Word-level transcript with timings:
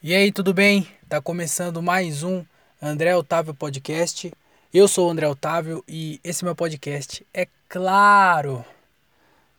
E 0.00 0.14
aí, 0.14 0.30
tudo 0.30 0.54
bem? 0.54 0.86
Tá 1.08 1.20
começando 1.20 1.82
mais 1.82 2.22
um 2.22 2.44
André 2.80 3.16
Otávio 3.16 3.52
Podcast. 3.52 4.32
Eu 4.72 4.86
sou 4.86 5.08
o 5.08 5.10
André 5.10 5.26
Otávio 5.26 5.82
e 5.88 6.20
esse 6.22 6.44
meu 6.44 6.54
podcast. 6.54 7.26
É 7.34 7.48
claro! 7.68 8.64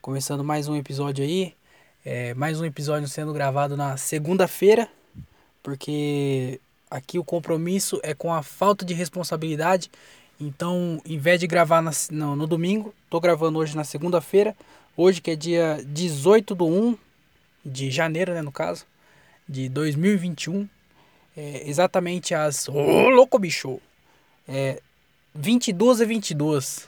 Começando 0.01 0.41
mais 0.41 0.69
um 0.69 0.77
episódio 0.77 1.25
aí. 1.25 1.53
É, 2.05 2.33
mais 2.35 2.61
um 2.61 2.63
episódio 2.63 3.09
sendo 3.09 3.33
gravado 3.33 3.75
na 3.75 3.97
segunda-feira, 3.97 4.87
porque 5.61 6.61
aqui 6.89 7.19
o 7.19 7.23
compromisso 7.23 7.99
é 8.01 8.13
com 8.13 8.33
a 8.33 8.41
falta 8.41 8.85
de 8.85 8.93
responsabilidade. 8.93 9.91
Então, 10.39 11.01
em 11.05 11.17
vez 11.17 11.41
de 11.41 11.47
gravar 11.47 11.81
na, 11.81 11.91
no, 12.11 12.37
no 12.37 12.47
domingo, 12.47 12.93
tô 13.09 13.19
gravando 13.19 13.59
hoje 13.59 13.75
na 13.75 13.83
segunda-feira. 13.83 14.55
Hoje 14.95 15.19
que 15.19 15.31
é 15.31 15.35
dia 15.35 15.83
18 15.85 16.55
do 16.55 16.65
1 16.65 16.97
de 17.65 17.91
janeiro, 17.91 18.33
né, 18.33 18.41
no 18.41 18.53
caso 18.53 18.85
de 19.49 19.67
2021, 19.67 20.69
é, 21.35 21.67
exatamente 21.67 22.35
às. 22.35 22.69
Ô, 22.69 22.73
oh, 22.73 23.09
louco 23.09 23.39
bicho! 23.39 23.81
É, 24.47 24.79
22 25.33 26.01
a 26.01 26.05
22. 26.05 26.87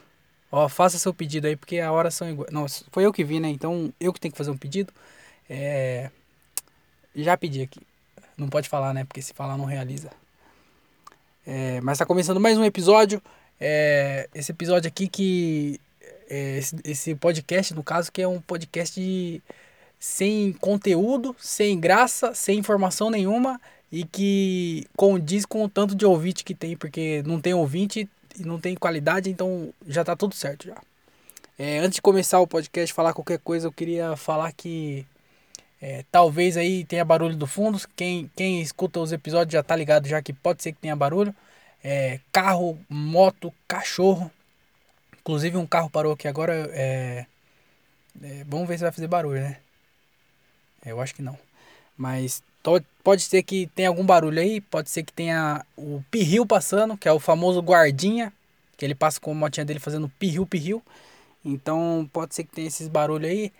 Ó, 0.52 0.70
faça 0.70 1.00
seu 1.00 1.14
pedido 1.14 1.48
aí, 1.48 1.56
porque 1.56 1.80
a 1.80 1.92
hora 1.92 2.12
são 2.12 2.30
iguais. 2.30 2.52
Não, 2.52 2.68
foi 2.92 3.06
eu 3.06 3.12
que 3.12 3.24
vi, 3.24 3.40
né? 3.40 3.50
Então 3.50 3.92
eu 4.00 4.14
que 4.14 4.20
tenho 4.20 4.32
que 4.32 4.38
fazer 4.38 4.52
um 4.52 4.58
pedido. 4.58 4.94
É, 5.50 6.12
já 7.16 7.36
pedi 7.36 7.64
aqui. 7.64 7.82
Não 8.38 8.48
pode 8.48 8.70
falar, 8.70 8.94
né? 8.94 9.04
Porque 9.06 9.22
se 9.22 9.34
falar 9.34 9.58
não 9.58 9.66
realiza. 9.66 10.12
É, 11.46 11.82
mas 11.82 11.98
tá 11.98 12.06
começando 12.06 12.40
mais 12.40 12.58
um 12.58 12.66
episódio. 12.66 13.22
É, 13.60 14.30
esse 14.36 14.52
episódio 14.52 14.88
aqui 14.88 15.08
que. 15.08 15.80
É, 16.30 16.58
esse, 16.58 16.76
esse 16.84 17.16
podcast, 17.16 17.74
no 17.74 17.84
caso, 17.84 18.12
que 18.12 18.22
é 18.22 18.28
um 18.28 18.40
podcast 18.40 19.00
de 19.00 19.42
sem 20.02 20.52
conteúdo, 20.54 21.36
sem 21.40 21.80
graça, 21.80 22.34
sem 22.34 22.58
informação 22.58 23.12
nenhuma 23.12 23.62
e 23.92 24.04
que 24.04 24.88
condiz 24.98 25.46
com 25.46 25.64
o 25.64 25.70
tanto 25.70 25.94
de 25.94 26.04
ouvinte 26.08 26.44
que 26.44 26.56
tem, 26.56 26.76
porque 26.76 27.22
não 27.24 27.40
tem 27.40 27.54
ouvinte 27.54 28.10
e 28.40 28.44
não 28.44 28.60
tem 28.60 28.76
qualidade, 28.76 29.30
então 29.30 29.72
já 29.88 30.04
tá 30.04 30.16
tudo 30.16 30.34
certo 30.34 30.66
já. 30.66 30.76
É, 31.60 31.78
antes 31.78 31.98
de 31.98 32.02
começar 32.02 32.40
o 32.40 32.48
podcast, 32.48 32.92
falar 32.92 33.14
qualquer 33.14 33.38
coisa, 33.38 33.68
eu 33.68 33.72
queria 33.72 34.16
falar 34.16 34.52
que 34.54 35.06
é, 35.80 36.04
talvez 36.12 36.58
aí 36.58 36.84
tenha 36.84 37.06
barulho 37.06 37.36
do 37.36 37.46
fundo. 37.46 37.80
Quem, 37.96 38.32
quem 38.36 38.60
escuta 38.60 39.00
os 39.00 39.12
episódios 39.12 39.54
já 39.54 39.62
tá 39.62 39.76
ligado 39.76 40.08
já 40.08 40.20
que 40.20 40.34
pode 40.34 40.64
ser 40.64 40.72
que 40.72 40.80
tenha 40.80 40.96
barulho. 40.96 41.36
É, 41.84 42.20
carro, 42.32 42.80
moto, 42.90 43.54
cachorro. 43.68 44.32
Inclusive 45.20 45.58
um 45.58 45.68
carro 45.68 45.92
parou 45.92 46.14
aqui 46.14 46.28
agora. 46.28 46.54
É, 46.74 47.28
é 48.24 48.44
vamos 48.48 48.68
ver 48.68 48.78
se 48.78 48.84
vai 48.84 48.92
fazer 48.92 49.08
barulho, 49.08 49.42
né? 49.42 49.58
Eu 50.86 51.00
acho 51.02 51.14
que 51.16 51.22
não. 51.22 51.38
Mas 51.98 52.44
pode 53.04 53.22
ser 53.24 53.44
que 53.44 53.68
tenha 53.76 53.90
algum 53.90 54.06
barulho 54.06 54.40
aí, 54.40 54.62
pode 54.62 54.90
ser 54.90 55.04
que 55.04 55.14
tenha 55.14 55.66
o 55.76 56.04
pirril 56.12 56.46
passando, 56.46 56.98
que 56.98 57.08
é 57.08 57.12
o 57.12 57.20
famoso 57.20 57.60
guardinha, 57.62 58.32
que 58.78 58.86
ele 58.86 58.96
passa 58.96 59.20
com 59.20 59.32
a 59.32 59.36
motinha 59.36 59.66
dele 59.66 59.80
fazendo 59.80 60.10
pirril, 60.20 60.46
pirril. 60.46 60.82
Então 61.44 62.10
pode 62.14 62.36
ser 62.36 62.44
que 62.44 62.54
tenha 62.54 62.68
esses 62.68 62.88
barulhos 62.88 63.30
aí. 63.30 63.52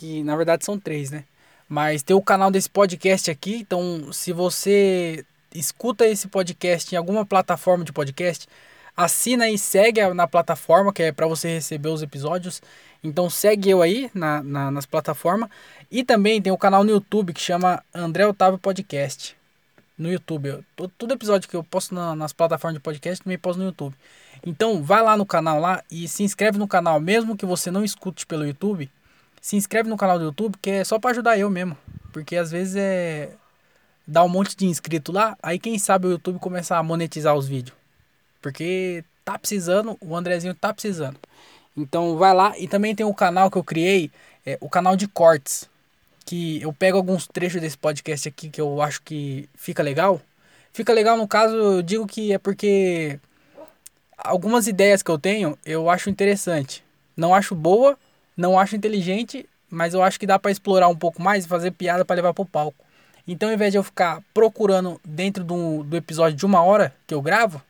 que 0.00 0.24
na 0.24 0.34
verdade 0.34 0.64
são 0.64 0.78
três, 0.78 1.10
né? 1.10 1.24
Mas 1.68 2.02
tem 2.02 2.16
o 2.16 2.22
canal 2.22 2.50
desse 2.50 2.70
podcast 2.70 3.30
aqui, 3.30 3.56
então 3.56 4.10
se 4.12 4.32
você 4.32 5.24
escuta 5.54 6.06
esse 6.06 6.26
podcast 6.26 6.94
em 6.94 6.96
alguma 6.96 7.26
plataforma 7.26 7.84
de 7.84 7.92
podcast, 7.92 8.48
Assina 8.96 9.48
e 9.48 9.56
segue 9.56 10.06
na 10.12 10.26
plataforma, 10.26 10.92
que 10.92 11.02
é 11.02 11.12
para 11.12 11.26
você 11.26 11.54
receber 11.54 11.88
os 11.88 12.02
episódios. 12.02 12.60
Então 13.02 13.30
segue 13.30 13.70
eu 13.70 13.80
aí 13.80 14.10
na, 14.12 14.42
na, 14.42 14.70
nas 14.70 14.84
plataformas. 14.84 15.48
E 15.90 16.02
também 16.02 16.42
tem 16.42 16.52
o 16.52 16.58
canal 16.58 16.82
no 16.82 16.90
YouTube 16.90 17.32
que 17.32 17.40
chama 17.40 17.82
André 17.94 18.26
Otávio 18.26 18.58
Podcast. 18.58 19.36
No 19.96 20.10
YouTube. 20.10 20.48
Eu, 20.48 20.64
todo, 20.76 20.92
todo, 20.98 21.12
episódio 21.12 21.48
que 21.48 21.56
eu 21.56 21.64
posto 21.64 21.94
na, 21.94 22.14
nas 22.14 22.32
plataformas 22.32 22.74
de 22.74 22.80
podcast 22.82 23.22
também 23.22 23.38
posto 23.38 23.60
no 23.60 23.66
YouTube. 23.66 23.94
Então 24.44 24.82
vai 24.82 25.02
lá 25.02 25.16
no 25.16 25.24
canal 25.24 25.60
lá 25.60 25.82
e 25.90 26.08
se 26.08 26.22
inscreve 26.22 26.58
no 26.58 26.68
canal. 26.68 27.00
Mesmo 27.00 27.36
que 27.36 27.46
você 27.46 27.70
não 27.70 27.84
escute 27.84 28.26
pelo 28.26 28.46
YouTube, 28.46 28.90
se 29.40 29.56
inscreve 29.56 29.88
no 29.88 29.96
canal 29.96 30.18
do 30.18 30.26
YouTube, 30.26 30.56
que 30.60 30.70
é 30.70 30.84
só 30.84 30.98
para 30.98 31.10
ajudar 31.10 31.38
eu 31.38 31.48
mesmo. 31.48 31.76
Porque 32.12 32.36
às 32.36 32.50
vezes 32.50 32.76
é. 32.76 33.30
Dá 34.06 34.24
um 34.24 34.28
monte 34.28 34.56
de 34.56 34.66
inscrito 34.66 35.12
lá, 35.12 35.36
aí 35.40 35.56
quem 35.58 35.78
sabe 35.78 36.08
o 36.08 36.10
YouTube 36.10 36.40
começa 36.40 36.76
a 36.76 36.82
monetizar 36.82 37.34
os 37.36 37.46
vídeos. 37.46 37.76
Porque 38.42 39.04
tá 39.24 39.38
precisando, 39.38 39.96
o 40.00 40.16
Andrezinho 40.16 40.54
tá 40.54 40.74
precisando. 40.74 41.16
Então 41.76 42.16
vai 42.16 42.34
lá 42.34 42.58
e 42.58 42.66
também 42.66 42.94
tem 42.94 43.06
o 43.06 43.14
canal 43.14 43.50
que 43.50 43.56
eu 43.56 43.62
criei, 43.62 44.10
é, 44.44 44.58
o 44.60 44.68
canal 44.68 44.96
de 44.96 45.06
cortes, 45.06 45.70
que 46.26 46.60
eu 46.60 46.72
pego 46.72 46.96
alguns 46.96 47.28
trechos 47.28 47.60
desse 47.60 47.78
podcast 47.78 48.28
aqui 48.28 48.50
que 48.50 48.60
eu 48.60 48.82
acho 48.82 49.00
que 49.02 49.48
fica 49.54 49.82
legal. 49.82 50.20
Fica 50.72 50.92
legal 50.92 51.16
no 51.16 51.28
caso, 51.28 51.54
eu 51.54 51.82
digo 51.82 52.06
que 52.06 52.32
é 52.32 52.38
porque 52.38 53.20
algumas 54.16 54.66
ideias 54.66 55.02
que 55.02 55.10
eu 55.10 55.18
tenho, 55.18 55.58
eu 55.64 55.88
acho 55.88 56.10
interessante. 56.10 56.84
Não 57.16 57.34
acho 57.34 57.54
boa, 57.54 57.98
não 58.36 58.58
acho 58.58 58.76
inteligente, 58.76 59.48
mas 59.68 59.94
eu 59.94 60.02
acho 60.02 60.18
que 60.18 60.26
dá 60.26 60.38
para 60.38 60.50
explorar 60.50 60.88
um 60.88 60.96
pouco 60.96 61.22
mais 61.22 61.44
e 61.44 61.48
fazer 61.48 61.70
piada 61.70 62.04
para 62.04 62.16
levar 62.16 62.34
pro 62.34 62.44
palco. 62.44 62.84
Então, 63.26 63.48
ao 63.48 63.54
invés 63.54 63.72
de 63.72 63.78
eu 63.78 63.84
ficar 63.84 64.20
procurando 64.34 65.00
dentro 65.04 65.44
do, 65.44 65.84
do 65.84 65.96
episódio 65.96 66.36
de 66.36 66.46
uma 66.46 66.62
hora 66.62 66.92
que 67.06 67.14
eu 67.14 67.22
gravo, 67.22 67.62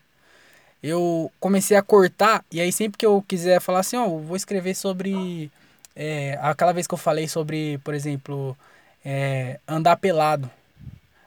eu 0.83 1.31
comecei 1.39 1.77
a 1.77 1.83
cortar, 1.83 2.45
e 2.51 2.61
aí 2.61 2.73
sempre 2.73 2.97
que 2.97 3.05
eu 3.05 3.23
quiser 3.27 3.61
falar 3.61 3.81
assim, 3.81 3.97
ó, 3.97 4.07
vou 4.07 4.37
escrever 4.37 4.75
sobre. 4.75 5.51
É, 5.95 6.39
aquela 6.41 6.73
vez 6.73 6.87
que 6.87 6.95
eu 6.95 6.99
falei 6.99 7.29
sobre, 7.29 7.79
por 7.79 7.93
exemplo, 7.93 8.57
é, 9.05 9.61
andar 9.69 9.97
pelado. 9.97 10.51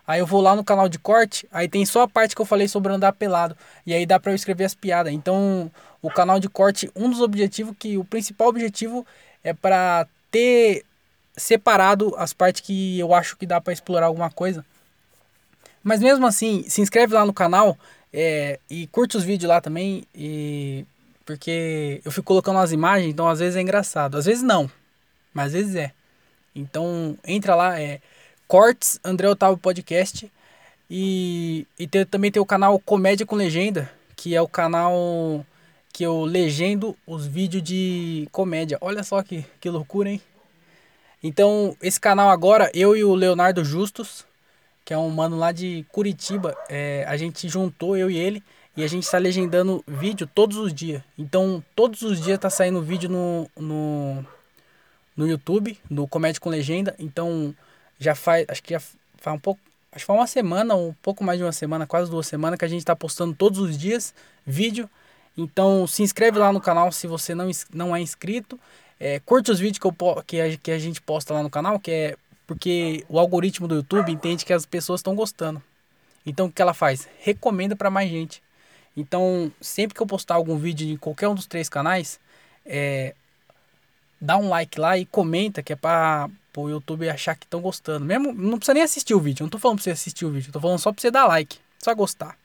Aí 0.06 0.20
eu 0.20 0.26
vou 0.26 0.42
lá 0.42 0.56
no 0.56 0.64
canal 0.64 0.90
de 0.90 1.00
corte, 1.00 1.48
aí 1.52 1.68
tem 1.68 1.86
só 1.86 2.02
a 2.02 2.08
parte 2.08 2.36
que 2.36 2.42
eu 2.42 2.46
falei 2.46 2.68
sobre 2.68 2.92
andar 2.92 3.14
pelado. 3.14 3.56
E 3.86 3.94
aí 3.94 4.06
dá 4.06 4.20
pra 4.20 4.32
eu 4.32 4.36
escrever 4.36 4.66
as 4.66 4.76
piadas. 4.76 5.14
Então, 5.14 5.72
o 6.02 6.10
canal 6.10 6.40
de 6.40 6.50
corte, 6.50 6.92
um 6.96 7.10
dos 7.10 7.22
objetivos, 7.22 7.76
que 7.78 7.98
o 7.98 8.04
principal 8.04 8.50
objetivo 8.50 9.06
é 9.44 9.54
para 9.54 10.08
ter 10.32 10.86
separado 11.36 12.14
as 12.18 12.34
partes 12.34 12.62
que 12.62 13.00
eu 13.00 13.14
acho 13.14 13.36
que 13.38 13.46
dá 13.46 13.60
para 13.60 13.74
explorar 13.74 14.08
alguma 14.08 14.30
coisa. 14.30 14.66
Mas 15.84 16.00
mesmo 16.00 16.26
assim, 16.26 16.64
se 16.70 16.82
inscreve 16.82 17.14
lá 17.14 17.26
no 17.26 17.34
canal 17.34 17.78
é, 18.12 18.60
e 18.70 18.88
curte 18.88 19.18
os 19.18 19.24
vídeos 19.24 19.50
lá 19.50 19.60
também. 19.60 20.06
E 20.16 20.86
porque 21.26 22.02
eu 22.04 22.12
fico 22.12 22.28
colocando 22.28 22.60
as 22.60 22.72
imagens, 22.72 23.10
então 23.12 23.28
às 23.28 23.40
vezes 23.40 23.56
é 23.56 23.62
engraçado. 23.62 24.18
Às 24.18 24.26
vezes 24.26 24.44
não, 24.44 24.70
mas 25.34 25.48
às 25.48 25.54
vezes 25.54 25.76
é. 25.76 25.92
Então 26.56 27.18
entra 27.26 27.56
lá, 27.56 27.80
é 27.80 28.00
Cortes 28.48 29.00
André 29.04 29.28
Otávio 29.28 29.58
Podcast. 29.58 30.32
E, 30.90 31.66
e 31.80 31.88
também 32.06 32.32
tem 32.32 32.42
o 32.42 32.46
canal 32.46 32.78
Comédia 32.80 33.26
com 33.26 33.36
Legenda, 33.36 33.92
que 34.16 34.36
é 34.36 34.42
o 34.42 34.48
canal 34.48 35.46
que 35.94 36.04
eu 36.04 36.26
legendo 36.26 36.98
os 37.06 37.28
vídeos 37.28 37.62
de 37.62 38.28
comédia. 38.32 38.80
Olha 38.82 39.04
só 39.04 39.22
que, 39.22 39.46
que 39.62 39.70
loucura, 39.70 40.10
hein? 40.10 40.22
Então, 41.22 41.78
esse 41.82 42.00
canal 42.02 42.32
agora, 42.32 42.70
eu 42.74 42.98
e 42.98 43.04
o 43.04 43.14
Leonardo 43.14 43.64
Justus, 43.64 44.26
que 44.84 44.94
é 44.94 44.98
um 44.98 45.10
mano 45.10 45.38
lá 45.38 45.52
de 45.52 45.86
Curitiba. 45.90 46.58
É, 46.68 47.06
a 47.08 47.16
gente 47.16 47.48
juntou, 47.48 47.96
eu 47.96 48.10
e 48.10 48.18
ele, 48.18 48.44
e 48.76 48.84
a 48.84 48.88
gente 48.88 49.04
está 49.04 49.20
legendando 49.20 49.84
vídeo 49.88 50.28
todos 50.28 50.58
os 50.58 50.74
dias. 50.74 51.04
Então, 51.18 51.64
todos 51.76 52.02
os 52.02 52.20
dias 52.20 52.40
tá 52.40 52.50
saindo 52.50 52.82
vídeo 52.82 53.08
no, 53.08 53.48
no, 53.56 54.26
no 55.16 55.28
YouTube, 55.28 55.80
no 55.88 56.08
Comédia 56.08 56.42
com 56.42 56.50
Legenda. 56.50 56.96
Então, 56.98 57.56
já 58.00 58.16
faz, 58.16 58.46
acho 58.50 58.64
que 58.64 58.74
já 58.74 58.82
faz 59.18 59.38
um 59.38 59.40
pouco, 59.40 59.62
acho 59.92 60.04
que 60.04 60.08
faz 60.08 60.20
uma 60.20 60.28
semana, 60.28 60.76
um 60.76 60.94
pouco 61.04 61.24
mais 61.24 61.38
de 61.38 61.46
uma 61.46 61.52
semana, 61.52 61.86
quase 61.86 62.10
duas 62.10 62.26
semanas, 62.26 62.58
que 62.58 62.66
a 62.66 62.68
gente 62.68 62.80
está 62.80 62.96
postando 62.96 63.36
todos 63.36 63.60
os 63.60 63.78
dias 63.78 64.14
vídeo. 64.46 64.90
Então 65.38 65.88
se 65.88 66.04
inscreve 66.04 66.38
lá 66.38 66.52
no 66.52 66.62
canal 66.62 66.92
se 66.92 67.08
você 67.08 67.34
não, 67.34 67.50
não 67.74 67.96
é 67.96 68.02
inscrito. 68.02 68.60
É, 69.00 69.20
curte 69.20 69.52
os 69.52 69.60
vídeos 69.60 69.80
que, 69.80 69.88
eu, 69.88 70.24
que, 70.26 70.40
a, 70.40 70.58
que 70.58 70.72
a 70.72 70.80
gente 70.80 71.02
posta 71.02 71.34
lá 71.34 71.44
no 71.44 71.50
canal, 71.50 71.80
que 71.80 71.92
é 71.92 72.18
porque 72.46 73.04
o 73.10 73.20
algoritmo 73.20 73.68
do 73.68 73.76
YouTube 73.76 74.12
entende 74.12 74.46
que 74.46 74.54
as 74.54 74.66
pessoas 74.66 75.00
estão 75.00 75.16
gostando. 75.16 75.62
Então 76.26 76.48
o 76.48 76.52
que 76.52 76.62
ela 76.62 76.74
faz? 76.74 77.08
Recomenda 77.20 77.76
para 77.76 77.90
mais 77.90 78.10
gente. 78.10 78.42
Então, 78.96 79.52
sempre 79.60 79.96
que 79.96 80.02
eu 80.02 80.06
postar 80.06 80.36
algum 80.36 80.56
vídeo 80.56 80.88
em 80.88 80.98
qualquer 80.98 81.28
um 81.28 81.36
dos 81.36 81.48
três 81.48 81.68
canais, 81.68 82.20
é, 82.66 83.16
dá 84.22 84.38
um 84.38 84.50
like 84.50 84.80
lá 84.80 84.98
e 84.98 85.06
comenta 85.06 85.64
que 85.64 85.74
é 85.74 85.76
para 85.76 86.30
o 86.56 86.70
YouTube 86.70 87.10
achar 87.10 87.36
que 87.36 87.46
estão 87.46 87.60
gostando. 87.60 88.06
Mesmo 88.06 88.32
não 88.32 88.58
precisa 88.58 88.76
nem 88.76 88.84
assistir 88.84 89.16
o 89.16 89.20
vídeo. 89.20 89.44
Não 89.44 89.50
tô 89.50 89.58
falando 89.58 89.78
para 89.78 89.86
você 89.86 89.92
assistir 89.92 90.26
o 90.26 90.30
vídeo, 90.30 90.50
eu 90.50 90.54
tô 90.54 90.60
falando 90.60 90.80
só 90.80 90.92
para 90.92 91.02
você 91.02 91.10
dar 91.10 91.26
like, 91.26 91.58
só 91.80 91.94
gostar. 91.96 92.38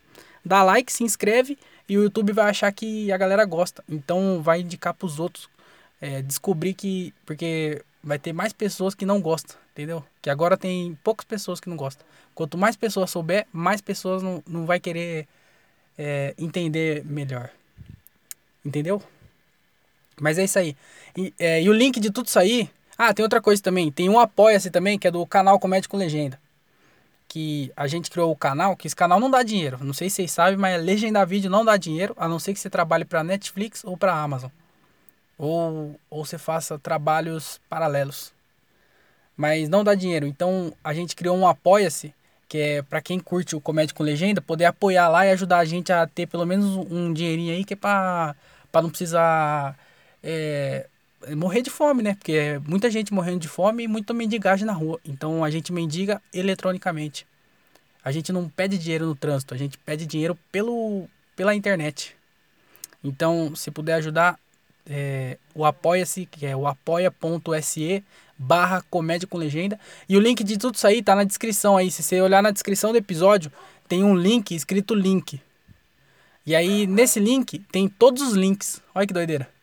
Dá 0.45 0.63
like, 0.63 0.91
se 0.91 1.05
inscreve 1.05 1.59
e 1.89 1.97
o 1.97 2.03
YouTube 2.03 2.33
vai 2.33 2.51
achar 2.51 2.71
que 2.73 3.11
a 3.11 3.17
galera 3.17 3.45
gosta. 3.45 3.83
Então 3.89 4.43
vai 4.43 4.61
indicar 4.61 4.95
para 4.95 5.07
os 5.07 5.19
outros 5.19 5.49
é, 6.01 6.23
descobrir 6.23 6.75
que 6.75 7.15
porque 7.25 7.83
vai 8.03 8.19
ter 8.19 8.33
mais 8.33 8.53
pessoas 8.53 8.95
que 8.95 9.07
não 9.07 9.21
gostam, 9.21 9.57
entendeu? 9.73 10.05
Que 10.23 10.31
agora 10.31 10.57
tem 10.57 10.97
poucas 11.03 11.25
pessoas 11.25 11.61
que 11.61 11.69
não 11.69 11.77
gostam. 11.77 12.07
Quanto 12.35 12.57
mais 12.59 12.77
pessoas 12.77 13.11
souber, 13.11 13.47
mais 13.53 13.81
pessoas 13.81 14.23
não, 14.23 14.43
não 14.47 14.67
vai 14.67 14.79
querer 14.79 15.27
é, 15.97 16.35
entender 16.39 17.05
melhor. 17.05 17.51
Entendeu? 18.65 19.03
Mas 20.21 20.39
é 20.39 20.45
isso 20.45 20.59
aí. 20.59 20.77
E, 21.17 21.33
é, 21.39 21.63
e, 21.63 21.69
o 21.69 21.73
link 21.73 21.99
de 21.99 22.11
tudo 22.11 22.27
isso 22.27 22.39
aí. 22.39 22.71
Ah, 22.97 23.15
tem 23.15 23.23
outra 23.23 23.41
coisa 23.41 23.63
também. 23.63 23.91
Tem 23.91 24.09
um 24.09 24.19
Apoia-se 24.19 24.71
também, 24.71 24.99
que 24.99 25.07
é 25.07 25.11
do 25.11 25.25
canal 25.27 25.59
Comédia 25.59 25.89
com 25.89 25.97
Legenda. 25.97 26.39
Que 27.29 27.71
a 27.77 27.87
gente 27.87 28.11
criou 28.11 28.33
o 28.33 28.37
canal, 28.37 28.75
que 28.75 28.87
esse 28.87 28.97
canal 28.97 29.21
não 29.21 29.31
dá 29.31 29.43
dinheiro. 29.43 29.79
Não 29.85 29.93
sei 29.93 30.09
se 30.09 30.17
vocês 30.17 30.33
sabem, 30.33 30.57
mas 30.59 30.83
legendar 30.83 31.27
vídeo 31.27 31.51
não 31.51 31.65
dá 31.65 31.77
dinheiro, 31.77 32.15
a 32.17 32.27
não 32.27 32.39
ser 32.39 32.55
que 32.55 32.61
você 32.61 32.71
trabalhe 32.71 33.05
para 33.05 33.23
Netflix 33.23 33.85
ou 33.85 33.97
para 33.97 34.15
Amazon. 34.15 34.51
Ou, 35.37 36.01
ou 36.09 36.25
você 36.25 36.39
faça 36.39 36.79
trabalhos 36.79 37.61
paralelos. 37.69 38.33
Mas 39.37 39.69
não 39.69 39.85
dá 39.85 39.95
dinheiro. 39.95 40.27
Então 40.27 40.73
a 40.83 40.95
gente 40.95 41.15
criou 41.15 41.37
um 41.37 41.47
Apoia-se 41.47 42.15
que 42.49 42.59
é 42.59 42.83
para 42.83 43.03
quem 43.03 43.21
curte 43.21 43.55
o 43.55 43.61
Comédia 43.61 43.95
com 43.95 44.03
Legenda, 44.03 44.41
poder 44.41 44.65
apoiar 44.65 45.09
lá 45.09 45.27
e 45.27 45.31
ajudar 45.31 45.59
a 45.59 45.65
gente 45.65 45.93
a 45.93 46.07
ter 46.07 46.27
pelo 46.27 46.47
menos 46.47 46.77
um 46.91 47.13
dinheirinho 47.13 47.53
aí 47.53 47.65
que 47.65 47.75
é 47.75 47.77
para 47.77 48.35
não 48.75 48.89
precisar 48.89 49.77
é, 50.23 50.87
morrer 51.37 51.63
de 51.63 51.71
fome, 51.71 52.03
né? 52.03 52.15
Porque 52.15 52.33
é 52.33 52.59
muita 52.59 52.91
gente 52.91 53.13
morrendo 53.13 53.41
de 53.41 53.49
fome 53.49 53.85
e 53.85 53.89
muita 53.89 54.13
mendigagem 54.13 54.67
na 54.67 54.73
rua. 54.73 55.01
Então 55.05 55.45
a 55.45 55.51
gente 55.51 55.73
mendiga 55.73 56.23
eletronicamente. 56.33 57.27
A 58.05 58.13
gente 58.13 58.33
não 58.33 58.49
pede 58.49 58.79
dinheiro 58.79 59.07
no 59.07 59.15
trânsito, 59.15 59.53
a 59.53 59.57
gente 59.57 59.77
pede 59.79 60.07
dinheiro 60.07 60.39
pelo, 60.51 61.09
pela 61.37 61.55
internet. 61.55 62.17
Então, 63.03 63.55
se 63.55 63.71
puder 63.71 63.95
ajudar, 63.95 64.39
é, 64.87 65.37
o 65.55 65.65
apoia-se, 65.65 66.27
que 66.27 66.47
é 66.47 66.57
o 66.57 66.67
apoia.se 66.67 68.03
barra 68.37 68.83
comédia 68.89 69.27
com 69.27 69.37
legenda. 69.37 69.79
E 70.09 70.17
o 70.17 70.21
link 70.21 70.43
de 70.45 70.57
tudo 70.57 70.77
isso 70.77 70.87
aí 70.87 71.03
tá 71.03 71.15
na 71.15 71.25
descrição 71.25 71.77
aí. 71.77 71.91
Se 71.91 72.03
você 72.03 72.21
olhar 72.21 72.43
na 72.43 72.51
descrição 72.51 72.93
do 72.93 72.99
episódio, 72.99 73.53
tem 73.89 74.05
um 74.05 74.17
link 74.17 74.55
escrito 74.55 74.95
link. 74.95 75.41
E 76.47 76.55
aí 76.55 76.87
nesse 76.87 77.21
link 77.21 77.59
tem 77.71 77.89
todos 77.89 78.23
os 78.23 78.35
links. 78.35 78.81
Olha 78.95 79.07
que 79.07 79.13
doideira. 79.13 79.58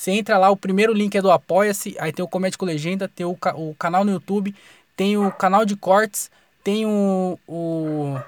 Você 0.00 0.12
entra 0.12 0.38
lá, 0.38 0.48
o 0.48 0.56
primeiro 0.56 0.94
link 0.94 1.14
é 1.14 1.20
do 1.20 1.30
Apoia-se, 1.30 1.94
aí 2.00 2.10
tem 2.10 2.24
o 2.24 2.26
Comédia 2.26 2.56
com 2.56 2.64
Legenda, 2.64 3.06
tem 3.06 3.26
o, 3.26 3.36
o 3.54 3.74
canal 3.74 4.02
no 4.02 4.10
YouTube, 4.10 4.56
tem 4.96 5.18
o 5.18 5.30
canal 5.30 5.66
de 5.66 5.76
cortes, 5.76 6.30
tem 6.64 6.86
o, 6.86 7.38
o 7.46 8.18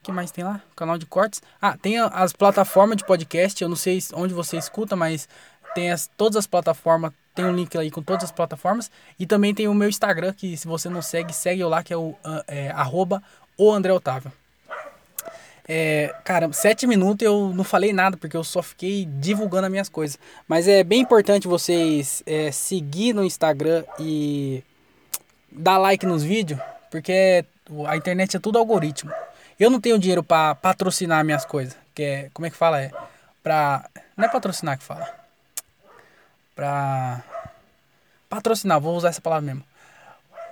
que 0.00 0.12
mais 0.12 0.30
tem 0.30 0.44
lá? 0.44 0.62
O 0.70 0.76
canal 0.76 0.96
de 0.96 1.06
cortes. 1.06 1.42
Ah, 1.60 1.76
tem 1.76 1.98
as 1.98 2.32
plataformas 2.32 2.98
de 2.98 3.04
podcast. 3.04 3.60
Eu 3.60 3.68
não 3.68 3.74
sei 3.74 3.98
onde 4.14 4.32
você 4.32 4.56
escuta, 4.56 4.94
mas 4.94 5.28
tem 5.74 5.90
as, 5.90 6.08
todas 6.16 6.36
as 6.36 6.46
plataformas 6.46 7.12
tem 7.34 7.44
um 7.44 7.52
link 7.52 7.76
aí 7.76 7.90
com 7.90 8.00
todas 8.00 8.22
as 8.22 8.30
plataformas. 8.30 8.92
E 9.18 9.26
também 9.26 9.52
tem 9.52 9.66
o 9.66 9.74
meu 9.74 9.88
Instagram, 9.88 10.32
que 10.34 10.56
se 10.56 10.68
você 10.68 10.88
não 10.88 11.02
segue, 11.02 11.32
segue 11.32 11.62
eu 11.62 11.68
lá, 11.68 11.82
que 11.82 11.92
é 11.92 11.96
o 11.96 12.14
ah, 12.22 12.44
é, 12.46 12.70
arroba 12.70 13.20
o 13.58 13.72
André 13.72 13.92
Otávio. 13.92 14.30
É, 15.68 16.14
cara, 16.24 16.52
sete 16.52 16.86
minutos 16.86 17.24
eu 17.24 17.52
não 17.54 17.64
falei 17.64 17.92
nada, 17.92 18.16
porque 18.16 18.36
eu 18.36 18.44
só 18.44 18.62
fiquei 18.62 19.04
divulgando 19.04 19.66
as 19.66 19.70
minhas 19.70 19.88
coisas. 19.88 20.18
Mas 20.48 20.66
é 20.66 20.82
bem 20.82 21.00
importante 21.00 21.46
vocês 21.48 22.22
é, 22.26 22.50
seguir 22.50 23.12
no 23.12 23.24
Instagram 23.24 23.84
e 23.98 24.62
dar 25.50 25.78
like 25.78 26.04
nos 26.04 26.22
vídeos, 26.22 26.60
porque 26.90 27.44
a 27.86 27.96
internet 27.96 28.36
é 28.36 28.40
tudo 28.40 28.58
algoritmo. 28.58 29.12
Eu 29.58 29.70
não 29.70 29.80
tenho 29.80 29.98
dinheiro 29.98 30.22
para 30.22 30.54
patrocinar 30.56 31.24
minhas 31.24 31.44
coisas, 31.44 31.76
que 31.94 32.02
é, 32.02 32.30
como 32.32 32.46
é 32.46 32.50
que 32.50 32.56
fala? 32.56 32.80
É, 32.80 32.90
pra, 33.42 33.88
não 34.16 34.24
é 34.24 34.28
patrocinar 34.28 34.76
que 34.78 34.84
fala 34.84 35.22
para 36.54 37.22
patrocinar, 38.28 38.80
vou 38.80 38.96
usar 38.96 39.08
essa 39.08 39.20
palavra 39.20 39.46
mesmo, 39.46 39.64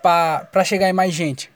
para 0.03 0.65
chegar 0.65 0.89
em 0.89 0.93
mais 0.93 1.12
gente. 1.12 1.51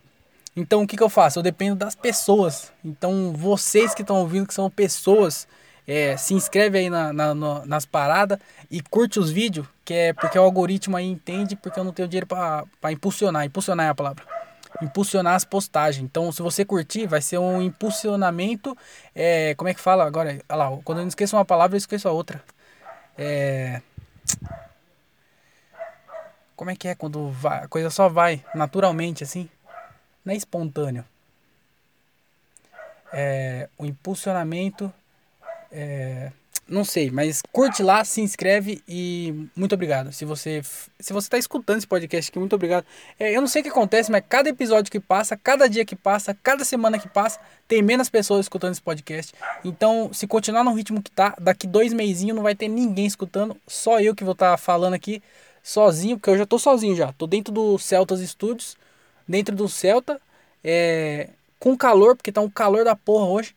Então 0.56 0.82
o 0.82 0.86
que, 0.86 0.96
que 0.96 1.02
eu 1.02 1.08
faço? 1.08 1.38
Eu 1.38 1.42
dependo 1.42 1.76
das 1.76 1.94
pessoas. 1.94 2.72
Então 2.84 3.32
vocês 3.32 3.94
que 3.94 4.02
estão 4.02 4.16
ouvindo, 4.16 4.46
que 4.46 4.54
são 4.54 4.70
pessoas, 4.70 5.48
é, 5.86 6.16
se 6.16 6.34
inscreve 6.34 6.78
aí 6.78 6.90
na, 6.90 7.12
na, 7.12 7.34
na, 7.34 7.66
nas 7.66 7.84
paradas 7.84 8.38
e 8.70 8.80
curte 8.80 9.18
os 9.18 9.30
vídeos, 9.30 9.66
que 9.84 9.92
é 9.92 10.12
porque 10.12 10.38
o 10.38 10.42
algoritmo 10.42 10.96
aí 10.96 11.06
entende, 11.06 11.56
porque 11.56 11.78
eu 11.78 11.84
não 11.84 11.92
tenho 11.92 12.08
dinheiro 12.08 12.26
para 12.26 12.92
impulsionar. 12.92 13.44
Impulsionar 13.44 13.86
é 13.86 13.88
a 13.90 13.94
palavra. 13.94 14.24
Impulsionar 14.82 15.34
as 15.34 15.44
postagens. 15.44 16.04
Então, 16.04 16.32
se 16.32 16.42
você 16.42 16.64
curtir, 16.64 17.06
vai 17.06 17.20
ser 17.20 17.38
um 17.38 17.60
impulsionamento. 17.60 18.76
É, 19.14 19.54
como 19.56 19.68
é 19.68 19.74
que 19.74 19.80
fala 19.80 20.04
agora? 20.04 20.40
Olha 20.48 20.56
lá, 20.56 20.78
quando 20.84 21.00
eu 21.00 21.06
esqueço 21.06 21.36
uma 21.36 21.44
palavra, 21.44 21.76
eu 21.76 21.78
esqueço 21.78 22.08
a 22.08 22.12
outra. 22.12 22.42
É, 23.16 23.80
como 26.56 26.70
é 26.70 26.76
que 26.76 26.88
é 26.88 26.94
quando 26.94 27.30
vai, 27.30 27.64
a 27.64 27.68
coisa 27.68 27.90
só 27.90 28.08
vai 28.08 28.44
naturalmente 28.54 29.22
assim? 29.22 29.48
Não 30.24 30.32
é 30.32 30.36
espontâneo. 30.36 31.04
É, 33.12 33.68
o 33.78 33.84
impulsionamento. 33.84 34.92
É, 35.70 36.30
não 36.66 36.82
sei, 36.82 37.10
mas 37.10 37.42
curte 37.52 37.82
lá, 37.82 38.02
se 38.04 38.22
inscreve 38.22 38.82
e 38.88 39.48
muito 39.54 39.74
obrigado. 39.74 40.10
Se 40.12 40.24
você 40.24 40.62
se 40.98 41.12
você 41.12 41.26
está 41.26 41.36
escutando 41.36 41.76
esse 41.76 41.86
podcast 41.86 42.30
aqui, 42.30 42.38
muito 42.38 42.56
obrigado. 42.56 42.86
É, 43.20 43.36
eu 43.36 43.40
não 43.42 43.48
sei 43.48 43.60
o 43.60 43.64
que 43.64 43.68
acontece, 43.68 44.10
mas 44.10 44.24
cada 44.26 44.48
episódio 44.48 44.90
que 44.90 44.98
passa, 44.98 45.36
cada 45.36 45.68
dia 45.68 45.84
que 45.84 45.94
passa, 45.94 46.34
cada 46.42 46.64
semana 46.64 46.98
que 46.98 47.06
passa, 47.06 47.38
tem 47.68 47.82
menos 47.82 48.08
pessoas 48.08 48.46
escutando 48.46 48.72
esse 48.72 48.80
podcast. 48.80 49.34
Então, 49.62 50.10
se 50.12 50.26
continuar 50.26 50.64
no 50.64 50.72
ritmo 50.72 51.02
que 51.02 51.10
tá, 51.10 51.34
daqui 51.38 51.66
dois 51.66 51.92
meizinhos 51.92 52.34
não 52.34 52.42
vai 52.42 52.54
ter 52.54 52.68
ninguém 52.68 53.04
escutando, 53.04 53.54
só 53.68 54.00
eu 54.00 54.14
que 54.14 54.24
vou 54.24 54.32
estar 54.32 54.52
tá 54.52 54.56
falando 54.56 54.94
aqui 54.94 55.22
sozinho, 55.62 56.16
porque 56.16 56.30
eu 56.30 56.38
já 56.38 56.46
tô 56.46 56.58
sozinho 56.58 56.96
já. 56.96 57.12
Tô 57.12 57.26
dentro 57.26 57.52
do 57.52 57.78
Celtas 57.78 58.20
Studios, 58.20 58.74
dentro 59.26 59.54
do 59.54 59.68
Celta, 59.68 60.20
é, 60.62 61.30
com 61.58 61.76
calor, 61.76 62.16
porque 62.16 62.32
tá 62.32 62.40
um 62.40 62.50
calor 62.50 62.84
da 62.84 62.94
porra 62.94 63.26
hoje, 63.26 63.54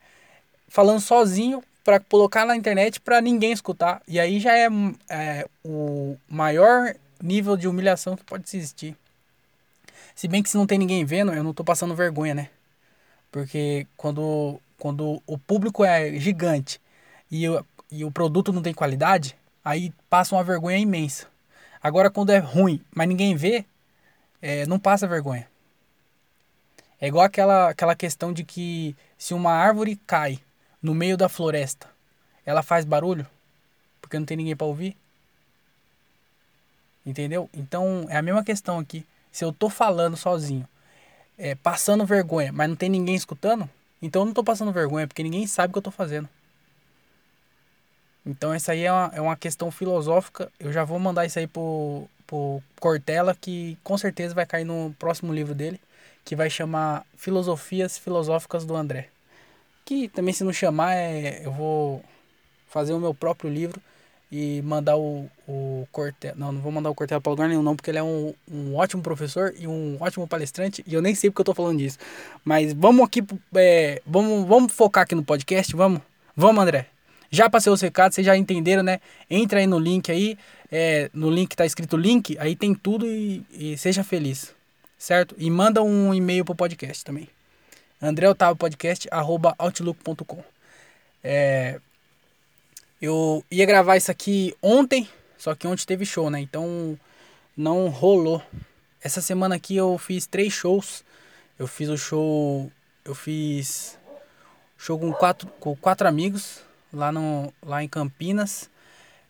falando 0.68 1.00
sozinho 1.00 1.64
para 1.84 2.00
colocar 2.00 2.46
na 2.46 2.56
internet 2.56 3.00
para 3.00 3.22
ninguém 3.22 3.52
escutar. 3.52 4.02
E 4.08 4.20
aí 4.20 4.40
já 4.40 4.58
é, 4.58 4.68
é, 5.10 5.48
o 5.64 6.18
maior 6.28 6.94
nível 7.22 7.56
de 7.56 7.68
humilhação 7.68 8.16
que 8.16 8.24
pode 8.24 8.44
existir. 8.56 8.96
Se 10.14 10.28
bem 10.28 10.44
que 10.44 10.50
se 10.50 10.58
não 10.58 10.68
tem 10.68 10.78
ninguém 10.78 11.06
vendo, 11.06 11.32
eu 11.32 11.44
não 11.44 11.54
tô 11.54 11.64
passando 11.64 11.96
vergonha, 11.96 12.34
né? 12.34 12.50
Porque 13.32 13.88
quando, 13.96 14.60
quando 14.78 15.22
o 15.26 15.38
público 15.38 15.86
é 15.86 16.20
gigante 16.20 16.82
e, 17.30 17.48
o, 17.48 17.66
e 17.92 18.04
o 18.04 18.12
produto 18.12 18.52
não 18.52 18.62
tem 18.62 18.74
qualidade, 18.74 19.36
aí 19.64 19.94
passa 20.10 20.36
uma 20.36 20.44
vergonha 20.44 20.78
imensa. 20.78 21.28
Agora, 21.82 22.10
quando 22.10 22.32
é 22.32 22.38
ruim, 22.40 22.82
mas 22.94 23.08
ninguém 23.08 23.36
vê, 23.36 23.64
é, 24.42 24.66
não 24.66 24.80
passa 24.80 25.08
vergonha. 25.08 25.48
É 27.00 27.08
igual 27.08 27.26
aquela, 27.26 27.70
aquela 27.70 27.96
questão 27.96 28.34
de 28.34 28.44
que 28.44 28.96
se 29.18 29.34
uma 29.34 29.52
árvore 29.52 29.96
cai 30.08 30.40
no 30.82 30.96
meio 30.96 31.16
da 31.16 31.30
floresta, 31.30 31.88
ela 32.46 32.64
faz 32.64 32.86
barulho 32.86 33.28
porque 34.08 34.18
não 34.18 34.26
tem 34.26 34.38
ninguém 34.38 34.56
para 34.56 34.66
ouvir. 34.66 34.96
Entendeu? 37.06 37.50
Então 37.54 38.06
é 38.10 38.18
a 38.18 38.22
mesma 38.22 38.44
questão 38.44 38.80
aqui. 38.80 39.06
Se 39.32 39.44
eu 39.44 39.52
tô 39.52 39.70
falando 39.70 40.16
sozinho, 40.16 40.68
é, 41.38 41.56
passando 41.56 42.06
vergonha, 42.06 42.52
mas 42.52 42.70
não 42.70 42.76
tem 42.76 42.90
ninguém 42.90 43.16
escutando, 43.16 43.70
então 44.02 44.22
eu 44.22 44.26
não 44.26 44.34
tô 44.34 44.44
passando 44.44 44.72
vergonha 44.72 45.08
porque 45.08 45.24
ninguém 45.24 45.46
sabe 45.46 45.70
o 45.70 45.74
que 45.74 45.78
eu 45.78 45.84
tô 45.84 45.92
fazendo. 45.92 46.28
Então 48.26 48.54
essa 48.54 48.72
aí 48.72 48.84
é 48.84 48.92
uma, 48.92 49.12
é 49.14 49.22
uma 49.22 49.36
questão 49.38 49.72
filosófica. 49.72 50.52
Eu 50.60 50.72
já 50.74 50.84
vou 50.84 51.00
mandar 51.00 51.26
isso 51.26 51.40
aí 51.40 51.48
pro, 51.48 52.08
pro 52.26 52.62
Cortella, 52.80 53.36
que 53.36 53.78
com 53.84 53.98
certeza 53.98 54.34
vai 54.34 54.46
cair 54.46 54.66
no 54.66 54.94
próximo 55.00 55.34
livro 55.34 55.54
dele, 55.54 55.80
que 56.28 56.36
vai 56.36 56.50
chamar 56.50 57.06
Filosofias 57.16 57.98
Filosóficas 57.98 58.66
do 58.66 58.76
André. 58.76 59.08
Que 59.86 60.10
também 60.10 60.34
se 60.34 60.44
não 60.44 60.52
chamar, 60.52 60.94
é, 60.94 61.42
eu 61.46 61.54
vou 61.54 62.04
fazer 62.68 62.92
o 62.92 63.00
meu 63.00 63.14
próprio 63.14 63.50
livro 63.50 63.82
e 64.30 64.62
mandar 64.62 64.98
o, 64.98 65.30
o 65.48 65.88
Cortella. 65.90 66.36
Não, 66.38 66.52
não 66.52 66.60
vou 66.60 66.70
mandar 66.70 66.90
o 66.90 66.96
Cortella 66.96 67.22
para 67.22 67.30
lugar 67.30 67.48
nenhum, 67.48 67.64
não, 67.64 67.78
porque 67.78 67.90
ele 67.90 68.00
é 68.00 68.04
um, 68.04 68.34
um 68.52 68.76
ótimo 68.76 69.02
professor 69.02 69.54
e 69.58 69.66
um 69.66 69.96
ótimo 70.02 70.28
palestrante. 70.28 70.84
E 70.86 70.94
eu 70.94 71.02
nem 71.02 71.16
sei 71.16 71.30
porque 71.30 71.40
eu 71.40 71.46
tô 71.46 71.54
falando 71.54 71.78
disso. 71.78 71.98
Mas 72.44 72.74
vamos 72.74 73.06
aqui, 73.06 73.24
é, 73.56 74.02
vamos, 74.06 74.46
vamos 74.46 74.74
focar 74.74 75.04
aqui 75.04 75.16
no 75.16 75.24
podcast, 75.24 75.74
vamos? 75.78 76.02
Vamos, 76.36 76.62
André. 76.62 76.88
Já 77.32 77.50
passei 77.50 77.72
os 77.72 77.80
recados, 77.80 78.16
vocês 78.16 78.28
já 78.28 78.36
entenderam, 78.36 78.84
né? 78.84 79.00
Entra 79.30 79.60
aí 79.60 79.68
no 79.68 79.80
link 79.80 80.12
aí, 80.12 80.38
é, 80.70 81.10
no 81.14 81.30
link 81.30 81.56
tá 81.56 81.66
escrito 81.66 81.96
link, 81.96 82.38
aí 82.38 82.54
tem 82.54 82.76
tudo 82.76 83.08
e, 83.08 83.46
e 83.54 83.78
seja 83.78 84.04
feliz, 84.04 84.54
certo? 84.98 85.36
E 85.38 85.50
manda 85.50 85.82
um 85.84 86.14
e-mail 86.14 86.44
pro 86.44 86.56
podcast 86.56 87.04
também. 87.04 87.30
André 88.02 88.30
Otávio 88.30 88.56
Podcast, 88.56 89.08
arroba. 89.12 89.56
É, 91.24 91.80
eu 93.02 93.44
ia 93.50 93.66
gravar 93.66 93.98
isso 93.98 94.12
aqui 94.12 94.56
ontem, 94.62 95.08
só 95.38 95.54
que 95.56 95.68
ontem 95.68 95.86
teve 95.86 96.06
show, 96.06 96.30
né? 96.30 96.40
Então 96.40 96.98
não 97.56 97.88
rolou. 97.90 98.42
Essa 99.02 99.22
semana 99.22 99.56
aqui 99.56 99.76
eu 99.76 99.98
fiz 99.98 100.26
três 100.28 100.54
shows. 100.54 101.04
Eu 101.58 101.68
fiz 101.68 101.90
o 101.90 101.98
show. 101.98 102.72
Eu 103.04 103.16
fiz 103.16 103.98
show 104.78 105.00
com 105.00 105.12
quatro, 105.12 105.48
com 105.60 105.76
quatro 105.76 106.08
amigos 106.08 106.62
lá, 106.94 107.12
no, 107.12 107.54
lá 107.64 107.84
em 107.84 107.88
Campinas. 107.88 108.70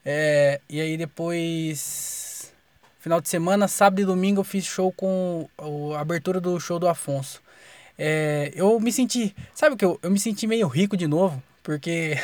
É, 0.03 0.61
e 0.69 0.79
aí 0.81 0.97
depois. 0.97 2.26
Final 2.99 3.21
de 3.21 3.29
semana, 3.29 3.67
sábado 3.67 4.01
e 4.01 4.05
domingo, 4.05 4.41
eu 4.41 4.43
fiz 4.43 4.65
show 4.65 4.91
com 4.91 5.47
a 5.95 5.99
abertura 5.99 6.41
do 6.41 6.59
show 6.59 6.79
do 6.79 6.87
Afonso. 6.87 7.41
É, 7.97 8.51
eu 8.55 8.79
me 8.79 8.91
senti. 8.91 9.35
Sabe 9.53 9.75
o 9.75 9.77
que? 9.77 9.85
Eu, 9.85 9.99
eu 10.01 10.11
me 10.11 10.19
senti 10.19 10.45
meio 10.45 10.67
rico 10.67 10.95
de 10.95 11.07
novo. 11.07 11.41
Porque. 11.63 12.15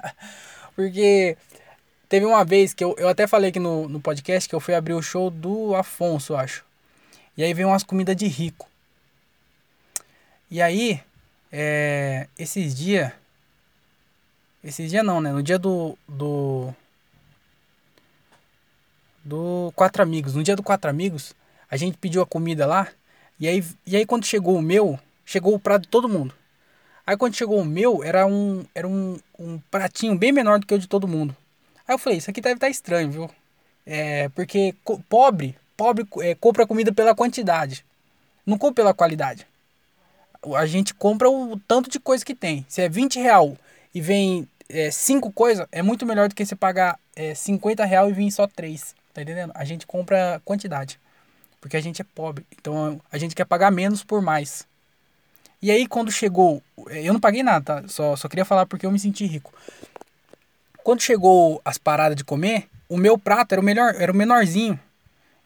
Porque 0.74 1.36
teve 2.08 2.26
uma 2.26 2.44
vez 2.44 2.74
que 2.74 2.82
eu, 2.82 2.94
eu 2.98 3.08
até 3.08 3.26
falei 3.26 3.50
aqui 3.50 3.60
no, 3.60 3.88
no 3.88 4.00
podcast 4.00 4.48
que 4.48 4.54
eu 4.54 4.60
fui 4.60 4.74
abrir 4.74 4.94
o 4.94 5.02
show 5.02 5.30
do 5.30 5.74
Afonso, 5.76 6.34
acho. 6.34 6.64
E 7.36 7.44
aí 7.44 7.54
veio 7.54 7.68
umas 7.68 7.84
comidas 7.84 8.16
de 8.16 8.26
rico. 8.26 8.68
E 10.50 10.60
aí, 10.60 11.00
é, 11.52 12.26
esses 12.38 12.74
dias. 12.74 13.12
Esses 14.62 14.90
dias 14.90 15.04
não, 15.04 15.20
né? 15.20 15.32
No 15.32 15.42
dia 15.42 15.58
do. 15.58 15.96
Do. 16.08 16.74
Do 19.24 19.72
Quatro 19.74 20.02
Amigos. 20.02 20.34
No 20.34 20.42
dia 20.42 20.54
do 20.54 20.62
Quatro 20.62 20.90
Amigos, 20.90 21.34
a 21.70 21.76
gente 21.76 21.96
pediu 21.96 22.22
a 22.22 22.26
comida 22.26 22.66
lá. 22.66 22.88
E 23.40 23.48
aí, 23.48 23.64
e 23.86 23.96
aí 23.96 24.06
quando 24.06 24.26
chegou 24.26 24.56
o 24.56 24.62
meu, 24.62 24.98
chegou 25.24 25.54
o 25.54 25.58
prato 25.58 25.82
de 25.82 25.88
todo 25.88 26.08
mundo. 26.08 26.34
Aí 27.06 27.16
quando 27.16 27.34
chegou 27.34 27.58
o 27.60 27.64
meu, 27.64 28.02
era 28.02 28.26
um, 28.26 28.64
era 28.74 28.86
um, 28.86 29.18
um 29.38 29.58
pratinho 29.70 30.16
bem 30.16 30.32
menor 30.32 30.58
do 30.58 30.66
que 30.66 30.74
o 30.74 30.78
de 30.78 30.86
todo 30.86 31.08
mundo. 31.08 31.36
Aí 31.86 31.94
eu 31.94 31.98
falei, 31.98 32.18
isso 32.18 32.30
aqui 32.30 32.40
deve 32.40 32.54
estar 32.54 32.66
tá 32.66 32.70
estranho, 32.70 33.10
viu? 33.10 33.30
É, 33.86 34.28
porque 34.30 34.74
pobre, 35.08 35.56
pobre 35.76 36.06
é, 36.20 36.34
compra 36.34 36.66
comida 36.66 36.92
pela 36.92 37.14
quantidade, 37.14 37.84
não 38.46 38.56
compra 38.56 38.76
pela 38.76 38.94
qualidade. 38.94 39.46
A 40.56 40.64
gente 40.64 40.94
compra 40.94 41.28
o 41.28 41.58
tanto 41.68 41.90
de 41.90 42.00
coisa 42.00 42.24
que 42.24 42.34
tem. 42.34 42.64
Se 42.68 42.80
é 42.80 42.88
20 42.88 43.18
real 43.18 43.56
e 43.94 44.00
vem 44.00 44.48
é, 44.68 44.90
cinco 44.90 45.30
coisas, 45.30 45.66
é 45.70 45.82
muito 45.82 46.06
melhor 46.06 46.28
do 46.28 46.34
que 46.34 46.44
você 46.44 46.56
pagar 46.56 46.98
é, 47.14 47.34
50 47.34 47.84
real 47.84 48.08
e 48.08 48.12
vir 48.12 48.30
só 48.30 48.46
três. 48.46 48.94
Tá 49.14 49.22
entendendo? 49.22 49.52
A 49.54 49.64
gente 49.64 49.86
compra 49.86 50.42
quantidade. 50.44 50.98
Porque 51.60 51.76
a 51.76 51.80
gente 51.80 52.02
é 52.02 52.04
pobre. 52.04 52.44
Então 52.60 53.00
a 53.10 53.16
gente 53.16 53.34
quer 53.34 53.44
pagar 53.44 53.70
menos 53.70 54.02
por 54.02 54.20
mais. 54.20 54.66
E 55.62 55.70
aí 55.70 55.86
quando 55.86 56.10
chegou, 56.10 56.60
eu 56.88 57.12
não 57.12 57.20
paguei 57.20 57.42
nada, 57.42 57.82
tá? 57.82 57.88
Só, 57.88 58.16
só 58.16 58.28
queria 58.28 58.44
falar 58.44 58.66
porque 58.66 58.84
eu 58.84 58.90
me 58.90 58.98
senti 58.98 59.24
rico. 59.24 59.54
Quando 60.82 61.00
chegou 61.00 61.62
as 61.64 61.78
paradas 61.78 62.16
de 62.16 62.24
comer, 62.24 62.68
o 62.88 62.98
meu 62.98 63.16
prato 63.16 63.52
era 63.52 63.60
o 63.60 63.64
melhor, 63.64 63.94
era 63.96 64.12
o 64.12 64.14
menorzinho. 64.14 64.78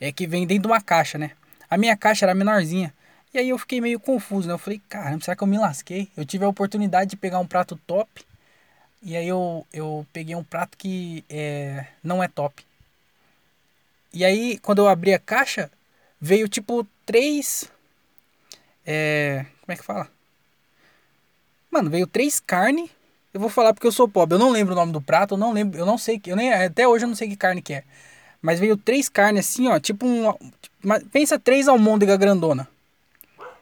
É 0.01 0.11
que 0.11 0.27
vem 0.27 0.47
dentro 0.47 0.63
de 0.63 0.69
uma 0.69 0.81
caixa, 0.81 1.19
né? 1.19 1.33
A 1.71 1.77
minha 1.77 1.97
caixa 1.97 2.25
era 2.25 2.35
menorzinha. 2.35 2.93
E 3.33 3.39
aí 3.39 3.51
eu 3.51 3.59
fiquei 3.59 3.81
meio 3.81 4.01
confuso, 4.01 4.49
né? 4.49 4.55
Eu 4.55 4.59
falei, 4.59 4.81
caramba, 4.89 5.23
será 5.23 5.37
que 5.37 5.43
eu 5.43 5.47
me 5.47 5.59
lasquei? 5.59 6.09
Eu 6.17 6.25
tive 6.25 6.45
a 6.45 6.49
oportunidade 6.49 7.11
de 7.11 7.17
pegar 7.17 7.39
um 7.39 7.47
prato 7.47 7.77
top. 7.87 8.09
E 9.03 9.17
aí 9.17 9.29
eu, 9.29 9.67
eu 9.73 10.07
peguei 10.13 10.35
um 10.35 10.43
prato 10.43 10.77
que 10.77 11.23
é, 11.29 11.87
não 12.03 12.23
é 12.23 12.27
top. 12.27 12.67
E 14.13 14.25
aí, 14.25 14.59
quando 14.59 14.79
eu 14.79 14.89
abri 14.89 15.13
a 15.13 15.19
caixa, 15.19 15.71
veio 16.21 16.49
tipo 16.49 16.87
três 17.05 17.71
é. 18.91 19.45
Como 19.61 19.75
é 19.75 19.77
que 19.77 19.85
fala? 19.85 20.09
Mano, 21.71 21.91
veio 21.91 22.07
três 22.07 22.41
carne. 22.41 22.91
Eu 23.35 23.41
vou 23.41 23.51
falar 23.51 23.75
porque 23.75 23.87
eu 23.87 23.93
sou 23.93 24.09
pobre. 24.09 24.35
Eu 24.35 24.39
não 24.39 24.49
lembro 24.49 24.73
o 24.73 24.77
nome 24.77 24.93
do 24.93 25.03
prato, 25.03 25.35
eu 25.35 25.39
não 25.39 25.53
lembro. 25.53 25.79
Eu 25.79 25.85
não 25.85 25.99
sei 25.99 26.19
que. 26.19 26.31
Eu 26.31 26.37
nem, 26.37 26.51
até 26.55 26.89
hoje 26.89 27.05
eu 27.05 27.09
não 27.09 27.15
sei 27.15 27.29
que 27.29 27.37
carne 27.37 27.61
que 27.61 27.75
é. 27.75 27.85
Mas 28.41 28.59
veio 28.59 28.79
três 28.79 29.11
carnes 29.11 29.47
assim, 29.47 29.69
ó. 29.69 29.79
Tipo 29.79 30.07
um. 30.07 30.33
Pensa 31.13 31.39
três 31.39 31.69
almôndega 31.69 32.17
grandona. 32.17 32.67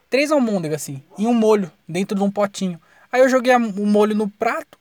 Três 0.08 0.30
almôndegas 0.30 0.80
assim. 0.82 1.02
E 1.18 1.26
um 1.26 1.34
molho 1.34 1.72
dentro 1.88 2.16
de 2.16 2.22
um 2.22 2.30
potinho. 2.30 2.80
Aí 3.10 3.20
eu 3.20 3.28
joguei 3.28 3.52
o 3.56 3.86
molho 3.86 4.14
no 4.14 4.30
prato. 4.30 4.78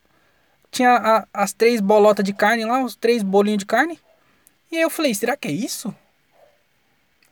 Tinha 0.69 0.91
a, 0.91 1.27
as 1.33 1.53
três 1.53 1.81
bolotas 1.81 2.23
de 2.23 2.33
carne 2.33 2.65
lá, 2.65 2.83
os 2.83 2.95
três 2.95 3.23
bolinhos 3.23 3.59
de 3.59 3.65
carne. 3.65 3.99
E 4.71 4.77
aí 4.77 4.81
eu 4.81 4.89
falei, 4.89 5.13
será 5.13 5.37
que 5.37 5.47
é 5.47 5.51
isso? 5.51 5.93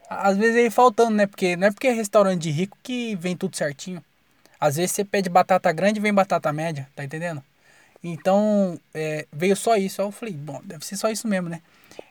Às 0.09 0.37
vezes 0.37 0.55
aí 0.55 0.69
faltando, 0.69 1.11
né? 1.11 1.25
Porque 1.27 1.55
não 1.55 1.67
é 1.67 1.71
porque 1.71 1.87
é 1.87 1.91
restaurante 1.91 2.41
de 2.41 2.51
rico 2.51 2.77
que 2.83 3.15
vem 3.15 3.35
tudo 3.35 3.55
certinho. 3.55 4.03
Às 4.59 4.77
vezes 4.77 4.91
você 4.91 5.03
pede 5.03 5.29
batata 5.29 5.71
grande 5.71 5.99
vem 5.99 6.13
batata 6.13 6.53
média, 6.53 6.87
tá 6.95 7.03
entendendo? 7.03 7.43
Então, 8.03 8.79
é, 8.93 9.25
veio 9.31 9.55
só 9.55 9.75
isso. 9.75 10.01
Aí 10.01 10.07
eu 10.07 10.11
falei, 10.11 10.33
bom, 10.33 10.61
deve 10.63 10.85
ser 10.85 10.97
só 10.97 11.09
isso 11.09 11.27
mesmo, 11.27 11.49
né? 11.49 11.61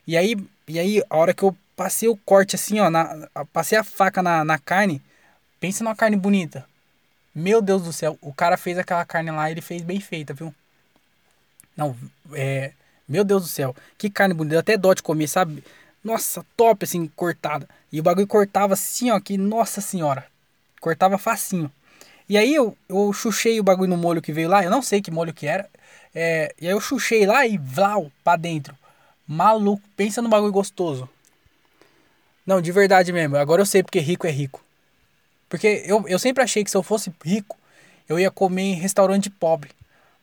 E 0.06 0.16
aí, 0.16 0.36
e 0.66 0.78
aí 0.78 1.02
a 1.08 1.16
hora 1.16 1.34
que 1.34 1.42
eu 1.42 1.56
passei 1.76 2.08
o 2.08 2.16
corte 2.16 2.56
assim, 2.56 2.80
ó, 2.80 2.90
na, 2.90 3.28
passei 3.52 3.78
a 3.78 3.84
faca 3.84 4.22
na, 4.22 4.44
na 4.44 4.58
carne, 4.58 5.02
pensa 5.60 5.84
numa 5.84 5.96
carne 5.96 6.16
bonita. 6.16 6.66
Meu 7.34 7.62
Deus 7.62 7.82
do 7.82 7.92
céu, 7.92 8.18
o 8.20 8.32
cara 8.32 8.56
fez 8.56 8.78
aquela 8.78 9.04
carne 9.04 9.30
lá, 9.30 9.50
ele 9.50 9.62
fez 9.62 9.82
bem 9.82 10.00
feita, 10.00 10.34
viu? 10.34 10.54
Não, 11.76 11.96
é. 12.34 12.72
Meu 13.08 13.24
Deus 13.24 13.42
do 13.42 13.48
céu, 13.48 13.74
que 13.98 14.08
carne 14.08 14.34
bonita, 14.34 14.58
até 14.60 14.76
dó 14.76 14.94
de 14.94 15.02
comer, 15.02 15.28
sabe? 15.28 15.62
Nossa, 16.02 16.44
top 16.56 16.84
assim, 16.84 17.06
cortada. 17.14 17.68
E 17.92 18.00
o 18.00 18.02
bagulho 18.02 18.26
cortava 18.26 18.74
assim, 18.74 19.10
ó, 19.10 19.20
que 19.20 19.36
nossa 19.36 19.80
senhora. 19.80 20.26
Cortava 20.80 21.18
facinho. 21.18 21.70
E 22.28 22.36
aí 22.36 22.54
eu, 22.54 22.76
eu 22.88 23.12
chuchei 23.12 23.60
o 23.60 23.62
bagulho 23.62 23.90
no 23.90 23.96
molho 23.96 24.22
que 24.22 24.32
veio 24.32 24.48
lá, 24.48 24.64
eu 24.64 24.70
não 24.70 24.82
sei 24.82 25.00
que 25.00 25.10
molho 25.10 25.34
que 25.34 25.46
era. 25.46 25.68
É, 26.14 26.54
e 26.60 26.66
aí 26.66 26.72
eu 26.72 26.80
chuchei 26.80 27.26
lá 27.26 27.46
e 27.46 27.58
vlau, 27.58 28.10
pra 28.24 28.36
dentro. 28.36 28.76
Maluco, 29.26 29.82
pensa 29.96 30.20
no 30.22 30.28
bagulho 30.28 30.52
gostoso. 30.52 31.08
Não, 32.46 32.60
de 32.60 32.72
verdade 32.72 33.12
mesmo. 33.12 33.36
Agora 33.36 33.62
eu 33.62 33.66
sei 33.66 33.82
porque 33.82 34.00
rico 34.00 34.26
é 34.26 34.30
rico. 34.30 34.64
Porque 35.48 35.84
eu, 35.86 36.04
eu 36.08 36.18
sempre 36.18 36.42
achei 36.42 36.64
que 36.64 36.70
se 36.70 36.76
eu 36.76 36.82
fosse 36.82 37.12
rico, 37.24 37.56
eu 38.08 38.18
ia 38.18 38.30
comer 38.30 38.62
em 38.62 38.74
restaurante 38.74 39.30
pobre. 39.30 39.70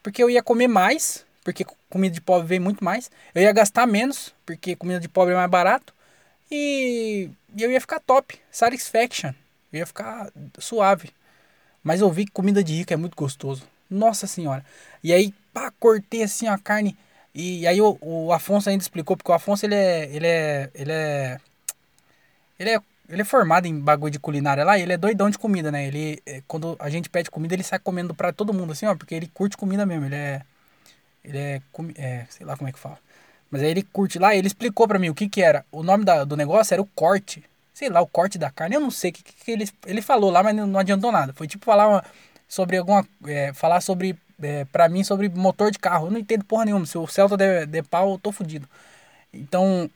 Porque 0.03 0.21
eu 0.21 0.29
ia 0.29 0.43
comer 0.43 0.67
mais 0.67 1.25
porque 1.49 1.65
comida 1.89 2.13
de 2.13 2.21
pobre 2.21 2.47
vem 2.47 2.59
muito 2.59 2.83
mais. 2.83 3.09
Eu 3.33 3.41
ia 3.41 3.51
gastar 3.51 3.87
menos, 3.87 4.33
porque 4.45 4.75
comida 4.75 4.99
de 4.99 5.09
pobre 5.09 5.33
é 5.33 5.37
mais 5.37 5.49
barato. 5.49 5.93
E, 6.51 7.29
eu 7.57 7.71
ia 7.71 7.81
ficar 7.81 7.99
top, 7.99 8.39
satisfaction. 8.51 9.31
Eu 9.73 9.79
ia 9.79 9.85
ficar 9.85 10.31
suave. 10.59 11.09
Mas 11.83 12.01
eu 12.01 12.11
vi 12.11 12.25
que 12.25 12.31
comida 12.31 12.63
de 12.63 12.73
rico 12.75 12.93
é 12.93 12.97
muito 12.97 13.15
gostoso. 13.15 13.63
Nossa 13.89 14.27
senhora. 14.27 14.63
E 15.03 15.11
aí, 15.11 15.33
pá, 15.51 15.71
cortei 15.79 16.21
assim 16.23 16.47
a 16.47 16.57
carne. 16.57 16.95
E, 17.33 17.65
aí 17.65 17.81
o, 17.81 17.97
o 18.01 18.31
Afonso 18.31 18.69
ainda 18.69 18.83
explicou, 18.83 19.17
porque 19.17 19.31
o 19.31 19.35
Afonso 19.35 19.65
ele 19.65 19.75
é. 19.75 20.09
Ele 20.15 20.27
é. 20.27 20.69
Ele 20.75 20.91
é. 20.91 21.39
Ele 22.59 22.69
é, 22.71 22.79
ele 23.09 23.21
é 23.21 23.25
formado 23.25 23.65
em 23.65 23.79
bagulho 23.79 24.11
de 24.11 24.19
culinária 24.19 24.63
lá 24.63 24.77
ele 24.77 24.91
é 24.93 24.97
doidão 24.97 25.29
de 25.29 25.39
comida, 25.39 25.71
né? 25.71 25.87
Ele. 25.87 26.21
É, 26.25 26.43
quando 26.47 26.75
a 26.79 26.89
gente 26.89 27.09
pede 27.09 27.31
comida, 27.31 27.55
ele 27.55 27.63
sai 27.63 27.79
comendo 27.79 28.13
pra 28.13 28.31
todo 28.31 28.53
mundo, 28.53 28.71
assim, 28.73 28.85
ó, 28.85 28.95
porque 28.95 29.15
ele 29.15 29.27
curte 29.27 29.57
comida 29.57 29.85
mesmo. 29.85 30.05
Ele 30.05 30.15
é. 30.15 30.41
Ele 31.23 31.37
é, 31.37 31.61
é, 31.95 32.25
sei 32.29 32.45
lá 32.45 32.55
como 32.57 32.69
é 32.69 32.71
que 32.71 32.79
fala. 32.79 32.97
Mas 33.51 33.61
aí 33.61 33.69
ele 33.69 33.83
curte 33.83 34.19
lá, 34.19 34.35
ele 34.35 34.47
explicou 34.47 34.87
para 34.87 34.99
mim 34.99 35.09
o 35.09 35.15
que 35.15 35.27
que 35.27 35.41
era. 35.41 35.65
O 35.71 35.83
nome 35.83 36.05
da, 36.05 36.23
do 36.23 36.37
negócio 36.37 36.73
era 36.73 36.81
o 36.81 36.85
corte. 36.85 37.43
Sei 37.73 37.89
lá, 37.89 38.01
o 38.01 38.07
corte 38.07 38.37
da 38.37 38.51
carne. 38.51 38.75
Eu 38.75 38.81
não 38.81 38.91
sei 38.91 39.11
o 39.11 39.13
que, 39.13 39.23
que 39.23 39.51
ele, 39.51 39.67
ele 39.85 40.01
falou 40.01 40.29
lá, 40.29 40.43
mas 40.43 40.55
não 40.55 40.79
adiantou 40.79 41.11
nada. 41.11 41.33
Foi 41.33 41.47
tipo 41.47 41.65
falar 41.65 41.87
uma, 41.87 42.03
sobre 42.47 42.77
alguma. 42.77 43.05
É, 43.25 43.53
falar 43.53 43.81
sobre. 43.81 44.17
É, 44.41 44.65
pra 44.65 44.87
mim, 44.87 45.03
sobre 45.03 45.29
motor 45.29 45.71
de 45.71 45.79
carro. 45.79 46.07
Eu 46.07 46.11
não 46.11 46.19
entendo 46.19 46.45
porra 46.45 46.65
nenhuma. 46.65 46.85
Se 46.85 46.97
o 46.97 47.07
Celta 47.07 47.35
der, 47.37 47.65
der 47.65 47.83
pau, 47.83 48.11
eu 48.11 48.19
tô 48.19 48.31
fudido. 48.31 48.67
Então, 49.33 49.89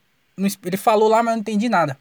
ele 0.63 0.77
falou 0.77 1.08
lá, 1.08 1.24
mas 1.24 1.32
eu 1.32 1.36
não 1.36 1.42
entendi 1.42 1.70
nada. 1.70 1.98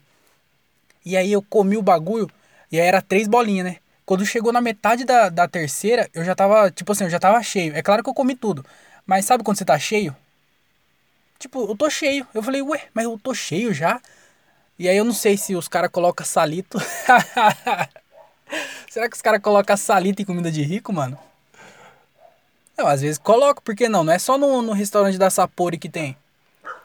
E 1.05 1.17
aí 1.17 1.31
eu 1.31 1.41
comi 1.41 1.77
o 1.77 1.81
bagulho. 1.81 2.29
E 2.71 2.79
aí 2.79 2.87
era 2.87 3.01
três 3.01 3.27
bolinhas, 3.27 3.65
né? 3.65 3.77
Quando 4.05 4.25
chegou 4.25 4.51
na 4.51 4.59
metade 4.61 5.05
da, 5.05 5.29
da 5.29 5.47
terceira, 5.47 6.09
eu 6.13 6.23
já 6.25 6.35
tava, 6.35 6.69
tipo 6.71 6.91
assim, 6.91 7.05
eu 7.05 7.09
já 7.09 7.19
tava 7.19 7.41
cheio. 7.41 7.75
É 7.75 7.81
claro 7.81 8.03
que 8.03 8.09
eu 8.09 8.13
comi 8.13 8.35
tudo. 8.35 8.65
Mas 9.05 9.25
sabe 9.25 9.43
quando 9.43 9.57
você 9.57 9.65
tá 9.65 9.77
cheio? 9.77 10.15
Tipo, 11.37 11.69
eu 11.69 11.75
tô 11.75 11.89
cheio. 11.89 12.25
Eu 12.33 12.41
falei, 12.41 12.61
ué, 12.61 12.87
mas 12.93 13.05
eu 13.05 13.19
tô 13.21 13.33
cheio 13.33 13.73
já? 13.73 14.01
E 14.79 14.87
aí 14.87 14.97
eu 14.97 15.05
não 15.05 15.13
sei 15.13 15.37
se 15.37 15.55
os 15.55 15.67
caras 15.67 15.91
colocam 15.91 16.25
salito. 16.25 16.79
Será 18.89 19.09
que 19.09 19.15
os 19.15 19.21
caras 19.21 19.41
colocam 19.41 19.75
salito 19.75 20.21
em 20.21 20.25
comida 20.25 20.51
de 20.51 20.61
rico, 20.61 20.93
mano? 20.93 21.17
Não, 22.77 22.87
às 22.87 23.01
vezes 23.01 23.17
coloca, 23.17 23.61
por 23.61 23.75
que 23.75 23.87
não? 23.87 24.03
Não 24.03 24.13
é 24.13 24.19
só 24.19 24.37
no, 24.37 24.61
no 24.61 24.73
restaurante 24.73 25.17
da 25.17 25.29
Sapori 25.29 25.77
que 25.77 25.89
tem. 25.89 26.17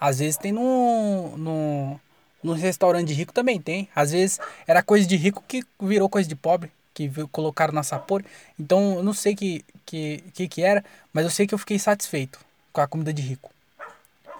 Às 0.00 0.18
vezes 0.18 0.36
tem 0.36 0.52
no, 0.52 1.36
no, 1.36 2.00
no 2.42 2.52
restaurante 2.52 3.08
de 3.08 3.14
rico 3.14 3.32
também 3.32 3.60
tem. 3.60 3.88
Às 3.94 4.12
vezes 4.12 4.38
era 4.66 4.82
coisa 4.82 5.06
de 5.06 5.16
rico 5.16 5.42
que 5.46 5.64
virou 5.80 6.08
coisa 6.08 6.28
de 6.28 6.36
pobre, 6.36 6.70
que 6.92 7.10
colocaram 7.32 7.72
na 7.72 7.82
sapor. 7.82 8.24
Então 8.58 8.96
eu 8.96 9.02
não 9.02 9.12
sei 9.12 9.34
que 9.34 9.64
que, 9.88 10.22
que 10.34 10.46
que 10.46 10.62
era, 10.62 10.84
mas 11.12 11.24
eu 11.24 11.30
sei 11.30 11.46
que 11.46 11.54
eu 11.54 11.58
fiquei 11.58 11.78
satisfeito 11.78 12.38
com 12.72 12.80
a 12.82 12.86
comida 12.86 13.12
de 13.12 13.22
rico. 13.22 13.50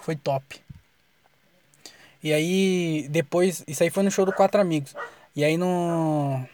Foi 0.02 0.14
top. 0.14 0.60
E 2.22 2.32
aí 2.32 3.08
depois, 3.08 3.64
isso 3.66 3.82
aí 3.82 3.88
foi 3.88 4.02
no 4.02 4.10
show 4.10 4.26
do 4.26 4.32
Quatro 4.32 4.60
Amigos. 4.60 4.94
E 5.34 5.42
aí 5.42 5.56
no 5.56 6.44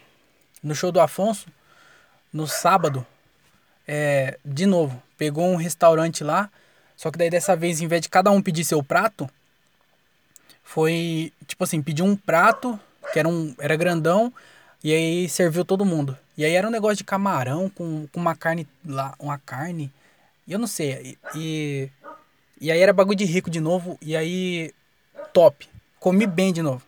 no 0.63 0.73
show 0.73 0.91
do 0.91 1.01
Afonso, 1.01 1.47
no 2.33 2.47
sábado, 2.47 3.05
é, 3.87 4.39
de 4.43 4.65
novo, 4.65 5.01
pegou 5.17 5.45
um 5.45 5.57
restaurante 5.57 6.23
lá, 6.23 6.49
só 6.95 7.11
que 7.11 7.17
daí 7.17 7.29
dessa 7.29 7.55
vez, 7.55 7.81
em 7.81 7.87
vez 7.87 8.01
de 8.01 8.09
cada 8.09 8.31
um 8.31 8.41
pedir 8.41 8.63
seu 8.63 8.81
prato, 8.81 9.29
foi 10.63 11.31
tipo 11.45 11.63
assim, 11.63 11.81
pediu 11.81 12.05
um 12.05 12.15
prato, 12.15 12.79
que 13.11 13.19
era, 13.19 13.27
um, 13.27 13.53
era 13.59 13.75
grandão, 13.75 14.33
e 14.83 14.93
aí 14.93 15.29
serviu 15.29 15.65
todo 15.65 15.85
mundo. 15.85 16.17
E 16.37 16.43
aí 16.43 16.53
era 16.53 16.67
um 16.67 16.71
negócio 16.71 16.97
de 16.97 17.03
camarão 17.03 17.69
com, 17.69 18.07
com 18.07 18.19
uma 18.19 18.35
carne 18.35 18.67
lá, 18.85 19.13
uma 19.19 19.37
carne, 19.37 19.91
e 20.45 20.51
eu 20.51 20.59
não 20.59 20.67
sei, 20.67 21.17
e, 21.33 21.89
e, 22.59 22.71
aí 22.71 22.79
era 22.79 22.91
bagulho 22.91 23.17
de 23.17 23.25
rico 23.25 23.49
de 23.49 23.61
novo, 23.61 23.97
e 24.01 24.15
aí 24.15 24.73
top, 25.33 25.67
comi 25.99 26.27
bem 26.27 26.51
de 26.51 26.61
novo. 26.61 26.83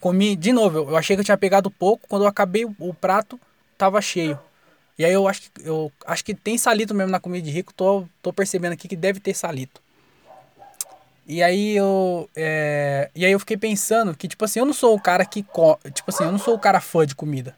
Comi 0.00 0.34
de 0.34 0.52
novo, 0.52 0.78
eu 0.78 0.96
achei 0.96 1.14
que 1.14 1.20
eu 1.20 1.24
tinha 1.24 1.36
pegado 1.36 1.70
pouco, 1.70 2.08
quando 2.08 2.22
eu 2.22 2.28
acabei 2.28 2.64
o 2.64 2.94
prato, 2.94 3.38
tava 3.78 4.00
cheio. 4.00 4.38
E 4.98 5.04
aí 5.04 5.12
eu 5.12 5.28
acho 5.28 5.42
que 5.42 5.50
eu 5.64 5.92
acho 6.06 6.24
que 6.24 6.34
tem 6.34 6.56
salito 6.56 6.94
mesmo 6.94 7.10
na 7.10 7.20
comida 7.20 7.44
de 7.44 7.50
rico, 7.50 7.74
tô, 7.74 8.06
tô 8.22 8.32
percebendo 8.32 8.72
aqui 8.72 8.88
que 8.88 8.96
deve 8.96 9.20
ter 9.20 9.34
salito. 9.34 9.82
E 11.26 11.42
aí 11.42 11.76
eu 11.76 12.28
é, 12.34 13.10
e 13.14 13.24
aí 13.24 13.32
eu 13.32 13.40
fiquei 13.40 13.56
pensando 13.56 14.14
que 14.14 14.28
tipo 14.28 14.44
assim, 14.44 14.60
eu 14.60 14.66
não 14.66 14.72
sou 14.72 14.94
o 14.94 15.00
cara 15.00 15.24
que 15.24 15.42
tipo 15.92 16.10
assim, 16.10 16.24
eu 16.24 16.32
não 16.32 16.38
sou 16.38 16.54
o 16.54 16.58
cara 16.58 16.80
fã 16.80 17.06
de 17.06 17.14
comida. 17.14 17.56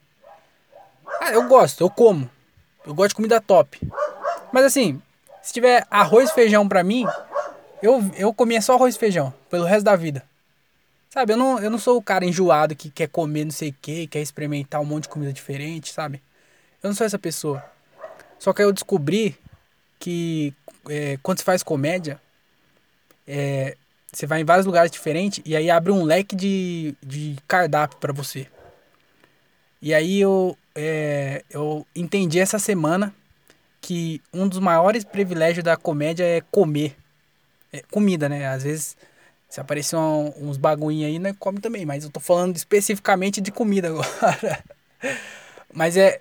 Ah, 1.20 1.32
eu 1.32 1.46
gosto, 1.48 1.82
eu 1.82 1.90
como. 1.90 2.30
Eu 2.84 2.94
gosto 2.94 3.10
de 3.10 3.14
comida 3.16 3.40
top. 3.40 3.80
Mas 4.52 4.64
assim, 4.64 5.00
se 5.42 5.52
tiver 5.52 5.86
arroz 5.90 6.30
e 6.30 6.34
feijão 6.34 6.68
pra 6.68 6.84
mim, 6.84 7.04
eu, 7.82 8.02
eu 8.16 8.32
comia 8.32 8.60
só 8.60 8.74
arroz 8.74 8.94
e 8.94 8.98
feijão 8.98 9.32
pelo 9.50 9.64
resto 9.64 9.84
da 9.84 9.96
vida. 9.96 10.24
Sabe, 11.10 11.32
eu 11.32 11.36
não, 11.36 11.58
eu 11.58 11.70
não 11.70 11.78
sou 11.78 11.96
o 11.96 12.02
cara 12.02 12.24
enjoado 12.24 12.76
que 12.76 12.90
quer 12.90 13.08
comer 13.08 13.44
não 13.44 13.50
sei 13.50 13.70
o 13.70 13.76
que, 13.80 14.06
quer 14.06 14.20
experimentar 14.20 14.80
um 14.80 14.84
monte 14.84 15.04
de 15.04 15.08
comida 15.08 15.32
diferente, 15.32 15.92
sabe? 15.92 16.22
Eu 16.82 16.88
não 16.88 16.94
sou 16.94 17.06
essa 17.06 17.18
pessoa. 17.18 17.64
Só 18.38 18.52
que 18.52 18.62
eu 18.62 18.72
descobri 18.72 19.36
que 19.98 20.52
é, 20.88 21.18
quando 21.22 21.38
você 21.38 21.44
faz 21.44 21.62
comédia, 21.62 22.20
é, 23.26 23.76
você 24.12 24.26
vai 24.26 24.40
em 24.40 24.44
vários 24.44 24.66
lugares 24.66 24.90
diferentes 24.90 25.42
e 25.44 25.56
aí 25.56 25.70
abre 25.70 25.90
um 25.90 26.04
leque 26.04 26.36
de, 26.36 26.94
de 27.02 27.36
cardápio 27.48 27.98
para 27.98 28.12
você. 28.12 28.46
E 29.80 29.94
aí 29.94 30.20
eu, 30.20 30.56
é, 30.76 31.42
eu 31.50 31.86
entendi 31.94 32.38
essa 32.38 32.58
semana 32.58 33.14
que 33.80 34.20
um 34.32 34.46
dos 34.46 34.58
maiores 34.58 35.04
privilégios 35.04 35.64
da 35.64 35.76
comédia 35.76 36.24
é 36.24 36.40
comer. 36.50 36.96
É 37.72 37.82
comida, 37.90 38.28
né? 38.28 38.46
Às 38.46 38.62
vezes 38.62 38.96
se 39.48 39.60
aparecer 39.60 39.96
um, 39.96 40.32
uns 40.36 40.56
bagulhinhos 40.56 41.06
aí, 41.06 41.18
né, 41.18 41.34
come 41.38 41.60
também. 41.60 41.86
Mas 41.86 42.04
eu 42.04 42.10
tô 42.10 42.20
falando 42.20 42.56
especificamente 42.56 43.40
de 43.40 43.50
comida 43.50 43.88
agora. 43.88 44.64
mas 45.72 45.96
é. 45.96 46.20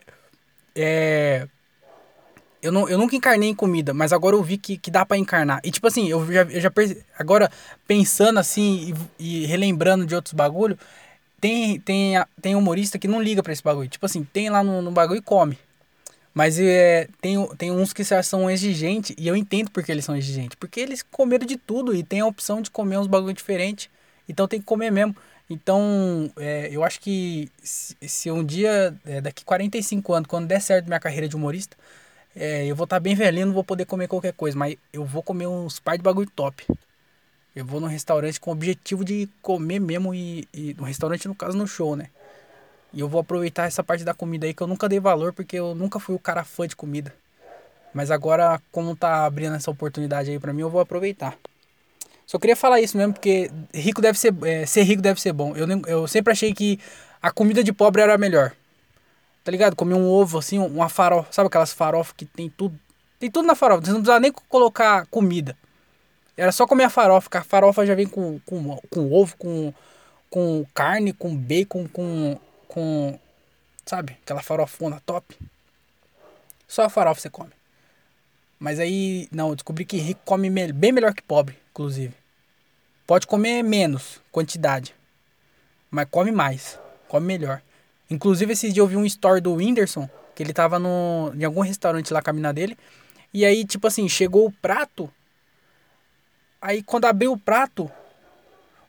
É. 0.76 1.48
Eu, 2.62 2.72
não, 2.72 2.90
eu 2.90 2.98
nunca 2.98 3.16
encarnei 3.16 3.50
em 3.50 3.56
comida, 3.56 3.94
mas 3.94 4.12
agora 4.12 4.36
eu 4.36 4.42
vi 4.42 4.58
que, 4.58 4.76
que 4.76 4.90
dá 4.90 5.06
para 5.06 5.18
encarnar. 5.18 5.62
E 5.64 5.70
tipo 5.70 5.86
assim, 5.86 6.10
eu 6.10 6.26
já, 6.32 6.42
eu 6.44 6.60
já 6.60 6.72
agora 7.18 7.52
pensando 7.86 8.40
assim 8.40 8.96
e, 9.20 9.44
e, 9.44 9.46
relembrando 9.46 10.04
de 10.04 10.16
outros 10.16 10.34
bagulho, 10.34 10.76
tem, 11.46 11.80
tem, 11.80 12.14
tem 12.42 12.56
humorista 12.56 12.98
que 12.98 13.08
não 13.08 13.22
liga 13.22 13.44
para 13.44 13.54
esse 13.54 13.62
bagulho. 13.62 13.88
Tipo 13.88 14.08
assim, 14.08 14.24
tem 14.24 14.50
lá 14.50 14.64
no, 14.64 14.82
no 14.82 14.90
bagulho 14.90 15.20
e 15.20 15.22
come. 15.22 15.60
Mas 16.34 16.60
é, 16.60 17.08
tem, 17.22 17.48
tem 17.56 17.72
uns 17.72 17.94
que 17.94 18.04
são 18.04 18.50
exigentes 18.50 19.16
e 19.18 19.28
eu 19.28 19.36
entendo 19.36 19.70
porque 19.70 19.92
eles 19.92 20.04
são 20.04 20.16
exigentes. 20.16 20.58
Porque 20.60 20.80
eles 20.80 21.04
comeram 21.04 21.46
de 21.46 21.56
tudo 21.56 21.96
e 21.96 22.04
tem 22.04 22.22
a 22.22 22.26
opção 22.26 22.64
de 22.64 22.72
comer 22.72 22.98
uns 22.98 23.06
bagulho 23.06 23.34
diferente. 23.34 23.92
Então 24.28 24.48
tem 24.48 24.60
que 24.60 24.66
comer 24.66 24.92
mesmo. 24.92 25.16
Então, 25.48 26.32
é, 26.38 26.68
eu 26.72 26.84
acho 26.84 27.00
que 27.00 27.48
se, 27.62 27.96
se 28.02 28.32
um 28.32 28.44
dia, 28.44 28.96
é, 29.06 29.22
daqui 29.22 29.46
45 29.46 30.14
anos, 30.14 30.28
quando 30.28 30.48
der 30.48 30.60
certo 30.60 30.88
minha 30.88 31.00
carreira 31.00 31.28
de 31.28 31.36
humorista, 31.36 31.78
é, 32.36 32.66
eu 32.66 32.76
vou 32.76 32.86
estar 32.86 32.96
tá 32.96 33.00
bem 33.00 33.14
velhinho, 33.14 33.46
não 33.46 33.54
vou 33.54 33.64
poder 33.64 33.86
comer 33.86 34.08
qualquer 34.08 34.34
coisa, 34.34 34.58
mas 34.58 34.76
eu 34.92 35.06
vou 35.06 35.22
comer 35.22 35.46
uns 35.46 35.80
par 35.80 35.96
de 35.96 36.04
bagulho 36.04 36.30
top. 36.36 36.66
Eu 37.56 37.64
vou 37.64 37.80
num 37.80 37.88
restaurante 37.88 38.40
com 38.40 38.50
o 38.50 38.54
objetivo 38.54 39.06
de 39.06 39.30
comer 39.42 39.80
mesmo 39.80 40.14
e, 40.14 40.48
e 40.54 40.74
no 40.74 40.84
restaurante, 40.84 41.28
no 41.28 41.34
caso, 41.34 41.58
no 41.58 41.66
show, 41.66 41.96
né? 41.96 42.10
E 42.92 43.00
eu 43.00 43.08
vou 43.08 43.22
aproveitar 43.22 43.66
essa 43.66 43.84
parte 43.84 44.04
da 44.04 44.14
comida 44.14 44.46
aí 44.46 44.54
que 44.54 44.62
eu 44.62 44.68
nunca 44.68 44.90
dei 44.90 45.00
valor 45.00 45.32
porque 45.32 45.58
eu 45.58 45.74
nunca 45.74 46.00
fui 46.00 46.16
o 46.16 46.20
cara 46.20 46.44
fã 46.44 46.68
de 46.68 46.76
comida. 46.76 47.14
Mas 47.94 48.12
agora, 48.12 48.62
como 48.74 48.94
tá 48.94 49.26
abrindo 49.26 49.56
essa 49.56 49.72
oportunidade 49.72 50.30
aí 50.30 50.38
pra 50.38 50.52
mim, 50.52 50.62
eu 50.62 50.70
vou 50.70 50.82
aproveitar. 50.82 51.38
Só 52.26 52.38
queria 52.38 52.56
falar 52.56 52.82
isso 52.82 52.98
mesmo, 52.98 53.14
porque 53.14 53.50
rico 53.74 54.02
deve 54.02 54.20
ser, 54.20 54.34
é, 54.44 54.66
ser 54.66 54.84
rico 54.84 55.02
deve 55.02 55.22
ser 55.22 55.32
bom. 55.32 55.56
Eu, 55.56 55.68
eu 55.88 56.08
sempre 56.08 56.34
achei 56.34 56.54
que 56.54 56.78
a 57.22 57.32
comida 57.32 57.64
de 57.64 57.72
pobre 57.72 58.02
era 58.02 58.18
melhor. 58.18 58.52
Tá 59.46 59.52
ligado? 59.52 59.76
Comer 59.76 59.94
um 59.94 60.10
ovo 60.10 60.40
assim, 60.40 60.58
uma 60.58 60.90
farofa. 60.90 61.32
Sabe 61.32 61.48
aquelas 61.48 61.72
farofas 61.72 62.14
que 62.18 62.26
tem 62.26 62.50
tudo? 62.50 62.78
Tem 63.18 63.32
tudo 63.32 63.46
na 63.46 63.56
farofa. 63.56 63.86
Você 63.86 63.92
não 63.92 64.02
precisa 64.02 64.20
nem 64.20 64.34
colocar 64.50 65.06
comida. 65.06 65.56
Era 66.38 66.52
só 66.52 66.68
comer 66.68 66.84
a 66.86 66.90
farofa, 66.90 67.30
a 67.32 67.44
farofa 67.44 67.86
já 67.86 67.96
vem 67.96 68.08
com, 68.08 68.40
com, 68.46 68.78
com 68.90 69.14
ovo, 69.14 69.38
com, 69.38 69.74
com 70.30 70.66
carne, 70.74 71.14
com 71.14 71.36
bacon, 71.36 71.88
com 71.88 72.38
com, 72.76 73.18
sabe, 73.86 74.18
aquela 74.22 74.42
farofona 74.42 75.02
top. 75.06 75.38
Só 76.68 76.84
a 76.84 76.90
farofa 76.90 77.22
você 77.22 77.30
come. 77.30 77.52
Mas 78.60 78.82
aí, 78.82 79.30
não, 79.32 79.50
eu 79.50 79.56
descobri 79.56 79.86
que 79.86 79.96
rico 79.96 80.20
come 80.26 80.50
me 80.50 80.74
bem 80.74 80.92
melhor 80.92 81.14
que 81.14 81.22
pobre, 81.22 81.58
inclusive. 81.72 82.14
Pode 83.08 83.28
comer 83.28 83.64
menos 83.64 84.20
quantidade, 84.30 84.94
mas 85.90 86.08
come 86.12 86.34
mais, 86.34 86.78
come 87.08 87.26
melhor. 87.26 87.62
Inclusive, 88.10 88.52
esses 88.52 88.74
dias 88.74 88.84
eu 88.84 88.88
vi 88.88 88.98
um 88.98 89.06
story 89.06 89.40
do 89.40 89.54
Whindersson, 89.54 90.10
que 90.36 90.44
ele 90.44 90.52
tava 90.52 90.78
no, 90.78 91.32
em 91.34 91.46
algum 91.46 91.62
restaurante 91.62 92.12
lá 92.12 92.22
caminhando 92.22 92.56
dele. 92.56 92.78
E 93.34 93.46
aí, 93.46 93.64
tipo 93.64 93.88
assim, 93.88 94.10
chegou 94.10 94.46
o 94.48 94.52
prato. 94.52 95.10
Aí, 96.66 96.82
quando 96.82 97.06
abriu 97.06 97.32
o 97.32 97.38
prato, 97.38 97.92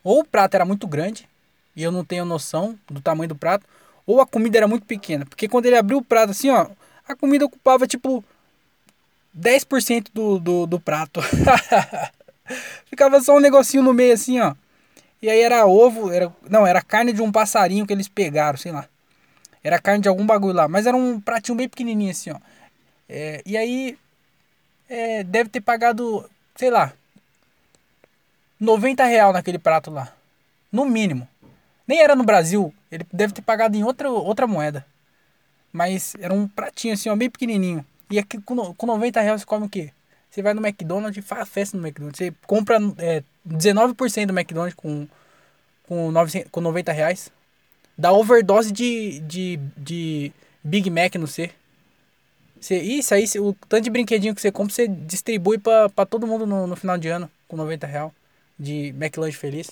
ou 0.02 0.20
o 0.20 0.24
prato 0.24 0.54
era 0.54 0.64
muito 0.64 0.86
grande, 0.86 1.28
e 1.76 1.82
eu 1.82 1.92
não 1.92 2.02
tenho 2.02 2.24
noção 2.24 2.74
do 2.88 3.02
tamanho 3.02 3.28
do 3.28 3.36
prato, 3.36 3.66
ou 4.06 4.18
a 4.18 4.26
comida 4.26 4.56
era 4.56 4.66
muito 4.66 4.86
pequena. 4.86 5.26
Porque 5.26 5.46
quando 5.46 5.66
ele 5.66 5.76
abriu 5.76 5.98
o 5.98 6.02
prato 6.02 6.30
assim, 6.30 6.48
ó, 6.48 6.68
a 7.06 7.14
comida 7.14 7.44
ocupava 7.44 7.86
tipo 7.86 8.24
10% 9.36 10.06
do, 10.14 10.38
do, 10.38 10.66
do 10.66 10.80
prato. 10.80 11.20
Ficava 12.88 13.20
só 13.20 13.36
um 13.36 13.40
negocinho 13.40 13.82
no 13.82 13.92
meio 13.92 14.14
assim, 14.14 14.40
ó. 14.40 14.54
E 15.20 15.28
aí 15.28 15.42
era 15.42 15.66
ovo, 15.66 16.10
era, 16.10 16.32
não, 16.48 16.66
era 16.66 16.80
carne 16.80 17.12
de 17.12 17.20
um 17.20 17.30
passarinho 17.30 17.86
que 17.86 17.92
eles 17.92 18.08
pegaram, 18.08 18.56
sei 18.56 18.72
lá. 18.72 18.88
Era 19.62 19.78
carne 19.78 20.00
de 20.00 20.08
algum 20.08 20.24
bagulho 20.24 20.54
lá, 20.54 20.66
mas 20.66 20.86
era 20.86 20.96
um 20.96 21.20
pratinho 21.20 21.58
bem 21.58 21.68
pequenininho 21.68 22.12
assim, 22.12 22.30
ó. 22.30 22.38
É, 23.06 23.42
e 23.44 23.54
aí 23.54 23.98
é, 24.88 25.22
deve 25.22 25.50
ter 25.50 25.60
pagado, 25.60 26.26
sei 26.54 26.70
lá, 26.70 26.94
90 28.58 29.04
real 29.04 29.32
naquele 29.32 29.58
prato 29.58 29.90
lá. 29.90 30.12
No 30.72 30.84
mínimo. 30.84 31.28
Nem 31.86 32.02
era 32.02 32.16
no 32.16 32.24
Brasil, 32.24 32.74
ele 32.90 33.06
deve 33.12 33.32
ter 33.32 33.42
pagado 33.42 33.76
em 33.76 33.84
outra, 33.84 34.10
outra 34.10 34.46
moeda. 34.46 34.84
Mas 35.72 36.16
era 36.20 36.34
um 36.34 36.48
pratinho 36.48 36.94
assim, 36.94 37.08
ó, 37.08 37.14
bem 37.14 37.30
pequenininho. 37.30 37.84
E 38.10 38.18
aqui 38.18 38.40
com, 38.40 38.74
com 38.74 38.86
90 38.86 39.20
reais 39.20 39.40
você 39.42 39.46
come 39.46 39.66
o 39.66 39.68
quê? 39.68 39.92
Você 40.30 40.42
vai 40.42 40.52
no 40.52 40.66
McDonald's 40.66 41.16
e 41.16 41.26
faz 41.26 41.48
festa 41.48 41.76
no 41.76 41.86
McDonald's. 41.86 42.18
Você 42.18 42.34
compra 42.46 42.78
é, 42.98 43.22
19% 43.46 44.26
do 44.26 44.32
McDonald's 44.32 44.74
com, 44.74 45.06
com, 45.86 46.10
900, 46.10 46.50
com 46.50 46.60
90 46.60 46.92
reais. 46.92 47.30
Dá 47.96 48.12
overdose 48.12 48.72
de, 48.72 49.20
de, 49.20 49.60
de 49.76 50.32
Big 50.64 50.90
Mac 50.90 51.14
no 51.14 51.26
C. 51.26 51.50
Você, 52.60 52.78
isso 52.78 53.14
aí, 53.14 53.24
o 53.38 53.54
tanto 53.68 53.84
de 53.84 53.90
brinquedinho 53.90 54.34
que 54.34 54.40
você 54.40 54.50
compra, 54.50 54.74
você 54.74 54.88
distribui 54.88 55.58
para 55.58 56.06
todo 56.06 56.26
mundo 56.26 56.46
no, 56.46 56.66
no 56.66 56.74
final 56.74 56.98
de 56.98 57.08
ano 57.08 57.30
com 57.46 57.56
90 57.56 57.86
reais 57.86 58.12
de 58.58 58.88
McLanche 58.88 59.36
feliz. 59.36 59.70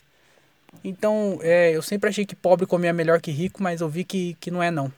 Então, 0.83 1.39
é, 1.43 1.71
eu 1.71 1.83
sempre 1.83 2.11
achei 2.11 2.27
que 2.27 2.35
pobre 2.35 2.67
comia 2.67 2.93
melhor 2.93 3.21
que 3.21 3.31
rico, 3.31 3.63
mas 3.63 3.81
eu 3.81 3.89
vi 3.89 4.05
que, 4.05 4.35
que 4.41 4.51
não 4.51 4.63
é 4.63 4.71
não. 4.71 4.93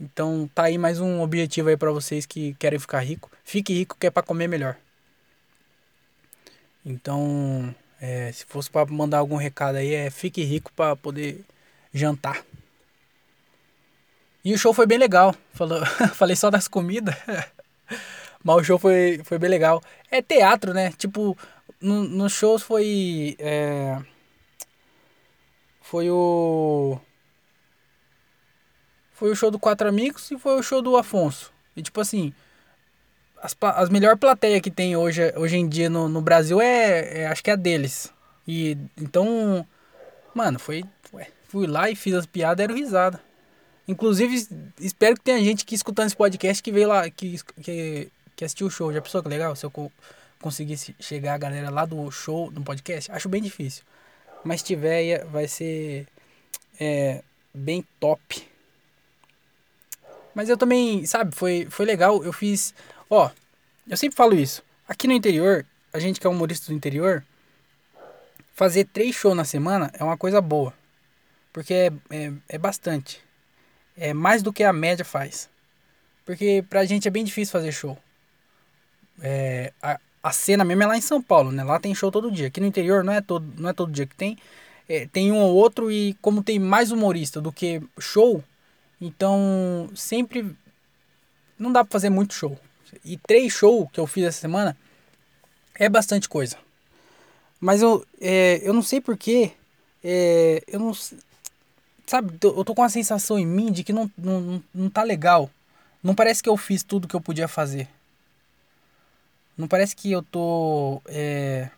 Então, 0.00 0.48
tá 0.54 0.64
aí 0.64 0.76
mais 0.76 1.00
um 1.00 1.22
objetivo 1.22 1.70
aí 1.70 1.76
para 1.76 1.90
vocês 1.90 2.26
que 2.26 2.54
querem 2.54 2.78
ficar 2.78 3.00
rico. 3.00 3.30
Fique 3.44 3.72
rico 3.72 3.96
que 3.98 4.06
é 4.06 4.10
para 4.10 4.22
comer 4.22 4.46
melhor. 4.46 4.76
Então, 6.84 7.74
é, 8.00 8.30
se 8.30 8.44
fosse 8.44 8.70
para 8.70 8.86
mandar 8.92 9.18
algum 9.18 9.36
recado 9.36 9.76
aí, 9.76 9.94
é 9.94 10.10
fique 10.10 10.42
rico 10.42 10.70
para 10.76 10.94
poder 10.94 11.44
jantar. 11.92 12.44
E 14.44 14.52
o 14.52 14.58
show 14.58 14.72
foi 14.72 14.86
bem 14.86 14.98
legal. 14.98 15.34
Falou, 15.52 15.84
falei 16.14 16.36
só 16.36 16.50
das 16.50 16.68
comidas. 16.68 17.16
Mas 18.44 18.56
o 18.56 18.64
show 18.64 18.78
foi, 18.78 19.20
foi 19.24 19.38
bem 19.38 19.50
legal. 19.50 19.82
É 20.10 20.22
teatro, 20.22 20.72
né? 20.72 20.92
Tipo, 20.92 21.36
no, 21.80 22.04
nos 22.04 22.32
shows 22.32 22.62
foi. 22.62 23.36
É, 23.38 23.98
foi 25.80 26.10
o. 26.10 26.98
Foi 29.12 29.30
o 29.30 29.36
show 29.36 29.50
do 29.50 29.58
Quatro 29.58 29.88
Amigos 29.88 30.30
e 30.30 30.38
foi 30.38 30.58
o 30.58 30.62
show 30.62 30.82
do 30.82 30.96
Afonso. 30.96 31.52
E 31.76 31.82
tipo 31.82 32.00
assim. 32.00 32.32
As, 33.42 33.56
as 33.60 33.90
melhor 33.90 34.16
plateia 34.16 34.60
que 34.60 34.70
tem 34.70 34.96
hoje, 34.96 35.32
hoje 35.36 35.56
em 35.56 35.68
dia 35.68 35.90
no, 35.90 36.08
no 36.08 36.20
Brasil 36.22 36.60
é, 36.60 37.20
é 37.20 37.26
Acho 37.28 37.44
que 37.44 37.50
é 37.50 37.52
a 37.52 37.56
deles. 37.56 38.12
E 38.46 38.76
então. 38.96 39.66
Mano, 40.34 40.58
foi. 40.58 40.84
Ué, 41.12 41.28
fui 41.48 41.66
lá 41.66 41.90
e 41.90 41.96
fiz 41.96 42.14
as 42.14 42.26
piadas 42.26 42.62
era 42.62 42.72
risada. 42.72 43.20
Inclusive, 43.88 44.48
espero 44.80 45.14
que 45.14 45.22
tenha 45.22 45.38
gente 45.38 45.64
que 45.64 45.74
escutando 45.74 46.06
esse 46.06 46.16
podcast 46.16 46.60
que 46.60 46.72
veio 46.72 46.88
lá, 46.88 47.08
que, 47.08 47.38
que, 47.62 48.10
que 48.34 48.44
assistiu 48.44 48.66
o 48.66 48.70
show. 48.70 48.92
Já 48.92 49.00
pensou 49.00 49.22
que 49.22 49.28
legal 49.28 49.54
se 49.54 49.64
eu 49.64 49.70
conseguisse 50.40 50.94
chegar 51.00 51.34
a 51.34 51.38
galera 51.38 51.70
lá 51.70 51.84
do 51.84 52.10
show, 52.10 52.50
no 52.50 52.62
podcast? 52.62 53.10
Acho 53.10 53.28
bem 53.28 53.42
difícil. 53.42 53.84
Mas 54.44 54.60
se 54.60 54.66
tiver, 54.66 55.24
vai 55.26 55.48
ser 55.48 56.06
é, 56.80 57.22
bem 57.52 57.84
top. 57.98 58.48
Mas 60.34 60.48
eu 60.48 60.56
também, 60.56 61.04
sabe, 61.06 61.34
foi, 61.34 61.66
foi 61.70 61.86
legal. 61.86 62.22
Eu 62.22 62.32
fiz. 62.32 62.74
Ó, 63.08 63.30
eu 63.88 63.96
sempre 63.96 64.16
falo 64.16 64.34
isso. 64.34 64.62
Aqui 64.88 65.06
no 65.06 65.12
interior, 65.12 65.64
a 65.92 65.98
gente 65.98 66.20
que 66.20 66.26
é 66.26 66.30
humorista 66.30 66.66
do 66.66 66.76
interior, 66.76 67.24
fazer 68.52 68.84
três 68.84 69.14
shows 69.14 69.36
na 69.36 69.44
semana 69.44 69.90
é 69.94 70.04
uma 70.04 70.16
coisa 70.16 70.40
boa. 70.40 70.72
Porque 71.52 71.72
é, 71.72 71.92
é, 72.10 72.32
é 72.50 72.58
bastante 72.58 73.26
é 73.96 74.12
mais 74.12 74.42
do 74.42 74.52
que 74.52 74.62
a 74.62 74.72
média 74.72 75.04
faz. 75.04 75.48
Porque 76.24 76.64
pra 76.68 76.84
gente 76.84 77.08
é 77.08 77.10
bem 77.10 77.24
difícil 77.24 77.52
fazer 77.52 77.72
show. 77.72 77.98
É, 79.20 79.72
a 80.26 80.32
cena 80.32 80.64
mesmo 80.64 80.82
é 80.82 80.86
lá 80.86 80.96
em 80.96 81.00
São 81.00 81.22
Paulo, 81.22 81.52
né? 81.52 81.62
Lá 81.62 81.78
tem 81.78 81.94
show 81.94 82.10
todo 82.10 82.32
dia. 82.32 82.48
Aqui 82.48 82.60
no 82.60 82.66
interior 82.66 83.04
não 83.04 83.12
é 83.12 83.20
todo, 83.20 83.46
não 83.56 83.70
é 83.70 83.72
todo 83.72 83.92
dia 83.92 84.08
que 84.08 84.16
tem. 84.16 84.36
É, 84.88 85.06
tem 85.06 85.30
um 85.30 85.38
ou 85.38 85.54
outro 85.54 85.88
e 85.90 86.14
como 86.14 86.42
tem 86.42 86.58
mais 86.58 86.90
humorista 86.90 87.40
do 87.40 87.52
que 87.52 87.80
show, 87.98 88.42
então 89.00 89.88
sempre 89.94 90.56
não 91.56 91.72
dá 91.72 91.84
pra 91.84 91.92
fazer 91.92 92.10
muito 92.10 92.34
show. 92.34 92.58
E 93.04 93.16
três 93.16 93.52
shows 93.52 93.88
que 93.92 94.00
eu 94.00 94.06
fiz 94.06 94.24
essa 94.24 94.40
semana 94.40 94.76
é 95.76 95.88
bastante 95.88 96.28
coisa. 96.28 96.56
Mas 97.60 97.80
eu, 97.80 98.04
é, 98.20 98.60
eu 98.64 98.72
não 98.72 98.82
sei 98.82 99.00
porquê. 99.00 99.52
É, 100.02 100.60
eu 100.66 100.80
não, 100.80 100.92
sabe, 102.04 102.36
eu 102.42 102.64
tô 102.64 102.74
com 102.74 102.82
uma 102.82 102.88
sensação 102.88 103.38
em 103.38 103.46
mim 103.46 103.70
de 103.70 103.84
que 103.84 103.92
não, 103.92 104.10
não, 104.18 104.62
não 104.74 104.90
tá 104.90 105.04
legal. 105.04 105.48
Não 106.02 106.16
parece 106.16 106.42
que 106.42 106.48
eu 106.48 106.56
fiz 106.56 106.82
tudo 106.82 107.06
que 107.06 107.14
eu 107.14 107.20
podia 107.20 107.46
fazer. 107.46 107.88
Não 109.56 109.68
parece 109.68 109.96
que 109.96 110.12
eu 110.12 110.22
tô. 110.22 111.00
É... 111.06 111.68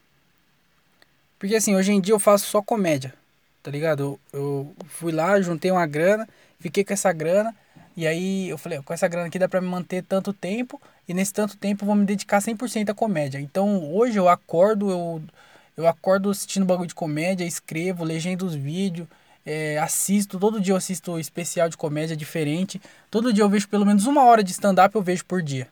Porque 1.38 1.54
assim, 1.54 1.74
hoje 1.76 1.92
em 1.92 2.00
dia 2.00 2.14
eu 2.14 2.18
faço 2.18 2.46
só 2.46 2.60
comédia, 2.60 3.14
tá 3.62 3.70
ligado? 3.70 4.02
Eu, 4.02 4.20
eu 4.32 4.76
fui 4.88 5.12
lá, 5.12 5.40
juntei 5.40 5.70
uma 5.70 5.86
grana, 5.86 6.28
fiquei 6.58 6.84
com 6.84 6.92
essa 6.92 7.12
grana. 7.12 7.54
E 7.96 8.06
aí 8.06 8.48
eu 8.48 8.58
falei, 8.58 8.80
com 8.82 8.92
essa 8.92 9.08
grana 9.08 9.26
aqui 9.28 9.38
dá 9.38 9.48
pra 9.48 9.60
me 9.60 9.68
manter 9.68 10.02
tanto 10.04 10.32
tempo. 10.32 10.80
E 11.08 11.14
nesse 11.14 11.32
tanto 11.32 11.56
tempo 11.56 11.84
eu 11.84 11.86
vou 11.86 11.96
me 11.96 12.04
dedicar 12.04 12.40
100% 12.40 12.90
à 12.90 12.94
comédia. 12.94 13.40
Então 13.40 13.92
hoje 13.94 14.18
eu 14.18 14.28
acordo, 14.28 14.90
eu, 14.90 15.22
eu 15.76 15.86
acordo 15.86 16.30
assistindo 16.30 16.66
bagulho 16.66 16.88
de 16.88 16.94
comédia, 16.94 17.44
escrevo, 17.44 18.04
legendo 18.04 18.44
os 18.46 18.54
vídeos 18.54 19.06
é, 19.48 19.78
assisto, 19.78 20.38
todo 20.38 20.60
dia 20.60 20.74
eu 20.74 20.76
assisto 20.76 21.18
especial 21.18 21.70
de 21.70 21.76
comédia 21.76 22.14
diferente. 22.14 22.80
Todo 23.10 23.32
dia 23.32 23.42
eu 23.42 23.48
vejo 23.48 23.66
pelo 23.66 23.86
menos 23.86 24.04
uma 24.06 24.24
hora 24.24 24.44
de 24.44 24.52
stand-up 24.52 24.94
eu 24.94 25.02
vejo 25.02 25.24
por 25.24 25.42
dia. 25.42 25.66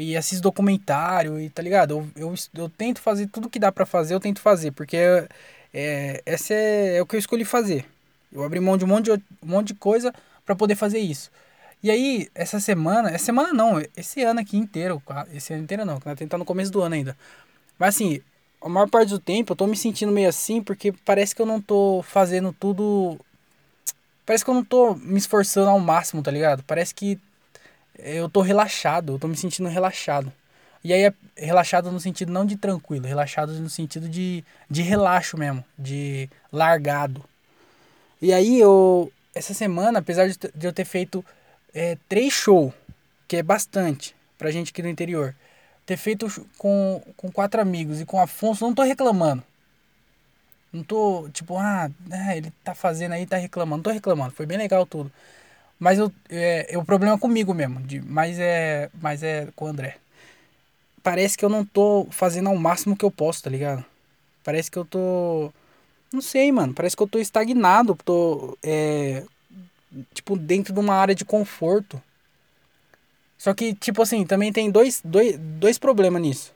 E 0.00 0.16
assisto 0.16 0.42
documentário 0.42 1.38
e 1.38 1.50
tá 1.50 1.60
ligado? 1.60 2.08
Eu, 2.16 2.28
eu, 2.28 2.34
eu 2.54 2.68
tento 2.70 3.00
fazer 3.00 3.26
tudo 3.26 3.50
que 3.50 3.58
dá 3.58 3.70
para 3.70 3.84
fazer, 3.84 4.14
eu 4.14 4.20
tento 4.20 4.40
fazer, 4.40 4.70
porque 4.72 4.96
é, 4.96 5.28
é, 5.74 6.22
essa 6.24 6.54
é, 6.54 6.96
é 6.96 7.02
o 7.02 7.06
que 7.06 7.16
eu 7.16 7.20
escolhi 7.20 7.44
fazer. 7.44 7.84
Eu 8.32 8.42
abri 8.42 8.60
mão 8.60 8.78
de 8.78 8.84
um 8.84 8.88
monte 8.88 9.04
de, 9.04 9.12
um 9.12 9.46
monte 9.46 9.68
de 9.68 9.74
coisa 9.74 10.10
para 10.46 10.56
poder 10.56 10.74
fazer 10.74 11.00
isso. 11.00 11.30
E 11.82 11.90
aí, 11.90 12.28
essa 12.34 12.58
semana, 12.60 13.10
essa 13.10 13.26
semana 13.26 13.52
não, 13.52 13.82
esse 13.94 14.22
ano 14.22 14.40
aqui 14.40 14.56
inteiro, 14.56 15.02
esse 15.34 15.52
ano 15.52 15.64
inteiro 15.64 15.84
não, 15.84 16.00
que 16.00 16.26
tá 16.26 16.38
no 16.38 16.44
começo 16.44 16.72
do 16.72 16.80
ano 16.80 16.94
ainda. 16.94 17.16
Mas 17.78 17.96
assim, 17.96 18.20
a 18.62 18.68
maior 18.68 18.88
parte 18.88 19.10
do 19.10 19.18
tempo 19.18 19.52
eu 19.52 19.56
tô 19.56 19.66
me 19.66 19.76
sentindo 19.76 20.12
meio 20.12 20.28
assim 20.28 20.62
porque 20.62 20.92
parece 21.04 21.34
que 21.34 21.42
eu 21.42 21.46
não 21.46 21.60
tô 21.60 22.02
fazendo 22.06 22.54
tudo. 22.58 23.18
Parece 24.24 24.44
que 24.44 24.50
eu 24.50 24.54
não 24.54 24.64
tô 24.64 24.94
me 24.94 25.18
esforçando 25.18 25.70
ao 25.70 25.80
máximo, 25.80 26.22
tá 26.22 26.30
ligado? 26.30 26.62
Parece 26.64 26.94
que 26.94 27.18
eu 28.04 28.28
tô 28.28 28.40
relaxado, 28.40 29.14
eu 29.14 29.18
tô 29.18 29.28
me 29.28 29.36
sentindo 29.36 29.68
relaxado. 29.68 30.32
E 30.82 30.92
aí 30.92 31.04
é 31.04 31.14
relaxado 31.36 31.92
no 31.92 32.00
sentido 32.00 32.32
não 32.32 32.46
de 32.46 32.56
tranquilo, 32.56 33.06
relaxado 33.06 33.52
no 33.52 33.68
sentido 33.68 34.08
de, 34.08 34.42
de 34.68 34.82
relaxo 34.82 35.36
mesmo, 35.36 35.62
de 35.78 36.28
largado. 36.50 37.22
E 38.20 38.32
aí 38.32 38.58
eu, 38.58 39.12
essa 39.34 39.52
semana, 39.52 39.98
apesar 39.98 40.28
de, 40.28 40.38
de 40.54 40.66
eu 40.66 40.72
ter 40.72 40.84
feito 40.84 41.24
é, 41.74 41.96
três 42.08 42.32
shows, 42.32 42.72
que 43.28 43.36
é 43.36 43.42
bastante 43.42 44.14
pra 44.38 44.50
gente 44.50 44.70
aqui 44.70 44.82
no 44.82 44.88
interior, 44.88 45.34
ter 45.84 45.96
feito 45.96 46.28
com, 46.56 47.02
com 47.16 47.30
quatro 47.30 47.60
amigos 47.60 48.00
e 48.00 48.06
com 48.06 48.20
Afonso, 48.20 48.64
não 48.64 48.74
tô 48.74 48.82
reclamando. 48.82 49.42
Não 50.72 50.84
tô, 50.84 51.28
tipo, 51.32 51.58
ah, 51.58 51.90
é, 52.10 52.36
ele 52.36 52.52
tá 52.62 52.74
fazendo 52.74 53.12
aí, 53.12 53.26
tá 53.26 53.36
reclamando. 53.36 53.78
Não 53.78 53.82
tô 53.82 53.90
reclamando, 53.90 54.30
foi 54.32 54.46
bem 54.46 54.56
legal 54.56 54.86
tudo. 54.86 55.10
Mas 55.80 55.98
eu, 55.98 56.12
é, 56.28 56.74
é 56.74 56.78
o 56.78 56.84
problema 56.84 57.14
é 57.14 57.18
comigo 57.18 57.54
mesmo, 57.54 57.80
de, 57.80 58.02
mas, 58.02 58.38
é, 58.38 58.90
mas 59.00 59.22
é 59.22 59.48
com 59.56 59.64
o 59.64 59.68
André. 59.68 59.96
Parece 61.02 61.38
que 61.38 61.44
eu 61.44 61.48
não 61.48 61.64
tô 61.64 62.06
fazendo 62.10 62.50
ao 62.50 62.56
máximo 62.56 62.94
que 62.94 63.04
eu 63.04 63.10
posso, 63.10 63.42
tá 63.42 63.48
ligado? 63.48 63.82
Parece 64.44 64.70
que 64.70 64.78
eu 64.78 64.84
tô. 64.84 65.50
Não 66.12 66.20
sei, 66.20 66.52
mano. 66.52 66.74
Parece 66.74 66.94
que 66.94 67.02
eu 67.02 67.08
tô 67.08 67.18
estagnado. 67.18 67.96
Tô. 68.04 68.58
É, 68.62 69.24
tipo, 70.12 70.36
dentro 70.36 70.74
de 70.74 70.80
uma 70.80 70.94
área 70.94 71.14
de 71.14 71.24
conforto. 71.24 72.02
Só 73.38 73.54
que, 73.54 73.74
tipo 73.74 74.02
assim, 74.02 74.26
também 74.26 74.52
tem 74.52 74.70
dois, 74.70 75.00
dois, 75.02 75.38
dois 75.38 75.78
problemas 75.78 76.20
nisso. 76.20 76.52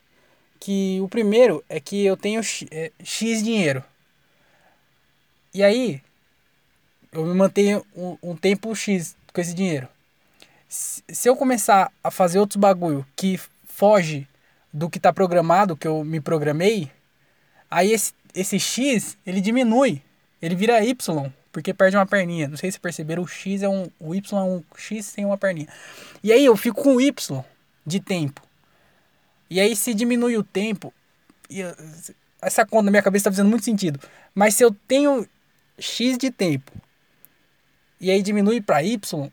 Que 0.61 1.01
o 1.01 1.09
primeiro 1.09 1.65
é 1.69 1.81
que 1.81 2.05
eu 2.05 2.17
tenho 2.17 2.43
X, 2.43 2.69
é, 2.71 2.93
X 3.03 3.43
dinheiro. 3.43 3.83
E 5.55 5.63
aí, 5.63 6.03
eu 7.14 7.24
me 7.24 7.35
mantenho 7.35 7.87
um, 7.96 8.16
um 8.22 8.37
tempo 8.37 8.74
X 8.74 9.16
com 9.33 9.40
esse 9.40 9.55
dinheiro. 9.55 9.88
Se 10.68 11.29
eu 11.29 11.37
começar 11.37 11.90
a 12.03 12.11
fazer 12.11 12.40
outros 12.40 12.57
bagulho 12.57 13.07
que 13.14 13.40
foge 13.68 14.27
do 14.72 14.90
que 14.90 14.98
tá 14.98 15.12
programado, 15.12 15.77
que 15.77 15.87
eu 15.87 16.05
me 16.05 16.20
programei, 16.20 16.90
aí 17.70 17.92
esse, 17.92 18.12
esse 18.35 18.59
X, 18.59 19.16
ele 19.24 19.40
diminui. 19.40 20.03
Ele 20.42 20.57
vira 20.57 20.85
Y 20.85 21.33
porque 21.53 21.72
perde 21.72 21.96
uma 21.96 22.05
perninha. 22.05 22.48
Não 22.48 22.57
sei 22.57 22.72
se 22.72 22.81
perceberam, 22.81 23.22
o 23.22 23.29
X 23.29 23.62
é 23.62 23.68
um. 23.68 23.88
O 24.00 24.12
Y 24.12 24.40
é 24.40 24.44
um 24.44 24.62
X 24.77 25.07
sem 25.07 25.24
uma 25.24 25.38
perninha. 25.38 25.68
E 26.22 26.33
aí 26.33 26.44
eu 26.44 26.57
fico 26.57 26.83
com 26.83 27.00
Y 27.00 27.44
de 27.87 28.00
tempo. 28.00 28.42
E 29.48 29.61
aí 29.61 29.77
se 29.77 29.94
diminui 29.94 30.37
o 30.37 30.42
tempo. 30.42 30.92
essa 32.42 32.66
conta 32.66 32.87
na 32.87 32.90
minha 32.90 33.03
cabeça 33.03 33.22
está 33.22 33.31
fazendo 33.31 33.48
muito 33.48 33.64
sentido. 33.64 34.00
Mas 34.35 34.57
se 34.57 34.64
eu 34.64 34.74
tenho 34.88 35.24
X 35.79 36.18
de 36.18 36.33
tempo 36.33 36.72
e 38.00 38.11
aí 38.11 38.22
diminui 38.22 38.61
para 38.61 38.83
Y, 38.83 39.30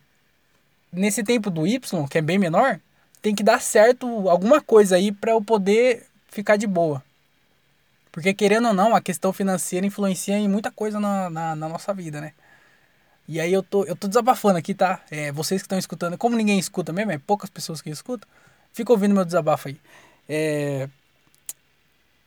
nesse 0.91 1.23
tempo 1.23 1.49
do 1.49 1.65
Y, 1.65 2.07
que 2.07 2.17
é 2.17 2.21
bem 2.21 2.37
menor, 2.37 2.79
tem 3.21 3.35
que 3.35 3.43
dar 3.43 3.61
certo 3.61 4.29
alguma 4.29 4.61
coisa 4.61 4.95
aí 4.95 5.11
para 5.11 5.31
eu 5.31 5.41
poder 5.41 6.07
ficar 6.27 6.57
de 6.57 6.67
boa. 6.67 7.03
Porque 8.11 8.33
querendo 8.33 8.67
ou 8.67 8.73
não, 8.73 8.95
a 8.95 9.01
questão 9.01 9.31
financeira 9.31 9.85
influencia 9.85 10.37
em 10.37 10.49
muita 10.49 10.71
coisa 10.71 10.99
na, 10.99 11.29
na, 11.29 11.55
na 11.55 11.69
nossa 11.69 11.93
vida, 11.93 12.19
né? 12.19 12.33
E 13.27 13.39
aí 13.39 13.53
eu 13.53 13.63
tô, 13.63 13.85
eu 13.85 13.95
tô 13.95 14.07
desabafando 14.07 14.57
aqui, 14.57 14.73
tá? 14.73 15.01
É, 15.09 15.31
vocês 15.31 15.61
que 15.61 15.65
estão 15.65 15.79
escutando, 15.79 16.17
como 16.17 16.35
ninguém 16.35 16.59
escuta 16.59 16.91
mesmo, 16.91 17.11
é 17.11 17.17
poucas 17.17 17.49
pessoas 17.49 17.81
que 17.81 17.89
escutam, 17.89 18.27
fica 18.73 18.91
ouvindo 18.91 19.15
meu 19.15 19.23
desabafo 19.23 19.69
aí. 19.69 19.79
É... 20.27 20.89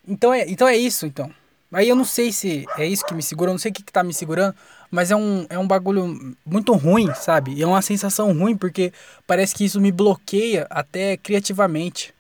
Então, 0.07 0.33
é, 0.33 0.49
então 0.49 0.67
é 0.67 0.77
isso, 0.77 1.05
então. 1.05 1.31
Aí 1.73 1.89
eu 1.89 1.97
não 1.97 2.05
sei 2.05 2.33
se 2.33 2.65
é 2.79 2.87
isso 2.87 3.05
que 3.05 3.13
me 3.13 3.23
segura, 3.23 3.51
eu 3.51 3.55
não 3.55 3.59
sei 3.59 3.71
o 3.71 3.75
que, 3.75 3.83
que 3.83 3.93
tá 3.93 4.03
me 4.03 4.15
segurando, 4.15 4.55
mas 4.95 5.11
é 5.11 5.17
um, 5.17 5.45
é 5.51 5.59
um 5.59 5.67
bagulho 5.67 6.37
muito 6.47 6.73
ruim, 6.75 7.13
sabe? 7.17 7.53
E 7.53 7.63
é 7.63 7.67
uma 7.67 7.83
sensação 7.83 8.33
ruim 8.33 8.57
porque 8.57 8.93
parece 9.27 9.53
que 9.53 9.65
isso 9.65 9.81
me 9.81 9.91
bloqueia 9.91 10.69
até 10.71 11.17
criativamente 11.17 12.15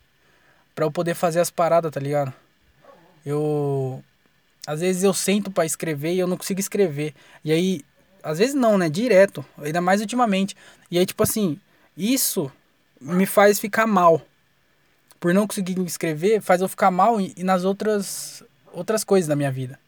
para 0.75 0.85
eu 0.85 0.91
poder 0.91 1.15
fazer 1.15 1.39
as 1.39 1.51
paradas, 1.51 1.93
tá 1.93 2.01
ligado? 2.01 2.33
Eu. 3.25 4.03
Às 4.67 4.81
vezes 4.81 5.05
eu 5.05 5.15
sento 5.15 5.53
para 5.53 5.65
escrever 5.65 6.15
e 6.15 6.19
eu 6.19 6.27
não 6.27 6.37
consigo 6.37 6.59
escrever. 6.59 7.15
E 7.45 7.53
aí. 7.53 7.83
Às 8.21 8.39
vezes 8.39 8.57
não, 8.57 8.77
né? 8.77 8.89
Direto. 8.89 9.45
Ainda 9.63 9.81
mais 9.81 10.01
ultimamente. 10.01 10.57
E 10.91 10.99
aí, 10.99 11.07
tipo 11.07 11.23
assim. 11.23 11.61
Isso 11.97 12.51
me 13.01 13.25
faz 13.25 13.61
ficar 13.61 13.87
mal. 13.87 14.21
Por 15.21 15.33
não 15.33 15.47
conseguir 15.47 15.79
escrever, 15.85 16.41
faz 16.41 16.61
eu 16.61 16.69
ficar 16.69 16.91
mal 16.91 17.21
e, 17.21 17.33
e 17.37 17.45
nas 17.45 17.63
outras. 17.63 18.43
Outras 18.73 19.05
coisas 19.05 19.29
da 19.29 19.37
minha 19.37 19.53
vida. 19.53 19.79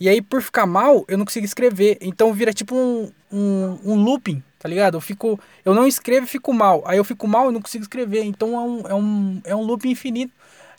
E 0.00 0.08
aí, 0.08 0.22
por 0.22 0.40
ficar 0.40 0.66
mal, 0.66 1.04
eu 1.08 1.18
não 1.18 1.24
consigo 1.24 1.44
escrever. 1.44 1.98
Então 2.00 2.32
vira 2.32 2.52
tipo 2.52 2.74
um, 2.74 3.10
um, 3.32 3.78
um 3.84 3.94
looping, 3.96 4.42
tá 4.58 4.68
ligado? 4.68 4.96
Eu 4.96 5.00
fico. 5.00 5.38
Eu 5.64 5.74
não 5.74 5.86
escrevo 5.86 6.26
e 6.26 6.28
fico 6.28 6.52
mal. 6.52 6.82
Aí 6.86 6.98
eu 6.98 7.04
fico 7.04 7.26
mal 7.26 7.50
e 7.50 7.52
não 7.52 7.60
consigo 7.60 7.82
escrever. 7.82 8.22
Então 8.22 8.54
é 8.54 8.60
um, 8.60 8.80
é 8.88 8.94
um, 8.94 9.40
é 9.44 9.56
um 9.56 9.62
loop 9.62 9.88
infinito. 9.88 10.32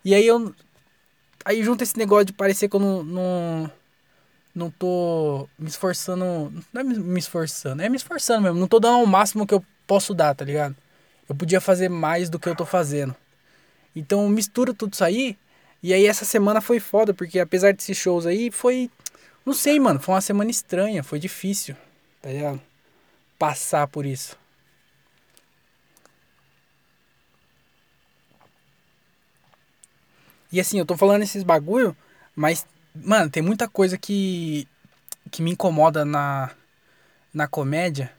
E 0.05 0.15
aí 0.15 0.25
eu 0.25 0.53
aí 1.43 1.63
junta 1.63 1.84
esse 1.84 1.97
negócio 1.97 2.25
de 2.25 2.34
parecer 2.34 2.69
que 2.69 2.75
eu 2.75 2.79
não, 2.79 3.03
não, 3.03 3.71
não 4.53 4.71
tô 4.71 5.47
me 5.58 5.67
esforçando. 5.67 6.53
Não 6.71 6.82
é 6.82 6.84
me 6.84 7.19
esforçando, 7.19 7.82
é 7.82 7.89
me 7.89 7.97
esforçando 7.97 8.43
mesmo. 8.43 8.60
Não 8.60 8.67
tô 8.67 8.79
dando 8.79 9.03
o 9.03 9.08
máximo 9.08 9.45
que 9.45 9.53
eu 9.53 9.63
posso 9.88 10.13
dar, 10.13 10.36
tá 10.36 10.45
ligado? 10.45 10.75
Eu 11.27 11.36
podia 11.36 11.60
fazer 11.60 11.89
mais 11.89 12.29
do 12.29 12.39
que 12.39 12.47
eu 12.47 12.55
tô 12.55 12.65
fazendo. 12.65 13.15
Então 13.95 14.27
mistura 14.29 14.73
tudo 14.73 14.93
isso 14.93 15.03
aí. 15.03 15.38
E 15.82 15.93
aí 15.93 16.05
essa 16.05 16.25
semana 16.25 16.60
foi 16.62 16.79
foda, 16.79 17.13
porque 17.13 17.39
apesar 17.39 17.73
desses 17.73 17.97
shows 17.97 18.25
aí, 18.25 18.51
foi. 18.51 18.89
Não 19.45 19.54
sei, 19.54 19.80
mano. 19.80 19.99
Foi 19.99 20.15
uma 20.15 20.21
semana 20.21 20.52
estranha, 20.52 21.04
foi 21.04 21.19
difícil, 21.19 21.75
tá 22.21 22.30
ligado? 22.30 22.62
Passar 23.38 23.88
por 23.88 24.06
isso. 24.06 24.38
E 30.52 30.60
assim, 30.60 30.80
eu 30.80 30.86
tô 30.86 30.97
falando 30.97 31.21
esses 31.21 31.43
bagulho, 31.43 31.95
mas, 32.36 32.65
mano, 32.95 33.30
tem 33.30 33.43
muita 33.43 33.67
coisa 33.67 33.97
que, 33.97 34.67
que 35.30 35.41
me 35.41 35.52
incomoda 35.52 36.04
na, 36.04 36.49
na 37.34 37.47
comédia 37.47 38.12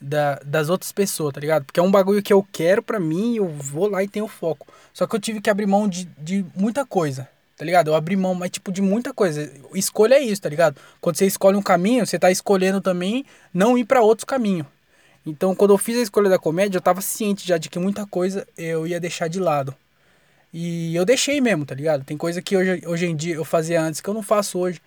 da, 0.00 0.36
das 0.44 0.68
outras 0.68 0.90
pessoas, 0.90 1.34
tá 1.34 1.40
ligado? 1.40 1.64
Porque 1.64 1.78
é 1.78 1.82
um 1.82 1.90
bagulho 1.90 2.22
que 2.22 2.32
eu 2.32 2.42
quero 2.50 2.82
pra 2.82 2.98
mim, 2.98 3.36
eu 3.36 3.48
vou 3.48 3.88
lá 3.88 4.02
e 4.02 4.08
tenho 4.08 4.26
foco. 4.26 4.66
Só 4.92 5.06
que 5.06 5.14
eu 5.14 5.20
tive 5.20 5.40
que 5.40 5.50
abrir 5.50 5.66
mão 5.66 5.86
de, 5.88 6.04
de 6.18 6.44
muita 6.54 6.84
coisa, 6.86 7.28
tá 7.62 7.64
ligado? 7.64 7.88
Eu 7.88 7.94
abri 7.94 8.16
mão, 8.16 8.34
mas 8.34 8.50
tipo, 8.50 8.72
de 8.72 8.82
muita 8.82 9.14
coisa. 9.14 9.48
Escolha 9.72 10.16
é 10.16 10.20
isso, 10.20 10.42
tá 10.42 10.48
ligado? 10.48 10.76
Quando 11.00 11.14
você 11.14 11.26
escolhe 11.26 11.56
um 11.56 11.62
caminho, 11.62 12.04
você 12.04 12.18
tá 12.18 12.28
escolhendo 12.28 12.80
também 12.80 13.24
não 13.54 13.78
ir 13.78 13.84
para 13.84 14.02
outros 14.02 14.24
caminhos. 14.24 14.66
Então, 15.24 15.54
quando 15.54 15.72
eu 15.72 15.78
fiz 15.78 15.96
a 15.96 16.02
escolha 16.02 16.28
da 16.28 16.40
comédia, 16.40 16.78
eu 16.78 16.82
tava 16.82 17.00
ciente 17.00 17.46
já 17.46 17.56
de 17.56 17.68
que 17.68 17.78
muita 17.78 18.04
coisa 18.04 18.44
eu 18.58 18.84
ia 18.84 18.98
deixar 18.98 19.28
de 19.28 19.38
lado. 19.38 19.72
E 20.52 20.92
eu 20.96 21.04
deixei 21.04 21.40
mesmo, 21.40 21.64
tá 21.64 21.72
ligado? 21.72 22.02
Tem 22.02 22.16
coisa 22.16 22.42
que 22.42 22.56
hoje, 22.56 22.82
hoje 22.84 23.06
em 23.06 23.14
dia 23.14 23.36
eu 23.36 23.44
fazia 23.44 23.80
antes 23.80 24.00
que 24.00 24.10
eu 24.10 24.14
não 24.14 24.24
faço 24.24 24.58
hoje. 24.58 24.82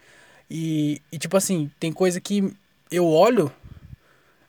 E, 0.51 1.01
e 1.09 1.17
tipo 1.17 1.37
assim, 1.37 1.71
tem 1.79 1.93
coisa 1.93 2.19
que 2.19 2.53
eu 2.91 3.07
olho 3.07 3.49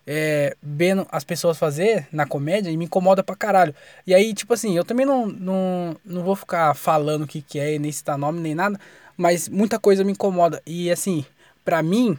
é, 0.07 0.57
vendo 0.63 1.07
as 1.11 1.25
pessoas 1.25 1.59
fazer 1.59 2.07
na 2.13 2.27
comédia 2.27 2.71
e 2.71 2.77
me 2.77 2.85
incomoda 2.85 3.23
pra 3.23 3.35
caralho. 3.35 3.75
E 4.07 4.15
aí, 4.15 4.33
tipo 4.33 4.55
assim, 4.55 4.77
eu 4.77 4.85
também 4.85 5.05
não, 5.05 5.27
não, 5.27 5.97
não 6.05 6.23
vou 6.23 6.37
ficar 6.37 6.75
falando 6.75 7.23
o 7.23 7.27
que, 7.27 7.43
que 7.43 7.59
é, 7.59 7.79
nem 7.79 7.91
citar 7.91 8.17
nome, 8.17 8.41
nem 8.41 8.55
nada, 8.55 8.79
mas 9.17 9.49
muita 9.49 9.79
coisa 9.79 10.05
me 10.05 10.13
incomoda. 10.13 10.63
E 10.67 10.91
assim, 10.91 11.25
pra 11.65 11.83
mim, 11.83 12.19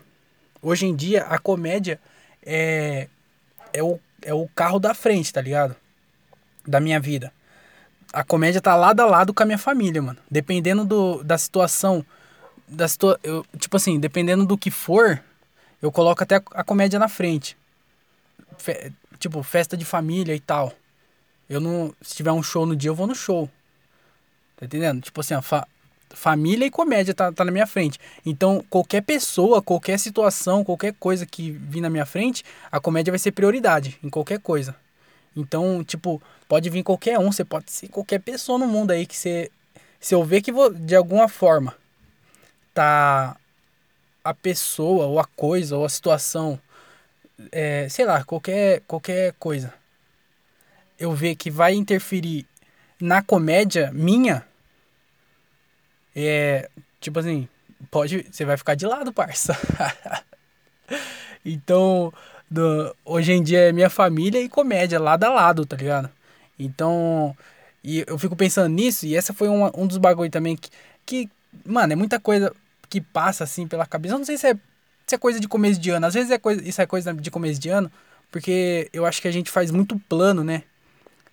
hoje 0.61 0.85
em 0.85 0.95
dia, 0.95 1.23
a 1.23 1.39
comédia 1.39 1.99
é, 2.45 3.07
é, 3.71 3.83
o, 3.83 3.99
é 4.21 4.33
o 4.33 4.47
carro 4.53 4.79
da 4.79 4.93
frente, 4.93 5.31
tá 5.31 5.41
ligado? 5.41 5.75
Da 6.67 6.79
minha 6.79 6.99
vida 6.99 7.31
a 8.13 8.23
comédia 8.23 8.61
tá 8.61 8.75
lado 8.75 9.01
a 9.01 9.05
lado 9.05 9.33
com 9.33 9.43
a 9.43 9.45
minha 9.45 9.57
família, 9.57 10.01
mano. 10.01 10.17
Dependendo 10.29 10.85
do, 10.85 11.23
da 11.23 11.37
situação, 11.37 12.05
da 12.67 12.87
situa 12.87 13.19
eu, 13.23 13.45
tipo 13.57 13.77
assim, 13.77 13.99
dependendo 13.99 14.45
do 14.45 14.57
que 14.57 14.71
for, 14.71 15.21
eu 15.81 15.91
coloco 15.91 16.23
até 16.23 16.35
a 16.35 16.63
comédia 16.63 16.99
na 16.99 17.07
frente. 17.07 17.57
Fe 18.57 18.91
tipo, 19.19 19.41
festa 19.43 19.75
de 19.75 19.85
família 19.85 20.35
e 20.35 20.39
tal. 20.39 20.71
Eu 21.49 21.59
não, 21.59 21.93
se 22.01 22.15
tiver 22.15 22.31
um 22.31 22.43
show 22.43 22.65
no 22.65 22.75
dia, 22.75 22.89
eu 22.89 22.95
vou 22.95 23.07
no 23.07 23.15
show. 23.15 23.49
Tá 24.57 24.65
entendendo? 24.65 25.01
Tipo 25.01 25.21
assim, 25.21 25.39
fa 25.41 25.67
família 26.09 26.65
e 26.65 26.71
comédia 26.71 27.13
tá, 27.13 27.31
tá 27.31 27.43
na 27.43 27.51
minha 27.51 27.67
frente. 27.67 27.99
Então, 28.25 28.63
qualquer 28.69 29.01
pessoa, 29.01 29.61
qualquer 29.61 29.99
situação, 29.99 30.63
qualquer 30.63 30.93
coisa 30.93 31.25
que 31.25 31.51
vir 31.51 31.81
na 31.81 31.89
minha 31.89 32.05
frente, 32.05 32.43
a 32.71 32.79
comédia 32.79 33.11
vai 33.11 33.19
ser 33.19 33.31
prioridade 33.31 33.99
em 34.01 34.09
qualquer 34.09 34.39
coisa. 34.39 34.75
Então, 35.35 35.83
tipo, 35.83 36.21
pode 36.47 36.69
vir 36.69 36.83
qualquer 36.83 37.19
um, 37.19 37.31
você 37.31 37.43
pode 37.43 37.71
ser 37.71 37.89
qualquer 37.89 38.19
pessoa 38.19 38.57
no 38.57 38.67
mundo 38.67 38.91
aí 38.91 39.05
que 39.05 39.15
você. 39.15 39.51
Se 39.99 40.15
eu 40.15 40.23
ver 40.23 40.41
que 40.41 40.51
de 40.79 40.95
alguma 40.95 41.27
forma 41.27 41.75
tá 42.73 43.35
a 44.23 44.33
pessoa, 44.33 45.05
ou 45.05 45.19
a 45.19 45.25
coisa, 45.25 45.77
ou 45.77 45.85
a 45.85 45.89
situação, 45.89 46.59
é, 47.51 47.87
sei 47.89 48.05
lá, 48.05 48.23
qualquer, 48.23 48.81
qualquer 48.87 49.33
coisa, 49.39 49.73
eu 50.99 51.13
ver 51.13 51.35
que 51.35 51.51
vai 51.51 51.73
interferir 51.73 52.45
na 52.99 53.21
comédia 53.21 53.91
minha, 53.93 54.45
é. 56.15 56.67
Tipo 56.99 57.19
assim, 57.19 57.47
pode. 57.91 58.25
Você 58.31 58.43
vai 58.43 58.57
ficar 58.57 58.73
de 58.73 58.87
lado, 58.87 59.13
parça. 59.13 59.55
então 61.45 62.11
do, 62.49 62.95
hoje 63.05 63.33
em 63.33 63.43
dia 63.43 63.69
é 63.69 63.71
minha 63.71 63.89
família 63.89 64.41
e 64.41 64.49
comédia, 64.49 64.99
lado 64.99 65.25
a 65.25 65.29
lado, 65.29 65.65
tá 65.65 65.75
ligado? 65.75 66.09
Então, 66.57 67.37
e 67.83 68.03
eu 68.07 68.17
fico 68.17 68.35
pensando 68.35 68.73
nisso, 68.73 69.05
e 69.05 69.15
essa 69.15 69.33
foi 69.33 69.47
uma, 69.47 69.71
um 69.77 69.85
dos 69.85 69.97
bagulho 69.97 70.31
também 70.31 70.55
que, 70.55 70.69
que, 71.05 71.29
mano, 71.65 71.93
é 71.93 71.95
muita 71.95 72.19
coisa 72.19 72.53
que 72.89 72.99
passa 72.99 73.43
assim 73.43 73.67
pela 73.67 73.85
cabeça. 73.85 74.15
Eu 74.15 74.19
não 74.19 74.25
sei 74.25 74.37
se 74.37 74.47
é, 74.47 74.57
se 75.07 75.15
é 75.15 75.17
coisa 75.17 75.39
de 75.39 75.47
começo 75.47 75.79
de 75.79 75.89
ano, 75.89 76.05
às 76.05 76.13
vezes 76.13 76.29
é 76.29 76.37
coisa, 76.37 76.61
isso 76.67 76.81
é 76.81 76.85
coisa 76.85 77.13
de 77.13 77.31
começo 77.31 77.59
de 77.59 77.69
ano, 77.69 77.89
porque 78.29 78.89
eu 78.91 79.05
acho 79.05 79.21
que 79.21 79.27
a 79.27 79.31
gente 79.31 79.49
faz 79.49 79.71
muito 79.71 79.97
plano, 80.09 80.43
né? 80.43 80.63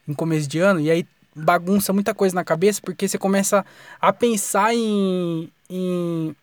Em 0.07 0.15
começo 0.15 0.49
de 0.49 0.61
ano, 0.61 0.81
e 0.81 0.91
aí 0.91 1.07
bagunça 1.35 1.93
muita 1.93 2.15
coisa 2.15 2.35
na 2.35 2.45
cabeça, 2.45 2.81
porque 2.81 3.09
você 3.09 3.19
começa 3.19 3.67
a 4.01 4.13
pensar 4.13 4.73
em, 4.73 5.51
em, 5.69 6.37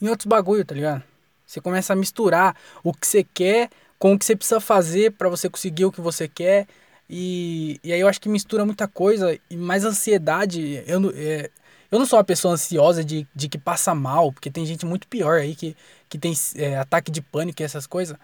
em 0.00 0.08
outros 0.08 0.26
bagulho, 0.26 0.64
tá 0.64 0.74
ligado? 0.74 1.02
Você 1.46 1.60
começa 1.60 1.92
a 1.92 1.96
misturar 1.96 2.56
o 2.82 2.94
que 2.94 3.06
você 3.06 3.22
quer 3.22 3.68
com 3.98 4.14
o 4.14 4.18
que 4.18 4.24
você 4.24 4.34
precisa 4.34 4.58
fazer 4.58 5.12
para 5.12 5.28
você 5.28 5.50
conseguir 5.50 5.84
o 5.84 5.92
que 5.92 6.00
você 6.00 6.26
quer. 6.26 6.66
E, 7.10 7.78
e 7.84 7.92
aí 7.92 8.00
eu 8.00 8.08
acho 8.08 8.20
que 8.20 8.28
mistura 8.28 8.64
muita 8.64 8.88
coisa 8.88 9.38
e 9.50 9.56
mais 9.56 9.84
ansiedade. 9.84 10.82
Eu, 10.86 11.12
é, 11.14 11.50
eu 11.90 11.98
não 11.98 12.06
sou 12.06 12.18
uma 12.18 12.24
pessoa 12.24 12.54
ansiosa 12.54 13.04
de, 13.04 13.28
de 13.34 13.50
que 13.50 13.58
passa 13.58 13.94
mal, 13.94 14.32
porque 14.32 14.50
tem 14.50 14.64
gente 14.64 14.86
muito 14.86 15.06
pior 15.06 15.38
aí 15.38 15.54
que, 15.54 15.76
que 16.12 16.18
tem 16.18 16.34
é, 16.56 16.76
ataque 16.76 17.10
de 17.10 17.22
pânico 17.22 17.62
e 17.62 17.64
essas 17.64 17.86
coisas. 17.86 18.18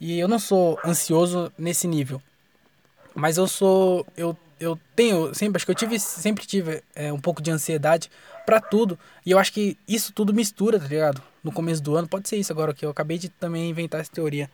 E 0.00 0.18
eu 0.18 0.26
não 0.26 0.40
sou 0.40 0.80
ansioso 0.84 1.52
nesse 1.56 1.86
nível. 1.86 2.20
Mas 3.14 3.36
eu 3.36 3.46
sou. 3.46 4.04
Eu, 4.16 4.36
eu 4.58 4.76
tenho. 4.96 5.32
Sempre, 5.32 5.58
acho 5.58 5.64
que 5.64 5.70
eu 5.70 5.76
tive, 5.76 6.00
sempre 6.00 6.44
tive 6.44 6.82
é, 6.92 7.12
um 7.12 7.20
pouco 7.20 7.40
de 7.40 7.52
ansiedade 7.52 8.10
para 8.44 8.60
tudo. 8.60 8.98
E 9.24 9.30
eu 9.30 9.38
acho 9.38 9.52
que 9.52 9.78
isso 9.86 10.12
tudo 10.12 10.34
mistura, 10.34 10.80
tá 10.80 10.88
ligado? 10.88 11.22
No 11.44 11.52
começo 11.52 11.80
do 11.80 11.94
ano. 11.94 12.08
Pode 12.08 12.28
ser 12.28 12.36
isso 12.36 12.52
agora 12.52 12.74
que 12.74 12.84
eu 12.84 12.90
acabei 12.90 13.16
de 13.16 13.28
também 13.28 13.70
inventar 13.70 14.00
essa 14.00 14.10
teoria. 14.10 14.50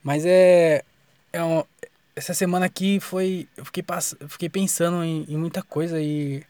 Mas 0.00 0.24
é. 0.24 0.84
é 1.32 1.42
um, 1.42 1.64
essa 2.14 2.34
semana 2.34 2.66
aqui 2.66 3.00
foi. 3.00 3.48
Eu 3.56 3.64
fiquei, 3.64 3.82
pass, 3.82 4.14
fiquei 4.28 4.48
pensando 4.48 5.02
em, 5.02 5.24
em 5.28 5.36
muita 5.36 5.60
coisa 5.60 6.00
e. 6.00 6.44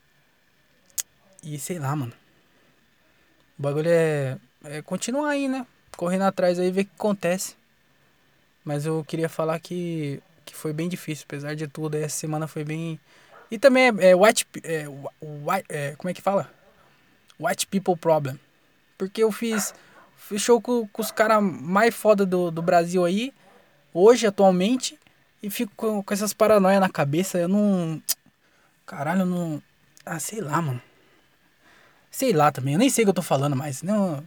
E 1.42 1.58
sei 1.58 1.78
lá, 1.78 1.96
mano. 1.96 2.12
O 3.58 3.62
bagulho 3.62 3.88
é, 3.88 4.38
é 4.68 4.82
continuar 4.82 5.30
aí, 5.30 5.48
né? 5.48 5.66
Correndo 5.96 6.22
atrás 6.22 6.58
aí, 6.58 6.70
ver 6.70 6.82
o 6.82 6.84
que 6.84 6.92
acontece. 6.96 7.56
Mas 8.64 8.86
eu 8.86 9.04
queria 9.04 9.28
falar 9.28 9.58
que, 9.58 10.22
que 10.44 10.54
foi 10.54 10.72
bem 10.72 10.88
difícil, 10.88 11.24
apesar 11.26 11.54
de 11.54 11.66
tudo. 11.66 11.96
Essa 11.96 12.16
semana 12.16 12.46
foi 12.46 12.64
bem 12.64 13.00
e 13.50 13.58
também 13.58 13.84
é, 13.84 14.10
é 14.10 14.16
white, 14.16 14.46
é, 14.62 14.86
white 14.88 15.66
é, 15.68 15.94
como 15.96 16.10
é 16.10 16.14
que 16.14 16.20
fala? 16.22 16.50
White 17.40 17.66
people 17.66 17.96
problem. 17.96 18.38
Porque 18.96 19.22
eu 19.22 19.32
fiz, 19.32 19.72
fiz 20.16 20.42
show 20.42 20.60
com, 20.60 20.86
com 20.88 21.02
os 21.02 21.10
caras 21.10 21.42
mais 21.42 21.94
foda 21.94 22.26
do, 22.26 22.50
do 22.50 22.60
Brasil 22.60 23.04
aí, 23.04 23.32
hoje, 23.94 24.26
atualmente, 24.26 24.98
e 25.42 25.48
fico 25.48 25.72
com, 25.76 26.02
com 26.02 26.14
essas 26.14 26.34
paranoias 26.34 26.80
na 26.80 26.88
cabeça. 26.88 27.38
Eu 27.38 27.48
não. 27.48 28.02
Caralho, 28.84 29.22
eu 29.22 29.26
não. 29.26 29.62
Ah, 30.04 30.18
sei 30.18 30.40
lá, 30.40 30.60
mano. 30.60 30.82
Sei 32.10 32.32
lá 32.32 32.50
também, 32.50 32.74
eu 32.74 32.78
nem 32.78 32.90
sei 32.90 33.04
o 33.04 33.06
que 33.06 33.10
eu 33.10 33.14
tô 33.14 33.22
falando 33.22 33.54
mais. 33.54 33.82
Não, 33.82 34.24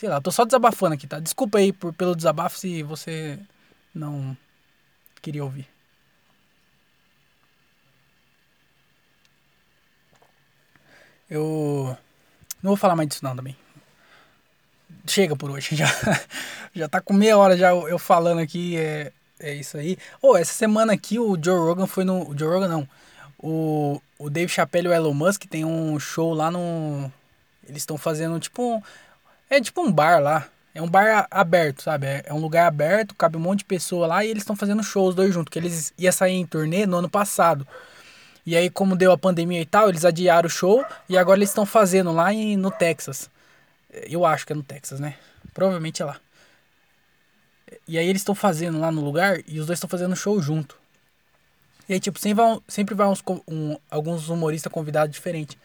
sei 0.00 0.08
lá, 0.08 0.18
tô 0.18 0.30
só 0.32 0.46
desabafando 0.46 0.94
aqui, 0.94 1.06
tá? 1.06 1.20
Desculpa 1.20 1.58
aí 1.58 1.74
por, 1.74 1.92
pelo 1.92 2.16
desabafo 2.16 2.58
se 2.58 2.82
você 2.82 3.38
não 3.94 4.34
queria 5.20 5.44
ouvir. 5.44 5.68
Eu 11.28 11.94
não 12.62 12.70
vou 12.70 12.76
falar 12.78 12.96
mais 12.96 13.10
disso 13.10 13.22
não 13.22 13.36
também. 13.36 13.54
Chega 15.06 15.36
por 15.36 15.50
hoje, 15.50 15.76
já, 15.76 15.86
já 16.74 16.88
tá 16.88 17.02
com 17.02 17.12
meia 17.12 17.36
hora 17.36 17.54
já 17.54 17.68
eu 17.74 17.98
falando 17.98 18.38
aqui, 18.38 18.78
é, 18.78 19.12
é 19.38 19.52
isso 19.52 19.76
aí. 19.76 19.98
Oh, 20.22 20.34
essa 20.34 20.54
semana 20.54 20.94
aqui 20.94 21.18
o 21.18 21.38
Joe 21.40 21.58
Rogan 21.58 21.86
foi 21.86 22.04
no... 22.04 22.26
O 22.30 22.38
Joe 22.38 22.48
Rogan 22.48 22.68
não, 22.68 22.88
o, 23.38 24.00
o 24.18 24.30
Dave 24.30 24.50
Chappelle 24.50 24.86
e 24.86 24.90
o 24.90 24.94
Elon 24.94 25.12
Musk 25.12 25.44
tem 25.44 25.62
um 25.62 26.00
show 26.00 26.32
lá 26.32 26.50
no... 26.50 27.12
Eles 27.68 27.82
estão 27.82 27.98
fazendo 27.98 28.40
tipo 28.40 28.62
um... 28.62 28.82
É 29.50 29.60
tipo 29.60 29.82
um 29.82 29.90
bar 29.90 30.20
lá. 30.20 30.48
É 30.72 30.80
um 30.80 30.88
bar 30.88 31.26
aberto, 31.30 31.82
sabe? 31.82 32.06
É, 32.06 32.22
é 32.26 32.32
um 32.32 32.38
lugar 32.38 32.68
aberto, 32.68 33.14
cabe 33.16 33.36
um 33.36 33.40
monte 33.40 33.58
de 33.58 33.64
pessoa 33.64 34.06
lá 34.06 34.24
e 34.24 34.28
eles 34.28 34.44
estão 34.44 34.54
fazendo 34.54 34.82
shows 34.84 35.16
dois 35.16 35.34
juntos. 35.34 35.50
Que 35.50 35.58
eles 35.58 35.92
iam 35.98 36.12
sair 36.12 36.34
em 36.34 36.46
turnê 36.46 36.86
no 36.86 36.98
ano 36.98 37.10
passado. 37.10 37.66
E 38.46 38.56
aí, 38.56 38.70
como 38.70 38.96
deu 38.96 39.12
a 39.12 39.18
pandemia 39.18 39.60
e 39.60 39.66
tal, 39.66 39.88
eles 39.88 40.04
adiaram 40.04 40.46
o 40.46 40.50
show 40.50 40.84
e 41.08 41.18
agora 41.18 41.38
eles 41.38 41.50
estão 41.50 41.66
fazendo 41.66 42.12
lá 42.12 42.32
em, 42.32 42.56
no 42.56 42.70
Texas. 42.70 43.28
Eu 43.90 44.24
acho 44.24 44.46
que 44.46 44.52
é 44.52 44.56
no 44.56 44.62
Texas, 44.62 45.00
né? 45.00 45.16
Provavelmente 45.52 46.00
é 46.00 46.04
lá. 46.04 46.16
E 47.86 47.98
aí 47.98 48.08
eles 48.08 48.22
estão 48.22 48.34
fazendo 48.34 48.78
lá 48.78 48.90
no 48.92 49.00
lugar 49.00 49.40
e 49.46 49.58
os 49.58 49.66
dois 49.66 49.76
estão 49.76 49.90
fazendo 49.90 50.14
show 50.14 50.40
junto. 50.40 50.76
E 51.88 51.94
aí, 51.94 52.00
tipo, 52.00 52.20
sempre 52.20 52.42
vai, 52.42 52.58
sempre 52.68 52.94
vai 52.94 53.08
uns, 53.08 53.22
um, 53.48 53.76
alguns 53.90 54.28
humoristas 54.28 54.72
convidados 54.72 55.12
diferentes. 55.12 55.56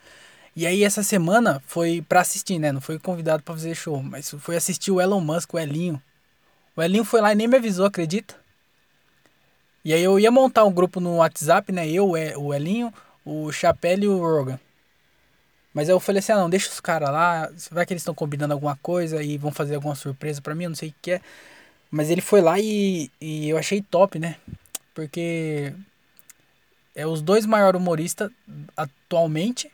E 0.56 0.66
aí, 0.66 0.84
essa 0.84 1.04
semana 1.04 1.62
foi 1.68 2.02
pra 2.08 2.22
assistir, 2.22 2.58
né? 2.60 2.72
Não 2.72 2.82
foi 2.82 2.98
convidado 2.98 3.44
pra 3.44 3.54
fazer 3.54 3.76
show, 3.76 4.02
mas 4.02 4.30
foi 4.40 4.56
assistir 4.56 4.92
o 4.92 5.02
Elon 5.02 5.20
Musk, 5.20 5.54
o 5.54 5.60
Elinho. 5.60 6.02
O 6.76 6.82
Elinho 6.82 7.04
foi 7.04 7.22
lá 7.22 7.32
e 7.34 7.36
nem 7.36 7.48
me 7.48 7.58
avisou, 7.58 7.86
acredita? 7.86 8.36
E 9.84 9.94
aí 9.94 10.04
eu 10.04 10.20
ia 10.20 10.32
montar 10.32 10.64
um 10.66 10.72
grupo 10.72 11.00
no 11.00 11.18
WhatsApp, 11.18 11.72
né? 11.72 11.88
Eu, 11.90 12.12
o 12.12 12.54
Elinho, 12.54 12.94
o 13.26 13.52
Chapéu 13.52 14.00
e 14.00 14.08
o 14.08 14.18
Rogan. 14.20 14.60
Mas 15.74 15.90
eu 15.90 16.00
falei 16.00 16.20
assim, 16.20 16.32
ah 16.32 16.38
não, 16.38 16.50
deixa 16.50 16.70
os 16.70 16.80
caras 16.80 17.10
lá, 17.10 17.52
vai 17.70 17.86
que 17.86 17.92
eles 17.92 18.02
estão 18.02 18.16
combinando 18.16 18.54
alguma 18.54 18.78
coisa 18.78 19.22
e 19.22 19.38
vão 19.38 19.52
fazer 19.52 19.76
alguma 19.76 19.94
surpresa 19.94 20.42
para 20.42 20.56
mim, 20.56 20.64
eu 20.64 20.70
não 20.70 20.76
sei 20.76 20.90
o 20.90 20.96
que 21.02 21.12
é. 21.12 21.22
Mas 21.92 22.10
ele 22.10 22.22
foi 22.22 22.40
lá 22.42 22.58
e, 22.58 23.12
e 23.20 23.50
eu 23.50 23.58
achei 23.58 23.82
top, 23.82 24.18
né? 24.18 24.38
Porque 24.94 25.74
é 26.96 27.06
os 27.06 27.22
dois 27.22 27.46
maiores 27.46 27.80
humoristas 27.80 28.32
atualmente. 28.76 29.70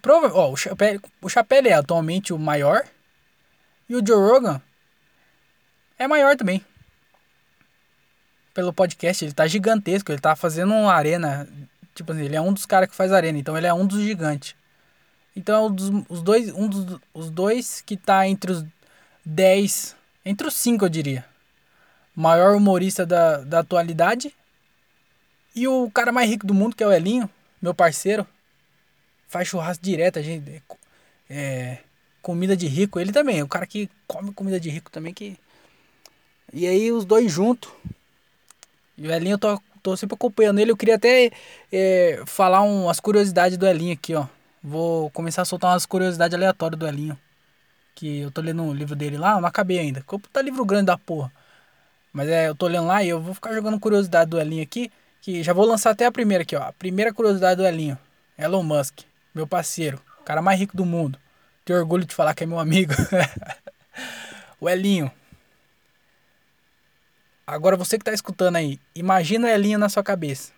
Prova, 0.00 0.32
ó, 0.32 0.52
o 0.52 0.56
Chapéu, 0.56 1.00
o 1.22 1.28
é 1.68 1.72
atualmente 1.72 2.32
o 2.32 2.38
maior. 2.38 2.84
E 3.88 3.96
o 3.96 4.06
Joe 4.06 4.16
Rogan 4.16 4.60
é 5.98 6.06
maior 6.06 6.36
também. 6.36 6.64
Pelo 8.52 8.72
podcast, 8.72 9.24
ele 9.24 9.32
tá 9.32 9.46
gigantesco, 9.46 10.10
ele 10.10 10.20
tá 10.20 10.34
fazendo 10.34 10.74
uma 10.74 10.92
arena 10.92 11.48
Tipo 11.98 12.12
assim, 12.12 12.22
ele 12.22 12.36
é 12.36 12.40
um 12.40 12.52
dos 12.52 12.64
caras 12.64 12.88
que 12.88 12.94
faz 12.94 13.12
arena, 13.12 13.36
então 13.36 13.58
ele 13.58 13.66
é 13.66 13.74
um 13.74 13.84
dos 13.84 14.00
gigantes. 14.00 14.54
Então 15.34 15.56
é 15.56 15.66
um 15.66 15.74
dos, 15.74 16.04
os 16.08 16.22
dois, 16.22 16.48
um 16.54 16.68
dos 16.68 17.00
os 17.12 17.28
dois 17.28 17.80
que 17.80 17.96
tá 17.96 18.24
entre 18.28 18.52
os 18.52 18.64
10, 19.24 19.96
entre 20.24 20.46
os 20.46 20.54
5 20.54 20.84
eu 20.84 20.88
diria. 20.88 21.24
Maior 22.14 22.54
humorista 22.54 23.04
da, 23.04 23.38
da 23.38 23.58
atualidade. 23.58 24.32
E 25.56 25.66
o 25.66 25.90
cara 25.90 26.12
mais 26.12 26.30
rico 26.30 26.46
do 26.46 26.54
mundo, 26.54 26.76
que 26.76 26.84
é 26.84 26.86
o 26.86 26.92
Elinho, 26.92 27.28
meu 27.60 27.74
parceiro. 27.74 28.24
Faz 29.28 29.48
churrasco 29.48 29.84
direto, 29.84 30.18
a 30.18 30.22
gente. 30.22 30.62
É, 31.30 31.78
comida 32.22 32.56
de 32.56 32.66
rico. 32.66 32.98
Ele 32.98 33.12
também, 33.12 33.42
o 33.42 33.48
cara 33.48 33.66
que 33.66 33.88
come 34.06 34.32
comida 34.32 34.58
de 34.58 34.70
rico 34.70 34.90
também. 34.90 35.14
que 35.14 35.38
E 36.52 36.66
aí 36.66 36.90
os 36.92 37.04
dois 37.04 37.30
juntos. 37.30 37.70
E 38.96 39.06
o 39.06 39.12
Elinho 39.12 39.34
eu 39.34 39.38
tô 39.38 39.60
tô 39.82 39.96
sempre 39.96 40.14
acompanhando 40.14 40.58
ele. 40.58 40.70
Eu 40.70 40.76
queria 40.76 40.96
até 40.96 41.30
é, 41.72 42.22
falar 42.26 42.62
umas 42.62 43.00
curiosidades 43.00 43.56
do 43.56 43.66
Elinho 43.66 43.94
aqui, 43.94 44.14
ó. 44.14 44.26
Vou 44.62 45.10
começar 45.10 45.42
a 45.42 45.44
soltar 45.44 45.72
umas 45.72 45.86
curiosidades 45.86 46.34
aleatórias 46.34 46.78
do 46.78 46.86
Elinho. 46.86 47.18
Que 47.94 48.20
eu 48.20 48.30
tô 48.30 48.40
lendo 48.40 48.62
um 48.62 48.72
livro 48.72 48.94
dele 48.96 49.16
lá, 49.16 49.40
não 49.40 49.48
acabei 49.48 49.78
ainda. 49.78 50.04
Tá 50.32 50.42
livro 50.42 50.64
grande 50.64 50.86
da 50.86 50.98
porra. 50.98 51.32
Mas 52.12 52.28
é, 52.28 52.48
eu 52.48 52.54
tô 52.54 52.66
lendo 52.66 52.86
lá 52.86 53.02
e 53.02 53.08
eu 53.08 53.20
vou 53.20 53.34
ficar 53.34 53.54
jogando 53.54 53.78
curiosidade 53.80 54.30
do 54.30 54.40
Elinho 54.40 54.62
aqui. 54.62 54.90
Que 55.20 55.42
já 55.42 55.52
vou 55.52 55.66
lançar 55.66 55.90
até 55.90 56.06
a 56.06 56.12
primeira 56.12 56.42
aqui, 56.42 56.56
ó. 56.56 56.62
A 56.62 56.72
primeira 56.72 57.12
curiosidade 57.12 57.56
do 57.56 57.66
Elinho. 57.66 57.98
Elon 58.38 58.62
Musk, 58.62 59.00
meu 59.38 59.46
parceiro. 59.46 60.00
Cara 60.24 60.42
mais 60.42 60.58
rico 60.58 60.76
do 60.76 60.84
mundo. 60.84 61.18
Tenho 61.64 61.78
orgulho 61.78 62.04
de 62.04 62.14
falar 62.14 62.34
que 62.34 62.44
é 62.44 62.46
meu 62.46 62.58
amigo. 62.58 62.92
o 64.60 64.68
Elinho, 64.68 65.10
Agora 67.48 67.78
você 67.78 67.96
que 67.96 68.04
tá 68.04 68.12
escutando 68.12 68.56
aí, 68.56 68.78
imagina 68.94 69.48
o 69.48 69.50
Elinho 69.50 69.78
na 69.78 69.88
sua 69.88 70.02
cabeça. 70.02 70.52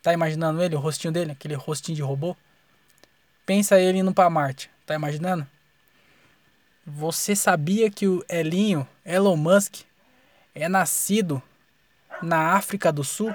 Tá 0.00 0.12
imaginando 0.12 0.62
ele, 0.62 0.76
o 0.76 0.78
rostinho 0.78 1.12
dele, 1.12 1.32
aquele 1.32 1.56
rostinho 1.56 1.96
de 1.96 2.02
robô? 2.02 2.36
Pensa 3.44 3.80
ele 3.80 3.98
indo 3.98 4.14
pra 4.14 4.30
Marte. 4.30 4.70
Tá 4.86 4.94
imaginando? 4.94 5.44
Você 6.86 7.34
sabia 7.34 7.90
que 7.90 8.06
o 8.06 8.24
Elinho, 8.28 8.86
Elon 9.04 9.34
Musk, 9.34 9.80
é 10.54 10.68
nascido 10.68 11.42
na 12.22 12.52
África 12.52 12.92
do 12.92 13.02
Sul? 13.02 13.34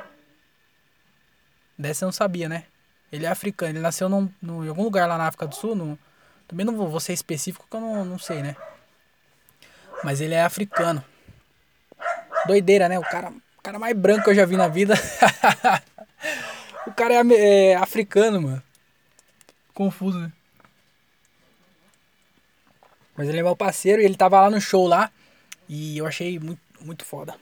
Dessa 1.77 2.05
eu 2.05 2.07
não 2.07 2.13
sabia, 2.13 2.47
né? 2.47 2.63
Ele 3.11 3.25
é 3.25 3.29
africano, 3.29 3.71
ele 3.71 3.79
nasceu 3.79 4.09
num, 4.09 4.29
num, 4.41 4.65
em 4.65 4.69
algum 4.69 4.83
lugar 4.83 5.07
lá 5.07 5.17
na 5.17 5.27
África 5.27 5.47
do 5.47 5.55
Sul. 5.55 5.97
Também 6.47 6.65
não 6.65 6.75
vou, 6.75 6.89
vou 6.89 6.99
ser 6.99 7.13
específico 7.13 7.65
que 7.69 7.75
eu 7.75 7.81
não, 7.81 8.05
não 8.05 8.19
sei, 8.19 8.41
né? 8.41 8.55
Mas 10.03 10.21
ele 10.21 10.33
é 10.33 10.41
africano. 10.41 11.03
Doideira, 12.45 12.87
né? 12.87 12.99
O 12.99 13.03
cara, 13.03 13.29
o 13.29 13.61
cara 13.61 13.79
mais 13.79 13.97
branco 13.97 14.25
que 14.25 14.29
eu 14.29 14.35
já 14.35 14.45
vi 14.45 14.57
na 14.57 14.67
vida. 14.67 14.95
o 16.85 16.93
cara 16.93 17.15
é, 17.15 17.71
é 17.71 17.75
africano, 17.75 18.41
mano. 18.41 18.63
Confuso, 19.73 20.19
né? 20.19 20.31
Mas 23.15 23.27
ele 23.27 23.39
é 23.39 23.43
meu 23.43 23.55
parceiro 23.55 24.01
e 24.01 24.05
ele 24.05 24.15
tava 24.15 24.39
lá 24.41 24.49
no 24.49 24.61
show 24.61 24.87
lá. 24.87 25.11
E 25.67 25.97
eu 25.97 26.05
achei 26.05 26.39
muito, 26.39 26.61
muito 26.79 27.03
foda. 27.03 27.35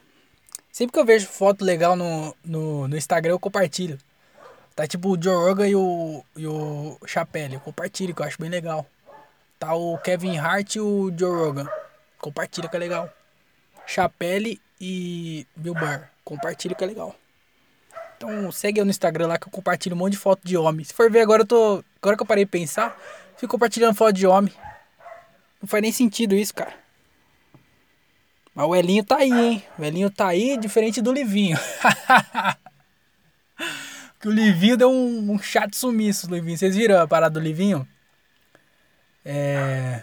Sempre 0.71 0.93
que 0.93 0.99
eu 0.99 1.05
vejo 1.05 1.27
foto 1.27 1.63
legal 1.63 1.95
no, 1.95 2.35
no, 2.43 2.87
no 2.87 2.97
Instagram, 2.97 3.33
eu 3.33 3.39
compartilho. 3.39 3.97
Tá 4.75 4.85
tipo 4.85 5.15
o 5.15 5.21
Joe 5.21 5.33
Rogan 5.33 5.67
e 5.69 5.75
o, 5.75 6.23
e 6.35 6.45
o 6.45 6.97
Chapelle. 7.05 7.53
Eu 7.53 7.61
compartilho, 7.61 8.13
que 8.13 8.21
eu 8.21 8.25
acho 8.25 8.41
bem 8.41 8.49
legal. 8.49 8.85
Tá 9.57 9.73
o 9.73 9.97
Kevin 9.99 10.37
Hart 10.37 10.75
e 10.75 10.79
o 10.81 11.13
Joe 11.17 11.33
Rogan. 11.33 11.69
Compartilha 12.19 12.67
que 12.67 12.75
é 12.75 12.79
legal. 12.79 13.09
Chapelle 13.87 14.59
e 14.81 15.47
Bill 15.55 15.73
Burr. 15.73 16.09
Compartilha 16.25 16.75
que 16.75 16.83
é 16.83 16.87
legal. 16.87 17.15
Então 18.17 18.51
segue 18.51 18.81
eu 18.81 18.85
no 18.85 18.91
Instagram 18.91 19.27
lá 19.27 19.37
que 19.37 19.47
eu 19.47 19.51
compartilho 19.51 19.95
um 19.95 19.99
monte 19.99 20.13
de 20.13 20.17
foto 20.17 20.41
de 20.43 20.57
homem. 20.57 20.83
Se 20.83 20.93
for 20.93 21.09
ver 21.09 21.21
agora 21.21 21.43
eu 21.43 21.47
tô. 21.47 21.83
Agora 22.01 22.17
que 22.17 22.23
eu 22.23 22.27
parei 22.27 22.43
de 22.43 22.51
pensar, 22.51 22.97
fico 23.37 23.51
compartilhando 23.51 23.95
foto 23.95 24.13
de 24.13 24.27
homem. 24.27 24.53
Não 25.61 25.69
faz 25.69 25.81
nem 25.81 25.91
sentido 25.91 26.35
isso, 26.35 26.53
cara. 26.53 26.73
Mas 28.53 28.67
o 28.67 28.75
Elinho 28.75 29.03
tá 29.03 29.17
aí, 29.17 29.31
hein? 29.31 29.63
O 29.77 29.83
Elinho 29.83 30.09
tá 30.09 30.27
aí, 30.27 30.57
diferente 30.57 31.01
do 31.01 31.13
Livinho. 31.13 31.57
que 34.25 34.29
o 34.29 34.31
Livinho 34.31 34.75
deu 34.75 34.89
um, 34.89 35.33
um 35.33 35.37
chato 35.37 35.75
sumiço, 35.75 36.33
Livinho. 36.33 36.57
Vocês 36.57 36.75
viram 36.75 36.99
a 36.99 37.07
parada 37.07 37.39
do 37.39 37.43
Livinho? 37.43 37.87
É. 39.23 40.01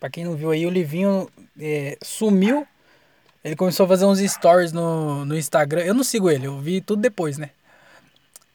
Pra 0.00 0.08
quem 0.08 0.24
não 0.24 0.34
viu 0.34 0.50
aí, 0.50 0.64
o 0.64 0.70
Livinho 0.70 1.28
é, 1.60 1.98
sumiu 2.02 2.66
ele 3.44 3.54
começou 3.54 3.84
a 3.84 3.88
fazer 3.90 4.06
uns 4.06 4.20
stories 4.20 4.72
no, 4.72 5.26
no 5.26 5.36
Instagram. 5.36 5.82
Eu 5.82 5.92
não 5.92 6.02
sigo 6.02 6.30
ele, 6.30 6.46
eu 6.46 6.58
vi 6.58 6.80
tudo 6.80 7.02
depois, 7.02 7.36
né? 7.36 7.50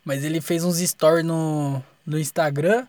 Mas 0.04 0.24
ele 0.24 0.42
fez 0.42 0.64
uns 0.64 0.80
stories 0.80 1.24
no, 1.24 1.80
no 2.04 2.18
Instagram 2.18 2.88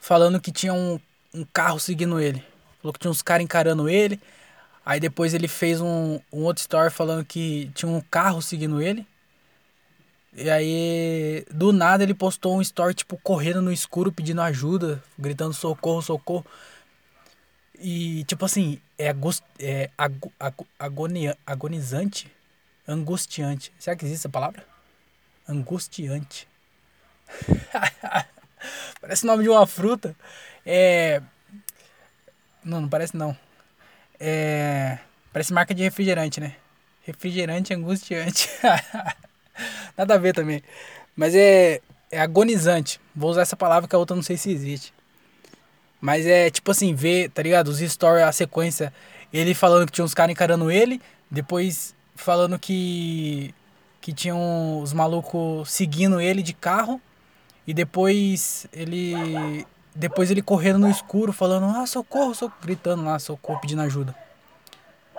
falando 0.00 0.40
que 0.40 0.50
tinha 0.50 0.72
um, 0.72 0.98
um 1.34 1.44
carro 1.52 1.78
seguindo 1.78 2.18
ele. 2.18 2.42
Falou 2.80 2.94
que 2.94 2.98
tinha 2.98 3.10
uns 3.10 3.20
caras 3.20 3.44
encarando 3.44 3.90
ele. 3.90 4.18
Aí 4.86 4.98
depois 4.98 5.34
ele 5.34 5.48
fez 5.48 5.82
um, 5.82 6.18
um 6.32 6.44
outro 6.44 6.62
story 6.62 6.90
falando 6.90 7.22
que 7.26 7.70
tinha 7.74 7.92
um 7.92 8.00
carro 8.00 8.40
seguindo 8.40 8.80
ele. 8.80 9.06
E 10.32 10.50
aí, 10.50 11.44
do 11.50 11.72
nada, 11.72 12.02
ele 12.02 12.14
postou 12.14 12.56
um 12.56 12.62
story, 12.62 12.94
tipo, 12.94 13.18
correndo 13.18 13.62
no 13.62 13.72
escuro, 13.72 14.12
pedindo 14.12 14.40
ajuda, 14.42 15.02
gritando 15.18 15.52
socorro, 15.52 16.02
socorro. 16.02 16.46
E, 17.80 18.24
tipo 18.24 18.44
assim, 18.44 18.80
é, 18.98 19.08
agost, 19.08 19.42
é 19.58 19.90
ag, 19.96 20.18
ag, 20.38 20.54
agonia, 20.78 21.36
agonizante, 21.46 22.30
angustiante. 22.86 23.72
Será 23.78 23.96
que 23.96 24.04
existe 24.04 24.22
essa 24.22 24.28
palavra? 24.28 24.64
Angustiante. 25.48 26.46
parece 29.00 29.24
o 29.24 29.26
nome 29.26 29.44
de 29.44 29.48
uma 29.48 29.66
fruta. 29.66 30.14
É. 30.64 31.22
Não, 32.64 32.82
não 32.82 32.88
parece 32.88 33.16
não. 33.16 33.36
É. 34.20 34.98
Parece 35.32 35.52
marca 35.52 35.74
de 35.74 35.82
refrigerante, 35.82 36.40
né? 36.40 36.56
Refrigerante 37.02 37.72
angustiante. 37.72 38.48
Nada 39.96 40.14
a 40.14 40.18
ver 40.18 40.34
também. 40.34 40.62
Mas 41.16 41.34
é, 41.34 41.80
é 42.10 42.20
agonizante. 42.20 43.00
Vou 43.14 43.30
usar 43.30 43.42
essa 43.42 43.56
palavra 43.56 43.88
que 43.88 43.94
a 43.94 43.98
outra 43.98 44.14
não 44.14 44.22
sei 44.22 44.36
se 44.36 44.50
existe. 44.50 44.92
Mas 46.00 46.26
é 46.26 46.50
tipo 46.50 46.70
assim, 46.70 46.94
ver, 46.94 47.30
tá 47.30 47.42
ligado? 47.42 47.68
Os 47.68 47.78
stories, 47.78 48.24
a 48.24 48.32
sequência. 48.32 48.92
Ele 49.32 49.54
falando 49.54 49.86
que 49.86 49.92
tinha 49.92 50.04
uns 50.04 50.14
caras 50.14 50.32
encarando 50.32 50.70
ele. 50.70 51.00
Depois 51.30 51.94
falando 52.14 52.58
que. 52.58 53.54
Que 54.00 54.12
tinham 54.12 54.80
os 54.80 54.92
malucos 54.92 55.70
seguindo 55.70 56.20
ele 56.20 56.42
de 56.42 56.52
carro. 56.52 57.00
E 57.66 57.74
depois 57.74 58.66
ele. 58.72 59.66
Depois 59.94 60.30
ele 60.30 60.40
correndo 60.40 60.78
no 60.78 60.88
escuro, 60.88 61.32
falando, 61.32 61.66
ah, 61.76 61.84
socorro, 61.84 62.32
socorro, 62.32 62.60
gritando 62.62 63.04
lá, 63.04 63.18
socorro, 63.18 63.60
pedindo 63.60 63.82
ajuda. 63.82 64.14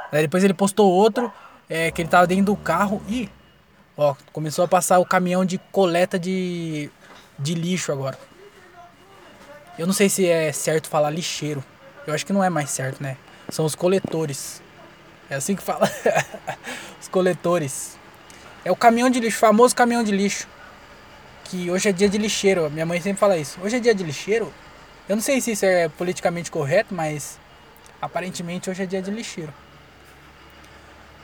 Aí 0.10 0.22
depois 0.22 0.44
ele 0.44 0.54
postou 0.54 0.90
outro, 0.90 1.32
é, 1.70 1.92
que 1.92 2.02
ele 2.02 2.10
tava 2.10 2.26
dentro 2.26 2.46
do 2.46 2.56
carro 2.56 3.02
e. 3.08 3.30
Ó, 4.02 4.16
começou 4.32 4.64
a 4.64 4.68
passar 4.68 4.97
o 5.00 5.06
caminhão 5.06 5.43
de 5.43 5.58
coleta 5.74 6.18
de, 6.18 6.89
de 7.38 7.54
lixo 7.54 7.91
agora. 7.91 8.18
Eu 9.78 9.86
não 9.86 9.93
sei 9.93 10.08
se 10.08 10.26
é 10.26 10.54
certo 10.54 10.88
falar 10.88 11.10
lixeiro. 11.10 11.62
Eu 12.08 12.14
acho 12.14 12.26
que 12.26 12.32
não 12.32 12.41
é 12.41 12.50
mais 12.50 12.70
certo, 12.70 13.04
né? 13.04 13.18
São 13.50 13.66
os 13.66 13.76
coletores. 13.76 14.62
É 15.30 15.36
assim 15.36 15.54
que 15.54 15.62
fala. 15.62 15.91
os 16.97 17.10
coletores. 17.10 17.97
É 18.64 18.72
o 18.72 18.76
caminhão 18.76 19.10
de 19.10 19.20
lixo, 19.20 19.38
famoso 19.38 19.76
caminhão 19.76 20.02
de 20.02 20.14
lixo. 20.14 20.47
Que 21.43 21.70
hoje 21.70 21.89
é 21.89 21.91
dia 21.91 22.08
de 22.08 22.18
lixeiro. 22.18 22.72
Minha 22.72 22.86
mãe 22.86 23.02
sempre 23.02 23.20
fala 23.20 23.36
isso. 23.36 23.60
Hoje 23.62 23.76
é 23.76 23.80
dia 23.82 23.93
de 23.93 24.06
lixeiro. 24.06 24.54
Eu 25.10 25.18
não 25.18 25.22
sei 25.22 25.41
se 25.41 25.52
isso 25.52 25.66
é 25.66 25.89
politicamente 25.89 26.50
correto, 26.50 26.95
mas 26.95 27.38
aparentemente 28.02 28.70
hoje 28.70 28.82
é 28.82 28.86
dia 28.86 29.02
de 29.02 29.12
lixeiro. 29.12 29.54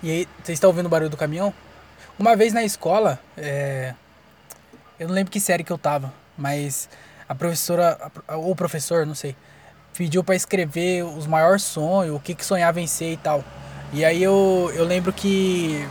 E 0.03 0.11
aí, 0.11 0.28
vocês 0.43 0.57
estão 0.57 0.69
ouvindo 0.69 0.88
o 0.88 0.89
barulho 0.89 1.09
do 1.09 1.15
caminhão? 1.15 1.53
Uma 2.18 2.34
vez 2.34 2.53
na 2.53 2.63
escola, 2.63 3.20
é, 3.36 3.93
eu 4.97 5.09
não 5.09 5.13
lembro 5.13 5.30
que 5.30 5.39
série 5.39 5.66
que 5.66 5.72
eu 5.72 5.78
tava, 5.78 6.13
mas 6.38 6.88
a 7.28 7.36
professora, 7.36 8.09
ou 8.30 8.51
o 8.51 8.55
professor, 8.55 9.05
não 9.05 9.13
sei, 9.13 9.36
pediu 9.93 10.24
para 10.24 10.34
escrever 10.34 11.03
os 11.03 11.28
maiores 11.28 11.63
sonhos, 11.63 12.16
o 12.16 12.20
que, 12.20 12.34
que 12.34 12.45
sonhava 12.45 12.80
em 12.80 12.88
ser 12.88 13.11
e 13.11 13.18
tal. 13.18 13.43
E 13.91 14.05
aí 14.05 14.24
eu, 14.24 14.72
eu 14.74 14.86
lembro 14.86 15.11
que 15.11 15.86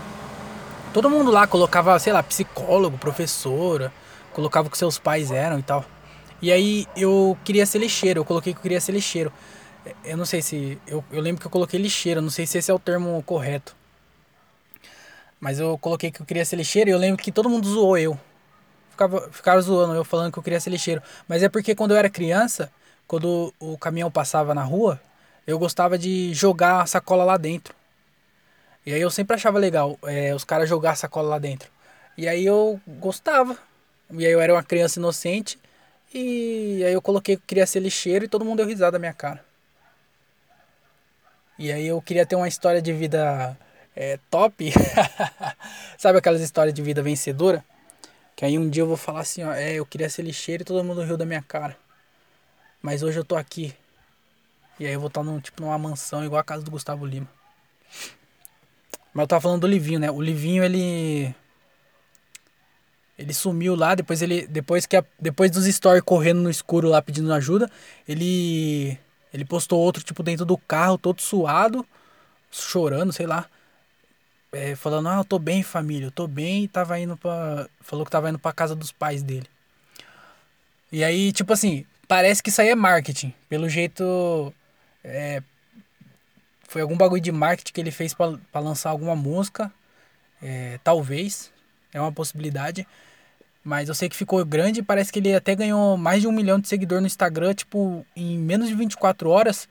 todo 0.95 1.11
mundo 1.11 1.31
lá 1.31 1.47
colocava, 1.47 1.99
sei 1.99 2.13
lá, 2.15 2.23
psicólogo, 2.23 2.97
professora, 2.97 3.93
colocava 4.33 4.69
o 4.69 4.71
que 4.71 4.79
seus 4.79 4.99
pais 4.99 5.31
eram 5.31 5.59
e 5.59 5.63
tal. 5.63 5.85
E 6.41 6.51
aí 6.51 6.87
eu 6.97 7.37
queria 7.45 7.67
ser 7.67 7.81
lixeiro, 7.81 8.21
eu 8.21 8.25
coloquei 8.25 8.55
que 8.55 8.59
eu 8.59 8.63
queria 8.63 8.81
ser 8.81 8.93
lixeiro. 8.93 9.31
Eu 10.03 10.17
não 10.17 10.25
sei 10.25 10.41
se. 10.41 10.79
Eu, 10.87 11.05
eu 11.13 11.21
lembro 11.21 11.43
que 11.43 11.47
eu 11.47 11.51
coloquei 11.51 11.79
lixeiro, 11.79 12.23
não 12.23 12.31
sei 12.31 12.47
se 12.47 12.57
esse 12.57 12.71
é 12.71 12.75
o 12.75 12.79
termo 12.79 13.23
correto. 13.25 13.77
Mas 15.45 15.61
eu 15.61 15.77
coloquei 15.77 16.11
que 16.11 16.23
eu 16.23 16.25
queria 16.25 16.43
ser 16.43 16.57
lixeiro 16.57 16.89
e 16.89 16.93
eu 16.95 16.99
lembro 16.99 17.23
que 17.23 17.31
todo 17.31 17.51
mundo 17.51 17.69
zoou 17.69 17.99
eu. 17.99 18.19
Ficava, 18.89 19.31
ficava 19.31 19.61
zoando 19.61 19.93
eu 19.93 20.03
falando 20.03 20.33
que 20.33 20.39
eu 20.39 20.43
queria 20.43 20.59
ser 20.59 20.71
lixeiro. 20.71 21.03
Mas 21.29 21.43
é 21.43 21.51
porque 21.51 21.75
quando 21.75 21.91
eu 21.91 21.99
era 21.99 22.09
criança, 22.09 22.73
quando 23.07 23.53
o 23.61 23.77
caminhão 23.77 24.11
passava 24.11 24.55
na 24.55 24.63
rua, 24.63 24.99
eu 25.47 25.59
gostava 25.59 25.99
de 25.99 26.33
jogar 26.33 26.81
a 26.81 26.87
sacola 26.87 27.25
lá 27.25 27.37
dentro. 27.37 27.75
E 28.87 28.95
aí 28.95 29.03
eu 29.03 29.11
sempre 29.11 29.37
achava 29.37 29.59
legal 29.59 29.99
é, 30.05 30.35
os 30.35 30.45
caras 30.45 30.67
jogar 30.67 30.93
a 30.93 30.97
sacola 30.97 31.29
lá 31.29 31.39
dentro. 31.39 31.71
E 32.17 32.27
aí 32.27 32.47
eu 32.47 32.81
gostava. 32.87 33.59
E 34.13 34.25
aí 34.25 34.33
eu 34.33 34.41
era 34.41 34.55
uma 34.55 34.63
criança 34.63 34.99
inocente. 34.99 35.59
E 36.15 36.83
aí 36.87 36.95
eu 36.95 37.03
coloquei 37.03 37.37
que 37.37 37.43
eu 37.43 37.47
queria 37.47 37.67
ser 37.67 37.81
lixeiro 37.81 38.25
e 38.25 38.29
todo 38.29 38.47
mundo 38.47 38.61
deu 38.61 38.67
risada 38.67 38.93
na 38.93 38.99
minha 38.99 39.13
cara. 39.13 39.45
E 41.59 41.71
aí 41.71 41.87
eu 41.87 42.01
queria 42.01 42.25
ter 42.25 42.35
uma 42.35 42.49
história 42.49 42.81
de 42.81 42.95
vida 42.95 43.55
é, 43.95 44.19
top. 44.31 44.73
Sabe 45.99 46.19
aquelas 46.19 46.41
histórias 46.41 46.75
de 46.75 46.83
vida 46.83 47.03
vencedora? 47.03 47.65
Que 48.37 48.45
aí 48.45 48.59
um 48.59 48.69
dia 48.69 48.83
eu 48.83 48.87
vou 48.87 48.97
falar 48.97 49.21
assim, 49.21 49.45
ó, 49.45 49.53
é, 49.53 49.75
eu 49.75 49.87
queria 49.87 50.11
ser 50.11 50.23
lixeiro 50.23 50.63
e 50.63 50.65
todo 50.65 50.83
mundo 50.83 51.03
riu 51.03 51.17
da 51.17 51.25
minha 51.25 51.43
cara. 51.43 51.77
Mas 52.83 53.03
hoje 53.03 53.19
eu 53.19 53.25
tô 53.25 53.37
aqui. 53.37 53.75
E 54.79 54.87
aí 54.87 54.93
eu 54.93 55.01
vou 55.01 55.07
estar 55.07 55.23
num, 55.23 55.39
tipo, 55.39 55.63
numa 55.63 55.79
mansão 55.79 56.25
igual 56.25 56.41
a 56.41 56.45
casa 56.45 56.65
do 56.65 56.71
Gustavo 56.71 57.07
Lima. 57.07 57.29
Mas 59.13 59.23
eu 59.23 59.29
tava 59.29 59.41
falando 59.41 59.61
do 59.61 59.69
Livinho, 59.69 60.01
né? 60.01 60.11
O 60.11 60.21
Livinho, 60.21 60.65
ele. 60.65 61.33
Ele 63.17 63.33
sumiu 63.33 63.77
lá, 63.77 63.95
depois 63.95 64.21
ele. 64.21 64.47
Depois 64.49 64.87
que 64.87 64.97
a, 64.97 65.05
depois 65.21 65.53
dos 65.53 65.67
stories 65.67 66.03
correndo 66.03 66.41
no 66.41 66.51
escuro 66.51 66.89
lá 66.89 67.01
pedindo 67.01 67.33
ajuda, 67.33 67.71
ele. 68.09 68.99
Ele 69.33 69.45
postou 69.45 69.81
outro, 69.81 70.03
tipo, 70.03 70.23
dentro 70.23 70.45
do 70.45 70.59
carro, 70.59 70.99
todo 70.99 71.23
suado, 71.23 71.87
chorando, 72.51 73.13
sei 73.13 73.27
lá. 73.27 73.49
É, 74.55 74.77
falando, 74.77 75.09
ah, 75.09 75.17
eu 75.17 75.25
tô 75.25 75.39
bem, 75.39 75.63
família, 75.65 76.07
eu 76.07 76.11
tô 76.13 76.29
bem, 76.29 76.65
e 76.65 76.69
tava 76.69 76.99
indo 76.99 77.17
pra. 77.17 77.69
Falou 77.81 78.05
que 78.05 78.11
tava 78.11 78.29
indo 78.31 78.39
pra 78.39 78.53
casa 78.53 78.75
dos 78.75 78.93
pais 78.93 79.23
dele. 79.23 79.49
E 80.93 81.03
aí, 81.03 81.33
tipo 81.33 81.53
assim, 81.53 81.85
parece 82.07 82.41
que 82.43 82.51
isso 82.51 82.61
aí 82.61 82.69
é 82.69 82.75
marketing. 82.75 83.35
Pelo 83.49 83.69
jeito. 83.69 84.55
É, 85.03 85.43
foi 86.69 86.83
algum 86.83 86.97
bagulho 86.97 87.21
de 87.21 87.33
marketing 87.33 87.73
que 87.73 87.81
ele 87.81 87.91
fez 87.91 88.15
para 88.15 88.61
lançar 88.61 88.91
alguma 88.91 89.17
música. 89.17 89.73
É, 90.43 90.79
talvez. 90.85 91.53
É 91.93 92.01
uma 92.01 92.13
possibilidade. 92.13 92.87
Mas 93.65 93.89
eu 93.89 93.95
sei 93.95 94.09
que 94.09 94.17
ficou 94.17 94.45
grande 94.45 94.83
parece 94.83 95.11
que 95.11 95.19
ele 95.19 95.35
até 95.35 95.55
ganhou 95.55 95.97
mais 95.97 96.21
de 96.21 96.29
um 96.29 96.33
milhão 96.33 96.61
de 96.61 96.69
seguidores 96.69 97.01
no 97.01 97.07
Instagram, 97.07 97.55
tipo, 97.55 98.07
em 98.15 98.39
menos 98.39 98.69
de 98.69 98.75
24 98.75 99.31
horas. 99.31 99.69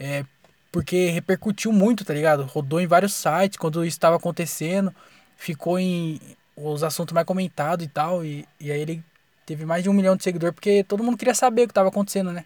É, 0.00 0.24
porque 0.70 1.08
repercutiu 1.10 1.72
muito, 1.72 2.04
tá 2.04 2.12
ligado? 2.12 2.44
Rodou 2.44 2.80
em 2.80 2.86
vários 2.86 3.14
sites 3.14 3.58
quando 3.58 3.84
isso 3.84 3.96
estava 3.96 4.16
acontecendo. 4.16 4.94
Ficou 5.36 5.78
em 5.78 6.20
os 6.56 6.82
assuntos 6.82 7.12
mais 7.12 7.26
comentados 7.26 7.84
e 7.84 7.88
tal. 7.88 8.24
E, 8.24 8.46
e 8.58 8.70
aí 8.70 8.80
ele 8.80 9.04
teve 9.44 9.64
mais 9.64 9.82
de 9.82 9.90
um 9.90 9.92
milhão 9.92 10.16
de 10.16 10.22
seguidores 10.22 10.54
porque 10.54 10.84
todo 10.84 11.02
mundo 11.02 11.18
queria 11.18 11.34
saber 11.34 11.62
o 11.62 11.66
que 11.66 11.72
estava 11.72 11.88
acontecendo, 11.88 12.32
né? 12.32 12.44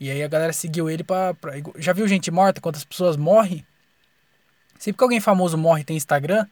E 0.00 0.10
aí 0.10 0.22
a 0.22 0.28
galera 0.28 0.52
seguiu 0.52 0.90
ele 0.90 1.04
pra, 1.04 1.32
pra. 1.34 1.52
Já 1.76 1.92
viu 1.92 2.08
gente 2.08 2.30
morta? 2.30 2.60
Quantas 2.60 2.84
pessoas 2.84 3.16
morrem? 3.16 3.64
Sempre 4.78 4.98
que 4.98 5.04
alguém 5.04 5.20
famoso 5.20 5.56
morre 5.56 5.82
e 5.82 5.84
tem 5.84 5.96
Instagram, 5.96 6.44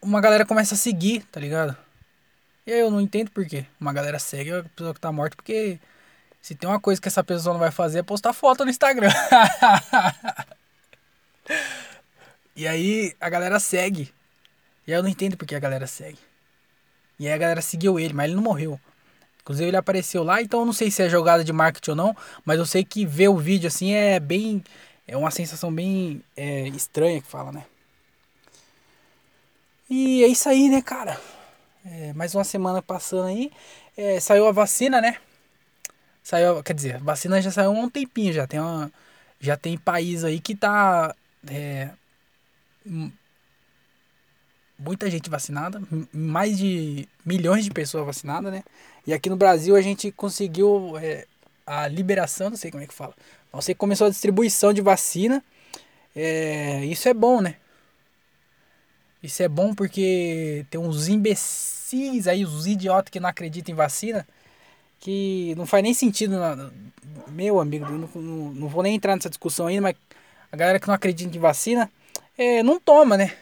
uma 0.00 0.20
galera 0.20 0.46
começa 0.46 0.74
a 0.74 0.78
seguir, 0.78 1.24
tá 1.24 1.40
ligado? 1.40 1.76
E 2.64 2.72
aí 2.72 2.78
eu 2.78 2.90
não 2.90 3.00
entendo 3.00 3.32
por 3.32 3.44
quê. 3.46 3.66
Uma 3.80 3.92
galera 3.92 4.18
segue 4.20 4.52
a 4.52 4.62
pessoa 4.62 4.94
que 4.94 5.00
tá 5.00 5.10
morta 5.10 5.34
porque 5.34 5.80
se 6.48 6.54
tem 6.54 6.66
uma 6.66 6.80
coisa 6.80 6.98
que 6.98 7.06
essa 7.06 7.22
pessoa 7.22 7.52
não 7.52 7.60
vai 7.60 7.70
fazer 7.70 7.98
é 7.98 8.02
postar 8.02 8.32
foto 8.32 8.64
no 8.64 8.70
Instagram. 8.70 9.10
e 12.56 12.66
aí 12.66 13.14
a 13.20 13.28
galera 13.28 13.60
segue. 13.60 14.10
E 14.86 14.94
aí 14.94 14.98
eu 14.98 15.02
não 15.02 15.10
entendo 15.10 15.36
por 15.36 15.46
que 15.46 15.54
a 15.54 15.58
galera 15.58 15.86
segue. 15.86 16.16
E 17.20 17.26
aí 17.26 17.34
a 17.34 17.36
galera 17.36 17.60
seguiu 17.60 18.00
ele, 18.00 18.14
mas 18.14 18.24
ele 18.24 18.34
não 18.34 18.42
morreu. 18.42 18.80
Inclusive 19.42 19.68
ele 19.68 19.76
apareceu 19.76 20.24
lá, 20.24 20.40
então 20.40 20.60
eu 20.60 20.64
não 20.64 20.72
sei 20.72 20.90
se 20.90 21.02
é 21.02 21.10
jogada 21.10 21.44
de 21.44 21.52
marketing 21.52 21.90
ou 21.90 21.96
não, 21.96 22.16
mas 22.46 22.58
eu 22.58 22.64
sei 22.64 22.82
que 22.82 23.04
ver 23.04 23.28
o 23.28 23.36
vídeo 23.36 23.68
assim 23.68 23.92
é 23.92 24.18
bem. 24.18 24.64
É 25.06 25.18
uma 25.18 25.30
sensação 25.30 25.70
bem 25.70 26.22
é, 26.34 26.66
estranha 26.68 27.20
que 27.20 27.28
fala, 27.28 27.52
né? 27.52 27.66
E 29.90 30.24
é 30.24 30.28
isso 30.28 30.48
aí, 30.48 30.70
né, 30.70 30.80
cara? 30.80 31.20
É, 31.84 32.14
mais 32.14 32.34
uma 32.34 32.44
semana 32.44 32.80
passando 32.80 33.26
aí. 33.26 33.52
É, 33.94 34.18
saiu 34.18 34.48
a 34.48 34.52
vacina, 34.52 34.98
né? 34.98 35.18
Saiu, 36.28 36.62
quer 36.62 36.74
dizer, 36.74 36.98
vacina 36.98 37.40
já 37.40 37.50
saiu 37.50 37.70
há 37.70 37.72
um 37.72 37.88
tempinho 37.88 38.34
já. 38.34 38.46
Tem 38.46 38.60
uma, 38.60 38.92
já 39.40 39.56
tem 39.56 39.78
país 39.78 40.24
aí 40.24 40.38
que 40.38 40.54
tá. 40.54 41.16
É, 41.50 41.88
muita 44.78 45.10
gente 45.10 45.30
vacinada, 45.30 45.80
mais 46.12 46.58
de 46.58 47.08
milhões 47.24 47.64
de 47.64 47.70
pessoas 47.70 48.04
vacinadas, 48.04 48.52
né? 48.52 48.62
E 49.06 49.14
aqui 49.14 49.30
no 49.30 49.36
Brasil 49.36 49.74
a 49.74 49.80
gente 49.80 50.12
conseguiu 50.12 50.98
é, 50.98 51.26
a 51.66 51.88
liberação, 51.88 52.50
não 52.50 52.58
sei 52.58 52.70
como 52.70 52.84
é 52.84 52.86
que 52.86 52.92
fala. 52.92 53.14
Você 53.50 53.74
começou 53.74 54.06
a 54.06 54.10
distribuição 54.10 54.74
de 54.74 54.82
vacina. 54.82 55.42
É, 56.14 56.84
isso 56.84 57.08
é 57.08 57.14
bom, 57.14 57.40
né? 57.40 57.56
Isso 59.22 59.42
é 59.42 59.48
bom 59.48 59.74
porque 59.74 60.66
tem 60.68 60.78
uns 60.78 61.08
imbecis 61.08 62.28
aí, 62.28 62.44
os 62.44 62.66
idiotas 62.66 63.10
que 63.10 63.18
não 63.18 63.30
acreditam 63.30 63.72
em 63.72 63.76
vacina, 63.76 64.28
que 64.98 65.54
não 65.56 65.66
faz 65.66 65.82
nem 65.82 65.94
sentido. 65.94 66.38
Na... 66.38 66.70
Meu 67.28 67.60
amigo, 67.60 67.84
não, 67.86 68.08
não, 68.14 68.52
não, 68.52 68.68
vou 68.68 68.82
nem 68.82 68.94
entrar 68.94 69.14
nessa 69.14 69.28
discussão 69.28 69.66
ainda, 69.66 69.82
mas 69.82 69.96
a 70.50 70.56
galera 70.56 70.80
que 70.80 70.88
não 70.88 70.94
acredita 70.94 71.36
em 71.36 71.40
vacina, 71.40 71.90
é, 72.36 72.62
não 72.62 72.80
toma, 72.80 73.16
né? 73.16 73.36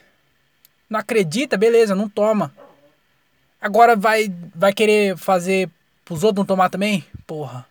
Não 0.88 0.98
acredita, 0.98 1.56
beleza, 1.56 1.94
não 1.94 2.08
toma. 2.08 2.52
Agora 3.60 3.96
vai, 3.96 4.32
vai 4.54 4.72
querer 4.72 5.16
fazer 5.16 5.70
pros 6.04 6.22
outros 6.22 6.38
não 6.38 6.46
tomar 6.46 6.68
também? 6.68 7.04
Porra. 7.26 7.66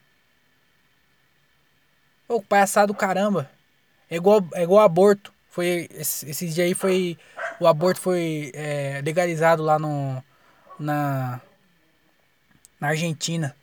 Ô, 2.27 2.41
palhaçada 2.41 2.87
do 2.87 2.93
caramba. 2.93 3.49
É 4.09 4.15
igual, 4.15 4.41
é 4.53 4.63
igual 4.63 4.83
aborto. 4.83 5.33
Foi, 5.49 5.87
esse, 5.91 6.29
esse 6.29 6.49
dia 6.49 6.65
aí 6.65 6.73
foi 6.73 7.17
o 7.59 7.67
aborto 7.67 8.01
foi 8.01 8.51
é, 8.53 9.01
legalizado 9.03 9.63
lá 9.63 9.79
no, 9.79 10.21
na, 10.77 11.39
na 12.79 12.89
Argentina. 12.89 13.55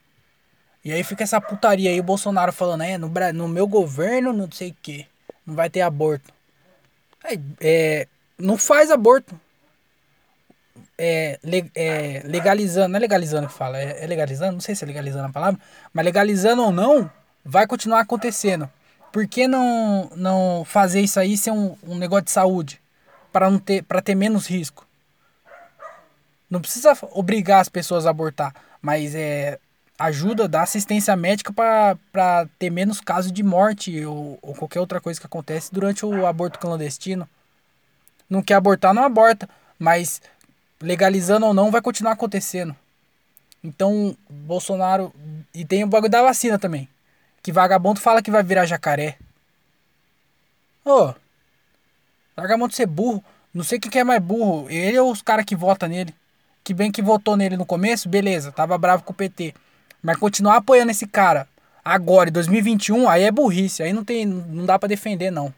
E 0.85 0.93
aí 0.93 1.05
fica 1.05 1.23
essa 1.23 1.41
putaria 1.41 1.91
aí, 1.91 2.01
o 2.01 2.05
Bolsonaro 2.05 2.53
falando, 2.53 2.83
é, 2.83 2.99
no, 2.99 3.09
no 3.35 3.49
meu 3.49 3.67
governo, 3.67 4.33
não 4.33 4.51
sei 4.51 4.71
o 4.71 4.77
que, 4.83 5.07
não 5.47 5.55
vai 5.55 5.71
ter 5.71 5.81
aborto. 5.81 6.33
É, 7.25 7.39
é, 7.61 8.09
não 8.39 8.59
faz 8.59 8.91
aborto. 8.91 9.39
É, 10.99 11.39
é, 11.75 12.23
legalizando, 12.25 12.89
não 12.89 12.97
é 12.97 13.01
legalizando 13.01 13.49
que 13.49 13.55
fala, 13.55 13.79
é, 13.79 14.05
é 14.05 14.07
legalizando, 14.07 14.53
não 14.53 14.61
sei 14.61 14.75
se 14.75 14.85
é 14.85 14.87
legalizando 14.87 15.27
a 15.27 15.33
palavra, 15.33 15.61
mas 15.93 16.05
legalizando 16.05 16.63
ou 16.63 16.71
não, 16.71 17.11
vai 17.45 17.67
continuar 17.67 18.01
acontecendo. 18.01 18.71
Por 19.13 19.27
que 19.27 19.47
não, 19.49 20.11
não 20.17 20.65
fazer 20.65 21.01
isso 21.01 21.19
aí 21.19 21.37
ser 21.37 21.51
um, 21.51 21.77
um 21.83 21.97
negócio 21.97 22.25
de 22.25 22.31
saúde? 22.31 22.83
para 23.33 23.51
não 23.51 23.59
ter 23.59 23.83
para 23.83 24.03
ter 24.03 24.15
menos 24.15 24.47
risco. 24.47 24.87
Não 26.49 26.61
precisa 26.61 26.97
obrigar 27.13 27.61
as 27.61 27.69
pessoas 27.69 28.07
a 28.07 28.11
abortar, 28.11 28.55
mas 28.81 29.15
é 29.15 29.59
ajuda, 30.05 30.49
dá 30.49 30.63
assistência 30.63 31.15
médica 31.17 31.53
para 31.53 32.47
ter 32.59 32.71
menos 32.71 33.01
casos 33.01 33.33
de 33.33 33.43
morte 33.43 34.05
ou, 34.05 34.39
ou 34.43 34.55
qualquer 34.55 34.81
outra 34.81 35.01
coisa 35.01 35.21
que 35.21 35.27
acontece 35.27 35.73
durante 35.73 36.05
o 36.05 36.27
aborto 36.27 36.59
clandestino. 36.59 37.29
Não 38.29 38.43
quer 38.43 38.55
abortar, 38.55 38.95
não 38.95 39.05
aborta, 39.05 39.49
mas 39.79 40.21
legalizando 40.81 41.47
ou 41.47 41.55
não 41.55 41.71
vai 41.71 41.81
continuar 41.81 42.13
acontecendo. 42.13 42.75
Então, 43.63 44.17
Bolsonaro. 44.29 45.15
E 45.55 45.65
tem 45.65 45.85
o 45.85 45.87
bagulho 45.87 46.11
da 46.11 46.23
vacina 46.23 46.59
também. 46.59 46.89
Que 47.43 47.53
vagabundo 47.53 48.01
fala 48.01 48.23
que 48.23 48.31
vai 48.31 48.43
virar 48.43 48.67
jacaré. 48.67 49.17
Ô, 50.85 51.13
oh, 52.37 52.69
de 52.69 52.75
ser 52.75 52.87
burro. 52.87 53.23
Não 53.55 53.63
sei 53.63 53.79
quem 53.79 53.91
que 53.91 53.99
é 53.99 54.05
mais 54.05 54.21
burro. 54.21 54.69
Ele 54.69 54.99
ou 54.99 55.13
os 55.13 55.23
caras 55.23 55.45
que 55.45 55.55
votam 55.55 55.89
nele. 55.89 56.15
Que 56.65 56.73
bem 56.73 56.91
que 56.91 57.03
votou 57.03 57.37
nele 57.37 57.57
no 57.57 57.67
começo, 57.67 58.09
beleza, 58.09 58.53
tava 58.53 58.79
bravo 58.79 59.03
com 59.03 59.13
o 59.13 59.17
PT. 59.17 59.53
Mas 60.03 60.17
continuar 60.17 60.57
apoiando 60.57 60.91
esse 60.91 61.07
cara 61.07 61.49
agora, 61.85 62.29
em 62.29 62.33
2021, 62.33 63.09
aí 63.09 63.23
é 63.23 63.31
burrice. 63.31 63.83
Aí 63.83 63.93
não 63.93 64.05
tem. 64.05 64.27
Não 64.27 64.67
dá 64.67 64.79
para 64.79 64.89
defender, 64.89 65.31
não. 65.31 65.55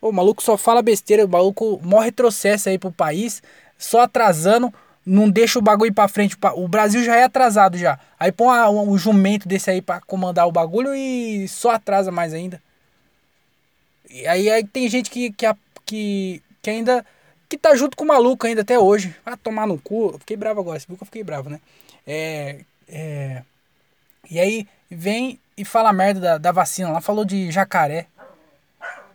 O 0.00 0.12
maluco 0.12 0.42
só 0.42 0.56
fala 0.58 0.82
besteira, 0.82 1.24
o 1.24 1.28
maluco 1.28 1.80
morre 1.82 2.06
retrocesso 2.06 2.68
aí 2.68 2.78
pro 2.78 2.92
país, 2.92 3.42
só 3.78 4.02
atrasando, 4.02 4.72
não 5.04 5.30
deixa 5.30 5.58
o 5.58 5.62
bagulho 5.62 5.88
ir 5.88 5.94
pra 5.94 6.08
frente. 6.08 6.36
O 6.56 6.68
Brasil 6.68 7.02
já 7.02 7.16
é 7.16 7.24
atrasado 7.24 7.78
já. 7.78 7.98
Aí 8.20 8.30
põe 8.30 8.54
um, 8.68 8.90
um 8.90 8.98
jumento 8.98 9.48
desse 9.48 9.70
aí 9.70 9.80
pra 9.80 10.02
comandar 10.02 10.46
o 10.46 10.52
bagulho 10.52 10.94
e 10.94 11.48
só 11.48 11.70
atrasa 11.70 12.10
mais 12.10 12.34
ainda. 12.34 12.62
E 14.10 14.26
aí, 14.26 14.50
aí 14.50 14.64
tem 14.64 14.88
gente 14.90 15.10
que, 15.10 15.32
que, 15.32 15.46
que, 15.86 16.42
que 16.60 16.70
ainda. 16.70 17.04
que 17.48 17.56
tá 17.56 17.74
junto 17.74 17.96
com 17.96 18.04
o 18.04 18.08
maluco 18.08 18.46
ainda 18.46 18.60
até 18.60 18.78
hoje. 18.78 19.14
Vai 19.24 19.36
tomar 19.38 19.66
no 19.66 19.78
cu. 19.78 20.10
Eu 20.12 20.18
fiquei 20.18 20.36
bravo 20.36 20.60
agora, 20.60 20.78
viu 20.86 20.98
que 20.98 21.02
eu 21.02 21.06
fiquei 21.06 21.24
bravo, 21.24 21.48
né? 21.48 21.60
É. 22.06 22.60
É. 22.88 23.42
E 24.30 24.38
aí 24.38 24.68
vem 24.90 25.38
e 25.56 25.64
fala 25.64 25.92
merda 25.92 26.20
da, 26.20 26.38
da 26.38 26.52
vacina 26.52 26.90
lá, 26.90 27.00
falou 27.00 27.24
de 27.24 27.50
jacaré 27.50 28.06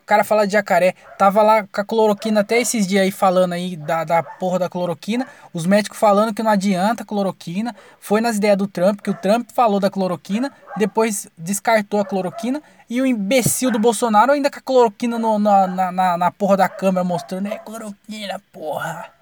cara 0.10 0.24
fala 0.24 0.48
de 0.48 0.54
jacaré. 0.54 0.96
Tava 1.20 1.44
lá 1.44 1.68
com 1.72 1.82
a 1.82 1.86
cloroquina 1.86 2.42
até 2.42 2.60
esses 2.60 2.88
dias 2.88 3.04
aí 3.04 3.12
falando 3.12 3.54
aí 3.54 3.76
da, 3.78 4.04
da 4.04 4.24
porra 4.24 4.58
da 4.58 4.68
cloroquina. 4.68 5.28
Os 5.54 5.68
médicos 5.68 6.00
falando 6.00 6.34
que 6.34 6.42
não 6.42 6.50
adianta 6.50 7.06
cloroquina. 7.06 7.76
Foi 8.00 8.20
nas 8.20 8.38
ideias 8.38 8.58
do 8.58 8.68
Trump, 8.68 9.02
que 9.02 9.12
o 9.12 9.14
Trump 9.14 9.50
falou 9.54 9.80
da 9.80 9.92
cloroquina, 9.92 10.52
depois 10.76 11.28
descartou 11.38 12.00
a 12.00 12.06
cloroquina. 12.06 12.62
E 12.90 13.00
o 13.00 13.06
imbecil 13.06 13.70
do 13.70 13.78
Bolsonaro 13.78 14.32
ainda 14.32 14.50
com 14.50 14.58
a 14.58 14.64
cloroquina 14.64 15.20
no, 15.20 15.38
na, 15.38 15.92
na, 15.92 16.18
na 16.18 16.32
porra 16.32 16.58
da 16.58 16.68
câmera 16.68 17.04
mostrando. 17.04 17.48
É 17.48 17.60
cloroquina, 17.60 18.42
porra. 18.52 19.19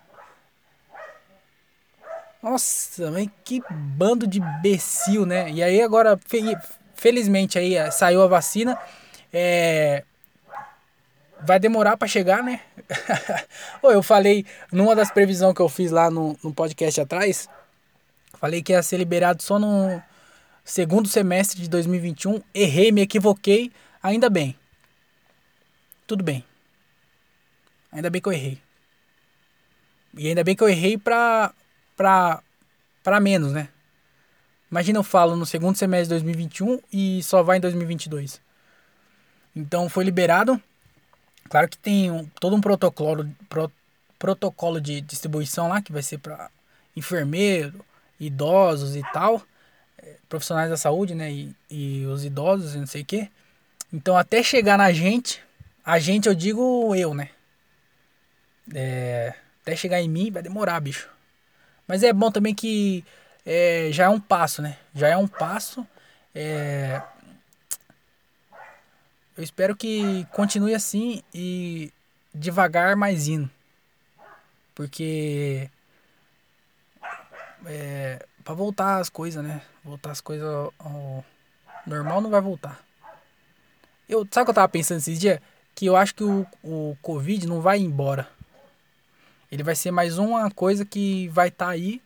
Nossa, 2.42 3.10
mas 3.12 3.28
que 3.44 3.62
bando 3.70 4.28
de 4.28 4.40
imbecil, 4.40 5.26
né? 5.26 5.50
E 5.52 5.64
aí 5.64 5.82
agora, 5.82 6.20
felizmente 6.96 7.58
aí 7.58 7.76
eh, 7.76 7.90
saiu 7.92 8.22
a 8.22 8.28
vacina. 8.28 8.78
É, 9.34 10.04
vai 11.42 11.60
demorar 11.60 11.98
para 11.98 12.08
chegar, 12.08 12.44
né? 12.44 12.62
eu 13.84 14.02
falei, 14.02 14.46
numa 14.72 14.96
das 14.96 15.12
previsões 15.12 15.56
que 15.56 15.62
eu 15.62 15.70
fiz 15.70 15.92
lá 15.92 16.10
no, 16.10 16.38
no 16.44 16.54
podcast 16.54 17.02
atrás, 17.02 17.50
falei 18.40 18.62
que 18.62 18.72
ia 18.72 18.84
ser 18.84 18.98
liberado 18.98 19.42
só 19.42 19.60
no 19.60 20.02
segundo 20.64 21.08
semestre 21.08 21.62
de 21.62 21.70
2021. 21.70 22.42
Errei, 22.54 22.92
me 22.92 23.02
equivoquei, 23.02 23.72
ainda 24.02 24.30
bem. 24.30 24.56
Tudo 26.06 26.24
bem. 26.24 26.44
Ainda 27.92 28.10
bem 28.10 28.22
que 28.22 28.28
eu 28.28 28.34
errei. 28.34 28.60
E 30.18 30.28
ainda 30.28 30.44
bem 30.44 30.56
que 30.56 30.64
eu 30.64 30.70
errei 30.70 30.98
pra, 30.98 31.54
pra, 31.98 32.42
pra 33.04 33.20
menos, 33.20 33.52
né? 33.52 33.68
Imagina 34.72 35.00
eu 35.00 35.04
falo 35.04 35.36
no 35.36 35.46
segundo 35.46 35.76
semestre 35.76 36.06
de 36.06 36.24
2021 36.24 36.80
e 36.94 37.22
só 37.24 37.44
vai 37.44 37.58
em 37.58 37.62
2022. 37.62 38.42
Então 39.56 39.90
foi 39.90 40.06
liberado 40.06 40.62
Claro 41.50 41.70
que 41.70 41.78
tem 41.78 42.12
um, 42.12 42.26
todo 42.40 42.56
um 42.56 42.62
protocolo, 42.62 43.30
pro, 43.48 43.72
protocolo 44.20 44.82
de 44.82 45.02
distribuição 45.02 45.70
lá 45.70 45.82
que 45.82 45.92
vai 45.92 46.04
ser 46.04 46.18
para 46.18 46.50
enfermeiro, 46.96 47.86
idosos 48.20 48.96
e 48.96 49.04
tal, 49.14 49.42
é, 49.98 50.16
profissionais 50.28 50.70
da 50.70 50.78
saúde, 50.78 51.16
né? 51.16 51.32
E, 51.32 51.56
e 51.70 52.06
os 52.06 52.26
idosos 52.26 52.76
e 52.76 52.78
não 52.78 52.88
sei 52.88 53.02
o 53.02 53.06
quê. 53.06 53.30
Então 53.94 54.18
até 54.18 54.44
chegar 54.44 54.78
na 54.78 54.92
gente, 54.92 55.42
a 55.86 56.00
gente 56.00 56.28
eu 56.28 56.36
digo 56.36 56.94
eu, 56.96 57.14
né? 57.14 57.30
É, 58.74 59.34
até 59.62 59.76
chegar 59.76 60.02
em 60.02 60.10
mim 60.10 60.32
vai 60.32 60.44
demorar, 60.44 60.80
bicho. 60.82 61.10
Mas 61.88 62.04
é 62.04 62.12
bom 62.12 62.30
também 62.30 62.54
que 62.54 63.06
é, 63.46 63.90
já 63.92 64.06
é 64.06 64.10
um 64.10 64.20
passo, 64.20 64.62
né? 64.62 64.78
Já 64.94 65.08
é 65.08 65.18
um 65.18 65.28
passo. 65.28 65.88
É, 66.36 67.02
eu 69.38 69.44
espero 69.44 69.76
que 69.76 70.26
continue 70.34 70.74
assim 70.74 71.24
e 71.34 71.94
devagar 72.34 72.96
mais 72.96 73.28
indo. 73.28 73.50
Porque 74.76 75.70
é, 77.66 78.26
para 78.44 78.54
voltar 78.54 78.98
as 78.98 79.10
coisas, 79.10 79.44
né? 79.44 79.62
Voltar 79.84 80.12
as 80.12 80.22
coisas 80.22 80.48
ao, 80.48 80.74
ao, 80.80 81.26
normal 81.86 82.22
não 82.22 82.30
vai 82.30 82.42
voltar. 82.42 82.84
Eu, 84.08 84.28
sabe 84.32 84.44
o 84.44 84.46
que 84.46 84.52
eu 84.52 84.56
tava 84.56 84.70
pensando 84.70 85.00
esses 85.00 85.20
dias? 85.20 85.40
Que 85.74 85.86
eu 85.86 85.96
acho 85.96 86.16
que 86.16 86.24
o, 86.24 86.46
o 86.64 86.98
Covid 87.02 87.48
não 87.48 87.62
vai 87.62 87.80
embora. 87.80 88.28
Ele 89.52 89.64
vai 89.64 89.76
ser 89.76 89.92
mais 89.92 90.18
uma 90.18 90.50
coisa 90.52 90.86
que 90.86 91.28
vai 91.30 91.48
estar 91.48 91.68
tá 91.68 91.72
aí. 91.72 92.02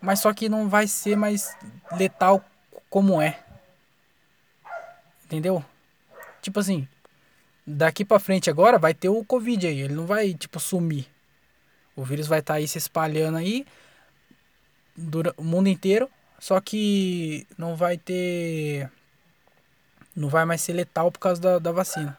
Mas 0.00 0.20
só 0.20 0.32
que 0.32 0.48
não 0.48 0.68
vai 0.68 0.86
ser 0.86 1.16
mais 1.16 1.54
letal 1.92 2.44
como 2.88 3.20
é. 3.20 3.38
Entendeu? 5.24 5.64
Tipo 6.40 6.60
assim, 6.60 6.88
daqui 7.66 8.04
para 8.04 8.18
frente 8.18 8.48
agora 8.48 8.78
vai 8.78 8.94
ter 8.94 9.08
o 9.08 9.24
Covid 9.24 9.66
aí, 9.66 9.80
ele 9.80 9.94
não 9.94 10.06
vai 10.06 10.32
tipo 10.34 10.58
sumir. 10.58 11.06
O 11.94 12.04
vírus 12.04 12.26
vai 12.26 12.40
estar 12.40 12.54
tá 12.54 12.58
aí 12.58 12.66
se 12.66 12.78
espalhando 12.78 13.36
aí 13.36 13.66
dura, 14.96 15.34
o 15.36 15.44
mundo 15.44 15.68
inteiro, 15.68 16.10
só 16.38 16.60
que 16.60 17.46
não 17.56 17.76
vai 17.76 17.96
ter 17.96 18.90
não 20.14 20.28
vai 20.28 20.44
mais 20.44 20.60
ser 20.60 20.72
letal 20.72 21.10
por 21.10 21.18
causa 21.18 21.40
da, 21.40 21.58
da 21.58 21.72
vacina. 21.72 22.18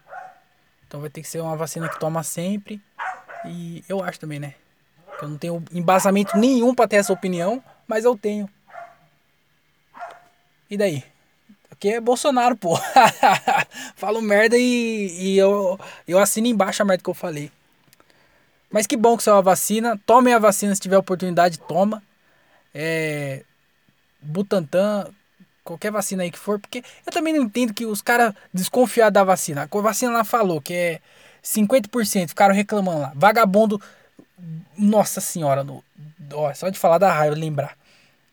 Então 0.87 0.99
vai 0.99 1.09
ter 1.09 1.21
que 1.21 1.27
ser 1.27 1.39
uma 1.39 1.55
vacina 1.55 1.87
que 1.89 1.99
toma 1.99 2.23
sempre. 2.23 2.81
E 3.45 3.83
eu 3.87 4.03
acho 4.03 4.19
também, 4.19 4.39
né? 4.39 4.53
Eu 5.21 5.29
não 5.29 5.37
tenho 5.37 5.63
embasamento 5.71 6.37
nenhum 6.37 6.73
para 6.73 6.87
ter 6.87 6.97
essa 6.97 7.13
opinião, 7.13 7.63
mas 7.87 8.05
eu 8.05 8.17
tenho. 8.17 8.49
E 10.69 10.77
daí? 10.77 11.03
Porque 11.69 11.89
é 11.89 11.99
Bolsonaro, 11.99 12.55
pô. 12.55 12.77
Falo 13.95 14.21
merda 14.21 14.57
e, 14.57 15.17
e 15.19 15.37
eu, 15.37 15.79
eu 16.07 16.19
assino 16.19 16.47
embaixo 16.47 16.81
a 16.81 16.85
merda 16.85 17.03
que 17.03 17.09
eu 17.09 17.13
falei. 17.13 17.51
Mas 18.69 18.87
que 18.87 18.95
bom 18.95 19.17
que 19.17 19.23
saiu 19.23 19.37
a 19.37 19.41
vacina. 19.41 19.99
Tomem 20.05 20.33
a 20.33 20.39
vacina 20.39 20.73
se 20.73 20.81
tiver 20.81 20.97
oportunidade, 20.97 21.59
toma. 21.59 22.01
É, 22.73 23.43
Butantan, 24.21 25.07
qualquer 25.63 25.91
vacina 25.91 26.23
aí 26.23 26.31
que 26.31 26.39
for. 26.39 26.59
Porque 26.59 26.83
eu 27.05 27.11
também 27.11 27.33
não 27.33 27.43
entendo 27.43 27.73
que 27.73 27.85
os 27.85 28.01
caras 28.01 28.33
desconfiaram 28.53 29.11
da 29.11 29.23
vacina. 29.23 29.67
A 29.69 29.81
vacina 29.81 30.11
lá 30.11 30.23
falou 30.23 30.61
que 30.61 30.73
é 30.73 31.01
50%. 31.43 32.29
Ficaram 32.29 32.53
reclamando 32.53 32.99
lá. 32.99 33.13
Vagabundo. 33.15 33.81
Nossa 34.77 35.21
senhora. 35.21 35.63
No, 35.63 35.83
ó, 36.33 36.53
só 36.53 36.69
de 36.69 36.79
falar 36.79 36.97
da 36.97 37.11
raiva, 37.11 37.35
lembrar. 37.35 37.77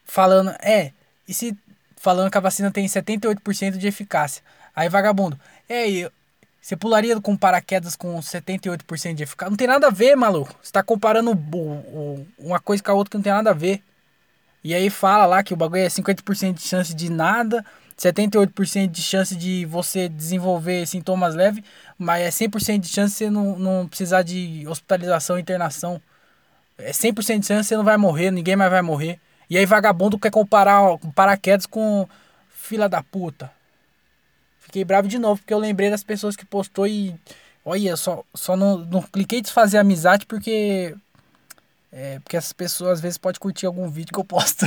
Falando, 0.05 0.51
é. 0.61 0.93
E 1.27 1.35
se 1.35 1.57
falando 1.97 2.31
que 2.31 2.39
a 2.39 2.41
vacina 2.41 2.71
tem 2.71 2.87
78% 2.87 3.77
de 3.77 3.87
eficácia. 3.87 4.43
Aí 4.75 4.89
vagabundo, 4.89 5.39
é, 5.69 6.09
você 6.61 6.77
pularia 6.77 7.21
com 7.21 7.37
paraquedas 7.37 7.97
com 7.97 8.19
78% 8.19 9.15
de 9.15 9.23
eficácia? 9.23 9.51
Não 9.51 9.57
tem 9.57 9.67
nada 9.67 9.87
a 9.87 9.91
ver, 9.91 10.15
maluco. 10.17 10.55
Você 10.63 10.71
tá 10.71 10.83
comparando 10.83 11.33
o, 11.33 11.59
o, 11.59 12.27
uma 12.39 12.61
coisa 12.61 12.83
com 12.83 12.91
a 12.91 12.95
outra 12.95 13.11
que 13.11 13.17
não 13.17 13.25
tem 13.25 13.33
nada 13.33 13.51
a 13.51 13.55
ver. 13.55 13.83
E 14.63 14.75
aí 14.75 14.91
fala 14.91 15.25
lá 15.25 15.43
que 15.43 15.55
o 15.55 15.57
bagulho 15.57 15.83
é 15.83 15.89
50% 15.89 16.55
de 16.55 16.63
chance 16.63 16.95
de 16.95 17.11
nada, 17.11 17.65
78% 17.99 18.89
de 18.89 19.03
chance 19.03 19.35
de 19.35 19.67
você 19.67 20.09
desenvolver 20.09 20.87
sintomas 20.87 21.35
leves, 21.35 21.65
mas 21.99 22.23
é 22.23 22.47
100% 22.47 22.79
de 22.79 22.89
chance 22.89 23.13
de 23.13 23.19
você 23.19 23.31
não, 23.31 23.59
não 23.59 23.89
precisar 23.89 24.23
de 24.23 24.65
hospitalização 24.69 25.39
internação. 25.39 26.01
É 26.79 26.93
100% 26.93 27.41
de 27.41 27.47
chance 27.47 27.63
de 27.63 27.69
você 27.69 27.77
não 27.77 27.85
vai 27.85 27.97
morrer, 27.97 28.31
ninguém 28.31 28.55
mais 28.55 28.71
vai 28.71 28.83
morrer. 28.83 29.19
E 29.51 29.59
aí 29.59 29.67
vagabundo 29.67 30.19
quer 30.19 30.31
comparar 30.31 30.81
paraquedas 31.15 31.67
com 31.67 32.09
fila 32.51 32.89
da 32.89 33.03
puta. 33.03 33.51
Fiquei 34.61 34.85
bravo 34.85 35.09
de 35.09 35.19
novo 35.19 35.41
porque 35.41 35.55
eu 35.55 35.59
lembrei 35.59 35.91
das 35.91 36.05
pessoas 36.05 36.37
que 36.37 36.45
postou 36.45 36.87
e 36.87 37.17
olha, 37.65 37.97
só 37.97 38.23
só 38.35 38.57
não, 38.57 38.79
não 38.79 39.03
cliquei 39.03 39.41
desfazer 39.41 39.79
amizade 39.79 40.27
porque 40.27 40.95
é, 41.91 42.21
porque 42.21 42.37
essas 42.37 42.53
pessoas 42.53 42.93
às 42.93 43.01
vezes 43.01 43.19
podem 43.19 43.41
curtir 43.41 43.67
algum 43.67 43.89
vídeo 43.89 44.13
que 44.13 44.21
eu 44.21 44.25
posto. 44.25 44.67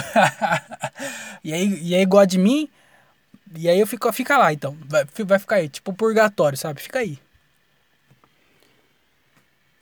e 1.44 1.54
aí 1.54 1.80
e 1.82 1.96
aí 1.96 2.06
gosta 2.06 2.28
de 2.28 2.40
mim, 2.40 2.68
e 3.56 3.70
aí 3.70 3.80
eu 3.80 3.88
fico 3.88 4.12
fica 4.12 4.38
lá 4.38 4.54
então. 4.54 4.78
Vai, 4.88 5.06
vai 5.26 5.40
ficar 5.40 5.56
aí, 5.58 5.70
tipo 5.70 5.94
purgatório, 5.94 6.58
sabe? 6.58 6.82
Fica 6.82 7.00
aí. 7.00 7.20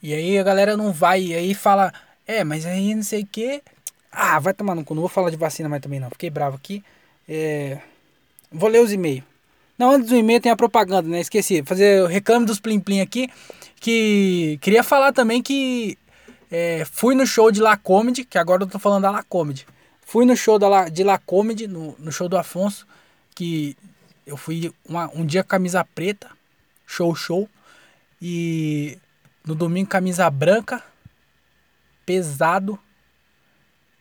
E 0.02 0.14
aí 0.14 0.40
a 0.40 0.44
galera 0.44 0.78
não 0.78 0.94
vai, 0.94 1.22
e 1.22 1.36
aí 1.36 1.54
fala, 1.54 1.94
é, 2.26 2.44
mas 2.44 2.66
aí 2.66 2.96
não 2.96 3.04
sei 3.04 3.24
o 3.24 3.28
que. 3.28 3.62
Ah, 4.12 4.40
vai 4.40 4.54
tomar 4.54 4.76
no 4.76 4.84
cu. 4.84 4.94
Não 4.96 5.02
vou 5.02 5.10
falar 5.10 5.30
de 5.30 5.38
vacina 5.38 5.70
mais 5.70 5.82
também 5.82 6.00
não. 6.00 6.10
Fiquei 6.10 6.30
bravo 6.30 6.56
aqui. 6.56 6.84
É... 7.28 7.80
Vou 8.52 8.70
ler 8.70 8.82
os 8.82 8.92
e-mails. 8.92 9.24
Não, 9.78 9.92
antes 9.92 10.10
do 10.10 10.16
e-mail 10.16 10.42
tem 10.42 10.52
a 10.52 10.56
propaganda, 10.56 11.08
né? 11.08 11.20
Esqueci. 11.20 11.64
Fazer 11.64 12.04
o 12.04 12.08
reclame 12.08 12.46
dos 12.46 12.60
Plim 12.60 12.80
Plim 12.80 13.02
aqui. 13.02 13.30
Que 13.80 14.58
queria 14.62 14.84
falar 14.84 15.14
também 15.14 15.42
que 15.42 15.98
é, 16.52 16.84
fui 16.92 17.16
no 17.16 17.26
show 17.26 17.52
de 17.52 17.62
La 17.62 17.78
Comedy, 17.78 18.26
que 18.26 18.38
agora 18.38 18.64
eu 18.64 18.68
tô 18.68 18.80
falando 18.80 19.04
da 19.04 19.12
La 19.12 19.24
Comedy. 19.24 19.66
Fui 20.02 20.26
no 20.26 20.36
show 20.36 20.58
da 20.58 20.68
La, 20.68 20.90
de 20.90 21.04
La 21.04 21.18
Comedy, 21.20 21.68
no, 21.68 21.96
no 22.00 22.12
show 22.12 22.28
do 22.28 22.38
Afonso, 22.38 22.86
que 23.36 23.76
eu 24.26 24.38
fui 24.38 24.74
uma, 24.88 25.10
um 25.14 25.26
dia 25.26 25.44
camisa 25.44 25.84
preta, 25.84 26.30
show 26.86 27.16
show, 27.16 27.50
e 28.22 28.98
no 29.46 29.56
domingo 29.56 29.90
camisa 29.90 30.30
branca, 30.30 30.84
pesado, 32.06 32.78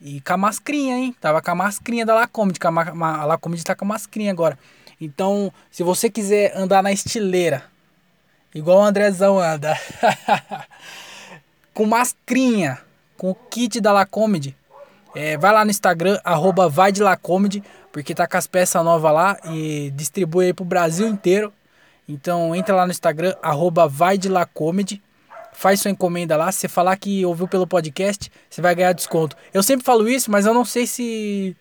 e 0.01 0.21
com 0.21 0.33
a 0.33 0.37
mascrinha, 0.37 0.97
hein? 0.97 1.17
Tava 1.21 1.43
com 1.43 1.51
a 1.51 1.55
mascrinha 1.55 2.07
da 2.07 2.15
Lacomedy. 2.15 2.59
A, 2.63 2.69
a 2.69 3.25
Lacomedy 3.25 3.65
tá 3.65 3.75
com 3.75 3.85
a 3.85 3.89
mascrinha 3.89 4.31
agora. 4.31 4.59
Então, 5.01 5.53
se 5.71 5.83
você 5.83 6.09
quiser 6.09 6.57
andar 6.57 6.83
na 6.83 6.93
estileira 6.93 7.65
Igual 8.55 8.79
o 8.79 8.83
Andrezão 8.83 9.39
anda. 9.39 9.79
com 11.75 11.85
mascrinha, 11.85 12.79
com 13.17 13.31
o 13.31 13.35
kit 13.35 13.81
da 13.81 13.93
Lacomedy. 13.93 14.57
É, 15.15 15.37
vai 15.37 15.53
lá 15.53 15.65
no 15.65 15.71
Instagram, 15.71 16.19
arroba 16.25 16.69
vai 16.69 16.91
de 16.91 17.03
Lacomedy, 17.03 17.63
porque 18.03 18.15
tá 18.15 18.27
com 18.27 18.37
as 18.37 18.47
peças 18.47 18.83
novas 18.85 19.13
lá 19.13 19.39
e 19.53 19.93
distribui 19.95 20.47
aí 20.47 20.55
pro 20.55 20.65
Brasil 20.65 21.07
inteiro. 21.07 21.53
Então 22.09 22.55
entra 22.55 22.75
lá 22.75 22.87
no 22.87 22.91
Instagram, 22.91 23.35
arroba 23.43 23.87
vai 23.87 24.17
de 24.17 24.29
Lacomedy, 24.29 25.03
faz 25.53 25.81
sua 25.81 25.91
encomenda 25.91 26.37
lá. 26.37 26.51
Se 26.53 26.69
falar 26.69 26.97
que 26.97 27.27
ouviu 27.27 27.47
pelo 27.47 27.67
podcast, 27.67 28.31
você 28.49 28.63
vai 28.63 28.75
ganhar 28.75 28.93
desconto. 28.93 29.37
Eu 29.53 29.63
sempre 29.63 29.85
falo 29.85 30.09
isso, 30.09 30.31
mas 30.31 30.47
eu 30.47 30.55
não 30.55 30.65
sei 30.65 30.87
se 30.87 31.57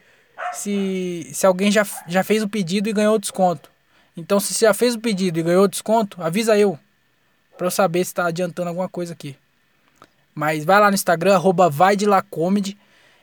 se, 0.53 1.29
se 1.33 1.45
alguém 1.45 1.71
já, 1.71 1.85
já 2.07 2.23
fez 2.23 2.43
o 2.43 2.47
pedido 2.47 2.87
e 2.87 2.93
ganhou 2.93 3.17
desconto. 3.17 3.69
Então, 4.15 4.39
se 4.39 4.53
você 4.53 4.65
já 4.65 4.73
fez 4.73 4.95
o 4.95 4.99
pedido 4.99 5.39
e 5.39 5.43
ganhou 5.43 5.67
desconto, 5.67 6.21
avisa 6.21 6.57
eu. 6.57 6.77
Pra 7.57 7.67
eu 7.67 7.71
saber 7.71 8.05
se 8.05 8.13
tá 8.13 8.27
adiantando 8.27 8.69
alguma 8.69 8.87
coisa 8.87 9.13
aqui. 9.13 9.35
Mas 10.33 10.63
vai 10.63 10.79
lá 10.79 10.89
no 10.89 10.95
Instagram, 10.95 11.33
arroba 11.33 11.69
vai 11.69 11.95
de 11.95 12.05
Lacomedy. 12.05 12.77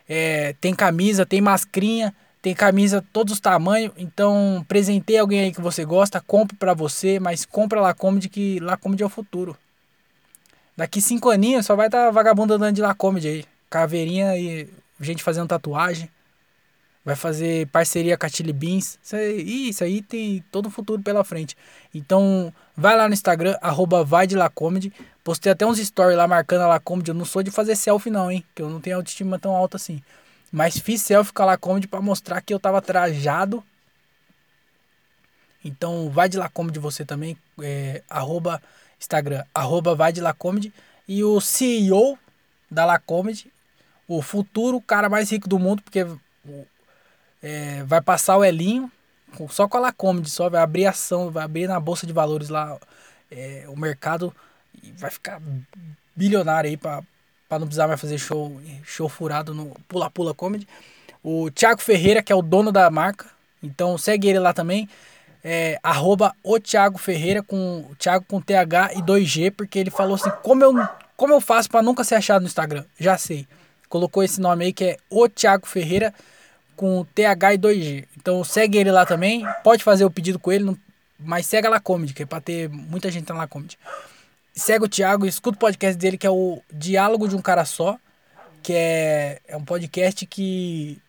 É, 0.09 0.55
tem 0.61 0.75
camisa, 0.75 1.25
tem 1.25 1.41
mascrinha, 1.41 2.15
tem 2.45 2.55
camisa 2.55 3.03
todos 3.11 3.33
os 3.33 3.41
tamanhos. 3.41 3.91
Então, 3.97 4.63
presentei 4.69 5.17
alguém 5.17 5.41
aí 5.41 5.51
que 5.51 5.63
você 5.63 5.83
gosta, 5.83 6.21
compre 6.21 6.55
pra 6.55 6.75
você, 6.75 7.19
mas 7.19 7.47
compra 7.47 7.81
Lacomedy 7.81 8.29
que 8.29 8.61
Lacomedy 8.61 9.03
é 9.03 9.07
o 9.07 9.09
futuro. 9.09 9.57
Daqui 10.77 11.01
cinco 11.01 11.31
aninhos 11.31 11.65
só 11.65 11.75
vai 11.75 11.87
estar 11.87 12.05
tá 12.05 12.11
vagabundo 12.11 12.53
andando 12.53 12.75
de 12.75 12.83
Lacomedy 12.83 13.29
aí. 13.29 13.45
Caveirinha 13.71 14.37
e 14.37 14.69
gente 15.01 15.23
fazendo 15.23 15.49
tatuagem. 15.49 16.11
Vai 17.03 17.17
fazer 17.17 17.67
parceria 17.69 18.19
com 18.19 18.27
a 18.27 18.29
Chili 18.29 18.53
Beans. 18.53 18.99
Isso 19.03 19.17
aí, 19.17 19.69
isso 19.71 19.83
aí 19.83 20.03
tem 20.03 20.45
todo 20.53 20.67
o 20.67 20.71
futuro 20.71 21.03
pela 21.03 21.25
frente. 21.25 21.57
Então, 21.95 22.53
vai 22.77 22.95
lá 22.95 23.09
no 23.09 23.15
Instagram, 23.15 23.57
arroba 23.63 24.05
vai 24.05 24.27
de 24.27 24.37
Lacomedy. 24.37 24.93
Postei 25.25 25.51
até 25.51 25.65
uns 25.65 25.79
stories 25.79 26.19
lá 26.19 26.29
marcando 26.29 26.61
a 26.61 26.67
Lacomedy. 26.67 27.09
Eu 27.09 27.15
não 27.15 27.25
sou 27.25 27.43
de 27.43 27.51
fazer 27.51 27.75
selfie 27.75 28.11
não, 28.11 28.31
hein? 28.31 28.45
Que 28.55 28.61
eu 28.61 28.69
não 28.69 28.83
tenho 28.83 28.97
autoestima 28.97 29.39
tão 29.39 29.57
alta 29.57 29.79
assim. 29.79 30.03
Mas 30.55 30.79
fiz 30.79 31.03
selfie 31.03 31.33
com 31.33 31.43
a 31.43 31.47
Lacomedy 31.47 31.89
pra 31.89 32.01
mostrar 32.01 32.41
que 32.41 32.55
eu 32.55 32.61
tava 32.61 32.81
trajado. 32.81 33.61
Então, 35.65 36.09
vai 36.09 36.29
de 36.29 36.39
Lacomedy 36.39 36.79
você 36.79 37.05
também. 37.05 37.37
É, 37.61 38.05
arroba 38.09 38.63
Instagram, 38.97 39.43
arroba 39.53 39.97
vai 39.97 40.13
de 40.13 40.21
Lacomedy. 40.21 40.73
E 41.09 41.25
o 41.25 41.41
CEO 41.41 42.17
da 42.71 42.85
Lacomedy, 42.85 43.53
o 44.07 44.23
futuro 44.23 44.81
cara 44.81 45.09
mais 45.09 45.29
rico 45.29 45.49
do 45.49 45.59
mundo, 45.59 45.83
porque 45.83 46.07
é, 47.43 47.83
vai 47.83 48.01
passar 48.01 48.37
o 48.37 48.45
Elinho, 48.45 48.89
só 49.51 49.67
com 49.67 49.79
a 49.79 49.81
Lacomedy, 49.81 50.31
só 50.31 50.49
vai 50.49 50.63
abrir 50.63 50.87
ação, 50.87 51.33
vai 51.33 51.43
abrir 51.43 51.67
na 51.67 51.81
Bolsa 51.81 52.07
de 52.07 52.13
Valores 52.13 52.49
lá 52.49 52.79
é, 53.29 53.65
o 53.67 53.77
mercado 53.77 54.33
e 54.81 54.93
vai 54.93 55.11
ficar 55.11 55.43
bilionário 56.15 56.71
aí 56.71 56.77
para 56.77 57.03
não 57.51 57.67
precisar 57.67 57.87
mais 57.87 58.01
fazer 58.01 58.19
show, 58.19 58.61
show 58.85 59.09
furado 59.09 59.55
no 59.55 59.77
Pula 59.89 60.11
Pula 60.11 60.35
Comedy. 60.35 60.67
O 61.23 61.51
Thiago 61.51 61.81
Ferreira, 61.81 62.23
que 62.23 62.33
é 62.33 62.37
o 62.37 62.43
dono 62.43 62.71
da 62.71 62.91
marca, 62.91 63.27
então 63.63 63.97
segue 63.97 64.29
ele 64.29 64.39
lá 64.39 64.53
também. 64.53 64.89
É, 65.43 65.79
arroba 65.83 66.35
o 66.43 66.59
Thiago 66.59 66.99
Ferreira 66.99 67.43
com 67.43 67.85
Thiago 67.99 68.25
com 68.27 68.41
TH 68.41 68.95
e 68.95 69.03
2G, 69.03 69.51
porque 69.51 69.79
ele 69.79 69.91
falou 69.91 70.15
assim: 70.15 70.31
como 70.43 70.65
eu, 70.65 70.73
como 71.17 71.33
eu 71.33 71.41
faço 71.41 71.69
para 71.71 71.83
nunca 71.83 72.03
ser 72.03 72.17
achado 72.17 72.43
no 72.43 72.47
Instagram? 72.47 72.85
Já 72.99 73.19
sei. 73.19 73.47
Colocou 73.89 74.23
esse 74.23 74.41
nome 74.41 74.65
aí 74.65 74.73
que 74.73 74.85
é 74.85 74.97
o 75.11 75.29
Thiago 75.29 75.67
Ferreira 75.67 76.13
com 76.77 77.05
TH 77.15 77.55
e 77.55 77.59
2G. 77.59 78.05
Então 78.17 78.43
segue 78.43 78.79
ele 78.79 78.91
lá 78.91 79.07
também. 79.07 79.47
Pode 79.63 79.85
fazer 79.85 80.05
o 80.05 80.11
pedido 80.11 80.39
com 80.39 80.51
ele, 80.51 80.77
mas 81.19 81.47
segue 81.47 81.67
a 81.67 81.71
Lacomedy, 81.71 82.15
que 82.15 82.23
é 82.23 82.27
pra 82.27 82.41
ter 82.41 82.69
muita 82.69 83.11
gente 83.11 83.29
na 83.29 83.37
Lacomedy. 83.37 83.79
Segue 84.55 84.85
o 84.85 84.89
Thiago, 84.89 85.27
escuta 85.27 85.57
o 85.57 85.59
podcast 85.59 85.99
dele, 85.99 86.17
que 86.17 86.27
é 86.27 86.31
o 86.31 86.63
Diálogo 86.73 87.27
de 87.27 87.35
um 87.35 87.43
Cara 87.43 87.65
Só, 87.65 87.99
que 88.63 88.73
é, 88.73 89.41
é 89.49 89.57
um 89.57 89.65
podcast 89.65 90.25
que, 90.27 91.03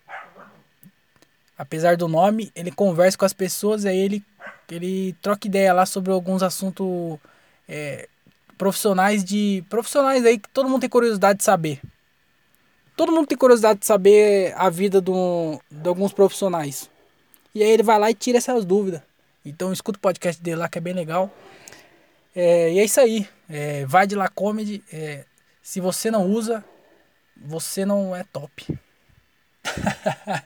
apesar 1.55 1.95
do 1.95 2.07
nome, 2.07 2.51
ele 2.55 2.71
conversa 2.71 3.15
com 3.15 3.23
as 3.23 3.33
pessoas, 3.33 3.85
aí 3.85 3.97
ele, 3.97 4.23
ele 4.69 5.13
troca 5.21 5.47
ideia 5.47 5.71
lá 5.73 5.85
sobre 5.85 6.11
alguns 6.11 6.41
assuntos 6.41 7.19
é, 7.69 8.09
profissionais 8.57 9.23
de. 9.23 9.63
profissionais 9.69 10.25
aí 10.25 10.39
que 10.39 10.49
todo 10.49 10.67
mundo 10.67 10.81
tem 10.81 10.89
curiosidade 10.89 11.37
de 11.37 11.45
saber. 11.45 11.79
Todo 12.97 13.11
mundo 13.11 13.27
tem 13.27 13.37
curiosidade 13.37 13.79
de 13.79 13.85
saber 13.85 14.55
a 14.57 14.71
vida 14.71 14.99
do, 14.99 15.61
de 15.69 15.87
alguns 15.87 16.13
profissionais. 16.13 16.89
E 17.53 17.61
aí 17.61 17.69
ele 17.69 17.83
vai 17.83 17.99
lá 17.99 18.09
e 18.09 18.15
tira 18.15 18.39
essas 18.39 18.65
dúvidas. 18.65 19.01
Então 19.45 19.71
escuta 19.71 19.97
o 19.97 20.01
podcast 20.01 20.41
dele 20.41 20.57
lá 20.57 20.67
que 20.67 20.79
é 20.79 20.81
bem 20.81 20.93
legal. 20.93 21.31
É, 22.35 22.73
e 22.73 22.79
é 22.79 22.83
isso 22.83 22.99
aí. 22.99 23.27
É, 23.49 23.85
vai 23.85 24.07
de 24.07 24.15
lá 24.15 24.27
comedy. 24.27 24.83
É, 24.91 25.25
se 25.61 25.79
você 25.79 26.09
não 26.09 26.25
usa, 26.27 26.63
você 27.35 27.85
não 27.85 28.15
é 28.15 28.23
top. 28.23 28.77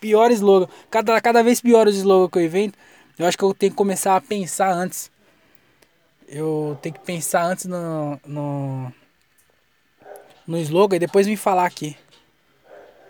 pior 0.00 0.30
slogan. 0.32 0.68
Cada, 0.90 1.20
cada 1.20 1.42
vez 1.42 1.60
pior 1.60 1.86
os 1.86 1.96
slogans 1.96 2.30
que 2.30 2.38
eu 2.38 2.44
invento. 2.44 2.78
Eu 3.18 3.26
acho 3.26 3.36
que 3.36 3.44
eu 3.44 3.54
tenho 3.54 3.72
que 3.72 3.76
começar 3.76 4.16
a 4.16 4.20
pensar 4.20 4.72
antes. 4.72 5.10
Eu 6.26 6.78
tenho 6.80 6.94
que 6.94 7.00
pensar 7.00 7.44
antes 7.44 7.66
no, 7.66 8.18
no 8.26 8.92
no 10.46 10.58
slogan 10.58 10.96
e 10.96 11.00
depois 11.00 11.26
me 11.26 11.36
falar 11.36 11.66
aqui. 11.66 11.96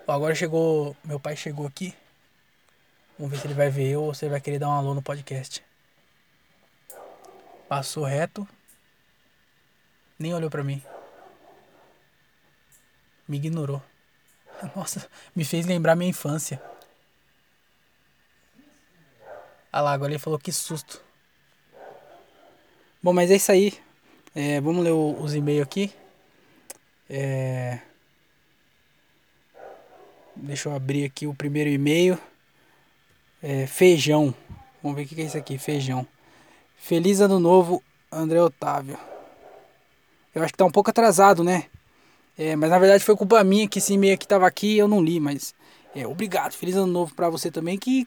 Ó, 0.07 0.13
agora 0.13 0.35
chegou. 0.35 0.97
Meu 1.05 1.19
pai 1.19 1.37
chegou 1.37 1.67
aqui. 1.67 1.95
Vamos 3.19 3.33
ver 3.33 3.41
se 3.41 3.47
ele 3.47 3.55
vai 3.55 3.71
ver 3.71 3.89
eu 3.89 4.03
ou 4.03 4.15
se 4.15 4.25
ele 4.25 4.33
vai 4.33 4.41
querer 4.41 4.59
dar 4.59 4.69
um 4.69 4.73
alô 4.73 4.95
no 4.95 5.03
podcast. 5.03 5.63
Passou 7.69 8.05
reto. 8.05 8.47
Nem 10.23 10.33
olhou 10.33 10.49
pra 10.49 10.63
mim. 10.63 10.81
Me 13.27 13.39
ignorou. 13.39 13.83
Nossa, 14.77 15.09
me 15.35 15.45
fez 15.45 15.67
lembrar 15.67 15.97
minha 15.97 16.11
infância. 16.11 16.63
Ah 19.73 19.81
lá, 19.81 19.93
agora 19.93 20.13
ele 20.13 20.21
falou 20.21 20.39
que 20.39 20.53
susto. 20.53 21.03
Bom, 23.03 23.13
mas 23.13 23.33
é 23.33 23.35
isso 23.35 23.51
aí. 23.51 23.77
É, 24.33 24.61
vamos 24.61 24.85
ler 24.85 24.93
os 24.93 25.35
e-mails 25.35 25.65
aqui. 25.65 25.93
É... 27.11 27.81
Deixa 30.37 30.69
eu 30.69 30.77
abrir 30.77 31.05
aqui 31.05 31.27
o 31.27 31.35
primeiro 31.35 31.69
e-mail. 31.69 32.17
É, 33.43 33.67
feijão. 33.67 34.33
Vamos 34.81 34.97
ver 34.97 35.03
o 35.03 35.09
que 35.09 35.21
é 35.21 35.25
isso 35.25 35.37
aqui. 35.37 35.59
Feijão. 35.59 36.07
Feliz 36.77 37.21
ano 37.21 37.41
novo, 37.41 37.83
André 38.13 38.41
Otávio. 38.41 39.12
Eu 40.35 40.43
acho 40.43 40.53
que 40.53 40.59
tá 40.59 40.65
um 40.65 40.71
pouco 40.71 40.91
atrasado, 40.91 41.45
né? 41.45 41.65
É, 42.39 42.57
mas 42.57 42.71
na 42.71 42.79
verdade 42.79 43.05
foi 43.05 43.15
culpa 43.15 43.43
minha 43.45 43.69
que 43.69 43.79
esse 43.79 43.93
e-mail 43.93 44.15
aqui 44.15 44.27
tava 44.27 44.47
aqui 44.47 44.79
eu 44.79 44.89
não 44.89 45.03
li, 45.03 45.21
mas 45.21 45.55
é, 45.95 46.07
obrigado. 46.07 46.53
Feliz 46.53 46.77
ano 46.77 46.87
novo 46.87 47.15
para 47.15 47.29
você 47.29 47.51
também 47.51 47.79
que 47.79 48.07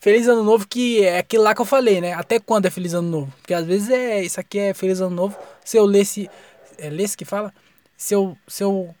Feliz 0.00 0.26
ano 0.26 0.42
novo 0.42 0.66
que 0.66 1.04
é 1.04 1.18
aquilo 1.18 1.44
lá 1.44 1.54
que 1.54 1.60
eu 1.60 1.64
falei, 1.64 2.00
né? 2.00 2.12
Até 2.12 2.40
quando 2.40 2.66
é 2.66 2.70
feliz 2.70 2.92
ano 2.92 3.08
novo? 3.08 3.32
Porque 3.36 3.54
às 3.54 3.64
vezes 3.64 3.88
é 3.88 4.20
isso 4.20 4.40
aqui 4.40 4.58
é 4.58 4.74
feliz 4.74 5.00
ano 5.00 5.14
novo. 5.14 5.38
Se 5.64 5.76
eu 5.76 5.84
lesse 5.84 6.28
é 6.76 6.90
lesse 6.90 7.16
que 7.16 7.24
fala, 7.24 7.54
se 7.96 8.12
eu, 8.12 8.36
se 8.48 8.64
eu 8.64 8.92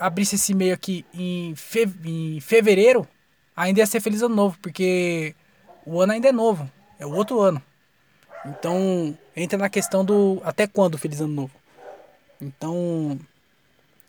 abrisse 0.00 0.36
esse 0.36 0.52
e-mail 0.52 0.72
aqui 0.72 1.04
em, 1.12 1.54
fe, 1.54 1.86
em 2.02 2.40
fevereiro, 2.40 3.06
ainda 3.54 3.80
ia 3.80 3.86
ser 3.86 4.00
feliz 4.00 4.22
ano 4.22 4.34
novo, 4.34 4.58
porque 4.62 5.34
o 5.84 6.00
ano 6.00 6.12
ainda 6.12 6.28
é 6.28 6.32
novo, 6.32 6.70
é 6.98 7.04
o 7.04 7.12
outro 7.12 7.40
ano. 7.42 7.62
Então, 8.46 9.14
entra 9.36 9.58
na 9.58 9.68
questão 9.68 10.02
do 10.02 10.40
até 10.44 10.66
quando 10.66 10.96
feliz 10.96 11.20
ano 11.20 11.34
novo. 11.34 11.52
Então, 12.40 13.18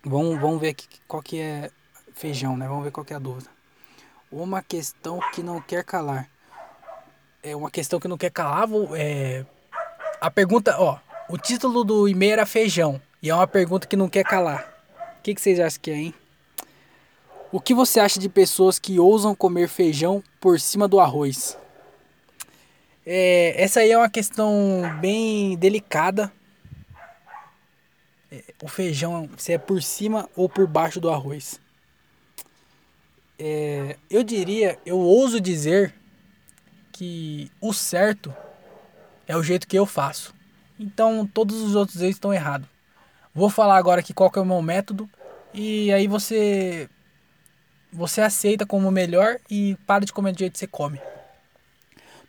vamos, 0.03 0.39
vamos 0.39 0.61
ver 0.61 0.69
aqui 0.69 0.88
qual 1.07 1.21
que 1.21 1.39
é 1.39 1.71
feijão, 2.13 2.55
né? 2.55 2.67
Vamos 2.67 2.84
ver 2.84 2.91
qual 2.91 3.05
que 3.05 3.13
é 3.13 3.15
a 3.15 3.19
dúvida. 3.19 3.49
Uma 4.32 4.61
questão 4.61 5.19
que 5.34 5.41
não 5.41 5.59
quer 5.61 5.84
calar. 5.84 6.30
É 7.41 7.55
uma 7.55 7.71
questão 7.71 7.99
que 7.99 8.07
não 8.07 8.17
quer 8.17 8.32
calar, 8.32 8.67
é 8.95 9.45
a 10.21 10.30
pergunta, 10.30 10.75
ó, 10.77 10.99
o 11.30 11.38
título 11.38 11.86
do 11.86 12.07
e-mail 12.07 12.34
era 12.34 12.45
feijão. 12.45 13.01
E 13.21 13.30
é 13.30 13.36
uma 13.36 13.47
pergunta 13.47 13.88
que 13.88 13.95
não 13.95 14.09
quer 14.09 14.23
calar. 14.23 14.67
O 15.17 15.21
que, 15.21 15.34
que 15.34 15.41
vocês 15.41 15.59
acham 15.59 15.80
que 15.82 15.91
é, 15.91 15.95
hein? 15.95 16.13
O 17.51 17.59
que 17.59 17.73
você 17.73 17.99
acha 17.99 18.19
de 18.19 18.30
pessoas 18.30 18.77
que 18.77 18.99
ousam 18.99 19.34
comer 19.34 19.67
feijão 19.67 20.23
por 20.39 20.59
cima 20.59 20.88
do 20.88 20.99
arroz? 20.99 21.57
É, 23.05 23.55
essa 23.61 23.80
aí 23.80 23.91
é 23.91 23.97
uma 23.97 24.09
questão 24.09 24.82
bem 24.99 25.57
delicada. 25.57 26.32
É, 28.32 28.43
o 28.61 28.67
feijão, 28.67 29.30
se 29.38 29.53
é 29.53 29.57
por 29.57 29.82
cima 29.82 30.30
ou 30.36 30.47
por 30.47 30.67
baixo 30.67 30.99
do 30.99 31.09
arroz. 31.09 31.59
É, 33.38 33.97
eu 34.09 34.23
diria, 34.23 34.77
eu 34.86 34.99
ouso 34.99 35.39
dizer 35.39 35.93
que 36.91 37.49
o 37.61 37.73
certo 37.73 38.34
é 39.27 39.36
o 39.36 39.43
jeito 39.43 39.67
que 39.67 39.77
eu 39.77 39.86
faço. 39.86 40.34
Então 40.80 41.25
todos 41.25 41.61
os 41.61 41.75
outros 41.75 42.01
eles 42.01 42.15
estão 42.15 42.34
errados. 42.34 42.67
Vou 43.34 43.49
falar 43.49 43.77
agora 43.77 44.01
aqui 44.01 44.13
qual 44.13 44.30
que 44.30 44.38
é 44.38 44.41
o 44.41 44.45
meu 44.45 44.61
método 44.61 45.09
e 45.53 45.91
aí 45.91 46.07
você 46.07 46.89
você 47.91 48.21
aceita 48.21 48.65
como 48.65 48.91
melhor 48.91 49.39
e 49.49 49.75
para 49.88 50.05
de 50.05 50.13
comer 50.13 50.34
do 50.34 50.39
jeito 50.39 50.53
que 50.53 50.59
você 50.59 50.67
come. 50.67 51.01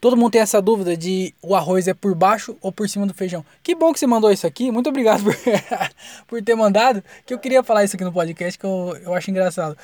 Todo 0.01 0.17
mundo 0.17 0.33
tem 0.33 0.41
essa 0.41 0.63
dúvida 0.63 0.97
de 0.97 1.35
o 1.43 1.55
arroz 1.55 1.87
é 1.87 1.93
por 1.93 2.15
baixo 2.15 2.57
ou 2.63 2.73
por 2.73 2.89
cima 2.89 3.07
do 3.07 3.13
feijão. 3.13 3.45
Que 3.63 3.75
bom 3.75 3.93
que 3.93 3.99
você 3.99 4.07
mandou 4.07 4.33
isso 4.33 4.47
aqui. 4.47 4.71
Muito 4.71 4.89
obrigado 4.89 5.23
por, 5.23 5.37
por 6.27 6.43
ter 6.43 6.55
mandado. 6.55 7.05
Que 7.27 7.35
eu 7.35 7.39
queria 7.39 7.63
falar 7.63 7.85
isso 7.85 7.97
aqui 7.97 8.05
no 8.05 8.13
podcast 8.13 8.59
que 8.59 8.65
eu, 8.65 8.99
eu 9.03 9.15
acho 9.15 9.31
engraçado. 9.31 9.77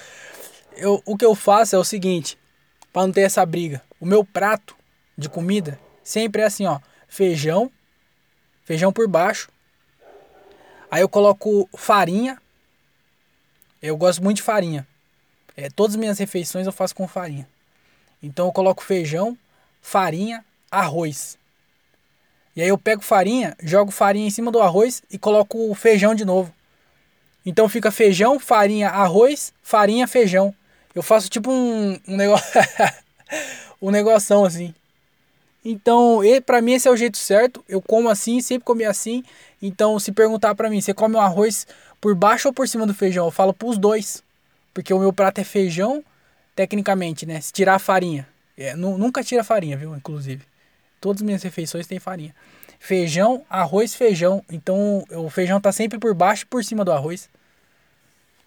Eu, 0.75 1.03
o 1.05 1.19
que 1.19 1.25
eu 1.25 1.35
faço 1.35 1.77
é 1.77 1.79
o 1.79 1.85
seguinte, 1.85 2.39
para 2.93 3.07
não 3.07 3.13
ter 3.13 3.23
essa 3.23 3.45
briga. 3.45 3.83
O 4.01 4.07
meu 4.07 4.25
prato 4.25 4.75
de 5.19 5.29
comida 5.29 5.79
sempre 6.03 6.41
é 6.41 6.47
assim, 6.47 6.65
ó, 6.65 6.81
feijão, 7.07 7.71
feijão 8.65 8.91
por 8.91 9.07
baixo. 9.07 9.51
Aí 10.91 11.03
eu 11.03 11.09
coloco 11.11 11.69
farinha. 11.77 12.41
Eu 13.83 13.99
gosto 13.99 14.25
muito 14.25 14.39
de 14.39 14.43
farinha. 14.43 14.87
É, 15.55 15.69
todas 15.69 15.95
as 15.95 16.01
minhas 16.01 16.19
refeições 16.19 16.67
eu 16.67 16.73
faço 16.73 16.95
com 16.95 17.07
farinha. 17.07 17.47
Então 18.23 18.47
eu 18.47 18.53
coloco 18.53 18.83
feijão, 18.83 19.37
farinha, 19.81 20.45
arroz. 20.71 21.39
E 22.55 22.63
aí 22.63 22.69
eu 22.69 22.79
pego 22.79 23.03
farinha, 23.03 23.57
jogo 23.63 23.91
farinha 23.91 24.27
em 24.27 24.31
cima 24.31 24.51
do 24.51 24.61
arroz 24.61 25.03
e 25.11 25.19
coloco 25.19 25.71
o 25.71 25.75
feijão 25.75 26.15
de 26.15 26.25
novo. 26.25 26.53
Então 27.45 27.69
fica 27.69 27.91
feijão, 27.91 28.39
farinha, 28.41 28.89
arroz, 28.89 29.53
farinha, 29.63 30.07
feijão. 30.09 30.55
Eu 30.95 31.03
faço 31.03 31.29
tipo 31.29 31.51
um, 31.51 32.01
um 32.09 32.17
negócio. 32.17 32.47
um 33.81 33.91
negoção 33.91 34.45
assim. 34.45 34.75
Então, 35.65 36.21
para 36.45 36.63
mim 36.63 36.73
esse 36.73 36.89
é 36.89 36.91
o 36.91 36.97
jeito 36.97 37.19
certo. 37.19 37.65
Eu 37.69 37.83
como 37.83 38.09
assim, 38.09 38.41
sempre 38.41 38.65
comi 38.65 38.85
assim. 38.85 39.23
Então, 39.61 39.99
se 39.99 40.13
perguntar 40.13 40.55
para 40.55 40.71
mim, 40.71 40.81
você 40.81 40.95
come 40.95 41.17
o 41.17 41.21
arroz 41.21 41.67
por 42.01 42.15
baixo 42.15 42.49
ou 42.49 42.55
por 42.55 42.69
cima 42.69 42.87
do 42.87 42.95
feijão? 42.95 43.27
Eu 43.27 43.31
falo 43.31 43.53
pros 43.53 43.77
dois. 43.77 44.23
Porque 44.73 44.95
o 44.95 44.99
meu 44.99 45.13
prato 45.13 45.41
é 45.41 45.45
feijão, 45.45 46.05
tecnicamente, 46.55 47.27
né? 47.27 47.41
Se 47.41 47.53
tirar 47.53 47.75
a 47.75 47.79
farinha. 47.79 48.29
É, 48.57 48.75
nunca 48.75 49.23
tira 49.23 49.45
farinha, 49.45 49.77
viu? 49.77 49.95
Inclusive. 49.95 50.43
Todas 51.01 51.21
as 51.21 51.27
minhas 51.27 51.43
refeições 51.43 51.87
têm 51.87 51.99
farinha. 51.99 52.35
Feijão, 52.79 53.45
arroz, 53.51 53.95
feijão. 53.95 54.43
Então 54.51 55.05
o 55.11 55.29
feijão 55.29 55.61
tá 55.61 55.73
sempre 55.73 55.99
por 55.99 56.15
baixo 56.15 56.45
e 56.45 56.47
por 56.47 56.65
cima 56.65 56.85
do 56.85 56.93
arroz. 56.93 57.29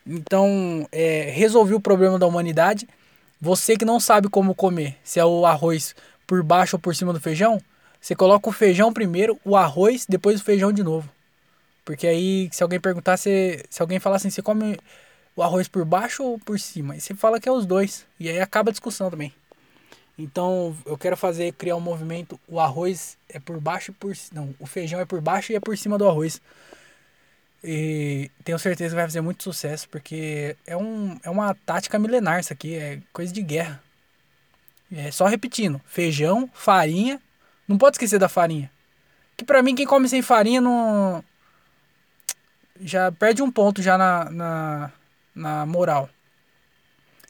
Então, 0.06 0.88
é, 0.92 1.30
resolvi 1.30 1.74
o 1.76 1.80
problema 1.80 2.18
da 2.18 2.26
humanidade. 2.26 2.88
Você 3.40 3.78
que 3.78 3.86
não 3.86 4.00
sabe 4.00 4.28
como 4.28 4.56
comer, 4.56 4.98
se 5.04 5.20
é 5.20 5.26
o 5.26 5.46
arroz 5.46 5.96
por 6.26 6.44
baixo 6.44 6.76
ou 6.76 6.80
por 6.80 6.96
cima 6.96 7.14
do 7.14 7.20
feijão, 7.20 7.62
você 8.02 8.16
coloca 8.16 8.50
o 8.50 8.52
feijão 8.52 8.92
primeiro, 8.92 9.40
o 9.46 9.56
arroz, 9.56 10.06
depois 10.08 10.42
o 10.42 10.44
feijão 10.44 10.74
de 10.74 10.84
novo. 10.84 11.10
Porque 11.86 12.08
aí, 12.08 12.50
se 12.52 12.64
alguém 12.64 12.80
perguntar, 12.80 13.18
se, 13.18 13.64
se 13.70 13.82
alguém 13.82 14.00
falar 14.00 14.18
assim, 14.18 14.30
você 14.30 14.42
come 14.42 14.80
o 15.36 15.44
arroz 15.44 15.68
por 15.68 15.86
baixo 15.86 16.24
ou 16.24 16.40
por 16.40 16.60
cima? 16.60 16.96
E 16.96 17.02
você 17.02 17.14
fala 17.14 17.40
que 17.40 17.48
é 17.48 17.52
os 17.52 17.66
dois. 17.66 18.06
E 18.20 18.30
aí 18.30 18.40
acaba 18.40 18.70
a 18.70 18.72
discussão 18.72 19.10
também. 19.10 19.34
Então 20.20 20.76
eu 20.86 20.98
quero 20.98 21.16
fazer, 21.16 21.54
criar 21.54 21.78
um 21.78 21.80
movimento. 21.80 22.38
O 22.46 22.60
arroz 22.60 23.18
é 23.30 23.40
por 23.40 23.58
baixo 23.62 23.92
e 23.92 23.94
por. 23.94 24.14
Não, 24.34 24.54
o 24.60 24.68
feijão 24.68 25.00
é 25.00 25.06
por 25.06 25.22
baixo 25.22 25.54
e 25.54 25.56
é 25.56 25.62
por 25.62 25.78
cima 25.78 25.98
do 25.98 26.08
arroz. 26.08 26.42
E 27.64 28.30
tenho 28.44 28.60
certeza 28.60 28.90
que 28.90 28.96
vai 28.96 29.06
fazer 29.06 29.22
muito 29.22 29.44
sucesso, 29.44 29.88
porque 29.90 30.58
é, 30.68 30.76
um, 30.76 31.18
é 31.24 31.30
uma 31.30 31.56
tática 31.66 31.98
milenar 31.98 32.40
isso 32.42 32.52
aqui, 32.52 32.76
é 32.76 33.02
coisa 33.14 33.32
de 33.32 33.42
guerra. 33.42 33.82
É 34.92 35.10
só 35.10 35.26
repetindo: 35.26 35.80
feijão, 35.86 36.50
farinha. 36.54 37.22
Não 37.66 37.78
pode 37.78 37.96
esquecer 37.96 38.20
da 38.20 38.28
farinha. 38.28 38.70
Que 39.38 39.46
pra 39.46 39.64
mim, 39.64 39.74
quem 39.74 39.86
come 39.86 40.10
sem 40.10 40.22
farinha 40.22 40.60
não. 40.60 41.24
Já 42.82 43.10
perde 43.10 43.42
um 43.42 43.52
ponto 43.52 43.82
já 43.82 43.98
na, 43.98 44.30
na, 44.30 44.92
na 45.34 45.66
moral. 45.66 46.10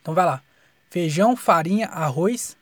Então 0.01 0.15
vai 0.15 0.25
lá: 0.25 0.41
feijão, 0.89 1.35
farinha, 1.35 1.87
arroz, 1.87 2.57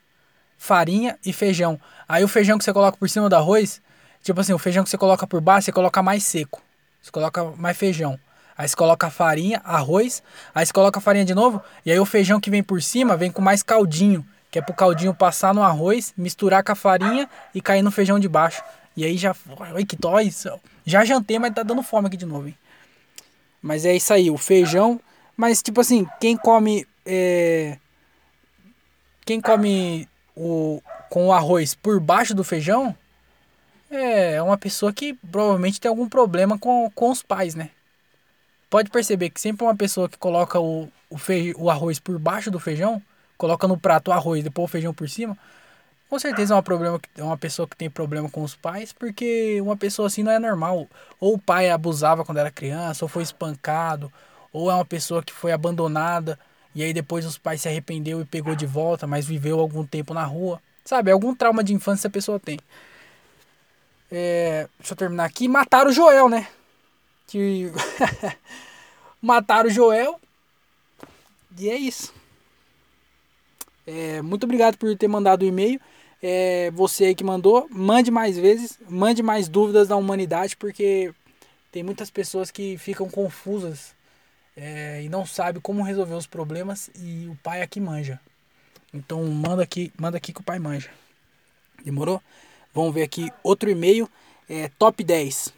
farinha 0.58 1.18
e 1.26 1.32
feijão. 1.32 1.80
Aí 2.08 2.24
o 2.24 2.28
feijão 2.28 2.58
que 2.58 2.64
você 2.64 2.74
coloca 2.74 2.98
por 2.98 3.10
cima 3.10 3.30
do 3.30 3.36
arroz, 3.36 3.82
tipo 4.24 4.40
assim, 4.40 4.54
o 4.54 4.58
feijão 4.58 4.84
que 4.84 4.90
você 4.90 4.98
coloca 4.98 5.28
por 5.28 5.40
baixo, 5.40 5.66
você 5.66 5.72
coloca 5.72 6.02
mais 6.02 6.24
seco. 6.24 6.62
Você 7.02 7.12
coloca 7.12 7.44
mais 7.56 7.78
feijão. 7.78 8.20
Aí 8.58 8.68
você 8.68 8.76
coloca 8.76 9.10
farinha, 9.10 9.62
arroz, 9.64 10.24
aí 10.54 10.66
você 10.66 10.74
coloca 10.74 10.98
a 10.98 11.02
farinha 11.02 11.24
de 11.24 11.36
novo, 11.36 11.62
e 11.86 11.92
aí 11.92 12.00
o 12.00 12.06
feijão 12.06 12.40
que 12.40 12.50
vem 12.50 12.64
por 12.64 12.82
cima 12.82 13.16
vem 13.16 13.32
com 13.32 13.40
mais 13.40 13.62
caldinho, 13.62 14.26
que 14.50 14.58
é 14.58 14.62
pro 14.62 14.74
caldinho 14.74 15.14
passar 15.14 15.54
no 15.54 15.62
arroz, 15.62 16.12
misturar 16.18 16.64
com 16.64 16.72
a 16.72 16.76
farinha 16.76 17.30
e 17.54 17.62
cair 17.62 17.84
no 17.84 17.92
feijão 17.92 18.20
de 18.20 18.28
baixo. 18.28 18.64
E 18.96 19.06
aí 19.06 19.16
já. 19.16 19.36
Oi, 19.76 19.86
que 19.86 19.96
toys! 19.96 20.48
Já 20.84 21.06
jantei, 21.06 21.38
mas 21.38 21.54
tá 21.54 21.62
dando 21.62 21.84
fome 21.84 22.08
aqui 22.08 22.18
de 22.18 22.26
novo, 22.26 22.48
hein? 22.48 22.58
Mas 23.62 23.86
é 23.86 23.96
isso 23.96 24.12
aí, 24.12 24.32
o 24.32 24.38
feijão. 24.38 25.00
Mas, 25.36 25.62
tipo 25.62 25.82
assim, 25.82 26.08
quem 26.20 26.36
come. 26.36 26.88
É, 27.06 27.78
quem 29.24 29.40
come 29.40 30.10
o, 30.38 30.82
com 31.10 31.28
o 31.28 31.34
arroz 31.34 31.74
por 31.74 32.00
baixo 32.00 32.36
do 32.36 32.44
feijão 32.44 32.96
é 33.90 34.42
uma 34.42 34.58
pessoa 34.58 34.94
que 34.94 35.14
provavelmente 35.14 35.80
tem 35.80 35.90
algum 35.90 36.08
problema 36.08 36.60
com, 36.60 36.92
com 36.94 37.10
os 37.10 37.24
pais, 37.24 37.56
né? 37.56 37.72
Pode 38.70 38.90
perceber 38.90 39.30
que 39.30 39.40
sempre 39.40 39.66
uma 39.66 39.76
pessoa 39.76 40.10
que 40.10 40.18
coloca 40.18 40.60
o, 40.60 40.90
o, 41.10 41.18
fei, 41.18 41.54
o 41.58 41.70
arroz 41.70 42.00
por 42.00 42.20
baixo 42.20 42.52
do 42.52 42.60
feijão, 42.60 43.02
coloca 43.38 43.68
no 43.68 43.78
prato 43.78 44.10
o 44.10 44.12
arroz 44.12 44.42
e 44.42 44.44
depois 44.44 44.66
o 44.66 44.72
feijão 44.72 44.94
por 44.94 45.10
cima, 45.10 45.38
com 46.10 46.20
certeza 46.20 46.54
é 46.54 46.56
uma, 46.56 46.64
problema, 46.64 47.00
é 47.18 47.24
uma 47.24 47.38
pessoa 47.38 47.68
que 47.68 47.76
tem 47.76 47.90
problema 47.90 48.30
com 48.30 48.44
os 48.44 48.56
pais, 48.56 48.94
porque 48.94 49.60
uma 49.62 49.76
pessoa 49.76 50.08
assim 50.08 50.24
não 50.24 50.32
é 50.32 50.40
normal. 50.40 50.88
Ou 51.20 51.36
o 51.36 51.40
pai 51.40 51.70
abusava 51.70 52.24
quando 52.24 52.38
era 52.38 52.52
criança, 52.52 53.04
ou 53.04 53.10
foi 53.10 53.24
espancado, 53.24 54.12
ou 54.54 54.70
é 54.72 54.74
uma 54.74 54.86
pessoa 54.86 55.24
que 55.24 55.34
foi 55.34 55.52
abandonada 55.52 56.40
e 56.78 56.84
aí 56.84 56.94
depois 56.94 57.26
os 57.26 57.40
pais 57.40 57.60
se 57.60 57.68
arrependeu 57.68 58.22
e 58.22 58.26
pegou 58.26 58.56
de 58.56 58.68
volta, 58.68 59.08
mas 59.08 59.26
viveu 59.26 59.60
algum 59.60 59.84
tempo 59.84 60.14
na 60.14 60.24
rua. 60.24 60.62
Sabe, 60.86 61.10
algum 61.10 61.34
trauma 61.34 61.64
de 61.64 61.74
infância 61.74 62.08
a 62.08 62.12
pessoa 62.12 62.40
tem. 62.40 62.60
É, 64.12 64.70
deixa 64.78 64.94
eu 64.94 64.98
terminar 64.98 65.26
aqui. 65.26 65.48
Mataram 65.48 65.90
o 65.90 65.92
Joel, 65.92 66.30
né? 66.30 66.48
Que 67.26 67.72
mataram 69.20 69.70
o 69.70 69.74
Joel. 69.74 70.22
E 71.58 71.68
é 71.68 71.76
isso. 71.76 72.14
É, 73.88 74.22
muito 74.22 74.44
obrigado 74.44 74.78
por 74.78 74.96
ter 74.96 75.08
mandado 75.08 75.42
o 75.42 75.48
e-mail. 75.48 75.82
É, 76.22 76.70
você 76.70 77.06
aí 77.06 77.16
que 77.16 77.24
mandou, 77.24 77.68
mande 77.72 78.12
mais 78.12 78.38
vezes, 78.38 78.78
mande 78.88 79.24
mais 79.24 79.50
dúvidas 79.50 79.88
da 79.88 79.96
humanidade, 79.96 80.56
porque 80.56 81.12
tem 81.72 81.82
muitas 81.82 82.12
pessoas 82.12 82.52
que 82.52 82.78
ficam 82.78 83.10
confusas 83.10 83.97
é, 84.60 85.04
e 85.04 85.10
não 85.10 85.24
sabe 85.24 85.62
como 85.62 85.84
resolver 85.84 86.16
os 86.16 86.26
problemas 86.26 86.90
e 86.96 87.28
o 87.28 87.36
pai 87.44 87.62
aqui 87.62 87.80
manja. 87.80 88.20
Então 88.92 89.24
manda 89.28 89.62
aqui, 89.62 89.94
manda 89.96 90.18
aqui 90.18 90.34
que 90.34 90.42
o 90.42 90.44
pai 90.44 90.58
manja. 90.58 90.90
Demorou? 91.86 92.20
Vamos 92.74 92.92
ver 92.94 93.04
aqui 93.04 93.32
outro 93.44 93.70
e-mail, 93.70 94.10
é, 94.50 94.68
top 94.80 95.04
10. 95.04 95.54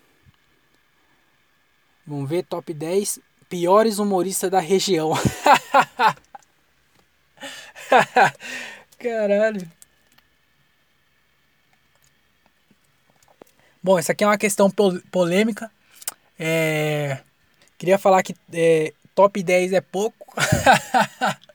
Vamos 2.06 2.30
ver 2.30 2.44
top 2.44 2.74
10 2.74 3.22
piores 3.48 4.00
humoristas 4.00 4.52
da 4.52 4.60
região. 4.60 5.14
Caralho. 9.00 9.66
Bom, 13.82 13.98
essa 13.98 14.12
aqui 14.12 14.26
é 14.26 14.28
uma 14.28 14.38
questão 14.38 14.70
polêmica. 15.10 15.72
É, 16.38 17.20
Queria 17.80 17.98
falar 17.98 18.22
que 18.22 18.36
é, 18.54 18.94
top 19.16 19.42
10 19.42 19.72
é 19.72 19.80
pouco. 19.80 20.36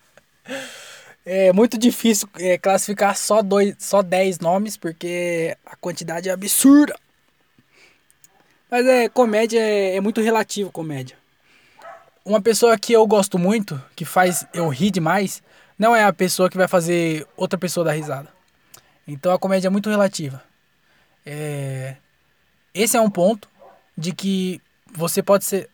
é 1.24 1.52
muito 1.52 1.76
difícil 1.76 2.26
é, 2.38 2.56
classificar 2.56 3.14
só, 3.14 3.42
dois, 3.42 3.76
só 3.78 4.00
10 4.00 4.38
nomes, 4.38 4.74
porque 4.74 5.54
a 5.66 5.76
quantidade 5.76 6.30
é 6.30 6.32
absurda. 6.32 6.98
Mas 8.70 8.86
é, 8.86 9.06
comédia 9.10 9.60
é, 9.60 9.96
é 9.96 10.00
muito 10.00 10.22
relativo, 10.22 10.72
comédia. 10.72 11.14
Uma 12.24 12.40
pessoa 12.40 12.78
que 12.78 12.94
eu 12.94 13.06
gosto 13.06 13.38
muito, 13.38 13.80
que 13.94 14.06
faz 14.06 14.46
eu 14.54 14.66
rir 14.68 14.90
demais, 14.90 15.42
não 15.78 15.94
é 15.94 16.04
a 16.04 16.12
pessoa 16.12 16.48
que 16.48 16.56
vai 16.56 16.66
fazer 16.66 17.26
outra 17.36 17.58
pessoa 17.58 17.84
dar 17.84 17.92
risada. 17.92 18.30
Então 19.06 19.30
a 19.30 19.38
comédia 19.38 19.68
é 19.68 19.70
muito 19.70 19.90
relativa. 19.90 20.42
É... 21.26 21.96
Esse 22.72 22.96
é 22.96 23.00
um 23.00 23.10
ponto 23.10 23.46
de 23.96 24.14
que 24.14 24.58
você 24.90 25.22
pode 25.22 25.44
ser 25.44 25.68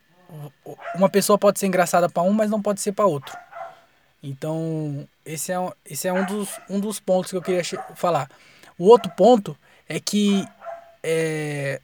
uma 0.95 1.09
pessoa 1.09 1.39
pode 1.39 1.59
ser 1.59 1.67
engraçada 1.67 2.09
para 2.09 2.23
um, 2.23 2.33
mas 2.33 2.51
não 2.51 2.61
pode 2.61 2.81
ser 2.81 2.93
para 2.93 3.07
outro. 3.07 3.37
Então, 4.23 5.09
esse 5.25 5.53
é, 5.53 5.57
esse 5.85 6.07
é 6.07 6.13
um, 6.13 6.25
dos, 6.25 6.49
um 6.69 6.79
dos 6.79 7.01
pontos 7.01 7.31
que 7.31 7.37
eu 7.37 7.43
queria 7.43 7.63
falar. 7.95 8.29
O 8.79 8.85
outro 8.85 9.11
ponto 9.13 9.57
é 9.89 9.99
que 9.99 10.47
é, 11.03 11.81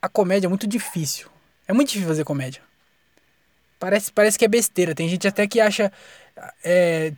a 0.00 0.08
comédia 0.08 0.46
é 0.46 0.48
muito 0.48 0.66
difícil. 0.66 1.28
É 1.66 1.72
muito 1.72 1.88
difícil 1.88 2.08
fazer 2.08 2.24
comédia. 2.24 2.62
Parece, 3.78 4.12
parece 4.12 4.38
que 4.38 4.44
é 4.44 4.48
besteira. 4.48 4.94
Tem 4.94 5.08
gente 5.08 5.28
até 5.28 5.46
que 5.46 5.60
acha. 5.60 5.92
É, 6.64 7.12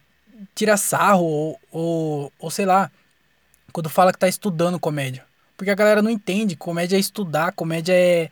tira 0.54 0.76
sarro 0.76 1.24
ou, 1.24 1.60
ou, 1.70 2.32
ou 2.38 2.50
sei 2.50 2.66
lá. 2.66 2.90
Quando 3.72 3.88
fala 3.88 4.12
que 4.12 4.18
tá 4.18 4.28
estudando 4.28 4.80
comédia. 4.80 5.24
Porque 5.56 5.70
a 5.70 5.74
galera 5.74 6.02
não 6.02 6.10
entende. 6.10 6.56
Comédia 6.56 6.96
é 6.96 7.00
estudar, 7.00 7.52
comédia 7.52 7.94
é, 7.94 8.30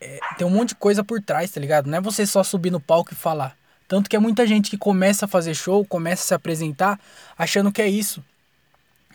é, 0.00 0.18
tem 0.36 0.46
um 0.46 0.50
monte 0.50 0.70
de 0.70 0.74
coisa 0.74 1.02
por 1.02 1.20
trás, 1.22 1.50
tá 1.50 1.60
ligado? 1.60 1.86
Não 1.86 1.98
é 1.98 2.00
você 2.00 2.26
só 2.26 2.42
subir 2.42 2.70
no 2.70 2.80
palco 2.80 3.12
e 3.12 3.16
falar. 3.16 3.56
Tanto 3.86 4.10
que 4.10 4.16
é 4.16 4.18
muita 4.18 4.46
gente 4.46 4.68
que 4.68 4.76
começa 4.76 5.24
a 5.24 5.28
fazer 5.28 5.54
show, 5.54 5.84
começa 5.84 6.22
a 6.22 6.26
se 6.26 6.34
apresentar, 6.34 7.00
achando 7.38 7.72
que 7.72 7.80
é 7.80 7.88
isso. 7.88 8.22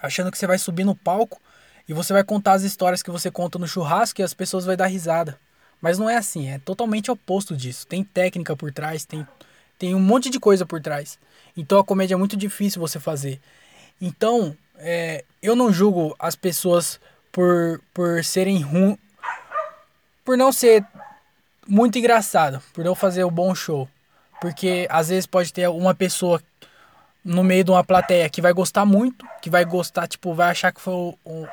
achando 0.01 0.31
que 0.31 0.37
você 0.37 0.47
vai 0.47 0.57
subir 0.57 0.83
no 0.83 0.95
palco 0.95 1.39
e 1.87 1.93
você 1.93 2.11
vai 2.11 2.23
contar 2.23 2.53
as 2.53 2.63
histórias 2.63 3.03
que 3.03 3.11
você 3.11 3.29
conta 3.29 3.59
no 3.59 3.67
churrasco 3.67 4.19
e 4.19 4.23
as 4.23 4.33
pessoas 4.33 4.65
vão 4.65 4.75
dar 4.75 4.87
risada. 4.87 5.39
Mas 5.81 5.99
não 5.99 6.09
é 6.09 6.17
assim, 6.17 6.49
é 6.49 6.59
totalmente 6.59 7.11
oposto 7.11 7.55
disso. 7.55 7.85
Tem 7.85 8.03
técnica 8.03 8.55
por 8.55 8.71
trás, 8.71 9.05
tem, 9.05 9.25
tem 9.77 9.93
um 9.93 9.99
monte 9.99 10.29
de 10.29 10.39
coisa 10.39 10.65
por 10.65 10.81
trás. 10.81 11.19
Então 11.55 11.77
a 11.77 11.83
comédia 11.83 12.15
é 12.15 12.17
muito 12.17 12.35
difícil 12.35 12.81
você 12.81 12.99
fazer. 12.99 13.39
Então, 14.01 14.55
é, 14.77 15.23
eu 15.41 15.55
não 15.55 15.71
julgo 15.71 16.15
as 16.19 16.35
pessoas 16.35 16.99
por, 17.31 17.79
por 17.93 18.23
serem 18.23 18.61
ruins. 18.61 18.97
Por 20.23 20.37
não 20.37 20.51
ser 20.51 20.85
muito 21.67 21.97
engraçado, 21.97 22.61
por 22.73 22.83
não 22.83 22.95
fazer 22.95 23.23
um 23.23 23.31
bom 23.31 23.53
show. 23.53 23.87
Porque 24.39 24.87
às 24.89 25.09
vezes 25.09 25.25
pode 25.25 25.51
ter 25.53 25.67
uma 25.69 25.95
pessoa 25.95 26.41
no 27.23 27.43
meio 27.43 27.63
de 27.63 27.71
uma 27.71 27.83
plateia 27.83 28.29
que 28.29 28.41
vai 28.41 28.51
gostar 28.51 28.85
muito, 28.85 29.25
que 29.41 29.49
vai 29.49 29.63
gostar, 29.63 30.07
tipo, 30.07 30.33
vai 30.33 30.51
achar 30.51 30.71
que 30.73 30.81
foi 30.81 30.93
o, 30.93 31.17
o, 31.23 31.47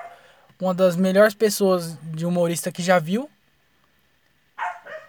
uma 0.61 0.75
das 0.75 0.97
melhores 0.97 1.35
pessoas 1.35 1.97
de 2.03 2.27
humorista 2.27 2.73
que 2.73 2.83
já 2.83 2.99
viu. 2.99 3.31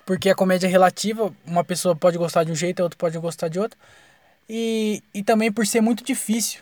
Porque 0.06 0.30
a 0.30 0.36
comédia 0.36 0.68
é 0.68 0.70
relativa, 0.70 1.34
uma 1.46 1.64
pessoa 1.64 1.96
pode 1.96 2.18
gostar 2.18 2.44
de 2.44 2.52
um 2.52 2.56
jeito, 2.56 2.80
a 2.80 2.84
outra 2.84 2.98
pode 2.98 3.18
gostar 3.18 3.48
de 3.48 3.60
outro. 3.60 3.78
E, 4.50 5.02
e 5.14 5.24
também 5.24 5.52
por 5.52 5.66
ser 5.66 5.82
muito 5.82 6.04
difícil. 6.04 6.62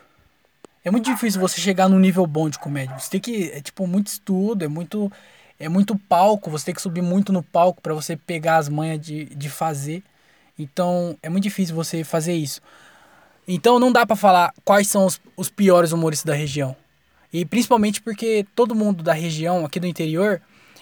É 0.84 0.92
muito 0.92 1.12
difícil 1.12 1.42
você 1.42 1.60
chegar 1.60 1.90
num 1.90 2.00
nível 2.00 2.26
bom 2.26 2.50
de 2.50 2.58
comédia. 2.58 2.98
Você 2.98 3.10
tem 3.10 3.20
que. 3.20 3.52
É 3.52 3.62
tipo 3.62 3.86
muito 3.86 4.08
estudo, 4.08 4.64
é 4.64 4.68
muito. 4.68 5.12
É 5.60 5.68
muito 5.68 5.98
palco. 5.98 6.50
Você 6.50 6.66
tem 6.66 6.76
que 6.76 6.82
subir 6.82 7.02
muito 7.02 7.34
no 7.34 7.44
palco 7.44 7.82
para 7.82 7.94
você 7.94 8.16
pegar 8.16 8.58
as 8.58 8.70
manhas 8.70 9.00
de, 9.00 9.26
de 9.26 9.50
fazer. 9.50 10.04
Então 10.58 11.18
é 11.22 11.30
muito 11.30 11.44
difícil 11.44 11.76
você 11.76 12.04
fazer 12.04 12.34
isso. 12.34 12.62
Então 13.48 13.80
não 13.80 13.92
dá 13.92 14.06
para 14.06 14.16
falar 14.16 14.54
quais 14.64 14.88
são 14.88 15.06
os, 15.06 15.20
os 15.36 15.50
piores 15.50 15.92
humoristas 15.92 16.26
da 16.26 16.34
região. 16.34 16.76
E 17.32 17.46
principalmente 17.46 18.02
porque 18.02 18.46
todo 18.56 18.76
mundo 18.76 19.04
da 19.04 19.14
região, 19.14 19.66
aqui 19.66 19.80
do 19.80 19.88
interior, 19.88 20.42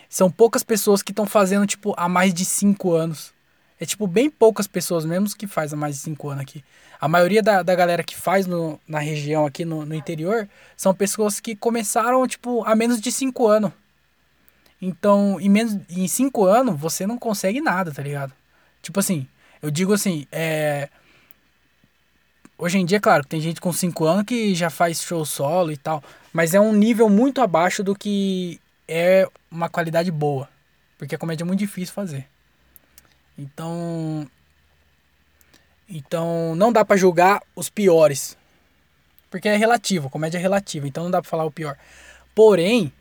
são 0.10 0.32
poucas 0.32 0.64
pessoas 0.64 1.02
que 1.02 1.12
estão 1.12 1.26
fazendo, 1.26 1.68
tipo, 1.68 1.94
há 1.98 2.08
mais 2.08 2.34
de 2.34 2.46
cinco 2.46 2.94
anos. 2.94 3.34
É, 3.80 3.86
tipo, 3.86 4.08
bem 4.08 4.30
poucas 4.30 4.66
pessoas 4.66 5.06
mesmo 5.06 5.30
que 5.38 5.46
faz 5.46 5.72
há 5.72 5.76
mais 5.76 5.96
de 5.96 6.02
cinco 6.02 6.30
anos 6.30 6.42
aqui. 6.42 6.64
A 7.00 7.08
maioria 7.08 7.44
da, 7.44 7.62
da 7.62 7.76
galera 7.76 8.04
que 8.04 8.16
faz 8.16 8.48
no, 8.48 8.80
na 8.88 9.00
região 9.00 9.46
aqui 9.46 9.64
no, 9.64 9.86
no 9.86 9.94
interior 9.94 10.50
são 10.76 10.94
pessoas 10.94 11.40
que 11.40 11.56
começaram, 11.56 12.26
tipo, 12.28 12.64
há 12.66 12.76
menos 12.76 13.00
de 13.00 13.12
cinco 13.12 13.48
anos. 13.48 13.72
Então, 14.82 15.40
em, 15.40 15.50
menos, 15.50 15.78
em 15.90 16.08
cinco 16.08 16.46
anos, 16.46 16.80
você 16.80 17.08
não 17.08 17.18
consegue 17.18 17.62
nada, 17.62 17.92
tá 17.92 18.02
ligado? 18.02 18.34
Tipo 18.82 19.00
assim, 19.00 19.28
eu 19.62 19.72
digo 19.72 19.94
assim, 19.94 20.28
é... 20.32 20.90
Hoje 22.58 22.80
em 22.80 22.86
dia, 22.86 23.00
claro, 23.00 23.24
tem 23.24 23.40
gente 23.40 23.62
com 23.62 23.72
cinco 23.72 24.06
anos 24.06 24.24
que 24.26 24.56
já 24.56 24.70
faz 24.70 25.02
show 25.02 25.24
solo 25.24 25.72
e 25.72 25.78
tal. 25.78 26.04
Mas 26.34 26.56
é 26.56 26.60
um 26.60 26.74
nível 26.74 27.08
muito 27.08 27.40
abaixo 27.42 27.84
do 27.84 27.96
que 27.96 28.60
é 28.88 29.28
uma 29.52 29.70
qualidade 29.70 30.12
boa. 30.12 30.50
Porque 30.98 31.14
a 31.14 31.18
comédia 31.18 31.44
é 31.44 31.46
muito 31.46 31.60
difícil 31.60 31.94
fazer. 31.94 32.28
Então. 33.38 34.28
Então 35.88 36.56
não 36.56 36.72
dá 36.72 36.84
para 36.84 36.98
julgar 36.98 37.42
os 37.56 37.70
piores. 37.70 38.36
Porque 39.30 39.48
é 39.48 39.56
relativo, 39.56 40.10
comédia 40.10 40.38
é 40.38 40.42
relativa, 40.42 40.88
então 40.88 41.04
não 41.04 41.12
dá 41.12 41.22
para 41.22 41.30
falar 41.30 41.46
o 41.46 41.52
pior. 41.52 41.78
Porém, 42.34 42.92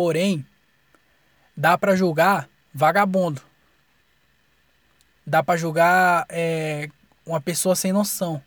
porém, 0.00 0.46
dá 1.54 1.76
para 1.76 1.94
julgar 1.94 2.48
vagabundo. 2.72 3.42
Dá 5.26 5.42
para 5.42 5.58
julgar 5.58 6.24
é, 6.30 6.88
uma 7.26 7.38
pessoa 7.38 7.76
sem 7.76 7.92
noção. 7.92 8.42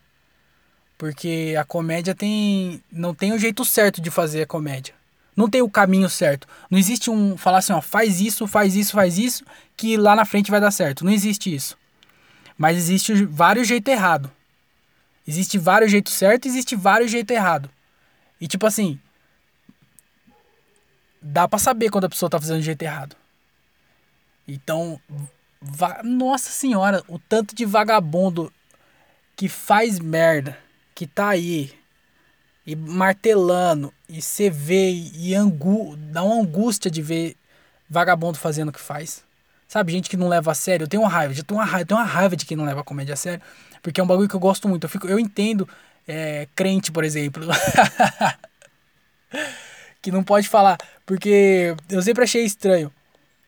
Porque 0.98 1.54
a 1.56 1.64
comédia 1.64 2.16
tem 2.16 2.84
não 2.92 3.14
tem 3.14 3.34
o 3.34 3.38
jeito 3.38 3.64
certo 3.64 4.02
de 4.02 4.10
fazer 4.10 4.42
a 4.42 4.48
comédia. 4.48 4.96
Não 5.36 5.48
tem 5.48 5.62
o 5.62 5.70
caminho 5.70 6.10
certo. 6.10 6.48
Não 6.72 6.80
existe 6.80 7.12
um 7.12 7.38
falar 7.38 7.60
assim, 7.60 7.74
ó, 7.74 7.82
faz 7.82 8.20
isso, 8.20 8.48
faz 8.48 8.76
isso, 8.76 8.94
faz 8.94 9.20
isso, 9.20 9.46
que 9.78 9.96
lá 9.96 10.16
na 10.16 10.26
frente 10.26 10.50
vai 10.50 10.60
dar 10.60 10.72
certo. 10.72 11.06
Não 11.06 11.12
existe 11.12 11.54
isso. 11.54 11.78
Mas 12.58 12.78
existe 12.78 13.26
vários 13.26 13.68
jeitos 13.68 13.94
errado. 13.94 14.32
Existe 15.28 15.60
vários 15.60 15.92
jeitos 15.92 16.14
certos, 16.14 16.50
existe 16.50 16.76
vários 16.76 17.12
jeitos 17.12 17.36
errado. 17.36 17.70
E 18.42 18.48
tipo 18.48 18.66
assim, 18.66 19.00
dá 21.24 21.48
para 21.48 21.58
saber 21.58 21.90
quando 21.90 22.06
a 22.06 22.10
pessoa 22.10 22.30
tá 22.30 22.40
fazendo 22.40 22.58
do 22.58 22.64
jeito 22.64 22.82
errado. 22.82 23.16
Então, 24.48 25.00
nossa 26.04 26.50
senhora, 26.50 27.02
o 27.08 27.18
tanto 27.18 27.56
de 27.56 27.66
vagabundo 27.66 28.52
que 29.36 29.48
faz 29.48 30.00
merda, 30.00 30.58
que 30.94 31.08
tá 31.08 31.30
aí 31.30 31.74
e 32.66 32.76
martelando, 32.76 33.94
e 34.08 34.22
você 34.22 34.50
vê 34.50 34.92
e 34.92 35.34
angu, 35.34 35.96
dá 35.98 36.24
uma 36.24 36.42
angústia 36.42 36.92
de 36.92 37.02
ver 37.02 37.36
vagabundo 37.90 38.38
fazendo 38.38 38.70
o 38.70 38.74
que 38.74 38.80
faz. 38.80 39.24
Sabe, 39.68 39.92
gente 39.92 40.10
que 40.10 40.18
não 40.18 40.28
leva 40.28 40.52
a 40.52 40.56
sério, 40.56 40.84
eu 40.84 40.88
tenho 40.88 41.02
uma 41.02 41.10
raiva, 41.10 41.34
eu 41.34 41.44
tenho 41.44 41.60
uma 41.60 41.66
raiva, 41.66 41.86
tenho 41.86 42.00
uma 42.00 42.06
raiva 42.06 42.36
de 42.36 42.46
quem 42.46 42.56
não 42.56 42.66
leva 42.66 42.82
a 42.82 42.84
comédia 42.84 43.14
a 43.14 43.18
sério, 43.18 43.42
porque 43.82 44.00
é 44.00 44.04
um 44.04 44.08
bagulho 44.08 44.30
que 44.30 44.36
eu 44.36 44.40
gosto 44.40 44.68
muito. 44.68 44.84
Eu, 44.84 44.90
fico, 44.90 45.08
eu 45.08 45.20
entendo 45.20 45.68
é, 46.08 46.48
crente, 46.54 46.92
por 46.92 47.04
exemplo, 47.04 47.44
que 50.04 50.12
não 50.12 50.24
pode 50.24 50.48
falar, 50.48 50.78
porque 51.04 51.76
eu 51.90 52.02
sempre 52.04 52.24
achei 52.24 52.44
estranho 52.44 52.94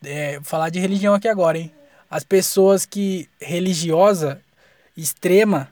é, 0.03 0.39
falar 0.41 0.71
de 0.71 0.79
religião 0.79 1.13
aqui 1.13 1.27
agora, 1.27 1.59
hein? 1.59 1.71
As 2.09 2.23
pessoas 2.23 2.83
que 2.85 3.29
religiosa 3.39 4.41
extrema 4.97 5.69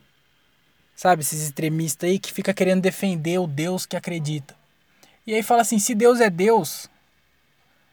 Sabe, 0.96 1.22
esses 1.22 1.42
extremistas 1.42 2.10
aí 2.10 2.20
que 2.20 2.32
fica 2.32 2.54
querendo 2.54 2.82
defender 2.82 3.40
o 3.40 3.48
Deus 3.48 3.86
que 3.86 3.98
acredita. 3.98 4.56
E 5.26 5.34
aí 5.34 5.42
fala 5.42 5.62
assim, 5.62 5.80
se 5.80 5.96
Deus 5.96 6.20
é 6.20 6.30
Deus, 6.30 6.90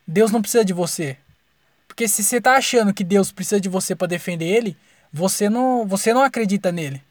Deus 0.06 0.30
não 0.30 0.42
precisa 0.42 0.64
de 0.64 0.72
você. 0.72 1.16
Porque 1.88 2.06
se 2.06 2.22
você 2.22 2.40
tá 2.40 2.54
achando 2.54 2.92
que 2.92 3.02
Deus 3.02 3.32
precisa 3.32 3.60
de 3.60 3.68
você 3.68 3.96
para 3.96 4.06
defender 4.06 4.46
ele, 4.46 4.76
você 5.12 5.48
não, 5.48 5.86
você 5.86 6.12
não 6.12 6.22
acredita 6.22 6.70
nele. 6.70 7.02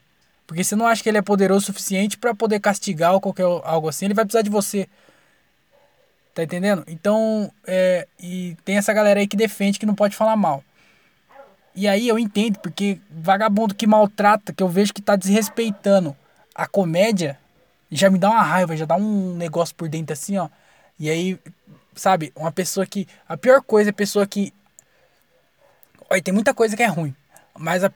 Porque 0.45 0.63
você 0.63 0.75
não 0.75 0.87
acha 0.87 1.03
que 1.03 1.09
ele 1.09 1.17
é 1.17 1.21
poderoso 1.21 1.63
o 1.63 1.65
suficiente 1.65 2.17
para 2.17 2.33
poder 2.33 2.59
castigar 2.59 3.13
ou 3.13 3.21
qualquer 3.21 3.43
algo 3.43 3.89
assim, 3.89 4.05
ele 4.05 4.13
vai 4.13 4.25
precisar 4.25 4.41
de 4.41 4.49
você. 4.49 4.87
Tá 6.39 6.43
entendendo? 6.43 6.85
Então, 6.87 7.51
é, 7.67 8.07
e 8.17 8.55
tem 8.63 8.77
essa 8.77 8.93
galera 8.93 9.19
aí 9.19 9.27
que 9.27 9.35
defende 9.35 9.77
que 9.77 9.85
não 9.85 9.93
pode 9.93 10.15
falar 10.15 10.37
mal. 10.37 10.63
E 11.75 11.85
aí 11.85 12.07
eu 12.07 12.17
entendo, 12.17 12.57
porque 12.59 12.97
vagabundo 13.11 13.75
que 13.75 13.85
maltrata, 13.85 14.53
que 14.53 14.63
eu 14.63 14.69
vejo 14.69 14.93
que 14.93 15.01
tá 15.01 15.17
desrespeitando 15.17 16.15
a 16.55 16.65
comédia, 16.65 17.37
já 17.91 18.09
me 18.09 18.17
dá 18.17 18.29
uma 18.29 18.41
raiva, 18.41 18.77
já 18.77 18.85
dá 18.85 18.95
um 18.95 19.35
negócio 19.35 19.75
por 19.75 19.89
dentro 19.89 20.13
assim, 20.13 20.37
ó. 20.37 20.47
E 20.97 21.09
aí, 21.09 21.37
sabe, 21.93 22.31
uma 22.33 22.53
pessoa 22.53 22.85
que. 22.85 23.05
A 23.27 23.35
pior 23.35 23.61
coisa 23.61 23.89
é 23.89 23.91
a 23.91 23.93
pessoa 23.93 24.25
que. 24.25 24.53
Olha, 26.09 26.23
tem 26.23 26.33
muita 26.33 26.53
coisa 26.53 26.73
que 26.73 26.83
é 26.83 26.87
ruim. 26.87 27.13
Mas 27.57 27.83
a 27.83 27.91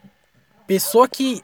pessoa 0.66 1.08
que 1.08 1.42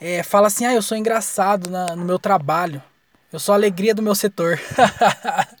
é, 0.00 0.22
fala 0.22 0.46
assim, 0.46 0.64
ah, 0.64 0.72
eu 0.72 0.80
sou 0.80 0.96
engraçado 0.96 1.68
na, 1.68 1.94
no 1.94 2.06
meu 2.06 2.18
trabalho. 2.18 2.82
Eu 3.30 3.38
sou 3.38 3.52
a 3.52 3.56
alegria 3.56 3.94
do 3.94 4.00
meu 4.00 4.14
setor. 4.14 4.58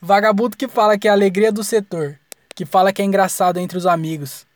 Vagabundo 0.00 0.56
que 0.56 0.68
fala 0.68 0.98
que 0.98 1.08
é 1.08 1.10
a 1.10 1.14
alegria 1.14 1.52
do 1.52 1.62
setor. 1.62 2.18
Que 2.54 2.64
fala 2.64 2.92
que 2.92 3.02
é 3.02 3.04
engraçado 3.04 3.58
entre 3.58 3.76
os 3.76 3.86
amigos. 3.86 4.46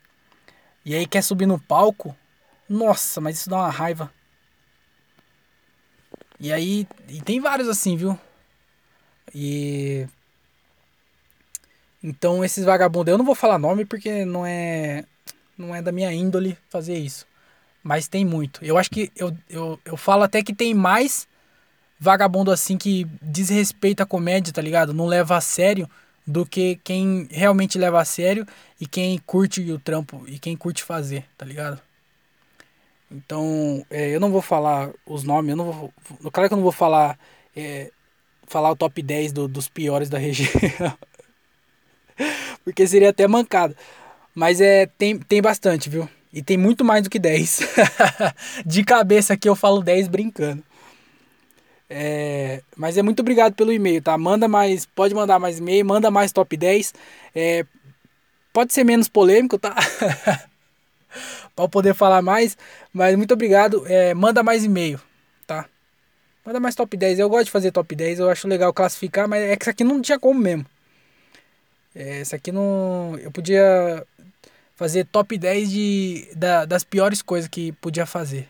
E 0.85 0.95
aí 0.95 1.07
quer 1.07 1.23
subir 1.23 1.47
no 1.47 1.59
palco? 1.59 2.17
Nossa, 2.69 3.21
mas 3.21 3.39
isso 3.39 3.51
dá 3.51 3.57
uma 3.57 3.71
raiva. 3.71 4.13
E 6.39 6.53
aí, 6.53 6.87
e 7.09 7.23
tem 7.23 7.41
vários 7.41 7.69
assim, 7.69 7.97
viu? 7.97 8.19
E 9.35 10.07
então 12.03 12.45
esses 12.45 12.65
vagabundos, 12.65 13.11
eu 13.11 13.19
não 13.19 13.25
vou 13.25 13.35
falar 13.35 13.59
nome 13.59 13.85
porque 13.85 14.25
não 14.25 14.45
é 14.45 15.05
não 15.57 15.75
é 15.75 15.81
da 15.81 15.93
minha 15.93 16.13
índole 16.13 16.59
fazer 16.69 16.99
isso. 16.99 17.27
Mas 17.83 18.09
tem 18.09 18.25
muito. 18.25 18.65
Eu 18.65 18.77
acho 18.77 18.91
que 18.91 19.11
eu, 19.17 19.37
eu, 19.49 19.79
eu 19.85 19.97
falo 19.97 20.23
até 20.23 20.43
que 20.43 20.55
tem 20.55 20.75
mais 20.75 21.29
vagabundo 22.05 22.53
assim 22.53 22.77
que 22.77 23.07
desrespeita 23.23 24.03
a 24.03 24.07
comédia, 24.07 24.53
tá 24.53 24.61
ligado? 24.61 24.93
Não 24.93 25.07
leva 25.07 25.37
a 25.37 25.41
sério 25.41 25.89
do 26.27 26.45
que 26.45 26.79
quem 26.85 27.27
realmente 27.31 27.79
leva 27.79 28.01
a 28.01 28.05
sério 28.05 28.47
e 28.79 28.87
quem 28.87 29.19
curte 29.27 29.61
o 29.73 29.79
trampo 29.79 30.25
e 30.29 30.39
quem 30.39 30.55
curte 30.55 30.83
fazer, 30.83 31.25
tá 31.37 31.47
ligado? 31.47 31.81
Então, 33.11 33.85
é, 33.91 34.15
eu 34.15 34.21
não 34.21 34.31
vou 34.31 34.43
falar 34.43 34.91
os 35.07 35.23
nomes, 35.25 35.51
eu 35.51 35.57
não 35.57 35.73
vou. 35.73 35.93
Claro 36.31 36.49
que 36.49 36.55
eu 36.55 36.57
não 36.57 36.63
vou 36.63 36.73
falar. 36.73 37.19
É, 37.57 37.91
falar 38.47 38.71
o 38.71 38.77
top 38.77 39.01
10 39.01 39.33
do, 39.33 39.49
dos 39.49 39.69
piores 39.69 40.11
da 40.11 40.19
região. 40.19 40.53
Porque 42.63 42.87
seria 42.87 43.11
até 43.11 43.27
mancada. 43.27 43.75
Mas 44.35 44.61
é, 44.61 44.87
tem, 44.87 45.19
tem 45.19 45.41
bastante, 45.41 45.89
viu? 45.89 46.09
E 46.33 46.43
tem 46.43 46.59
muito 46.59 46.85
mais 46.85 47.03
do 47.03 47.09
que 47.09 47.19
10. 47.19 47.61
De 48.67 48.85
cabeça 48.85 49.33
aqui 49.33 49.49
eu 49.49 49.57
falo 49.57 49.81
10 49.83 50.09
brincando. 50.09 50.63
É, 51.89 52.63
mas 52.77 52.97
é 52.97 53.03
muito 53.03 53.21
obrigado 53.21 53.55
pelo 53.55 53.73
e-mail, 53.73 54.03
tá? 54.03 54.17
Manda 54.17 54.49
mais, 54.49 54.87
pode 54.87 55.15
mandar 55.15 55.39
mais 55.39 55.59
e-mail, 55.59 55.85
manda 55.85 56.11
mais 56.11 56.33
top 56.33 56.57
10. 56.57 56.95
É, 57.35 57.65
pode 58.53 58.73
ser 58.73 58.85
menos 58.85 59.09
polêmico, 59.09 59.59
tá? 59.59 59.75
para 61.55 61.69
poder 61.69 61.95
falar 61.95 62.23
mais, 62.23 62.57
mas 62.93 63.17
muito 63.17 63.35
obrigado. 63.35 63.85
É, 63.87 64.15
manda 64.15 64.43
mais 64.43 64.65
e-mail, 64.65 65.01
tá? 65.47 65.67
Manda 66.45 66.61
mais 66.61 66.75
top 66.75 66.97
10. 66.97 67.19
Eu 67.19 67.29
gosto 67.29 67.47
de 67.47 67.51
fazer 67.51 67.71
top 67.71 67.95
10, 67.95 68.19
eu 68.19 68.31
acho 68.31 68.49
legal 68.49 68.73
classificar, 68.73 69.29
mas 69.29 69.43
é 69.43 69.57
que 69.57 69.65
isso 69.65 69.71
aqui 69.71 69.85
não 69.85 70.01
tinha 70.01 70.19
como 70.19 70.41
mesmo. 70.41 70.67
É, 71.95 72.23
isso 72.23 72.35
aqui 72.35 72.51
não. 72.51 73.17
Eu 73.21 73.31
podia 73.31 74.05
fazer 74.75 75.05
top 75.07 75.39
10 75.39 75.71
de, 75.71 76.29
da, 76.35 76.65
das 76.65 76.83
piores 76.83 77.23
coisas 77.23 77.49
que 77.49 77.73
podia 77.73 78.07
fazer. 78.07 78.49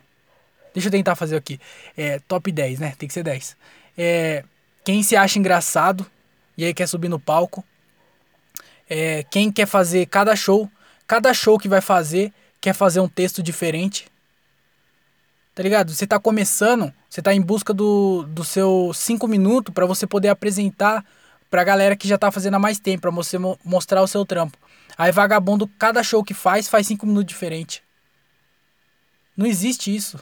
Deixa 0.74 0.88
eu 0.88 0.92
tentar 0.92 1.14
fazer 1.14 1.36
aqui. 1.36 1.58
É, 1.96 2.18
top 2.18 2.50
10, 2.50 2.80
né? 2.80 2.94
Tem 2.98 3.06
que 3.06 3.14
ser 3.14 3.22
10. 3.22 3.56
É, 3.96 4.44
quem 4.84 5.02
se 5.02 5.16
acha 5.16 5.38
engraçado 5.38 6.04
e 6.58 6.64
aí 6.64 6.74
quer 6.74 6.88
subir 6.88 7.08
no 7.08 7.18
palco. 7.18 7.64
É, 8.90 9.22
quem 9.30 9.50
quer 9.52 9.66
fazer 9.66 10.06
cada 10.06 10.34
show. 10.34 10.68
Cada 11.06 11.32
show 11.32 11.58
que 11.58 11.68
vai 11.68 11.80
fazer 11.80 12.32
quer 12.60 12.74
fazer 12.74 12.98
um 12.98 13.08
texto 13.08 13.42
diferente. 13.42 14.08
Tá 15.54 15.62
ligado? 15.62 15.92
Você 15.92 16.06
tá 16.06 16.18
começando, 16.18 16.92
você 17.08 17.22
tá 17.22 17.32
em 17.32 17.40
busca 17.40 17.72
do, 17.72 18.24
do 18.24 18.42
seu 18.42 18.90
5 18.92 19.28
minutos 19.28 19.72
para 19.72 19.86
você 19.86 20.04
poder 20.06 20.28
apresentar 20.28 21.04
pra 21.48 21.62
galera 21.62 21.94
que 21.94 22.08
já 22.08 22.18
tá 22.18 22.32
fazendo 22.32 22.54
há 22.54 22.58
mais 22.58 22.80
tempo, 22.80 23.02
pra 23.02 23.12
você 23.12 23.38
mo 23.38 23.56
mostrar 23.64 24.02
o 24.02 24.08
seu 24.08 24.26
trampo. 24.26 24.58
Aí 24.98 25.12
vagabundo, 25.12 25.68
cada 25.78 26.02
show 26.02 26.24
que 26.24 26.34
faz, 26.34 26.66
faz 26.66 26.88
5 26.88 27.06
minutos 27.06 27.28
diferente. 27.28 27.82
Não 29.36 29.46
existe 29.46 29.94
isso. 29.94 30.18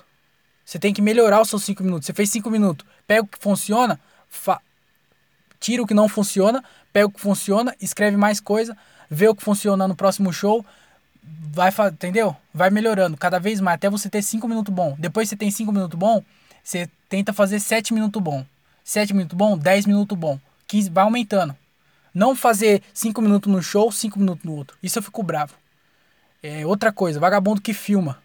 Você 0.65 0.79
tem 0.79 0.93
que 0.93 1.03
melhorar 1.03 1.41
os 1.41 1.49
seus 1.49 1.65
5 1.65 1.83
minutos. 1.83 2.07
Você 2.07 2.13
fez 2.13 2.31
5 2.31 2.51
minutos, 2.51 2.87
pega 3.07 3.23
o 3.23 3.27
que 3.27 3.39
funciona, 3.39 3.99
tira 5.61 5.83
o 5.83 5.87
que 5.87 5.95
não 5.95 6.09
funciona, 6.09 6.63
pega 6.93 7.07
o 7.07 7.11
que 7.11 7.21
funciona, 7.21 7.75
escreve 7.81 8.17
mais 8.17 8.41
coisa, 8.41 8.77
vê 9.11 9.29
o 9.29 9.35
que 9.35 9.43
funciona 9.43 9.87
no 9.87 9.95
próximo 9.95 10.33
show, 10.33 10.65
vai, 11.23 11.71
entendeu? 11.93 12.37
Vai 12.53 12.71
melhorando 12.71 13.17
cada 13.17 13.39
vez 13.39 13.61
mais 13.61 13.75
até 13.75 13.91
você 13.91 14.09
ter 14.09 14.23
5 14.23 14.47
minutos 14.49 14.73
bom. 14.73 14.97
Depois 14.99 15.29
você 15.29 15.37
tem 15.37 15.51
5 15.51 15.71
minutos 15.73 15.99
bom, 15.99 16.23
você 16.63 16.89
tenta 17.09 17.33
fazer 17.33 17.61
7 17.61 17.93
minutos 17.93 18.23
bom. 18.23 18.45
7 18.85 19.15
minutos 19.15 19.37
bom, 19.37 19.57
10 19.57 19.87
minutos 19.87 20.19
bom. 20.19 20.39
15 20.67 20.91
vai 20.91 21.05
aumentando. 21.05 21.57
Não 22.15 22.35
fazer 22.35 22.83
5 22.93 23.23
minutos 23.23 23.51
no 23.51 23.63
show, 23.63 23.91
5 23.91 24.19
minutos 24.19 24.45
no 24.45 24.55
outro. 24.55 24.77
Isso 24.83 24.99
eu 24.99 25.03
fico 25.03 25.23
bravo. 25.23 25.55
É 26.43 26.67
outra 26.67 26.93
coisa, 26.93 27.21
vagabundo 27.21 27.61
que 27.61 27.73
filma. 27.73 28.19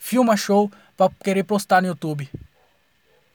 Filma 0.00 0.34
show 0.34 0.72
pra 0.96 1.10
querer 1.22 1.44
postar 1.44 1.82
no 1.82 1.88
YouTube. 1.88 2.28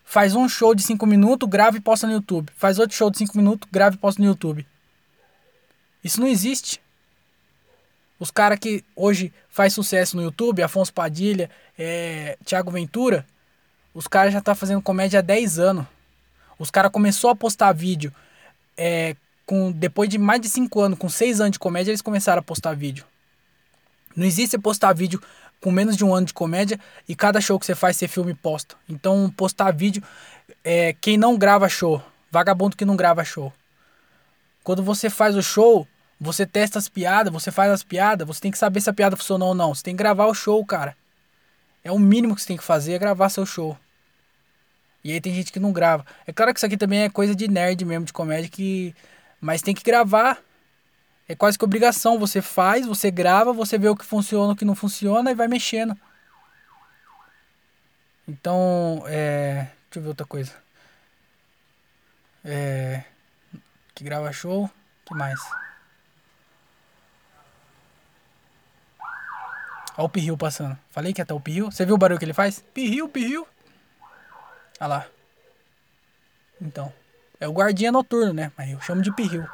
Faz 0.04 0.36
um 0.36 0.50
show 0.50 0.74
de 0.74 0.82
5 0.82 1.06
minutos, 1.06 1.48
grava 1.48 1.78
e 1.78 1.80
posta 1.80 2.08
no 2.08 2.14
YouTube. 2.14 2.52
Faz 2.58 2.80
outro 2.80 2.98
show 2.98 3.10
de 3.10 3.20
5 3.20 3.38
minutos, 3.38 3.70
grava 3.72 3.96
e 3.96 4.00
posta 4.00 4.22
no 4.22 4.28
YouTube. 4.28 4.68
Isso 6.04 6.20
não 6.20 6.28
existe. 6.28 6.82
Os 8.20 8.32
caras 8.32 8.60
que 8.60 8.84
hoje 8.96 9.32
faz 9.48 9.74
sucesso 9.74 10.18
no 10.18 10.24
YouTube, 10.24 10.64
Afonso 10.64 10.92
Padilha, 10.92 11.50
é, 11.78 12.38
Thiago 12.44 12.72
Ventura, 12.72 13.26
os 13.94 14.08
caras 14.08 14.34
já 14.34 14.42
tá 14.42 14.56
fazendo 14.56 14.82
comédia 14.82 15.20
há 15.20 15.22
10 15.22 15.60
anos. 15.60 15.86
Os 16.58 16.72
caras 16.72 16.92
começou 16.92 17.30
a 17.30 17.36
postar 17.36 17.72
vídeo 17.74 18.12
é, 18.76 19.16
com 19.46 19.72
depois 19.72 20.10
de 20.10 20.18
mais 20.18 20.42
de 20.42 20.50
5 20.50 20.82
anos, 20.82 20.98
com 20.98 21.08
6 21.08 21.42
anos 21.42 21.54
de 21.54 21.60
comédia, 21.60 21.92
eles 21.92 22.02
começaram 22.02 22.40
a 22.40 22.44
postar 22.44 22.76
vídeo. 22.76 23.06
Não 24.16 24.26
existe 24.26 24.58
postar 24.58 24.94
vídeo 24.94 25.22
com 25.66 25.72
menos 25.72 25.98
de 25.98 26.06
um 26.06 26.14
ano 26.14 26.28
de 26.28 26.34
comédia 26.34 26.80
e 27.10 27.16
cada 27.16 27.42
show 27.42 27.60
que 27.60 27.66
você 27.66 27.74
faz, 27.74 27.98
você 27.98 28.08
filme 28.08 28.34
e 28.34 28.36
posta. 28.36 28.76
Então, 28.88 29.34
postar 29.36 29.72
vídeo, 29.72 30.04
é, 30.64 30.94
quem 31.02 31.18
não 31.18 31.36
grava 31.36 31.68
show, 31.68 32.04
vagabundo 32.30 32.78
que 32.78 32.86
não 32.86 32.96
grava 32.96 33.26
show. 33.26 33.52
Quando 34.64 34.84
você 34.84 35.10
faz 35.10 35.36
o 35.36 35.42
show, 35.42 35.88
você 36.22 36.46
testa 36.46 36.78
as 36.78 36.88
piadas, 36.88 37.34
você 37.34 37.50
faz 37.50 37.72
as 37.72 37.82
piadas, 37.82 38.28
você 38.28 38.40
tem 38.40 38.52
que 38.52 38.60
saber 38.60 38.80
se 38.80 38.92
a 38.92 38.94
piada 38.94 39.18
funcionou 39.18 39.50
ou 39.50 39.56
não. 39.56 39.74
Você 39.74 39.82
tem 39.82 39.96
que 39.96 40.04
gravar 40.04 40.28
o 40.28 40.36
show, 40.36 40.64
cara. 40.64 40.96
É 41.84 41.92
o 41.92 41.98
mínimo 41.98 42.36
que 42.36 42.42
você 42.42 42.48
tem 42.50 42.58
que 42.58 42.64
fazer, 42.64 42.94
é 42.94 43.00
gravar 43.00 43.30
seu 43.30 43.44
show. 43.44 43.76
E 45.04 45.14
aí 45.14 45.20
tem 45.20 45.34
gente 45.34 45.52
que 45.52 45.60
não 45.60 45.72
grava. 45.72 46.06
É 46.28 46.32
claro 46.32 46.54
que 46.54 46.60
isso 46.60 46.66
aqui 46.68 46.78
também 46.78 47.00
é 47.00 47.10
coisa 47.10 47.36
de 47.36 47.48
nerd 47.48 47.84
mesmo, 47.84 48.06
de 48.06 48.14
comédia, 48.14 48.52
que. 48.52 48.94
Mas 49.42 49.64
tem 49.64 49.74
que 49.74 49.84
gravar. 49.84 50.38
É 51.28 51.36
quase 51.36 51.58
que 51.58 51.66
obrigação. 51.66 52.20
Você 52.20 52.42
faz, 52.42 52.86
você 52.86 53.10
grava, 53.10 53.52
você 53.52 53.78
vê 53.78 53.90
o 53.90 53.96
que 53.96 54.06
funciona, 54.06 54.54
o 54.54 54.56
que 54.56 54.66
não 54.66 54.76
funciona 54.76 55.32
e 55.32 55.36
vai 55.36 55.48
mexendo. 55.48 55.98
Então, 58.28 59.04
é. 59.08 59.68
Deixa 59.86 60.00
eu 60.00 60.02
ver 60.02 60.08
outra 60.10 60.26
coisa. 60.26 60.54
É. 62.44 63.04
Que 63.94 64.04
grava 64.04 64.32
show. 64.32 64.70
que 65.06 65.16
mais? 65.16 65.40
Olha 69.98 70.06
o 70.06 70.10
pirril 70.10 70.38
passando. 70.38 70.78
Falei 70.92 71.14
que 71.14 71.22
até 71.22 71.34
o 71.34 71.40
pirril. 71.40 71.72
Você 71.72 71.86
viu 71.86 71.96
o 71.96 71.98
barulho 71.98 72.20
que 72.20 72.26
ele 72.26 72.34
faz? 72.34 72.64
Pirril, 72.74 73.08
pirril. 73.08 73.48
Olha 74.80 74.88
lá. 74.88 75.08
Então. 76.62 76.94
É 77.40 77.48
o 77.48 77.54
guardinha 77.54 77.92
noturno, 77.92 78.34
né? 78.34 78.52
Mas 78.58 78.72
eu 78.72 78.82
chamo 78.82 79.02
de 79.02 79.14
pirril. 79.14 79.48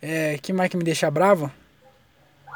É, 0.00 0.38
que 0.38 0.52
mais 0.52 0.70
que 0.70 0.76
me 0.76 0.84
deixa 0.84 1.10
bravo? 1.10 1.50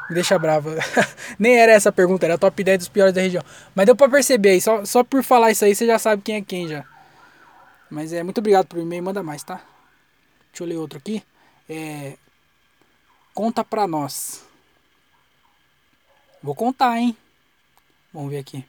Me 0.09 0.15
deixa 0.15 0.37
bravo. 0.37 0.69
Nem 1.39 1.57
era 1.57 1.71
essa 1.71 1.89
a 1.89 1.91
pergunta, 1.91 2.25
era 2.25 2.35
a 2.35 2.37
top 2.37 2.63
10 2.63 2.77
dos 2.79 2.89
piores 2.89 3.13
da 3.13 3.21
região. 3.21 3.43
Mas 3.75 3.85
deu 3.85 3.95
pra 3.95 4.09
perceber 4.09 4.49
aí. 4.49 4.61
Só, 4.61 4.85
só 4.85 5.03
por 5.03 5.23
falar 5.23 5.51
isso 5.51 5.65
aí, 5.65 5.75
você 5.75 5.85
já 5.85 5.97
sabe 5.97 6.21
quem 6.21 6.35
é 6.35 6.41
quem 6.41 6.67
já. 6.67 6.85
Mas 7.89 8.11
é 8.11 8.23
muito 8.23 8.39
obrigado 8.39 8.67
por 8.67 8.79
e-mail. 8.79 9.03
Manda 9.03 9.23
mais, 9.23 9.43
tá? 9.43 9.61
Deixa 10.51 10.63
eu 10.63 10.67
ler 10.67 10.77
outro 10.77 10.97
aqui. 10.97 11.23
É, 11.69 12.17
conta 13.33 13.63
pra 13.63 13.87
nós. 13.87 14.45
Vou 16.41 16.53
contar, 16.53 16.97
hein? 16.97 17.15
Vamos 18.13 18.29
ver 18.29 18.39
aqui. 18.39 18.65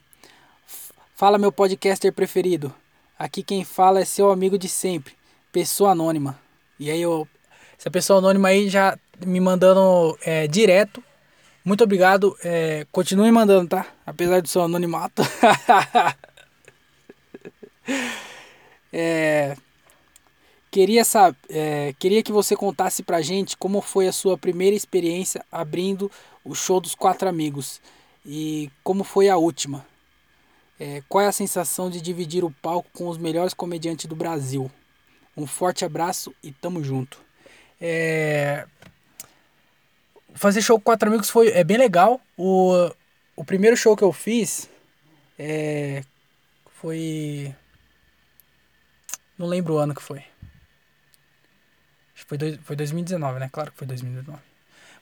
Fala, 1.17 1.39
meu 1.39 1.51
podcaster 1.51 2.13
preferido. 2.13 2.75
Aqui 3.19 3.43
quem 3.43 3.65
fala 3.65 4.01
é 4.01 4.05
seu 4.05 4.31
amigo 4.31 4.59
de 4.59 4.69
sempre, 4.69 5.15
pessoa 5.53 5.91
anônima. 5.91 6.39
E 6.79 6.91
aí, 6.91 7.01
eu, 7.01 7.29
essa 7.79 7.91
pessoa 7.91 8.19
anônima 8.19 8.49
aí 8.49 8.69
já 8.69 8.99
me 9.25 9.41
mandando 9.41 10.19
é, 10.23 10.47
direto. 10.47 11.03
Muito 11.65 11.85
obrigado. 11.85 12.37
É, 12.45 12.87
continue 12.93 13.31
mandando, 13.31 13.69
tá? 13.69 13.87
Apesar 14.07 14.43
do 14.43 14.49
seu 14.49 14.63
anonimato. 14.63 15.23
é, 18.93 19.57
queria, 20.71 21.03
é, 21.49 21.95
queria 21.99 22.23
que 22.23 22.33
você 22.33 22.55
contasse 22.55 23.03
pra 23.03 23.23
gente 23.23 23.57
como 23.57 23.81
foi 23.81 24.07
a 24.07 24.13
sua 24.13 24.37
primeira 24.37 24.77
experiência 24.77 25.45
abrindo 25.51 26.11
o 26.45 26.55
show 26.55 26.81
dos 26.81 26.95
quatro 26.95 27.29
amigos. 27.29 27.81
E 28.27 28.71
como 28.83 29.05
foi 29.05 29.29
a 29.29 29.37
última? 29.37 29.87
É, 30.79 31.03
qual 31.09 31.25
é 31.25 31.29
a 31.29 31.33
sensação 31.33 31.89
de 31.89 32.01
dividir 32.01 32.45
o 32.45 32.51
palco 32.51 32.91
com 32.93 33.09
os 33.09 33.17
melhores 33.17 33.55
comediantes 33.55 34.07
do 34.07 34.17
Brasil? 34.17 34.71
Um 35.37 35.47
forte 35.47 35.85
abraço 35.85 36.35
e 36.43 36.53
tamo 36.53 36.83
junto. 36.83 37.24
É... 37.81 38.67
Fazer 40.35 40.63
show 40.63 40.79
com 40.79 40.85
quatro 40.85 41.09
amigos 41.09 41.31
foi 41.31 41.49
é 41.51 41.63
bem 41.63 41.77
legal. 41.77 42.21
O, 42.37 42.91
o 43.37 43.45
primeiro 43.45 43.77
show 43.77 43.97
que 43.97 44.05
eu 44.05 44.13
fiz 44.13 44.69
é... 45.39 46.03
foi. 46.81 47.55
Não 49.39 49.47
lembro 49.47 49.75
o 49.75 49.79
ano 49.79 49.95
que 49.95 50.03
foi. 50.03 50.19
Acho 52.15 52.25
que 52.25 52.29
foi, 52.29 52.39
dois, 52.39 52.59
foi 52.63 52.77
2019, 52.77 53.41
né? 53.41 53.49
Claro 53.53 53.73
que 53.73 53.79
foi 53.79 53.87
2019. 53.87 54.39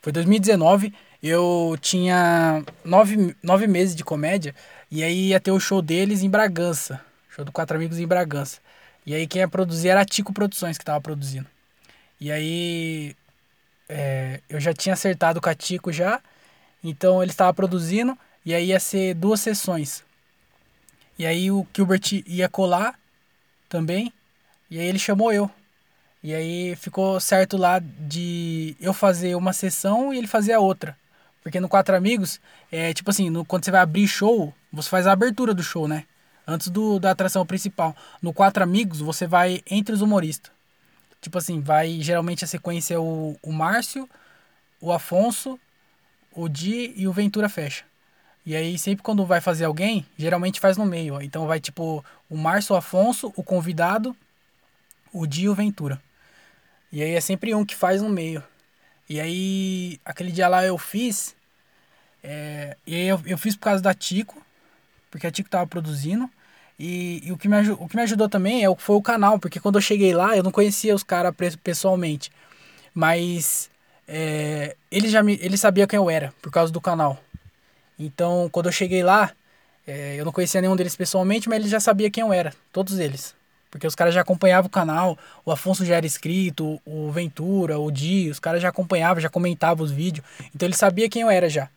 Foi 0.03 0.13
2019, 0.13 0.93
eu 1.23 1.77
tinha 1.81 2.65
nove, 2.85 3.37
nove 3.41 3.69
meses 3.69 3.95
de 3.95 4.03
comédia 4.03 4.53
e 4.91 5.05
aí 5.05 5.29
ia 5.29 5.39
ter 5.39 5.53
o 5.53 5.61
show 5.61 5.81
deles 5.81 6.25
em 6.25 6.29
Bragança. 6.29 7.01
Show 7.29 7.45
do 7.45 7.53
Quatro 7.53 7.77
Amigos 7.77 8.01
em 8.01 8.07
Bragança. 8.07 8.59
E 9.07 9.15
aí 9.15 9.29
quem 9.29 9.41
ia 9.41 9.49
produzir 9.49 9.91
era 9.91 10.01
a 10.01 10.05
Tico 10.05 10.33
Produções 10.33 10.77
que 10.77 10.85
tava 10.85 11.01
produzindo. 11.01 11.47
E 12.23 12.31
aí 12.31 13.17
é, 13.89 14.41
eu 14.49 14.61
já 14.61 14.73
tinha 14.73 14.93
acertado 14.93 15.41
com 15.41 15.49
a 15.49 15.55
Tico 15.57 15.91
já, 15.91 16.21
então 16.85 17.21
ele 17.21 17.33
estava 17.33 17.53
produzindo 17.53 18.17
e 18.47 18.55
aí 18.55 18.67
ia 18.67 18.79
ser 18.79 19.15
duas 19.15 19.41
sessões. 19.41 20.05
E 21.19 21.27
aí 21.27 21.51
o 21.51 21.67
Gilbert 21.77 22.23
ia 22.25 22.49
colar 22.49 22.97
também, 23.69 24.13
e 24.71 24.79
aí 24.79 24.87
ele 24.87 25.01
chamou 25.01 25.33
eu. 25.33 25.51
E 26.23 26.33
aí 26.33 26.77
ficou 26.77 27.19
certo 27.19 27.57
lá 27.57 27.81
de 27.81 28.77
eu 28.81 28.95
fazer 28.95 29.35
uma 29.35 29.53
sessão 29.53 30.15
e 30.15 30.19
ele 30.19 30.29
fazer 30.29 30.53
a 30.53 30.61
outra. 30.61 30.97
Porque 31.43 31.59
no 31.59 31.69
Quatro 31.69 31.97
Amigos, 31.97 32.41
é 32.71 32.95
tipo 32.95 33.11
assim, 33.11 33.31
no, 33.31 33.45
quando 33.45 33.65
você 33.65 33.73
vai 33.73 33.81
abrir 33.81 34.07
show, 34.07 34.55
você 34.73 34.89
faz 34.89 35.09
a 35.09 35.13
abertura 35.13 35.53
do 35.53 35.63
show, 35.65 35.89
né? 35.89 36.05
Antes 36.47 36.69
do, 36.69 37.01
da 37.01 37.11
atração 37.11 37.45
principal. 37.45 37.97
No 38.23 38.33
Quatro 38.33 38.63
Amigos, 38.63 39.01
você 39.01 39.27
vai 39.27 39.61
entre 39.69 39.93
os 39.93 40.03
humoristas. 40.03 40.62
Tipo 41.23 41.39
assim, 41.39 41.61
vai. 41.61 42.01
Geralmente 42.03 42.45
a 42.45 42.49
sequência 42.49 42.95
é 42.95 42.99
o, 42.99 43.37
o 43.43 43.53
Márcio, 43.53 44.11
o 44.81 44.93
Afonso, 44.93 45.59
o 46.33 46.49
Di 46.49 46.93
e 46.97 47.07
o 47.07 47.13
Ventura 47.13 47.49
fecha. 47.49 47.85
E 48.45 48.57
aí, 48.57 48.77
sempre 48.77 49.05
quando 49.05 49.25
vai 49.25 49.41
fazer 49.41 49.65
alguém, 49.65 50.05
geralmente 50.19 50.59
faz 50.59 50.77
no 50.77 50.85
meio. 50.85 51.23
Então 51.23 51.47
vai 51.47 51.61
tipo 51.61 52.05
o 52.29 52.37
Márcio, 52.37 52.75
o 52.75 52.77
Afonso, 52.77 53.33
o 53.37 53.43
convidado, 53.43 54.17
o 55.13 55.25
Di 55.27 55.43
e 55.45 55.49
o 55.49 55.55
Ventura. 55.55 56.03
E 56.91 57.01
aí 57.01 57.15
é 57.15 57.21
sempre 57.21 57.55
um 57.55 57.65
que 57.65 57.77
faz 57.77 58.03
no 58.03 58.09
meio. 58.09 58.43
E 59.09 59.21
aí, 59.21 60.01
aquele 60.05 60.33
dia 60.33 60.49
lá 60.49 60.65
eu 60.65 60.77
fiz. 60.77 61.37
É, 62.23 62.77
e 62.85 62.97
aí 62.97 63.07
eu, 63.07 63.21
eu 63.27 63.39
fiz 63.39 63.55
por 63.55 63.63
causa 63.63 63.83
da 63.83 63.95
Tico, 63.95 64.45
porque 65.11 65.27
a 65.27 65.31
Tico 65.31 65.49
tava 65.49 65.67
produzindo. 65.69 66.29
E, 66.79 67.23
e, 67.25 67.33
o, 67.33 67.39
que 67.39 67.49
me, 67.49 67.71
o 67.71 67.89
que 67.89 67.97
me 67.97 68.03
ajudou 68.03 68.29
também 68.29 68.65
é, 68.65 68.75
foi 68.77 68.97
o 68.97 69.03
canal, 69.03 69.39
porque 69.39 69.61
quando 69.61 69.77
eu 69.77 69.83
cheguei 69.83 70.13
lá, 70.13 70.37
eu 70.37 70.43
não 70.43 70.51
conhecia 70.51 70.95
os 70.95 71.03
caras 71.03 71.35
pessoalmente. 71.63 72.31
Mas 72.95 73.71
é, 74.07 74.77
ele 74.91 75.09
já 75.09 75.23
me, 75.23 75.39
ele 75.41 75.57
sabia 75.57 75.87
quem 75.87 75.97
eu 75.97 76.11
era, 76.11 76.33
por 76.43 76.51
causa 76.51 76.73
do 76.73 76.81
canal. 76.81 77.19
Então, 77.99 78.49
quando 78.51 78.67
eu 78.67 78.73
cheguei 78.73 79.03
lá, 79.03 79.33
é, 79.87 80.17
eu 80.19 80.25
não 80.25 80.33
conhecia 80.33 80.61
nenhum 80.61 80.77
deles 80.77 80.97
pessoalmente, 80.97 81.49
mas 81.49 81.59
ele 81.61 81.69
já 81.69 81.81
sabia 81.81 82.11
quem 82.11 82.23
eu 82.23 82.33
era, 82.33 82.53
todos 82.73 82.99
eles. 82.99 83.35
Porque 83.71 83.87
os 83.87 83.95
caras 83.95 84.13
já 84.13 84.21
acompanhavam 84.21 84.67
o 84.67 84.71
canal, 84.71 85.19
o 85.47 85.51
Afonso 85.51 85.85
já 85.85 85.97
era 85.97 86.05
inscrito, 86.05 86.79
o 86.85 87.11
Ventura, 87.11 87.79
o 87.79 87.91
Di, 87.91 88.29
os 88.29 88.39
caras 88.39 88.61
já 88.61 88.69
acompanhavam, 88.69 89.21
já 89.21 89.31
comentavam 89.31 89.83
os 89.83 89.91
vídeos. 89.91 90.27
Então 90.55 90.67
ele 90.67 90.77
sabia 90.77 91.09
quem 91.09 91.23
eu 91.23 91.31
era 91.31 91.49
já. 91.49 91.71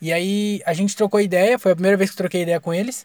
E 0.00 0.12
aí 0.12 0.62
a 0.64 0.72
gente 0.72 0.94
trocou 0.94 1.20
ideia, 1.20 1.58
foi 1.58 1.72
a 1.72 1.74
primeira 1.74 1.96
vez 1.96 2.10
que 2.10 2.16
troquei 2.16 2.42
ideia 2.42 2.60
com 2.60 2.72
eles. 2.72 3.04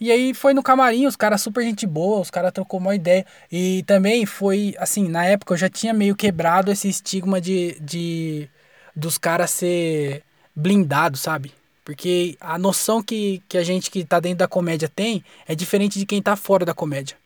E 0.00 0.12
aí 0.12 0.32
foi 0.32 0.54
no 0.54 0.62
camarim, 0.62 1.06
os 1.06 1.16
caras 1.16 1.42
super 1.42 1.62
gente 1.64 1.86
boa, 1.86 2.20
os 2.20 2.30
caras 2.30 2.52
trocou 2.52 2.78
uma 2.78 2.94
ideia. 2.94 3.26
E 3.50 3.82
também 3.84 4.24
foi, 4.26 4.74
assim, 4.78 5.08
na 5.08 5.24
época 5.24 5.54
eu 5.54 5.58
já 5.58 5.68
tinha 5.68 5.92
meio 5.92 6.14
quebrado 6.14 6.70
esse 6.70 6.88
estigma 6.88 7.40
de, 7.40 7.78
de 7.80 8.48
dos 8.94 9.18
caras 9.18 9.50
ser 9.50 10.22
blindado, 10.54 11.16
sabe? 11.16 11.52
Porque 11.84 12.36
a 12.40 12.58
noção 12.58 13.02
que, 13.02 13.42
que 13.48 13.58
a 13.58 13.64
gente 13.64 13.90
que 13.90 14.04
tá 14.04 14.20
dentro 14.20 14.38
da 14.38 14.48
comédia 14.48 14.88
tem 14.88 15.24
é 15.46 15.54
diferente 15.54 15.98
de 15.98 16.06
quem 16.06 16.20
tá 16.22 16.36
fora 16.36 16.64
da 16.64 16.74
comédia. 16.74 17.16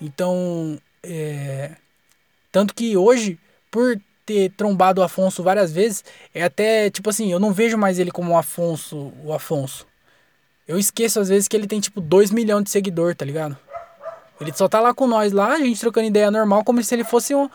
Então, 0.00 0.78
é... 1.02 1.72
tanto 2.52 2.74
que 2.74 2.96
hoje, 2.96 3.38
por 3.70 3.98
ter 4.26 4.50
trombado 4.52 5.00
o 5.00 5.04
Afonso 5.04 5.42
várias 5.42 5.72
vezes, 5.72 6.04
é 6.34 6.44
até 6.44 6.90
tipo 6.90 7.10
assim, 7.10 7.32
eu 7.32 7.40
não 7.40 7.52
vejo 7.52 7.78
mais 7.78 7.98
ele 7.98 8.10
como 8.10 8.32
o 8.32 8.36
Afonso, 8.36 9.12
o 9.24 9.32
Afonso. 9.32 9.86
Eu 10.66 10.78
esqueço 10.78 11.20
às 11.20 11.28
vezes 11.28 11.48
que 11.48 11.56
ele 11.56 11.66
tem 11.66 11.80
tipo 11.80 12.00
2 12.00 12.30
milhões 12.30 12.64
de 12.64 12.70
seguidor, 12.70 13.14
tá 13.14 13.24
ligado? 13.24 13.56
Ele 14.40 14.52
só 14.52 14.68
tá 14.68 14.80
lá 14.80 14.92
com 14.92 15.06
nós 15.06 15.32
lá, 15.32 15.52
a 15.54 15.58
gente 15.58 15.80
trocando 15.80 16.06
ideia 16.06 16.30
normal, 16.30 16.64
como 16.64 16.82
se 16.82 16.94
ele 16.94 17.04
fosse 17.04 17.34
um. 17.34 17.48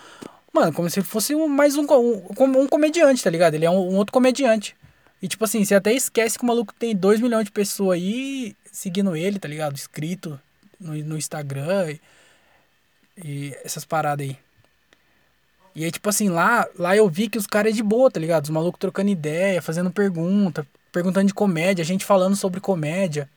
Mano, 0.54 0.74
como 0.74 0.90
se 0.90 1.00
ele 1.00 1.06
fosse 1.06 1.36
um, 1.36 1.48
mais 1.48 1.76
um, 1.76 1.84
um, 1.84 2.62
um 2.62 2.68
comediante, 2.68 3.24
tá 3.24 3.30
ligado? 3.30 3.54
Ele 3.54 3.66
é 3.66 3.70
um, 3.70 3.94
um, 3.94 3.96
outro 3.98 4.14
comediante. 4.14 4.76
E 5.22 5.28
tipo 5.28 5.44
assim, 5.44 5.64
você 5.66 5.76
até 5.76 5.94
esquece 5.94 6.38
que 6.38 6.44
o 6.44 6.48
maluco 6.48 6.74
tem 6.74 6.96
2 6.96 7.20
milhões 7.20 7.46
de 7.46 7.52
pessoas 7.52 7.98
aí 7.98 8.56
seguindo 8.72 9.16
ele, 9.16 9.38
tá 9.38 9.48
ligado? 9.48 9.74
Inscrito 9.74 10.40
no, 10.80 10.94
no 11.04 11.18
Instagram. 11.18 11.92
E 11.92 12.02
e 13.24 13.56
essas 13.64 13.86
paradas 13.86 14.28
aí. 14.28 14.38
E 15.76 15.84
aí, 15.86 15.92
tipo 15.92 16.10
assim, 16.10 16.30
lá, 16.30 16.68
lá 16.78 16.96
eu 16.96 17.08
vi 17.08 17.30
que 17.30 17.38
os 17.38 17.46
caras 17.46 17.72
é 17.72 17.76
de 17.76 17.84
boa, 17.84 18.10
tá 18.10 18.20
ligado? 18.20 18.46
Os 18.46 18.50
malucos 18.50 18.80
trocando 18.80 19.10
ideia, 19.10 19.62
fazendo 19.62 19.92
pergunta, 19.92 20.66
perguntando 20.92 21.28
de 21.28 21.34
comédia, 21.34 21.82
a 21.82 21.86
gente 21.86 22.06
falando 22.06 22.36
sobre 22.36 22.60
comédia. 22.60 23.30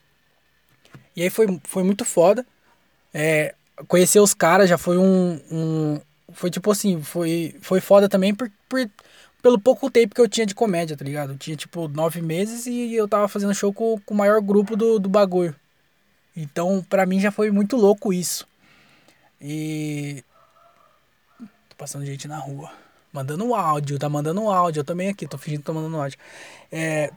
E 1.15 1.21
aí 1.21 1.29
foi, 1.29 1.59
foi 1.63 1.83
muito 1.83 2.03
foda. 2.05 2.45
É, 3.13 3.53
conhecer 3.87 4.19
os 4.19 4.33
caras 4.33 4.69
já 4.69 4.77
foi 4.77 4.97
um, 4.97 5.39
um. 5.51 6.01
Foi 6.33 6.49
tipo 6.49 6.71
assim, 6.71 7.01
foi, 7.01 7.55
foi 7.61 7.79
foda 7.79 8.09
também 8.09 8.33
por, 8.33 8.51
por, 8.67 8.89
pelo 9.41 9.59
pouco 9.59 9.89
tempo 9.91 10.15
que 10.15 10.21
eu 10.21 10.27
tinha 10.27 10.45
de 10.45 10.55
comédia, 10.55 10.97
tá 10.97 11.05
ligado? 11.05 11.33
Eu 11.33 11.37
tinha 11.37 11.55
tipo 11.55 11.87
nove 11.87 12.21
meses 12.21 12.65
e 12.65 12.93
eu 12.95 13.07
tava 13.07 13.27
fazendo 13.27 13.53
show 13.53 13.73
com, 13.73 13.99
com 13.99 14.13
o 14.13 14.17
maior 14.17 14.41
grupo 14.41 14.75
do, 14.75 14.99
do 14.99 15.09
bagulho. 15.09 15.55
Então, 16.35 16.83
pra 16.89 17.05
mim 17.05 17.19
já 17.19 17.31
foi 17.31 17.51
muito 17.51 17.75
louco 17.77 18.11
isso. 18.11 18.47
E. 19.39 20.23
Tô 21.69 21.75
passando 21.77 22.05
gente 22.05 22.27
na 22.27 22.37
rua. 22.37 22.71
Mandando 23.11 23.53
áudio, 23.53 23.99
tá 23.99 24.09
mandando 24.09 24.49
áudio. 24.49 24.79
Eu 24.79 24.83
também 24.83 25.09
aqui, 25.09 25.27
tô 25.27 25.37
fingindo 25.37 25.59
que 25.59 25.65
tô 25.65 25.73
mandando 25.73 25.97
áudio. 26.01 26.17
É, 26.71 27.11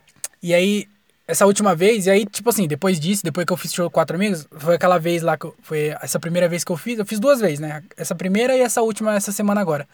e 0.46 0.54
aí, 0.54 0.88
essa 1.26 1.44
última 1.44 1.74
vez, 1.74 2.06
e 2.06 2.10
aí, 2.10 2.24
tipo 2.24 2.48
assim, 2.48 2.68
depois 2.68 3.00
disso, 3.00 3.24
depois 3.24 3.44
que 3.44 3.52
eu 3.52 3.56
fiz 3.56 3.74
show 3.74 3.90
com 3.90 3.94
quatro 3.94 4.14
amigos, 4.14 4.46
foi 4.58 4.76
aquela 4.76 4.96
vez 4.96 5.20
lá 5.22 5.36
que 5.36 5.44
eu, 5.44 5.56
foi 5.60 5.92
essa 6.00 6.20
primeira 6.20 6.48
vez 6.48 6.62
que 6.62 6.70
eu 6.70 6.76
fiz, 6.76 6.96
eu 7.00 7.04
fiz 7.04 7.18
duas 7.18 7.40
vezes, 7.40 7.58
né? 7.58 7.82
Essa 7.96 8.14
primeira 8.14 8.56
e 8.56 8.60
essa 8.60 8.80
última 8.80 9.16
essa 9.16 9.32
semana 9.32 9.60
agora. 9.60 9.88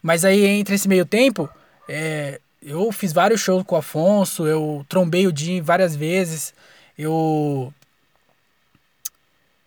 Mas 0.00 0.24
aí, 0.24 0.46
entre 0.46 0.76
esse 0.76 0.86
meio 0.86 1.04
tempo, 1.04 1.50
é, 1.88 2.40
eu 2.62 2.92
fiz 2.92 3.12
vários 3.12 3.40
shows 3.40 3.64
com 3.64 3.74
o 3.74 3.78
Afonso, 3.78 4.46
eu 4.46 4.86
trombei 4.88 5.26
o 5.26 5.36
Jim 5.36 5.60
várias 5.60 5.96
vezes, 5.96 6.54
eu 6.96 7.74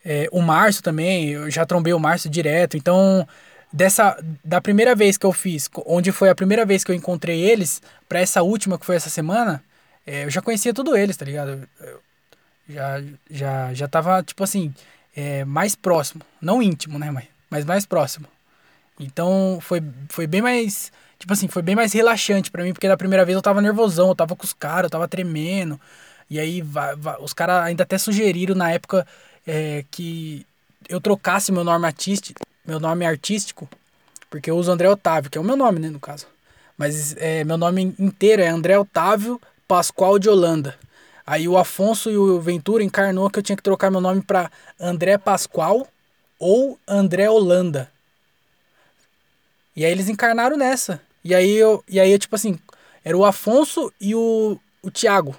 é, 0.05 0.29
o 0.31 0.41
Márcio 0.41 0.81
também, 0.81 1.31
eu 1.31 1.51
já 1.51 1.65
trombei 1.65 1.93
o 1.93 1.99
Márcio 1.99 2.29
direto. 2.29 2.77
Então, 2.77 3.27
dessa 3.73 4.17
da 4.41 4.61
primeira 4.61 4.95
vez 4.95 5.17
que 5.17 5.25
eu 5.25 5.33
fiz, 5.33 5.69
onde 5.85 6.13
foi 6.13 6.29
a 6.29 6.35
primeira 6.35 6.65
vez 6.65 6.81
que 6.81 6.91
eu 6.91 6.95
encontrei 6.95 7.41
eles, 7.41 7.81
para 8.07 8.21
essa 8.21 8.41
última 8.41 8.79
que 8.79 8.85
foi 8.85 8.95
essa 8.95 9.09
semana, 9.09 9.61
é, 10.05 10.25
eu 10.25 10.29
já 10.29 10.41
conhecia 10.41 10.73
tudo 10.73 10.95
eles, 10.95 11.15
tá 11.17 11.25
ligado? 11.25 11.67
Eu, 11.79 12.01
já, 12.69 13.03
já, 13.29 13.73
já 13.73 13.87
tava, 13.87 14.23
tipo 14.23 14.43
assim, 14.43 14.73
é, 15.15 15.45
mais 15.45 15.75
próximo. 15.75 16.23
Não 16.41 16.61
íntimo, 16.61 16.97
né, 16.99 17.11
mãe? 17.11 17.27
Mas 17.49 17.65
mais 17.65 17.85
próximo. 17.85 18.27
Então, 18.99 19.59
foi, 19.61 19.81
foi 20.09 20.27
bem 20.27 20.41
mais. 20.41 20.91
Tipo 21.19 21.33
assim, 21.33 21.47
foi 21.47 21.61
bem 21.61 21.75
mais 21.75 21.93
relaxante 21.93 22.51
para 22.51 22.63
mim, 22.63 22.73
porque 22.73 22.87
da 22.87 22.97
primeira 22.97 23.23
vez 23.23 23.35
eu 23.35 23.41
tava 23.41 23.61
nervosão, 23.61 24.09
eu 24.09 24.15
tava 24.15 24.35
com 24.35 24.43
os 24.43 24.53
caras, 24.53 24.85
eu 24.85 24.89
tava 24.89 25.07
tremendo. 25.07 25.79
E 26.29 26.39
aí, 26.39 26.63
os 27.21 27.33
caras 27.33 27.63
ainda 27.63 27.83
até 27.83 27.97
sugeriram 27.97 28.55
na 28.55 28.71
época 28.71 29.05
é, 29.47 29.85
que 29.89 30.45
eu 30.89 30.99
trocasse 30.99 31.51
meu 31.51 31.63
nome 31.63 31.85
artístico, 31.85 32.41
meu 32.65 32.79
nome 32.79 33.05
artístico, 33.05 33.69
porque 34.29 34.49
eu 34.49 34.57
uso 34.57 34.71
André 34.71 34.89
Otávio, 34.89 35.29
que 35.29 35.37
é 35.37 35.41
o 35.41 35.43
meu 35.43 35.55
nome, 35.55 35.79
né, 35.79 35.89
no 35.89 35.99
caso. 35.99 36.27
Mas 36.77 37.15
é, 37.17 37.43
meu 37.43 37.57
nome 37.57 37.95
inteiro 37.99 38.41
é 38.41 38.47
André 38.47 38.77
Otávio 38.77 39.39
Pascoal 39.73 40.19
de 40.19 40.29
Holanda. 40.29 40.77
Aí 41.25 41.47
o 41.47 41.57
Afonso 41.57 42.11
e 42.11 42.15
o 42.15 42.39
Ventura 42.39 42.83
encarnou 42.83 43.27
que 43.27 43.39
eu 43.39 43.43
tinha 43.43 43.55
que 43.55 43.63
trocar 43.63 43.89
meu 43.89 43.99
nome 43.99 44.21
para 44.21 44.51
André 44.79 45.17
Pascoal 45.17 45.87
ou 46.37 46.77
André 46.87 47.27
Holanda. 47.27 47.91
E 49.75 49.83
aí 49.83 49.91
eles 49.91 50.09
encarnaram 50.09 50.57
nessa. 50.57 51.01
E 51.23 51.33
aí 51.33 51.49
eu, 51.55 51.83
e 51.89 51.99
aí 51.99 52.11
eu, 52.11 52.19
tipo 52.19 52.35
assim, 52.35 52.59
era 53.03 53.17
o 53.17 53.25
Afonso 53.25 53.91
e 53.99 54.13
o, 54.13 54.59
o 54.83 54.91
Thiago. 54.91 55.35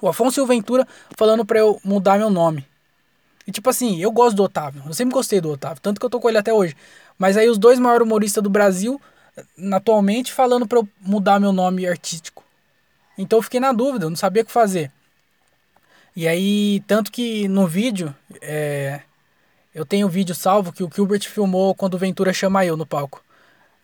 O 0.00 0.08
Afonso 0.08 0.40
e 0.40 0.42
o 0.42 0.46
Ventura 0.46 0.84
falando 1.16 1.46
para 1.46 1.60
eu 1.60 1.80
mudar 1.84 2.18
meu 2.18 2.28
nome. 2.28 2.66
E 3.46 3.52
tipo 3.52 3.70
assim, 3.70 4.02
eu 4.02 4.10
gosto 4.10 4.34
do 4.34 4.42
Otávio. 4.42 4.82
Eu 4.84 4.94
sempre 4.94 5.14
gostei 5.14 5.40
do 5.40 5.52
Otávio. 5.52 5.80
Tanto 5.80 6.00
que 6.00 6.04
eu 6.04 6.10
tô 6.10 6.18
com 6.18 6.28
ele 6.28 6.38
até 6.38 6.52
hoje. 6.52 6.76
Mas 7.16 7.36
aí 7.36 7.48
os 7.48 7.56
dois 7.56 7.78
maiores 7.78 8.04
humoristas 8.04 8.42
do 8.42 8.50
Brasil, 8.50 9.00
atualmente, 9.72 10.32
falando 10.32 10.66
pra 10.66 10.80
eu 10.80 10.88
mudar 11.00 11.38
meu 11.38 11.52
nome 11.52 11.86
artístico. 11.86 12.41
Então 13.16 13.38
eu 13.38 13.42
fiquei 13.42 13.60
na 13.60 13.72
dúvida, 13.72 14.06
eu 14.06 14.10
não 14.10 14.16
sabia 14.16 14.42
o 14.42 14.46
que 14.46 14.52
fazer. 14.52 14.90
E 16.14 16.28
aí, 16.28 16.82
tanto 16.86 17.10
que 17.10 17.48
no 17.48 17.66
vídeo, 17.66 18.14
é, 18.40 19.00
eu 19.74 19.84
tenho 19.86 20.06
um 20.06 20.10
vídeo 20.10 20.34
salvo 20.34 20.72
que 20.72 20.82
o 20.82 20.90
Gilbert 20.94 21.26
filmou 21.28 21.74
quando 21.74 21.94
o 21.94 21.98
Ventura 21.98 22.32
chama 22.32 22.64
eu 22.64 22.76
no 22.76 22.84
palco. 22.84 23.24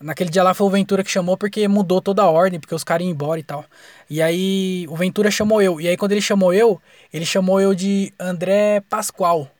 Naquele 0.00 0.30
dia 0.30 0.42
lá 0.42 0.54
foi 0.54 0.66
o 0.66 0.70
Ventura 0.70 1.02
que 1.02 1.10
chamou 1.10 1.36
porque 1.36 1.66
mudou 1.66 2.00
toda 2.00 2.22
a 2.22 2.30
ordem, 2.30 2.60
porque 2.60 2.74
os 2.74 2.84
caras 2.84 3.04
iam 3.04 3.10
embora 3.10 3.40
e 3.40 3.42
tal. 3.42 3.64
E 4.08 4.22
aí 4.22 4.86
o 4.88 4.96
Ventura 4.96 5.30
chamou 5.30 5.60
eu. 5.60 5.80
E 5.80 5.88
aí 5.88 5.96
quando 5.96 6.12
ele 6.12 6.20
chamou 6.20 6.54
eu, 6.54 6.80
ele 7.12 7.26
chamou 7.26 7.60
eu 7.60 7.74
de 7.74 8.12
André 8.18 8.80
Pascoal. 8.88 9.50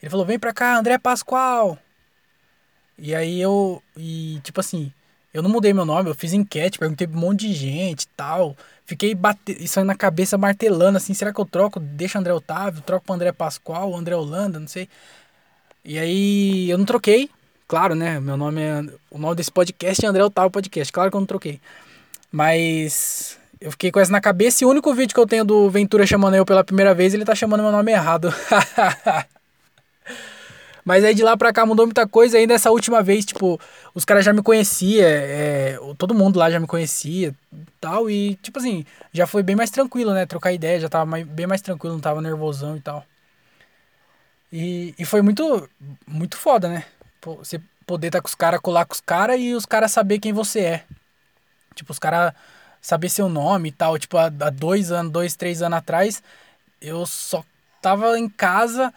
Ele 0.00 0.10
falou: 0.10 0.26
"Vem 0.26 0.38
pra 0.38 0.52
cá, 0.52 0.76
André 0.78 0.96
Pascoal". 0.98 1.78
E 2.98 3.14
aí 3.14 3.40
eu 3.40 3.82
e 3.96 4.38
tipo 4.44 4.60
assim, 4.60 4.92
eu 5.32 5.42
não 5.42 5.50
mudei 5.50 5.72
meu 5.72 5.84
nome, 5.84 6.10
eu 6.10 6.14
fiz 6.14 6.32
enquete, 6.32 6.78
perguntei 6.78 7.06
pra 7.06 7.16
um 7.16 7.20
monte 7.20 7.48
de 7.48 7.54
gente 7.54 8.06
tal. 8.08 8.56
Fiquei 8.84 9.14
bate... 9.14 9.56
isso 9.60 9.78
aí 9.78 9.84
na 9.84 9.94
cabeça 9.94 10.36
martelando 10.36 10.96
assim, 10.98 11.14
será 11.14 11.32
que 11.32 11.40
eu 11.40 11.46
troco? 11.46 11.80
Deixa 11.80 12.18
André 12.18 12.32
Otávio, 12.32 12.82
troco 12.82 13.06
pro 13.06 13.14
André 13.14 13.32
Pascoal, 13.32 13.94
André 13.96 14.14
Holanda, 14.14 14.58
não 14.60 14.68
sei. 14.68 14.88
E 15.84 15.98
aí 15.98 16.70
eu 16.70 16.78
não 16.78 16.84
troquei, 16.84 17.28
Claro, 17.72 17.94
né? 17.94 18.20
Meu 18.20 18.36
nome 18.36 18.60
é. 18.60 18.84
O 19.10 19.16
nome 19.18 19.34
desse 19.34 19.50
podcast 19.50 20.04
é 20.04 20.06
André 20.06 20.22
Otávio 20.22 20.50
Podcast. 20.50 20.92
Claro 20.92 21.10
que 21.10 21.16
eu 21.16 21.20
não 21.20 21.26
troquei. 21.26 21.58
Mas. 22.30 23.38
Eu 23.58 23.70
fiquei 23.70 23.90
com 23.90 23.98
essa 23.98 24.12
na 24.12 24.20
cabeça 24.20 24.62
e 24.62 24.66
o 24.66 24.68
único 24.68 24.92
vídeo 24.92 25.14
que 25.14 25.20
eu 25.20 25.26
tenho 25.26 25.42
do 25.42 25.70
Ventura 25.70 26.04
chamando 26.06 26.34
eu 26.34 26.44
pela 26.44 26.62
primeira 26.62 26.92
vez, 26.94 27.14
ele 27.14 27.24
tá 27.24 27.34
chamando 27.34 27.62
meu 27.62 27.72
nome 27.72 27.90
errado. 27.90 28.28
Mas 30.84 31.04
aí 31.04 31.14
de 31.14 31.22
lá 31.22 31.36
pra 31.36 31.52
cá 31.52 31.64
mudou 31.64 31.86
muita 31.86 32.06
coisa. 32.06 32.38
Aí 32.38 32.46
nessa 32.46 32.70
última 32.70 33.02
vez, 33.02 33.24
tipo, 33.24 33.60
os 33.94 34.04
caras 34.04 34.24
já 34.24 34.32
me 34.32 34.42
conheciam, 34.42 35.06
é, 35.06 35.78
todo 35.96 36.14
mundo 36.14 36.38
lá 36.38 36.50
já 36.50 36.58
me 36.58 36.66
conhecia 36.66 37.34
tal. 37.80 38.10
E, 38.10 38.34
tipo 38.36 38.58
assim, 38.58 38.84
já 39.12 39.26
foi 39.26 39.42
bem 39.42 39.56
mais 39.56 39.70
tranquilo, 39.70 40.12
né? 40.12 40.26
Trocar 40.26 40.52
ideia, 40.52 40.80
já 40.80 40.88
tava 40.88 41.06
mais, 41.06 41.26
bem 41.26 41.46
mais 41.46 41.62
tranquilo, 41.62 41.94
não 41.94 42.00
tava 42.00 42.20
nervosão 42.20 42.76
e 42.76 42.80
tal. 42.80 43.04
E, 44.52 44.94
e 44.98 45.04
foi 45.04 45.22
muito, 45.22 45.68
muito 46.06 46.36
foda, 46.36 46.68
né? 46.68 46.84
você 47.24 47.60
poder 47.86 48.08
estar 48.08 48.18
tá 48.18 48.22
com 48.22 48.28
os 48.28 48.34
caras, 48.34 48.60
colar 48.60 48.84
com 48.84 48.94
os 48.94 49.00
caras 49.00 49.40
e 49.40 49.54
os 49.54 49.64
caras 49.64 49.92
saber 49.92 50.18
quem 50.18 50.32
você 50.32 50.60
é. 50.60 50.84
Tipo, 51.74 51.92
os 51.92 51.98
caras 51.98 52.34
saber 52.80 53.08
seu 53.08 53.28
nome 53.28 53.68
e 53.68 53.72
tal. 53.72 53.98
Tipo, 53.98 54.18
há 54.18 54.28
dois 54.28 54.90
anos, 54.90 55.12
dois, 55.12 55.36
três 55.36 55.62
anos 55.62 55.78
atrás, 55.78 56.22
eu 56.80 57.06
só 57.06 57.44
tava 57.80 58.18
em 58.18 58.28
casa 58.28 58.92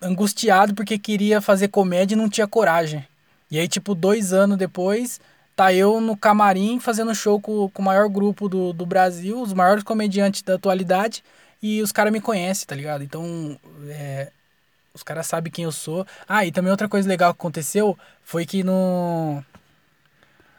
angustiado 0.00 0.74
porque 0.74 0.98
queria 0.98 1.40
fazer 1.40 1.68
comédia 1.68 2.14
e 2.14 2.18
não 2.18 2.28
tinha 2.28 2.46
coragem. 2.46 3.06
E 3.50 3.58
aí, 3.58 3.68
tipo, 3.68 3.94
dois 3.94 4.32
anos 4.32 4.56
depois, 4.56 5.20
tá 5.54 5.72
eu 5.72 6.00
no 6.00 6.16
camarim 6.16 6.80
fazendo 6.80 7.14
show 7.14 7.40
com, 7.40 7.68
com 7.70 7.82
o 7.82 7.84
maior 7.84 8.08
grupo 8.08 8.48
do, 8.48 8.72
do 8.72 8.84
Brasil, 8.84 9.40
os 9.40 9.52
maiores 9.52 9.84
comediantes 9.84 10.42
da 10.42 10.54
atualidade, 10.54 11.22
e 11.62 11.80
os 11.80 11.92
caras 11.92 12.12
me 12.12 12.20
conhecem, 12.20 12.66
tá 12.66 12.74
ligado? 12.74 13.02
Então, 13.02 13.58
é, 13.88 14.30
os 14.92 15.02
caras 15.02 15.26
sabem 15.26 15.52
quem 15.52 15.64
eu 15.64 15.72
sou. 15.72 16.06
Ah, 16.28 16.44
e 16.44 16.52
também 16.52 16.70
outra 16.70 16.88
coisa 16.88 17.08
legal 17.08 17.32
que 17.32 17.40
aconteceu 17.40 17.96
foi 18.22 18.44
que 18.44 18.62
no. 18.62 19.42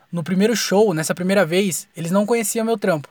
No 0.10 0.24
primeiro 0.24 0.56
show, 0.56 0.94
nessa 0.94 1.14
primeira 1.14 1.46
vez, 1.46 1.88
eles 1.96 2.12
não 2.12 2.26
conheciam 2.26 2.66
meu 2.66 2.78
trampo. 2.78 3.10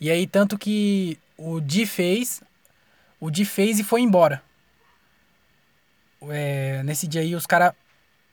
E 0.00 0.08
aí, 0.08 0.24
tanto 0.24 0.56
que 0.56 1.18
o 1.36 1.60
Di 1.60 1.84
fez, 1.84 2.40
o 3.18 3.28
Di 3.28 3.44
fez 3.44 3.80
e 3.80 3.84
foi 3.84 4.02
embora. 4.02 4.40
É, 6.30 6.82
nesse 6.82 7.06
dia 7.06 7.20
aí, 7.20 7.34
os 7.34 7.46
caras 7.46 7.72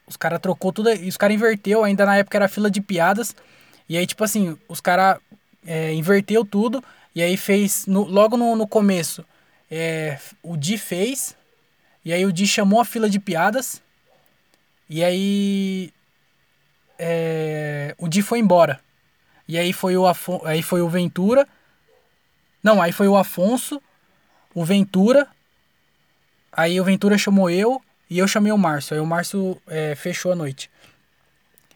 os 0.07 0.15
cara 0.15 0.37
trocou 0.37 0.71
tudo, 0.71 0.93
e 0.93 1.09
os 1.09 1.17
caras 1.17 1.35
inverteu, 1.35 1.83
ainda 1.83 2.05
na 2.05 2.17
época 2.17 2.37
era 2.37 2.47
fila 2.47 2.69
de 2.69 2.79
piadas. 2.79 3.35
E 3.89 3.97
aí, 3.97 4.05
tipo 4.05 4.23
assim, 4.23 4.57
os 4.67 4.79
caras 4.79 5.19
é, 5.65 5.93
inverteu 5.93 6.45
tudo, 6.45 6.83
e 7.13 7.21
aí 7.21 7.35
fez, 7.37 7.85
no, 7.87 8.03
logo 8.03 8.37
no, 8.37 8.55
no 8.55 8.67
começo, 8.67 9.25
é, 9.69 10.19
o 10.43 10.55
Di 10.55 10.77
fez, 10.77 11.35
e 12.03 12.13
aí 12.13 12.25
o 12.25 12.31
Di 12.31 12.45
chamou 12.45 12.79
a 12.79 12.85
fila 12.85 13.09
de 13.09 13.19
piadas, 13.19 13.81
e 14.87 15.03
aí 15.03 15.91
é, 16.99 17.95
o 17.97 18.07
Di 18.07 18.21
foi 18.21 18.39
embora. 18.39 18.79
E 19.47 19.57
aí 19.57 19.73
foi 19.73 19.95
o, 19.97 20.07
Afon 20.07 20.41
aí 20.43 20.61
foi 20.61 20.81
o 20.81 20.89
Ventura, 20.89 21.47
não, 22.63 22.81
aí 22.81 22.91
foi 22.91 23.07
o 23.07 23.15
Afonso, 23.15 23.79
o 24.53 24.65
Ventura. 24.65 25.27
Aí 26.55 26.79
o 26.79 26.83
Ventura 26.83 27.17
chamou 27.17 27.49
eu 27.49 27.81
e 28.09 28.17
eu 28.17 28.27
chamei 28.27 28.51
o 28.51 28.57
Márcio. 28.57 28.95
Aí 28.95 29.01
o 29.01 29.05
Márcio 29.05 29.61
é, 29.67 29.93
fechou 29.95 30.31
a 30.31 30.35
noite. 30.35 30.69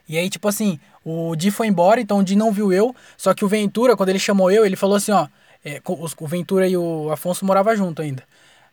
E 0.08 0.18
aí, 0.18 0.30
tipo 0.30 0.48
assim, 0.48 0.80
o 1.04 1.36
Di 1.36 1.52
foi 1.52 1.68
embora, 1.68 2.00
então 2.00 2.20
o 2.20 2.24
Di 2.24 2.36
não 2.36 2.52
viu 2.52 2.72
eu. 2.72 2.96
Só 3.18 3.34
que 3.34 3.44
o 3.44 3.48
Ventura, 3.48 3.96
quando 3.98 4.10
ele 4.10 4.20
chamou 4.20 4.50
eu, 4.50 4.66
ele 4.66 4.76
falou 4.76 4.96
assim, 4.96 5.12
ó. 5.12 5.28
É, 5.64 5.82
o 5.86 6.28
Ventura 6.28 6.68
e 6.68 6.78
o 6.78 7.12
Afonso 7.12 7.46
moravam 7.46 7.76
junto 7.76 8.02
ainda. 8.02 8.24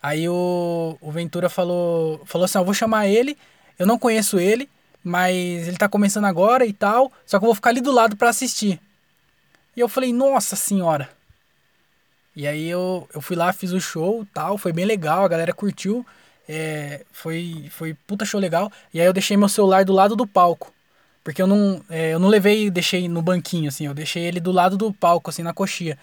Aí 0.01 0.29
o, 0.29 0.97
o 1.01 1.11
Ventura 1.11 1.49
falou, 1.49 2.21
falou 2.25 2.45
assim, 2.45 2.59
ó, 2.59 2.63
vou 2.63 2.73
chamar 2.73 3.09
ele, 3.09 3.37
eu 3.77 3.85
não 3.85 3.99
conheço 3.99 4.39
ele, 4.39 4.69
mas 5.03 5.67
ele 5.67 5.77
tá 5.77 5.89
começando 5.89 6.27
agora 6.27 6.65
e 6.65 6.73
tal, 6.73 7.11
só 7.25 7.39
que 7.39 7.45
eu 7.45 7.49
vou 7.49 7.55
ficar 7.57 7.71
ali 7.71 7.81
do 7.81 7.91
lado 7.91 8.17
para 8.17 8.29
assistir. 8.29 8.81
E 9.77 9.81
eu 9.81 9.89
falei, 9.89 10.13
nossa 10.13 10.55
senhora. 10.55 11.11
E 12.37 12.47
aí 12.47 12.69
eu, 12.69 13.09
eu 13.15 13.21
fui 13.23 13.35
lá, 13.35 13.51
fiz 13.53 13.73
o 13.73 13.81
show 13.81 14.27
tal, 14.35 14.59
foi 14.59 14.71
bem 14.71 14.85
legal, 14.85 15.25
a 15.25 15.29
galera 15.29 15.55
curtiu. 15.55 16.05
É, 16.49 17.01
foi, 17.11 17.67
foi 17.71 17.95
puta 18.07 18.27
show 18.27 18.39
legal. 18.39 18.71
E 18.93 19.01
aí 19.01 19.07
eu 19.07 19.13
deixei 19.13 19.37
meu 19.37 19.49
celular 19.49 19.85
do 19.85 19.93
lado 19.95 20.15
do 20.15 20.27
palco. 20.27 20.71
Porque 21.25 21.43
eu 21.43 21.47
não, 21.47 21.83
é, 21.91 22.13
eu 22.13 22.19
não 22.19 22.29
levei 22.29 22.67
e 22.67 22.71
deixei 22.71 23.09
no 23.09 23.21
banquinho, 23.23 23.69
assim, 23.69 23.87
eu 23.87 23.95
deixei 23.95 24.23
ele 24.23 24.39
do 24.39 24.53
lado 24.53 24.77
do 24.77 24.93
palco, 24.93 25.31
assim, 25.31 25.43
na 25.43 25.53
coxia. 25.53 25.99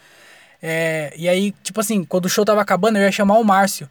É, 0.61 1.13
e 1.15 1.29
aí, 1.29 1.53
tipo 1.63 1.79
assim, 1.79 2.03
quando 2.03 2.25
o 2.25 2.29
show 2.29 2.43
tava 2.43 2.61
acabando, 2.61 2.97
eu 2.97 3.03
ia 3.03 3.11
chamar 3.11 3.37
o 3.37 3.43
Márcio. 3.43 3.87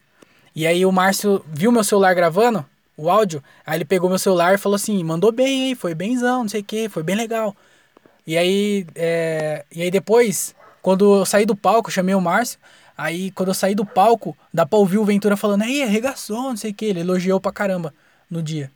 E 0.54 0.66
aí 0.66 0.84
o 0.84 0.92
Márcio 0.92 1.42
viu 1.48 1.72
meu 1.72 1.84
celular 1.84 2.14
gravando, 2.14 2.66
o 2.96 3.08
áudio, 3.08 3.42
aí 3.64 3.78
ele 3.78 3.84
pegou 3.86 4.10
meu 4.10 4.18
celular 4.18 4.54
e 4.54 4.58
falou 4.58 4.76
assim, 4.76 5.02
mandou 5.02 5.32
bem, 5.32 5.68
hein, 5.68 5.74
foi 5.74 5.94
benzão, 5.94 6.42
não 6.42 6.48
sei 6.48 6.60
o 6.60 6.64
que, 6.64 6.88
foi 6.88 7.02
bem 7.02 7.16
legal. 7.16 7.56
E 8.26 8.36
aí, 8.36 8.86
é, 8.94 9.64
e 9.72 9.82
aí 9.82 9.90
depois, 9.90 10.54
quando 10.82 11.20
eu 11.20 11.24
saí 11.24 11.46
do 11.46 11.54
palco, 11.54 11.90
chamei 11.90 12.14
o 12.14 12.20
Márcio. 12.20 12.58
Aí, 12.98 13.30
quando 13.30 13.48
eu 13.48 13.54
saí 13.54 13.74
do 13.74 13.86
palco, 13.86 14.36
dá 14.52 14.66
pra 14.66 14.78
ouvir 14.78 14.98
o 14.98 15.04
Ventura 15.04 15.36
falando, 15.36 15.62
aí, 15.62 15.82
arregaçou, 15.82 16.42
não 16.42 16.56
sei 16.56 16.72
o 16.72 16.74
que. 16.74 16.84
Ele 16.84 17.00
elogiou 17.00 17.40
pra 17.40 17.52
caramba 17.52 17.94
no 18.28 18.42
dia. 18.42 18.70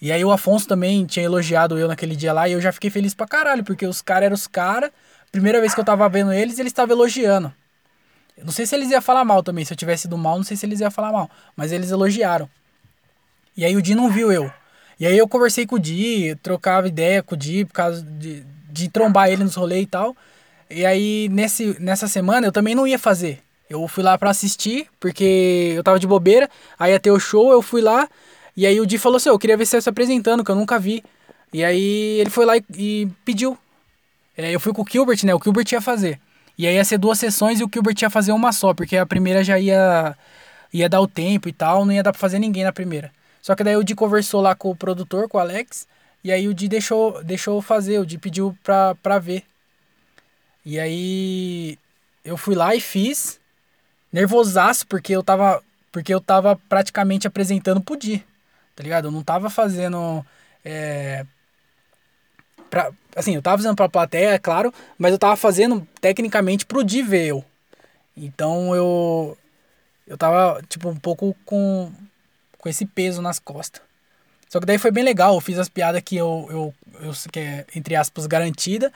E 0.00 0.10
aí, 0.10 0.24
o 0.24 0.32
Afonso 0.32 0.66
também 0.66 1.06
tinha 1.06 1.24
elogiado 1.24 1.78
eu 1.78 1.86
naquele 1.86 2.16
dia 2.16 2.32
lá. 2.32 2.48
E 2.48 2.52
eu 2.52 2.60
já 2.60 2.72
fiquei 2.72 2.90
feliz 2.90 3.14
pra 3.14 3.26
caralho, 3.26 3.64
porque 3.64 3.86
os 3.86 4.02
caras 4.02 4.24
eram 4.26 4.34
os 4.34 4.48
caras. 4.48 4.90
Primeira 5.30 5.60
vez 5.60 5.72
que 5.74 5.80
eu 5.80 5.84
tava 5.84 6.06
vendo 6.08 6.32
eles, 6.32 6.58
eles 6.58 6.70
estavam 6.70 6.94
elogiando. 6.94 7.54
Eu 8.36 8.44
não 8.44 8.52
sei 8.52 8.66
se 8.66 8.74
eles 8.74 8.90
iam 8.90 9.00
falar 9.00 9.24
mal 9.24 9.42
também. 9.42 9.64
Se 9.64 9.72
eu 9.72 9.76
tivesse 9.76 10.08
ido 10.08 10.18
mal, 10.18 10.36
não 10.36 10.44
sei 10.44 10.56
se 10.56 10.66
eles 10.66 10.80
iam 10.80 10.90
falar 10.90 11.12
mal. 11.12 11.30
Mas 11.56 11.70
eles 11.70 11.92
elogiaram. 11.92 12.50
E 13.56 13.64
aí, 13.64 13.76
o 13.76 13.80
Di 13.80 13.94
não 13.94 14.10
viu 14.10 14.32
eu. 14.32 14.52
E 14.98 15.06
aí, 15.06 15.16
eu 15.16 15.28
conversei 15.28 15.64
com 15.64 15.76
o 15.76 15.78
Di, 15.78 16.36
trocava 16.42 16.88
ideia 16.88 17.22
com 17.22 17.36
o 17.36 17.38
Di 17.38 17.64
por 17.64 17.72
causa 17.72 18.02
de, 18.02 18.44
de 18.68 18.88
trombar 18.88 19.30
ele 19.30 19.44
nos 19.44 19.54
rolês 19.54 19.84
e 19.84 19.86
tal. 19.86 20.16
E 20.72 20.86
aí, 20.86 21.28
nesse, 21.30 21.76
nessa 21.80 22.08
semana, 22.08 22.46
eu 22.46 22.52
também 22.52 22.74
não 22.74 22.86
ia 22.86 22.98
fazer. 22.98 23.40
Eu 23.68 23.86
fui 23.88 24.02
lá 24.02 24.18
para 24.18 24.30
assistir, 24.30 24.86
porque 25.00 25.72
eu 25.76 25.82
tava 25.82 25.98
de 25.98 26.06
bobeira. 26.06 26.48
Aí 26.78 26.92
ia 26.92 27.00
ter 27.00 27.10
o 27.10 27.20
show, 27.20 27.52
eu 27.52 27.62
fui 27.62 27.80
lá. 27.80 28.08
E 28.56 28.66
aí 28.66 28.80
o 28.80 28.86
Di 28.86 28.98
falou 28.98 29.16
assim: 29.16 29.28
Eu 29.30 29.38
queria 29.38 29.56
ver 29.56 29.66
você 29.66 29.80
se 29.80 29.88
apresentando, 29.88 30.44
que 30.44 30.50
eu 30.50 30.54
nunca 30.56 30.78
vi. 30.78 31.02
E 31.52 31.64
aí 31.64 32.20
ele 32.20 32.30
foi 32.30 32.44
lá 32.44 32.56
e, 32.56 32.64
e 32.76 33.08
pediu. 33.24 33.56
É, 34.36 34.50
eu 34.50 34.60
fui 34.60 34.72
com 34.72 34.82
o 34.82 34.86
Gilbert, 34.88 35.24
né? 35.24 35.34
O 35.34 35.40
Gilbert 35.42 35.66
ia 35.72 35.80
fazer. 35.80 36.18
E 36.56 36.66
aí 36.66 36.74
ia 36.74 36.84
ser 36.84 36.98
duas 36.98 37.18
sessões 37.18 37.60
e 37.60 37.64
o 37.64 37.70
Gilbert 37.72 37.96
ia 38.00 38.10
fazer 38.10 38.32
uma 38.32 38.52
só, 38.52 38.74
porque 38.74 38.96
a 38.96 39.06
primeira 39.06 39.42
já 39.42 39.58
ia, 39.58 40.16
ia 40.72 40.88
dar 40.88 41.00
o 41.00 41.06
tempo 41.06 41.48
e 41.48 41.52
tal, 41.52 41.84
não 41.84 41.92
ia 41.92 42.02
dar 42.02 42.12
pra 42.12 42.20
fazer 42.20 42.38
ninguém 42.38 42.64
na 42.64 42.72
primeira. 42.72 43.10
Só 43.40 43.54
que 43.54 43.64
daí 43.64 43.76
o 43.76 43.82
Di 43.82 43.94
conversou 43.94 44.40
lá 44.40 44.54
com 44.54 44.70
o 44.70 44.76
produtor, 44.76 45.28
com 45.28 45.38
o 45.38 45.40
Alex, 45.40 45.86
e 46.22 46.30
aí 46.30 46.46
o 46.46 46.54
Di 46.54 46.68
deixou, 46.68 47.22
deixou 47.24 47.60
fazer, 47.60 47.98
o 47.98 48.06
Di 48.06 48.18
pediu 48.18 48.56
pra, 48.62 48.94
pra 49.02 49.18
ver. 49.18 49.44
E 50.64 50.78
aí 50.78 51.78
eu 52.24 52.36
fui 52.36 52.54
lá 52.54 52.74
e 52.74 52.80
fiz. 52.80 53.40
Nervosaço, 54.12 54.86
porque 54.86 55.14
eu 55.14 55.22
tava. 55.22 55.62
Porque 55.90 56.12
eu 56.12 56.20
tava 56.20 56.56
praticamente 56.68 57.26
apresentando 57.26 57.80
pro 57.80 57.96
Di. 57.96 58.24
Tá 58.74 58.82
ligado? 58.82 59.08
Eu 59.08 59.10
não 59.10 59.22
tava 59.22 59.50
fazendo. 59.50 60.24
É, 60.64 61.26
pra, 62.70 62.90
assim, 63.14 63.34
eu 63.34 63.42
tava 63.42 63.58
fazendo 63.58 63.76
pra 63.76 63.88
plateia, 63.88 64.30
é 64.30 64.38
claro, 64.38 64.72
mas 64.96 65.12
eu 65.12 65.18
tava 65.18 65.36
fazendo 65.36 65.86
tecnicamente 66.00 66.64
pro 66.64 66.82
Di 66.82 67.02
ver 67.02 67.26
eu. 67.26 67.44
Então 68.16 68.74
eu. 68.74 69.36
Eu 70.06 70.16
tava, 70.16 70.62
tipo, 70.68 70.88
um 70.88 70.96
pouco 70.96 71.36
com. 71.44 71.92
Com 72.58 72.68
esse 72.68 72.86
peso 72.86 73.20
nas 73.20 73.38
costas. 73.38 73.82
Só 74.48 74.60
que 74.60 74.66
daí 74.66 74.78
foi 74.78 74.90
bem 74.90 75.02
legal, 75.02 75.34
eu 75.34 75.40
fiz 75.40 75.58
as 75.58 75.68
piadas 75.68 76.02
que 76.02 76.16
eu, 76.16 76.46
eu, 76.50 76.74
eu 77.00 77.12
que 77.32 77.40
é, 77.40 77.66
entre 77.74 77.96
aspas, 77.96 78.26
garantida. 78.26 78.92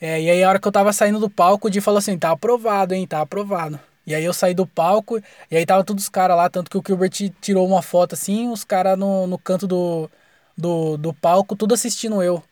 É, 0.00 0.20
e 0.20 0.30
aí, 0.30 0.42
a 0.42 0.48
hora 0.48 0.58
que 0.58 0.66
eu 0.66 0.72
tava 0.72 0.92
saindo 0.92 1.18
do 1.18 1.28
palco, 1.28 1.68
o 1.68 1.70
Di 1.70 1.80
falou 1.80 1.98
assim: 1.98 2.18
tá 2.18 2.30
aprovado, 2.30 2.94
hein, 2.94 3.06
tá 3.06 3.20
aprovado. 3.20 3.78
E 4.06 4.14
aí 4.14 4.24
eu 4.24 4.32
saí 4.32 4.54
do 4.54 4.66
palco, 4.66 5.20
e 5.50 5.56
aí 5.56 5.64
tava 5.66 5.84
todos 5.84 6.04
os 6.04 6.08
caras 6.08 6.36
lá, 6.36 6.48
tanto 6.50 6.70
que 6.70 6.78
o 6.78 6.82
Gilbert 6.84 7.12
tirou 7.40 7.66
uma 7.66 7.82
foto 7.82 8.14
assim, 8.14 8.48
os 8.48 8.64
caras 8.64 8.98
no, 8.98 9.26
no 9.26 9.38
canto 9.38 9.66
do, 9.66 10.10
do, 10.56 10.96
do 10.96 11.14
palco, 11.14 11.54
tudo 11.54 11.74
assistindo 11.74 12.22
eu. 12.22 12.42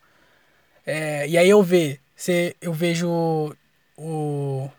É, 0.86 1.28
e 1.28 1.36
aí 1.38 1.48
eu 1.48 1.62
ve, 1.62 2.00
se, 2.16 2.56
eu 2.60 2.72
vejo 2.72 3.08
o, 3.96 4.70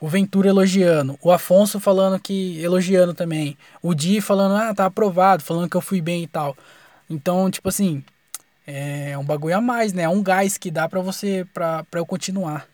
o 0.00 0.08
Ventura 0.08 0.48
elogiando, 0.48 1.18
o 1.22 1.30
Afonso 1.30 1.80
falando 1.80 2.18
que. 2.20 2.60
elogiando 2.62 3.14
também, 3.14 3.56
o 3.82 3.94
Di 3.94 4.20
falando, 4.20 4.56
ah, 4.56 4.74
tá 4.74 4.86
aprovado, 4.86 5.42
falando 5.42 5.68
que 5.68 5.76
eu 5.76 5.80
fui 5.80 6.00
bem 6.00 6.22
e 6.24 6.26
tal. 6.26 6.56
Então, 7.10 7.50
tipo 7.50 7.68
assim, 7.68 8.02
é 8.66 9.16
um 9.18 9.24
bagulho 9.24 9.56
a 9.56 9.60
mais, 9.60 9.92
né? 9.92 10.02
É 10.02 10.08
um 10.08 10.22
gás 10.22 10.56
que 10.58 10.70
dá 10.70 10.88
pra 10.88 11.00
você, 11.00 11.46
pra, 11.52 11.84
eu 11.94 12.06
continuar. 12.06 12.68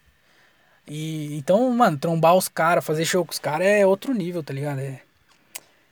E, 0.86 1.36
então, 1.36 1.70
mano, 1.72 1.98
trombar 1.98 2.34
os 2.34 2.48
caras, 2.48 2.84
fazer 2.84 3.04
show 3.04 3.24
com 3.24 3.32
os 3.32 3.38
caras 3.38 3.66
é 3.66 3.86
outro 3.86 4.12
nível, 4.14 4.42
tá 4.42 4.52
ligado? 4.52 4.80
É, 4.80 5.00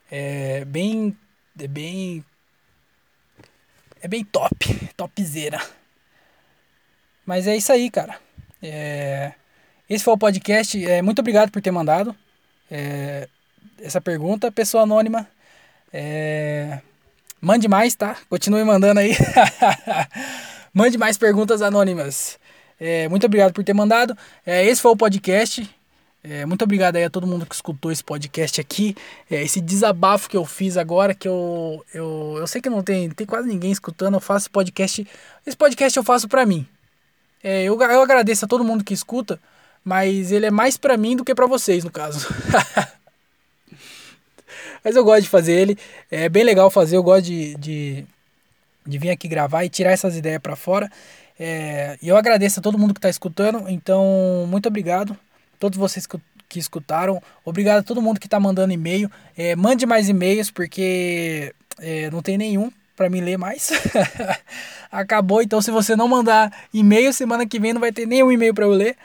é 0.09 0.65
bem, 0.65 1.15
é 1.59 1.67
bem, 1.67 2.25
é 4.01 4.07
bem 4.07 4.23
top, 4.23 4.89
topzera. 4.97 5.61
Mas 7.25 7.47
é 7.47 7.55
isso 7.57 7.71
aí, 7.71 7.89
cara. 7.91 8.19
É, 8.61 9.33
esse 9.89 10.03
foi 10.03 10.13
o 10.13 10.17
podcast. 10.17 10.83
É, 10.85 11.01
muito 11.01 11.19
obrigado 11.19 11.51
por 11.51 11.61
ter 11.61 11.71
mandado 11.71 12.15
é, 12.69 13.27
essa 13.79 14.01
pergunta, 14.01 14.51
pessoa 14.51 14.83
anônima. 14.83 15.27
É, 15.91 16.81
Mande 17.47 17.69
mais, 17.69 17.95
tá? 17.95 18.17
Continue 18.29 18.65
mandando 18.65 18.99
aí. 18.99 19.15
Mande 20.73 20.97
mais 20.97 21.17
perguntas 21.17 21.61
anônimas. 21.61 22.37
É, 22.77 23.07
muito 23.07 23.25
obrigado 23.25 23.53
por 23.53 23.63
ter 23.63 23.73
mandado. 23.73 24.17
É, 24.45 24.65
esse 24.65 24.81
foi 24.81 24.91
o 24.91 24.97
podcast. 24.97 25.73
É, 26.21 26.45
muito 26.45 26.63
obrigado 26.63 26.97
aí 26.97 27.05
a 27.05 27.09
todo 27.09 27.25
mundo 27.25 27.45
que 27.45 27.55
escutou 27.55 27.89
esse 27.89 28.03
podcast 28.03 28.59
aqui. 28.59 28.97
É, 29.31 29.41
esse 29.41 29.61
desabafo 29.61 30.29
que 30.29 30.35
eu 30.35 30.43
fiz 30.43 30.75
agora, 30.75 31.15
que 31.15 31.25
eu, 31.25 31.85
eu, 31.93 32.35
eu 32.37 32.47
sei 32.47 32.59
que 32.59 32.69
não 32.69 32.83
tem, 32.83 33.09
tem 33.11 33.25
quase 33.25 33.47
ninguém 33.47 33.71
escutando. 33.71 34.15
Eu 34.15 34.19
faço 34.19 34.43
esse 34.43 34.49
podcast. 34.49 35.07
Esse 35.45 35.55
podcast 35.55 35.97
eu 35.97 36.03
faço 36.03 36.27
pra 36.27 36.45
mim. 36.45 36.67
É, 37.41 37.63
eu, 37.63 37.81
eu 37.81 38.01
agradeço 38.01 38.43
a 38.43 38.47
todo 38.49 38.61
mundo 38.61 38.83
que 38.83 38.93
escuta, 38.93 39.39
mas 39.85 40.33
ele 40.33 40.47
é 40.47 40.51
mais 40.51 40.75
pra 40.75 40.97
mim 40.97 41.15
do 41.15 41.23
que 41.23 41.33
pra 41.33 41.47
vocês, 41.47 41.85
no 41.85 41.91
caso. 41.91 42.27
Mas 44.83 44.95
eu 44.95 45.03
gosto 45.03 45.23
de 45.23 45.29
fazer 45.29 45.53
ele. 45.53 45.77
É 46.09 46.29
bem 46.29 46.43
legal 46.43 46.69
fazer, 46.69 46.97
eu 46.97 47.03
gosto 47.03 47.25
de, 47.25 47.55
de, 47.55 48.05
de 48.85 48.97
vir 48.97 49.09
aqui 49.09 49.27
gravar 49.27 49.63
e 49.65 49.69
tirar 49.69 49.91
essas 49.91 50.15
ideias 50.15 50.41
para 50.41 50.55
fora. 50.55 50.89
É, 51.39 51.97
e 52.01 52.07
eu 52.07 52.17
agradeço 52.17 52.59
a 52.59 52.63
todo 52.63 52.77
mundo 52.77 52.93
que 52.93 52.99
está 52.99 53.09
escutando. 53.09 53.65
Então, 53.67 54.45
muito 54.47 54.67
obrigado. 54.67 55.17
Todos 55.59 55.77
vocês 55.77 56.07
que, 56.07 56.17
que 56.49 56.59
escutaram. 56.59 57.21
Obrigado 57.45 57.79
a 57.79 57.83
todo 57.83 58.01
mundo 58.01 58.19
que 58.19 58.27
está 58.27 58.39
mandando 58.39 58.73
e-mail. 58.73 59.11
É, 59.37 59.55
mande 59.55 59.85
mais 59.85 60.09
e-mails, 60.09 60.51
porque 60.51 61.53
é, 61.79 62.09
não 62.09 62.21
tem 62.21 62.37
nenhum 62.37 62.71
para 62.95 63.09
me 63.09 63.21
ler 63.21 63.37
mais. 63.37 63.71
Acabou, 64.91 65.41
então 65.41 65.61
se 65.61 65.69
você 65.69 65.95
não 65.95 66.07
mandar 66.07 66.51
e-mail, 66.73 67.13
semana 67.13 67.45
que 67.45 67.59
vem 67.59 67.73
não 67.73 67.79
vai 67.79 67.91
ter 67.91 68.07
nenhum 68.07 68.31
e-mail 68.31 68.53
para 68.53 68.65
eu 68.65 68.71
ler. 68.71 68.97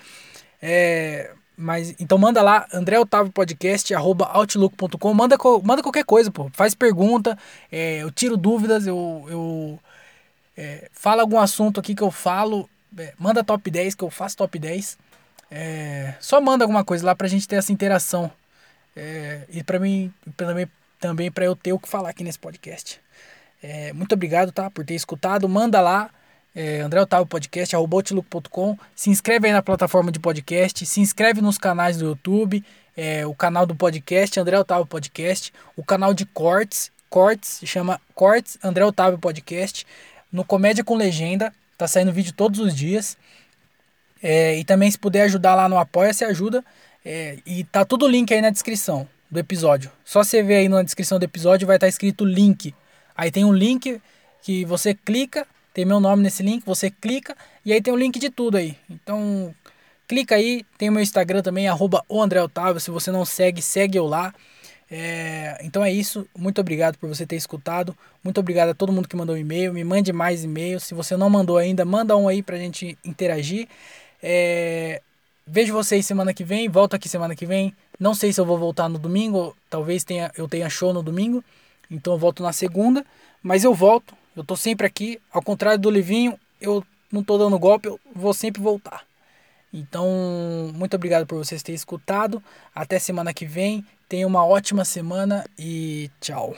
É, 0.62 1.30
mas 1.56 1.94
então 2.00 2.18
manda 2.18 2.42
lá, 2.42 2.66
André 2.72 2.98
Otávio 2.98 3.32
Podcast, 3.32 3.94
arroba 3.94 4.26
outlook.com, 4.26 5.14
manda, 5.14 5.36
manda 5.62 5.82
qualquer 5.82 6.04
coisa, 6.04 6.30
pô. 6.30 6.50
Faz 6.52 6.74
pergunta, 6.74 7.38
é, 7.70 8.02
eu 8.02 8.10
tiro 8.10 8.36
dúvidas, 8.36 8.86
eu, 8.86 9.26
eu 9.28 9.78
é, 10.56 10.88
fala 10.92 11.22
algum 11.22 11.38
assunto 11.38 11.80
aqui 11.80 11.94
que 11.94 12.02
eu 12.02 12.10
falo, 12.10 12.68
é, 12.98 13.14
manda 13.18 13.44
top 13.44 13.70
10, 13.70 13.94
que 13.94 14.04
eu 14.04 14.10
faço 14.10 14.36
top 14.36 14.58
10. 14.58 14.98
É, 15.50 16.14
só 16.20 16.40
manda 16.40 16.64
alguma 16.64 16.84
coisa 16.84 17.04
lá 17.04 17.14
pra 17.14 17.28
gente 17.28 17.46
ter 17.46 17.56
essa 17.56 17.72
interação. 17.72 18.30
É, 18.96 19.42
e 19.50 19.62
para 19.62 19.78
mim, 19.78 20.12
também, 20.36 20.66
também 20.98 21.30
para 21.30 21.44
eu 21.44 21.56
ter 21.56 21.72
o 21.72 21.78
que 21.78 21.88
falar 21.88 22.10
aqui 22.10 22.24
nesse 22.24 22.38
podcast. 22.38 23.00
É, 23.62 23.92
muito 23.92 24.12
obrigado, 24.14 24.50
tá? 24.50 24.70
Por 24.70 24.84
ter 24.84 24.94
escutado. 24.94 25.48
Manda 25.48 25.80
lá, 25.80 26.10
é, 26.54 26.80
André 26.80 27.00
Otávio 27.00 27.26
Podcast, 27.26 27.74
arrobotiluco.com. 27.74 28.78
Se 28.94 29.10
inscreve 29.10 29.46
aí 29.46 29.52
na 29.52 29.62
plataforma 29.62 30.12
de 30.12 30.18
podcast. 30.18 30.84
Se 30.84 31.00
inscreve 31.00 31.40
nos 31.40 31.58
canais 31.58 31.96
do 31.96 32.06
YouTube. 32.06 32.64
É, 32.96 33.26
o 33.26 33.34
canal 33.34 33.64
do 33.64 33.74
podcast, 33.74 34.38
André 34.38 34.58
Otávio 34.58 34.86
Podcast. 34.86 35.52
O 35.76 35.82
canal 35.82 36.12
de 36.12 36.26
cortes, 36.26 36.92
cortes, 37.08 37.60
chama 37.64 38.00
Cortes 38.14 38.58
André 38.62 38.84
Otávio 38.84 39.18
Podcast. 39.18 39.86
No 40.30 40.44
Comédia 40.44 40.84
com 40.84 40.94
Legenda, 40.94 41.52
tá 41.76 41.86
saindo 41.88 42.12
vídeo 42.12 42.32
todos 42.32 42.60
os 42.60 42.74
dias. 42.74 43.16
É, 44.22 44.58
e 44.58 44.64
também 44.64 44.90
se 44.90 44.98
puder 44.98 45.22
ajudar 45.22 45.54
lá 45.54 45.68
no 45.68 45.78
Apoia, 45.78 46.12
se 46.12 46.24
ajuda. 46.24 46.64
É, 47.04 47.38
e 47.44 47.64
tá 47.64 47.84
tudo 47.84 48.06
link 48.06 48.32
aí 48.32 48.40
na 48.40 48.50
descrição 48.50 49.08
do 49.30 49.38
episódio. 49.38 49.90
Só 50.04 50.22
você 50.22 50.42
ver 50.42 50.56
aí 50.56 50.68
na 50.68 50.82
descrição 50.82 51.18
do 51.18 51.24
episódio 51.24 51.66
vai 51.66 51.76
estar 51.76 51.86
tá 51.86 51.88
escrito 51.88 52.24
link. 52.24 52.74
Aí 53.16 53.30
tem 53.30 53.44
um 53.44 53.52
link 53.52 54.00
que 54.42 54.64
você 54.64 54.94
clica, 54.94 55.46
tem 55.72 55.84
meu 55.84 56.00
nome 56.00 56.22
nesse 56.22 56.42
link, 56.42 56.64
você 56.64 56.90
clica 56.90 57.36
e 57.64 57.72
aí 57.72 57.80
tem 57.80 57.92
o 57.92 57.96
link 57.96 58.18
de 58.18 58.30
tudo 58.30 58.56
aí. 58.56 58.76
Então 58.90 59.54
clica 60.06 60.34
aí, 60.34 60.64
tem 60.78 60.90
meu 60.90 61.02
Instagram 61.02 61.42
também, 61.42 61.68
arroba. 61.68 62.04
Se 62.80 62.90
você 62.90 63.10
não 63.10 63.24
segue, 63.24 63.62
segue 63.62 63.98
eu 63.98 64.06
lá. 64.06 64.34
É, 64.90 65.58
então 65.62 65.84
é 65.84 65.90
isso. 65.90 66.26
Muito 66.36 66.60
obrigado 66.60 66.98
por 66.98 67.08
você 67.08 67.24
ter 67.24 67.36
escutado. 67.36 67.96
Muito 68.22 68.38
obrigado 68.38 68.70
a 68.70 68.74
todo 68.74 68.92
mundo 68.92 69.08
que 69.08 69.16
mandou 69.16 69.36
e-mail. 69.36 69.72
Me 69.72 69.84
mande 69.84 70.12
mais 70.12 70.44
e-mails. 70.44 70.84
Se 70.84 70.94
você 70.94 71.16
não 71.16 71.30
mandou 71.30 71.56
ainda, 71.56 71.84
manda 71.84 72.16
um 72.16 72.28
aí 72.28 72.42
pra 72.42 72.58
gente 72.58 72.98
interagir. 73.04 73.68
É, 74.22 75.00
Vejo 75.46 75.72
vocês 75.72 76.06
semana 76.06 76.32
que 76.32 76.44
vem, 76.44 76.68
volto 76.68 76.94
aqui 76.94 77.08
semana 77.08 77.34
que 77.34 77.44
vem. 77.44 77.74
Não 77.98 78.14
sei 78.14 78.32
se 78.32 78.40
eu 78.40 78.44
vou 78.44 78.56
voltar 78.56 78.88
no 78.88 78.98
domingo, 78.98 79.56
talvez 79.68 80.04
tenha, 80.04 80.30
eu 80.36 80.48
tenha 80.48 80.70
show 80.70 80.94
no 80.94 81.02
domingo, 81.02 81.42
então 81.90 82.12
eu 82.12 82.18
volto 82.18 82.42
na 82.42 82.52
segunda, 82.52 83.04
mas 83.42 83.64
eu 83.64 83.74
volto, 83.74 84.14
eu 84.36 84.44
tô 84.44 84.56
sempre 84.56 84.86
aqui, 84.86 85.20
ao 85.32 85.42
contrário 85.42 85.78
do 85.78 85.90
Livinho, 85.90 86.38
eu 86.60 86.84
não 87.10 87.22
tô 87.22 87.36
dando 87.36 87.58
golpe, 87.58 87.88
eu 87.88 88.00
vou 88.14 88.32
sempre 88.32 88.62
voltar. 88.62 89.04
Então, 89.72 90.06
muito 90.74 90.94
obrigado 90.94 91.26
por 91.26 91.38
vocês 91.38 91.62
terem 91.62 91.76
escutado. 91.76 92.42
Até 92.74 92.98
semana 92.98 93.32
que 93.32 93.46
vem. 93.46 93.84
Tenha 94.08 94.26
uma 94.26 94.44
ótima 94.44 94.84
semana 94.84 95.46
e 95.58 96.10
tchau. 96.20 96.54